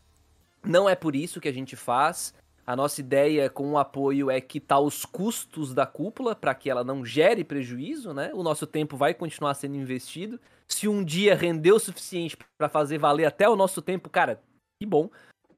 não 0.64 0.88
é 0.88 0.94
por 0.94 1.14
isso 1.14 1.40
que 1.40 1.48
a 1.48 1.52
gente 1.52 1.76
faz. 1.76 2.34
A 2.66 2.74
nossa 2.74 3.00
ideia 3.00 3.48
com 3.48 3.70
o 3.72 3.78
apoio 3.78 4.28
é 4.28 4.40
quitar 4.40 4.80
os 4.80 5.04
custos 5.04 5.72
da 5.72 5.86
cúpula 5.86 6.34
para 6.34 6.52
que 6.52 6.68
ela 6.68 6.82
não 6.82 7.04
gere 7.04 7.44
prejuízo, 7.44 8.12
né? 8.12 8.32
O 8.34 8.42
nosso 8.42 8.66
tempo 8.66 8.96
vai 8.96 9.14
continuar 9.14 9.54
sendo 9.54 9.76
investido. 9.76 10.40
Se 10.66 10.88
um 10.88 11.04
dia 11.04 11.36
render 11.36 11.70
o 11.70 11.78
suficiente 11.78 12.36
para 12.58 12.68
fazer 12.68 12.98
valer 12.98 13.24
até 13.24 13.48
o 13.48 13.54
nosso 13.54 13.80
tempo, 13.80 14.10
cara, 14.10 14.42
que 14.82 14.86
bom, 14.86 15.08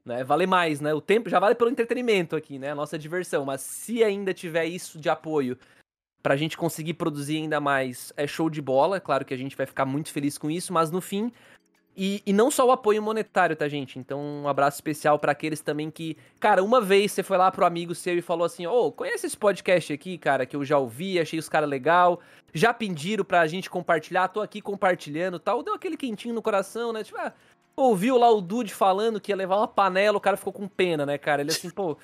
né? 0.05 0.23
Vale 0.23 0.45
mais, 0.45 0.79
né? 0.79 0.93
O 0.93 1.01
tempo 1.01 1.29
já 1.29 1.39
vale 1.39 1.55
pelo 1.55 1.71
entretenimento 1.71 2.35
aqui, 2.35 2.59
né? 2.59 2.71
A 2.71 2.75
nossa 2.75 2.97
diversão, 2.97 3.43
mas 3.43 3.61
se 3.61 4.03
ainda 4.03 4.31
tiver 4.31 4.65
isso 4.65 4.99
de 4.99 5.09
apoio 5.09 5.57
pra 6.21 6.37
gente 6.37 6.55
conseguir 6.57 6.93
produzir 6.93 7.37
ainda 7.37 7.59
mais, 7.59 8.13
é 8.15 8.27
show 8.27 8.51
de 8.51 8.61
bola. 8.61 8.99
Claro 8.99 9.25
que 9.25 9.33
a 9.33 9.37
gente 9.37 9.57
vai 9.57 9.65
ficar 9.65 9.85
muito 9.85 10.11
feliz 10.11 10.37
com 10.37 10.51
isso, 10.51 10.71
mas 10.71 10.91
no 10.91 11.01
fim 11.01 11.31
E, 11.95 12.21
e 12.25 12.31
não 12.31 12.49
só 12.49 12.65
o 12.65 12.71
apoio 12.71 13.01
monetário, 13.01 13.55
tá, 13.55 13.67
gente? 13.67 13.99
Então, 13.99 14.21
um 14.21 14.47
abraço 14.47 14.77
especial 14.77 15.19
para 15.19 15.33
aqueles 15.33 15.59
também 15.59 15.91
que, 15.91 16.15
cara, 16.39 16.63
uma 16.63 16.79
vez 16.79 17.11
você 17.11 17.23
foi 17.23 17.37
lá 17.37 17.51
pro 17.51 17.65
amigo 17.65 17.93
seu 17.93 18.17
e 18.17 18.21
falou 18.21 18.45
assim: 18.45 18.65
Ô, 18.65 18.87
oh, 18.87 18.91
conhece 18.91 19.27
esse 19.27 19.35
podcast 19.37 19.91
aqui, 19.91 20.17
cara, 20.17 20.45
que 20.45 20.55
eu 20.55 20.63
já 20.63 20.77
ouvi, 20.77 21.19
achei 21.19 21.37
os 21.37 21.49
caras 21.49 21.69
legal. 21.69 22.21
Já 22.53 22.73
pediram 22.73 23.25
pra 23.25 23.45
gente 23.47 23.69
compartilhar, 23.69 24.29
tô 24.29 24.41
aqui 24.41 24.61
compartilhando 24.61 25.39
tal. 25.39 25.61
Deu 25.61 25.73
aquele 25.73 25.97
quentinho 25.97 26.33
no 26.33 26.41
coração, 26.41 26.93
né? 26.93 27.03
Tipo, 27.03 27.19
ah, 27.19 27.33
ouviu 27.75 28.17
lá 28.17 28.29
o 28.29 28.41
Dude 28.41 28.73
falando 28.73 29.19
que 29.19 29.31
ia 29.31 29.35
levar 29.35 29.57
uma 29.57 29.67
panela, 29.67 30.17
o 30.17 30.21
cara 30.21 30.37
ficou 30.37 30.53
com 30.53 30.67
pena, 30.67 31.05
né, 31.05 31.17
cara? 31.17 31.41
Ele 31.41 31.51
assim, 31.51 31.69
pô, 31.69 31.97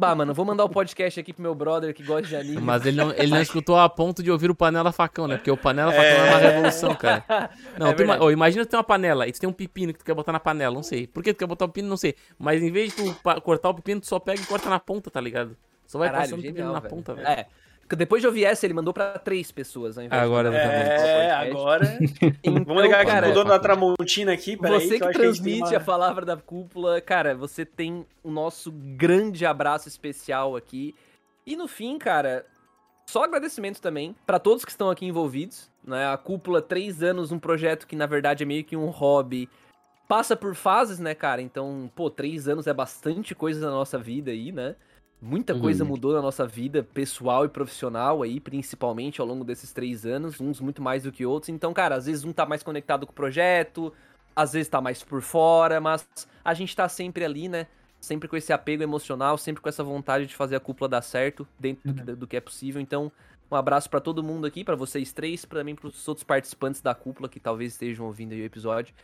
Bah, 0.00 0.14
mano, 0.14 0.32
vou 0.32 0.46
mandar 0.46 0.64
o 0.64 0.66
um 0.66 0.70
podcast 0.70 1.20
aqui 1.20 1.30
pro 1.30 1.42
meu 1.42 1.54
brother 1.54 1.92
que 1.92 2.02
gosta 2.02 2.26
de 2.26 2.34
anime. 2.34 2.62
Mas 2.62 2.86
ele 2.86 2.96
não, 2.96 3.12
ele 3.12 3.26
não 3.26 3.42
escutou 3.42 3.78
a 3.78 3.86
ponto 3.86 4.22
de 4.22 4.30
ouvir 4.30 4.50
o 4.50 4.54
Panela 4.54 4.90
Facão, 4.92 5.28
né? 5.28 5.36
Porque 5.36 5.50
o 5.50 5.58
Panela 5.58 5.92
Facão 5.92 6.06
é, 6.06 6.16
é 6.16 6.30
uma 6.30 6.38
revolução, 6.38 6.94
cara. 6.94 7.22
Não, 7.78 7.88
é 7.88 7.92
tu, 7.92 8.02
oh, 8.20 8.30
imagina 8.30 8.64
tu 8.64 8.70
tem 8.70 8.78
uma 8.78 8.84
panela 8.84 9.28
e 9.28 9.32
tu 9.32 9.38
tem 9.38 9.48
um 9.48 9.52
pepino 9.52 9.92
que 9.92 9.98
tu 9.98 10.04
quer 10.04 10.14
botar 10.14 10.32
na 10.32 10.40
panela, 10.40 10.74
não 10.74 10.82
sei. 10.82 11.06
Por 11.06 11.22
que 11.22 11.34
tu 11.34 11.38
quer 11.38 11.46
botar 11.46 11.66
o 11.66 11.68
pepino, 11.68 11.88
não 11.88 11.96
sei. 11.98 12.14
Mas 12.38 12.62
em 12.62 12.70
vez 12.70 12.94
de 12.94 13.02
tu 13.02 13.40
cortar 13.42 13.68
o 13.68 13.74
pepino, 13.74 14.00
tu 14.00 14.06
só 14.06 14.18
pega 14.18 14.40
e 14.40 14.46
corta 14.46 14.70
na 14.70 14.80
ponta, 14.80 15.10
tá 15.10 15.20
ligado? 15.20 15.54
Só 15.86 15.98
vai 15.98 16.08
Caralho, 16.08 16.30
passando 16.30 16.40
o 16.40 16.42
pepino 16.42 16.72
na 16.72 16.80
ponta, 16.80 17.14
velho. 17.14 17.28
É. 17.28 17.46
Depois 17.96 18.20
de 18.20 18.26
ouvir 18.26 18.44
essa, 18.44 18.66
ele 18.66 18.74
mandou 18.74 18.92
pra 18.92 19.18
três 19.18 19.50
pessoas 19.50 19.98
ao 19.98 20.04
invés 20.04 20.22
agora, 20.22 20.50
de 20.50 20.56
É, 20.56 21.30
agora. 21.30 21.98
então, 22.42 22.64
Vamos 22.64 22.82
ligar 22.82 23.00
aqui 23.00 23.16
pro 23.16 23.34
dono 23.34 23.50
da 23.50 23.58
Tramontina 23.58 24.32
aqui, 24.32 24.56
peraí. 24.56 24.80
Você 24.80 24.98
que, 24.98 25.06
que 25.06 25.12
transmite 25.12 25.74
a 25.74 25.80
palavra 25.80 26.24
da 26.24 26.36
cúpula, 26.36 27.00
cara, 27.00 27.34
você 27.34 27.64
tem 27.64 28.06
o 28.22 28.30
nosso 28.30 28.70
grande 28.72 29.44
abraço 29.44 29.88
especial 29.88 30.56
aqui. 30.56 30.94
E 31.46 31.56
no 31.56 31.66
fim, 31.66 31.98
cara, 31.98 32.46
só 33.06 33.24
agradecimento 33.24 33.80
também 33.80 34.14
para 34.24 34.38
todos 34.38 34.64
que 34.64 34.70
estão 34.70 34.88
aqui 34.88 35.04
envolvidos. 35.04 35.70
Né? 35.82 36.06
A 36.06 36.16
cúpula, 36.16 36.62
três 36.62 37.02
anos, 37.02 37.32
um 37.32 37.38
projeto 37.38 37.86
que 37.86 37.96
na 37.96 38.06
verdade 38.06 38.44
é 38.44 38.46
meio 38.46 38.64
que 38.64 38.76
um 38.76 38.86
hobby. 38.86 39.48
Passa 40.06 40.36
por 40.36 40.54
fases, 40.54 40.98
né, 40.98 41.14
cara? 41.14 41.40
Então, 41.40 41.90
pô, 41.94 42.10
três 42.10 42.48
anos 42.48 42.66
é 42.66 42.74
bastante 42.74 43.34
coisa 43.34 43.64
na 43.64 43.70
nossa 43.72 43.98
vida 43.98 44.30
aí, 44.30 44.52
né? 44.52 44.76
Muita 45.22 45.58
coisa 45.58 45.84
uhum. 45.84 45.90
mudou 45.90 46.14
na 46.14 46.22
nossa 46.22 46.46
vida, 46.46 46.82
pessoal 46.82 47.44
e 47.44 47.48
profissional 47.48 48.22
aí, 48.22 48.40
principalmente 48.40 49.20
ao 49.20 49.26
longo 49.26 49.44
desses 49.44 49.70
três 49.70 50.06
anos, 50.06 50.40
uns 50.40 50.60
muito 50.60 50.80
mais 50.80 51.02
do 51.02 51.12
que 51.12 51.26
outros. 51.26 51.50
Então, 51.50 51.74
cara, 51.74 51.94
às 51.94 52.06
vezes 52.06 52.24
um 52.24 52.32
tá 52.32 52.46
mais 52.46 52.62
conectado 52.62 53.06
com 53.06 53.12
o 53.12 53.14
projeto, 53.14 53.92
às 54.34 54.54
vezes 54.54 54.68
tá 54.68 54.80
mais 54.80 55.02
por 55.02 55.20
fora, 55.20 55.78
mas 55.78 56.08
a 56.42 56.54
gente 56.54 56.74
tá 56.74 56.88
sempre 56.88 57.22
ali, 57.22 57.48
né? 57.50 57.66
Sempre 58.00 58.28
com 58.28 58.36
esse 58.36 58.50
apego 58.50 58.82
emocional, 58.82 59.36
sempre 59.36 59.60
com 59.60 59.68
essa 59.68 59.84
vontade 59.84 60.26
de 60.26 60.34
fazer 60.34 60.56
a 60.56 60.60
cúpula 60.60 60.88
dar 60.88 61.02
certo 61.02 61.46
dentro 61.58 61.90
uhum. 61.90 61.94
do, 61.94 62.04
que, 62.04 62.12
do, 62.12 62.26
que, 62.26 62.36
é 62.38 62.40
possível. 62.40 62.80
Então, 62.80 63.12
um 63.50 63.56
abraço 63.56 63.90
para 63.90 64.00
todo 64.00 64.22
mundo 64.22 64.46
aqui, 64.46 64.64
para 64.64 64.74
vocês 64.74 65.12
três, 65.12 65.44
para 65.44 65.62
mim, 65.62 65.74
pros 65.74 66.08
outros 66.08 66.24
participantes 66.24 66.80
da 66.80 66.94
cúpula 66.94 67.28
que 67.28 67.38
talvez 67.38 67.72
estejam 67.72 68.06
ouvindo 68.06 68.32
aí 68.32 68.40
o 68.40 68.44
episódio. 68.44 68.94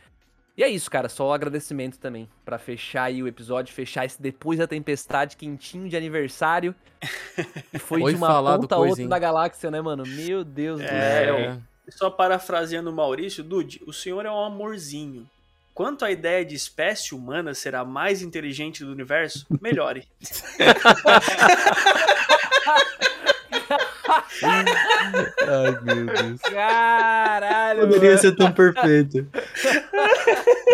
E 0.57 0.63
é 0.63 0.67
isso, 0.67 0.89
cara. 0.89 1.07
Só 1.07 1.31
agradecimento 1.31 1.99
também. 1.99 2.27
para 2.43 2.57
fechar 2.57 3.03
aí 3.03 3.21
o 3.21 3.27
episódio, 3.27 3.71
fechar 3.73 4.05
esse 4.05 4.19
depois 4.19 4.57
da 4.57 4.65
tempestade, 4.65 5.37
quentinho 5.37 5.87
de 5.87 5.95
aniversário. 5.95 6.73
E 7.71 7.77
foi, 7.77 8.01
foi 8.01 8.13
de 8.13 8.17
uma 8.17 8.57
ponta 8.57 8.73
a 8.73 8.79
outra 8.79 9.07
da 9.07 9.19
galáxia, 9.19 9.69
né, 9.69 9.79
mano? 9.79 10.01
Meu 10.07 10.43
Deus 10.43 10.81
é, 10.81 10.83
do 10.83 10.89
céu. 10.89 11.61
Só 11.89 12.09
parafraseando 12.09 12.89
o 12.89 12.93
Maurício, 12.93 13.43
Dude, 13.43 13.79
o 13.85 13.93
senhor 13.93 14.25
é 14.25 14.31
um 14.31 14.43
amorzinho. 14.43 15.29
Quanto 15.75 16.03
à 16.03 16.09
ideia 16.09 16.43
de 16.43 16.55
espécie 16.55 17.13
humana 17.13 17.53
ser 17.53 17.75
a 17.75 17.85
mais 17.85 18.23
inteligente 18.23 18.83
do 18.83 18.91
universo, 18.91 19.45
melhore. 19.61 20.07
Ai, 24.43 25.79
meu 25.83 26.05
Deus. 26.05 26.41
Caralho. 26.41 27.81
Poderia 27.81 28.09
mano. 28.09 28.21
ser 28.21 28.35
tão 28.35 28.51
perfeito. 28.51 29.27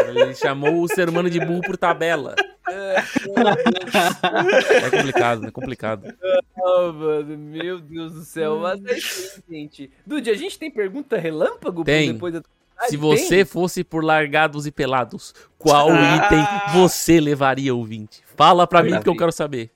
Ele 0.07 0.35
chamou 0.35 0.81
o 0.81 0.87
ser 0.87 1.09
humano 1.09 1.29
de 1.29 1.39
burro 1.39 1.61
por 1.61 1.77
tabela. 1.77 2.35
É 2.67 3.03
complicado, 4.89 5.47
é 5.47 5.51
complicado. 5.51 6.13
Oh, 6.57 6.93
mano, 6.93 7.37
meu 7.37 7.79
Deus 7.79 8.13
do 8.13 8.21
céu. 8.21 8.59
Mas 8.59 8.83
é 8.85 8.97
isso, 8.97 9.43
gente. 9.49 9.91
Dude, 10.05 10.29
a 10.29 10.35
gente 10.35 10.57
tem 10.57 10.71
pergunta 10.71 11.17
relâmpago 11.17 11.83
tem. 11.83 12.13
depois 12.13 12.33
da 12.33 12.41
se 12.87 12.97
você 12.97 13.45
fosse 13.45 13.83
por 13.83 14.03
largados 14.03 14.65
e 14.65 14.71
pelados, 14.71 15.33
qual 15.57 15.89
ah. 15.89 16.17
item 16.17 16.45
você 16.73 17.19
levaria, 17.19 17.73
ouvinte? 17.73 18.21
Fala 18.35 18.67
pra 18.67 18.83
mim 18.83 18.99
que 18.99 19.07
eu 19.07 19.15
quero 19.15 19.31
saber. 19.31 19.71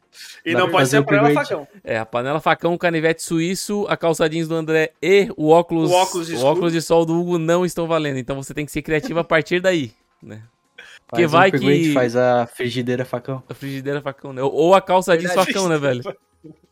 E 0.45 0.53
não 0.53 0.69
pode 0.69 0.89
ser 0.89 0.97
a 0.97 1.03
panela 1.03 1.33
facão. 1.33 1.67
É, 1.83 1.97
a 1.97 2.05
panela 2.05 2.39
facão, 2.39 2.73
o 2.73 2.77
canivete 2.77 3.21
suíço, 3.21 3.85
a 3.89 3.97
calça 3.97 4.29
jeans 4.29 4.47
do 4.47 4.55
André 4.55 4.93
e 5.01 5.29
o 5.35 5.49
óculos, 5.49 5.91
o 5.91 5.93
óculos, 5.93 6.29
o 6.29 6.45
óculos 6.45 6.73
de 6.73 6.81
sol 6.81 7.05
do 7.05 7.19
Hugo 7.19 7.37
não 7.37 7.65
estão 7.65 7.87
valendo. 7.87 8.17
Então 8.17 8.35
você 8.35 8.53
tem 8.53 8.65
que 8.65 8.71
ser 8.71 8.81
criativo 8.81 9.19
a 9.19 9.23
partir 9.23 9.59
daí, 9.59 9.91
né? 10.21 10.41
Porque 11.07 11.27
faz 11.27 11.31
vai 11.31 11.49
um 11.49 11.51
que. 11.51 11.93
faz 11.93 12.15
a 12.15 12.47
frigideira 12.47 13.05
facão. 13.05 13.41
A 13.49 13.53
frigideira 13.53 14.01
facão, 14.01 14.33
né? 14.33 14.41
Ou 14.41 14.75
a 14.75 14.81
calça 14.81 15.17
jeans 15.17 15.33
facão, 15.33 15.67
né, 15.69 15.77
velho? 15.77 16.03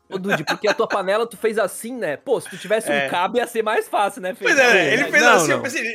Ô, 0.08 0.18
Dude, 0.18 0.44
porque 0.44 0.68
a 0.68 0.74
tua 0.74 0.86
panela 0.86 1.26
tu 1.26 1.36
fez 1.36 1.58
assim, 1.58 1.92
né? 1.92 2.16
Pô, 2.16 2.40
se 2.40 2.48
tu 2.48 2.56
tivesse 2.56 2.90
é. 2.90 3.06
um 3.06 3.10
cabo 3.10 3.38
ia 3.38 3.46
ser 3.46 3.62
mais 3.62 3.88
fácil, 3.88 4.22
né? 4.22 4.34
Fez 4.34 4.54
pois 4.54 4.58
é, 4.58 4.92
ele 4.94 5.04
fez 5.04 5.22
não, 5.22 5.32
assim, 5.32 5.48
não. 5.48 5.56
eu 5.56 5.62
pensei. 5.62 5.94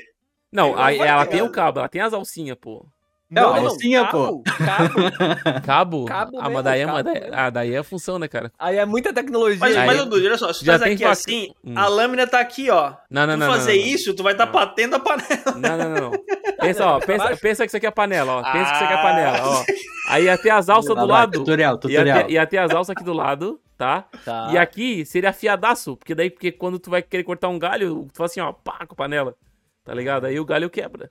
Não, 0.52 0.78
a, 0.78 0.94
ela 0.94 1.26
tem 1.26 1.42
o 1.42 1.50
cabo, 1.50 1.80
ela 1.80 1.88
tem 1.88 2.02
as 2.02 2.14
alcinhas, 2.14 2.58
pô. 2.60 2.86
Não, 3.32 3.56
não 3.56 3.68
alcinha, 3.68 4.06
pô. 4.08 4.44
Cabo. 4.44 5.00
Cabo? 5.66 6.06
cabo 6.06 6.38
ah, 6.42 6.50
mas 6.50 6.64
daí, 6.66 6.82
é, 6.82 6.86
cabo 6.86 7.04
daí, 7.04 7.30
ah, 7.32 7.50
daí 7.50 7.74
é 7.74 7.78
a 7.78 7.84
função, 7.84 8.20
né, 8.20 8.28
cara? 8.28 8.52
Aí 8.60 8.78
é 8.78 8.86
muita 8.86 9.14
tecnologia. 9.14 9.58
Mas, 9.58 9.78
aí, 9.78 9.88
mas 9.88 9.98
Dudu, 10.00 10.18
olha 10.18 10.38
só, 10.38 10.52
se 10.52 10.60
tu 10.60 10.66
faz 10.66 10.82
aqui 10.82 11.06
assim, 11.06 11.50
hum. 11.64 11.74
a 11.78 11.88
lâmina 11.88 12.28
tá 12.28 12.42
aqui, 12.42 12.70
ó. 12.70 12.94
Não, 13.10 13.26
não, 13.26 13.36
tu 13.36 13.40
não. 13.40 13.48
fazer 13.48 13.78
não, 13.78 13.80
não, 13.80 13.88
isso, 13.88 14.14
tu 14.14 14.22
vai 14.22 14.34
estar 14.34 14.48
tá 14.48 14.52
batendo 14.52 14.98
a 14.98 15.00
panela. 15.00 15.56
Não, 15.56 15.78
não, 15.78 15.90
não. 15.90 16.12
Pensa, 16.60 16.86
ó, 16.86 17.00
pensa, 17.00 17.38
pensa 17.38 17.64
que 17.64 17.70
isso 17.70 17.78
aqui 17.78 17.88
é 17.88 17.92
panela, 17.92 18.34
ó. 18.34 18.44
Pensa 18.52 18.70
que 18.70 18.76
isso 18.76 18.84
aqui 18.84 18.94
é 18.94 19.02
panela, 19.02 19.40
ó. 19.44 19.66
Aí 20.10 20.26
ia 20.26 20.38
ter 20.38 20.52
as 20.52 20.70
alças 20.70 20.96
do 20.96 21.06
lado. 21.08 21.40
Tutorial, 21.40 21.76
tutorial. 21.76 22.06
Ia 22.06 22.24
ter, 22.24 22.32
ia 22.34 22.46
ter 22.46 22.58
as 22.60 22.72
alças 22.72 22.92
aqui 22.92 23.04
do 23.04 23.14
lado, 23.14 23.60
tá? 23.76 24.06
tá? 24.24 24.50
E 24.52 24.60
aqui 24.60 25.04
seria 25.04 25.32
afiadaço, 25.32 25.98
porque 25.98 26.14
daí, 26.14 26.30
porque 26.30 26.52
quando 26.52 26.78
tu 26.78 26.92
vai 26.92 27.02
querer 27.02 27.24
cortar 27.24 27.48
um 27.48 27.58
galho, 27.58 28.08
tu 28.14 28.18
faz 28.18 28.30
assim, 28.30 28.42
ó, 28.42 28.52
pá, 28.54 28.86
com 28.86 28.94
a 28.94 28.96
panela. 28.96 29.36
Tá 29.84 29.96
ligado? 29.96 30.26
Aí 30.26 30.40
o 30.40 30.46
galho 30.46 30.70
quebra. 30.70 31.10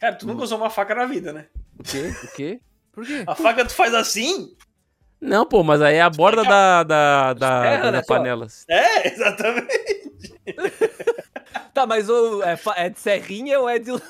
Cara, 0.00 0.14
tu 0.16 0.26
nunca 0.26 0.42
usou 0.42 0.56
uma 0.56 0.70
faca 0.70 0.94
na 0.94 1.04
vida, 1.04 1.30
né? 1.30 1.46
O 1.78 1.82
quê? 1.82 2.14
O 2.24 2.34
quê? 2.34 2.60
Por 2.90 3.04
quê? 3.06 3.22
A 3.26 3.34
faca 3.34 3.66
tu 3.66 3.74
faz 3.74 3.92
assim? 3.92 4.56
Não, 5.20 5.44
pô, 5.44 5.62
mas 5.62 5.82
aí 5.82 5.96
é 5.96 6.00
a 6.00 6.08
borda 6.08 6.42
da, 6.42 6.82
da, 6.82 7.34
da, 7.34 7.60
Terra, 7.60 7.82
da, 7.82 7.92
né, 7.92 8.02
panela. 8.06 8.46
É, 8.66 9.08
exatamente. 9.12 9.68
tá, 11.74 11.86
mas 11.86 12.08
o, 12.08 12.42
é, 12.42 12.58
é 12.76 12.88
de 12.88 12.98
serrinha 12.98 13.60
ou 13.60 13.68
é 13.68 13.78
de. 13.78 13.90
não, 13.90 14.00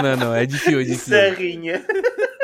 não, 0.00 0.16
não. 0.16 0.32
É 0.34 0.46
de 0.46 0.56
fio, 0.56 0.80
é 0.80 0.84
de 0.84 0.96
fio. 0.96 0.98
Serrinha. 0.98 1.84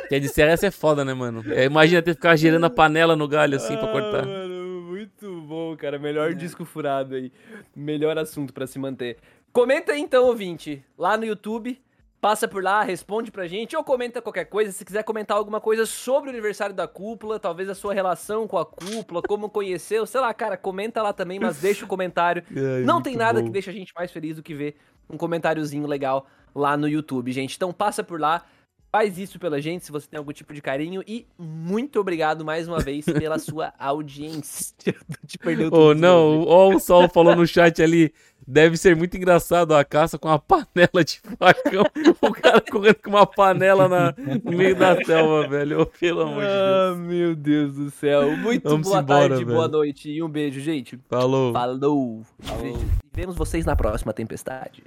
Que 0.08 0.16
é 0.16 0.18
de 0.18 0.28
serra 0.28 0.50
ia 0.50 0.56
ser 0.56 0.72
foda, 0.72 1.04
né, 1.04 1.14
mano? 1.14 1.44
É, 1.52 1.66
imagina 1.66 2.02
ter 2.02 2.10
que 2.10 2.16
ficar 2.16 2.34
girando 2.34 2.66
a 2.66 2.70
panela 2.70 3.14
no 3.14 3.28
galho 3.28 3.54
assim 3.54 3.74
ah, 3.74 3.78
pra 3.78 3.92
cortar. 3.92 4.26
Mano, 4.26 4.80
muito 4.90 5.40
bom, 5.42 5.76
cara. 5.76 6.00
Melhor 6.00 6.34
disco 6.34 6.64
furado 6.64 7.14
aí. 7.14 7.32
Melhor 7.76 8.18
assunto 8.18 8.52
para 8.52 8.66
se 8.66 8.76
manter. 8.76 9.18
Comenta 9.52 9.92
aí 9.92 10.00
então, 10.00 10.24
ouvinte, 10.26 10.84
lá 10.96 11.16
no 11.16 11.24
YouTube. 11.24 11.80
Passa 12.20 12.46
por 12.46 12.62
lá, 12.62 12.82
responde 12.82 13.30
pra 13.32 13.46
gente 13.46 13.74
ou 13.74 13.82
comenta 13.82 14.20
qualquer 14.20 14.44
coisa. 14.44 14.70
Se 14.72 14.84
quiser 14.84 15.02
comentar 15.02 15.38
alguma 15.38 15.58
coisa 15.58 15.86
sobre 15.86 16.28
o 16.28 16.32
aniversário 16.32 16.74
da 16.74 16.86
cúpula, 16.86 17.40
talvez 17.40 17.66
a 17.70 17.74
sua 17.74 17.94
relação 17.94 18.46
com 18.46 18.58
a 18.58 18.66
cúpula, 18.66 19.22
como 19.22 19.48
conheceu, 19.48 20.04
sei 20.04 20.20
lá, 20.20 20.34
cara, 20.34 20.54
comenta 20.54 21.02
lá 21.02 21.14
também, 21.14 21.40
mas 21.40 21.58
deixa 21.62 21.86
o 21.86 21.88
comentário. 21.88 22.44
Ai, 22.50 22.82
Não 22.84 23.00
tem 23.00 23.16
nada 23.16 23.40
bom. 23.40 23.46
que 23.46 23.50
deixa 23.50 23.70
a 23.70 23.74
gente 23.74 23.94
mais 23.96 24.12
feliz 24.12 24.36
do 24.36 24.42
que 24.42 24.52
ver 24.54 24.76
um 25.08 25.16
comentáriozinho 25.16 25.86
legal 25.86 26.26
lá 26.54 26.76
no 26.76 26.86
YouTube, 26.86 27.32
gente. 27.32 27.56
Então 27.56 27.72
passa 27.72 28.04
por 28.04 28.20
lá, 28.20 28.44
faz 28.90 29.18
isso 29.18 29.38
pela 29.38 29.60
gente 29.60 29.84
se 29.84 29.92
você 29.92 30.06
tem 30.08 30.18
algum 30.18 30.32
tipo 30.32 30.52
de 30.52 30.60
carinho 30.60 31.02
e 31.06 31.26
muito 31.38 32.00
obrigado 32.00 32.44
mais 32.44 32.66
uma 32.66 32.80
vez 32.80 33.04
pela 33.04 33.38
sua 33.38 33.72
audiência. 33.78 34.74
Te 35.26 35.38
perdeu 35.38 35.70
tudo. 35.70 35.80
Oh, 35.80 35.94
não, 35.94 36.42
ó, 36.42 36.74
o 36.74 36.80
Sol 36.80 37.08
falou 37.08 37.36
no 37.36 37.46
chat 37.46 37.82
ali. 37.82 38.12
Deve 38.46 38.76
ser 38.76 38.96
muito 38.96 39.16
engraçado 39.16 39.74
a 39.74 39.84
caça 39.84 40.18
com 40.18 40.26
uma 40.26 40.38
panela 40.38 41.04
de 41.04 41.20
facão. 41.38 41.84
o 42.20 42.32
cara 42.32 42.60
correndo 42.60 42.96
com 42.96 43.10
uma 43.10 43.26
panela 43.26 43.86
na, 43.88 44.14
no 44.42 44.56
meio 44.56 44.74
da 44.74 44.96
selva, 45.04 45.46
velho. 45.46 45.82
Oh, 45.82 45.86
pelo 45.86 46.22
amor 46.22 46.42
de 46.42 46.48
Deus. 46.48 46.58
Ah, 46.58 46.94
meu 46.96 47.36
Deus 47.36 47.74
do 47.74 47.90
céu. 47.90 48.36
Muito 48.36 48.68
Vamos 48.68 48.88
boa 48.88 49.00
embora, 49.00 49.28
tarde, 49.28 49.44
velho. 49.44 49.56
boa 49.56 49.68
noite 49.68 50.10
e 50.10 50.22
um 50.22 50.28
beijo, 50.28 50.58
gente. 50.60 50.98
Falou. 51.08 51.52
Falou. 51.52 52.24
Falou. 52.40 52.66
E 52.66 52.76
vemos 53.12 53.36
vocês 53.36 53.64
na 53.64 53.76
próxima 53.76 54.12
tempestade. 54.12 54.82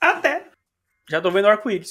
Até. 0.00 0.46
Já 1.10 1.20
tô 1.20 1.30
vendo 1.30 1.48
arco-íris. 1.48 1.90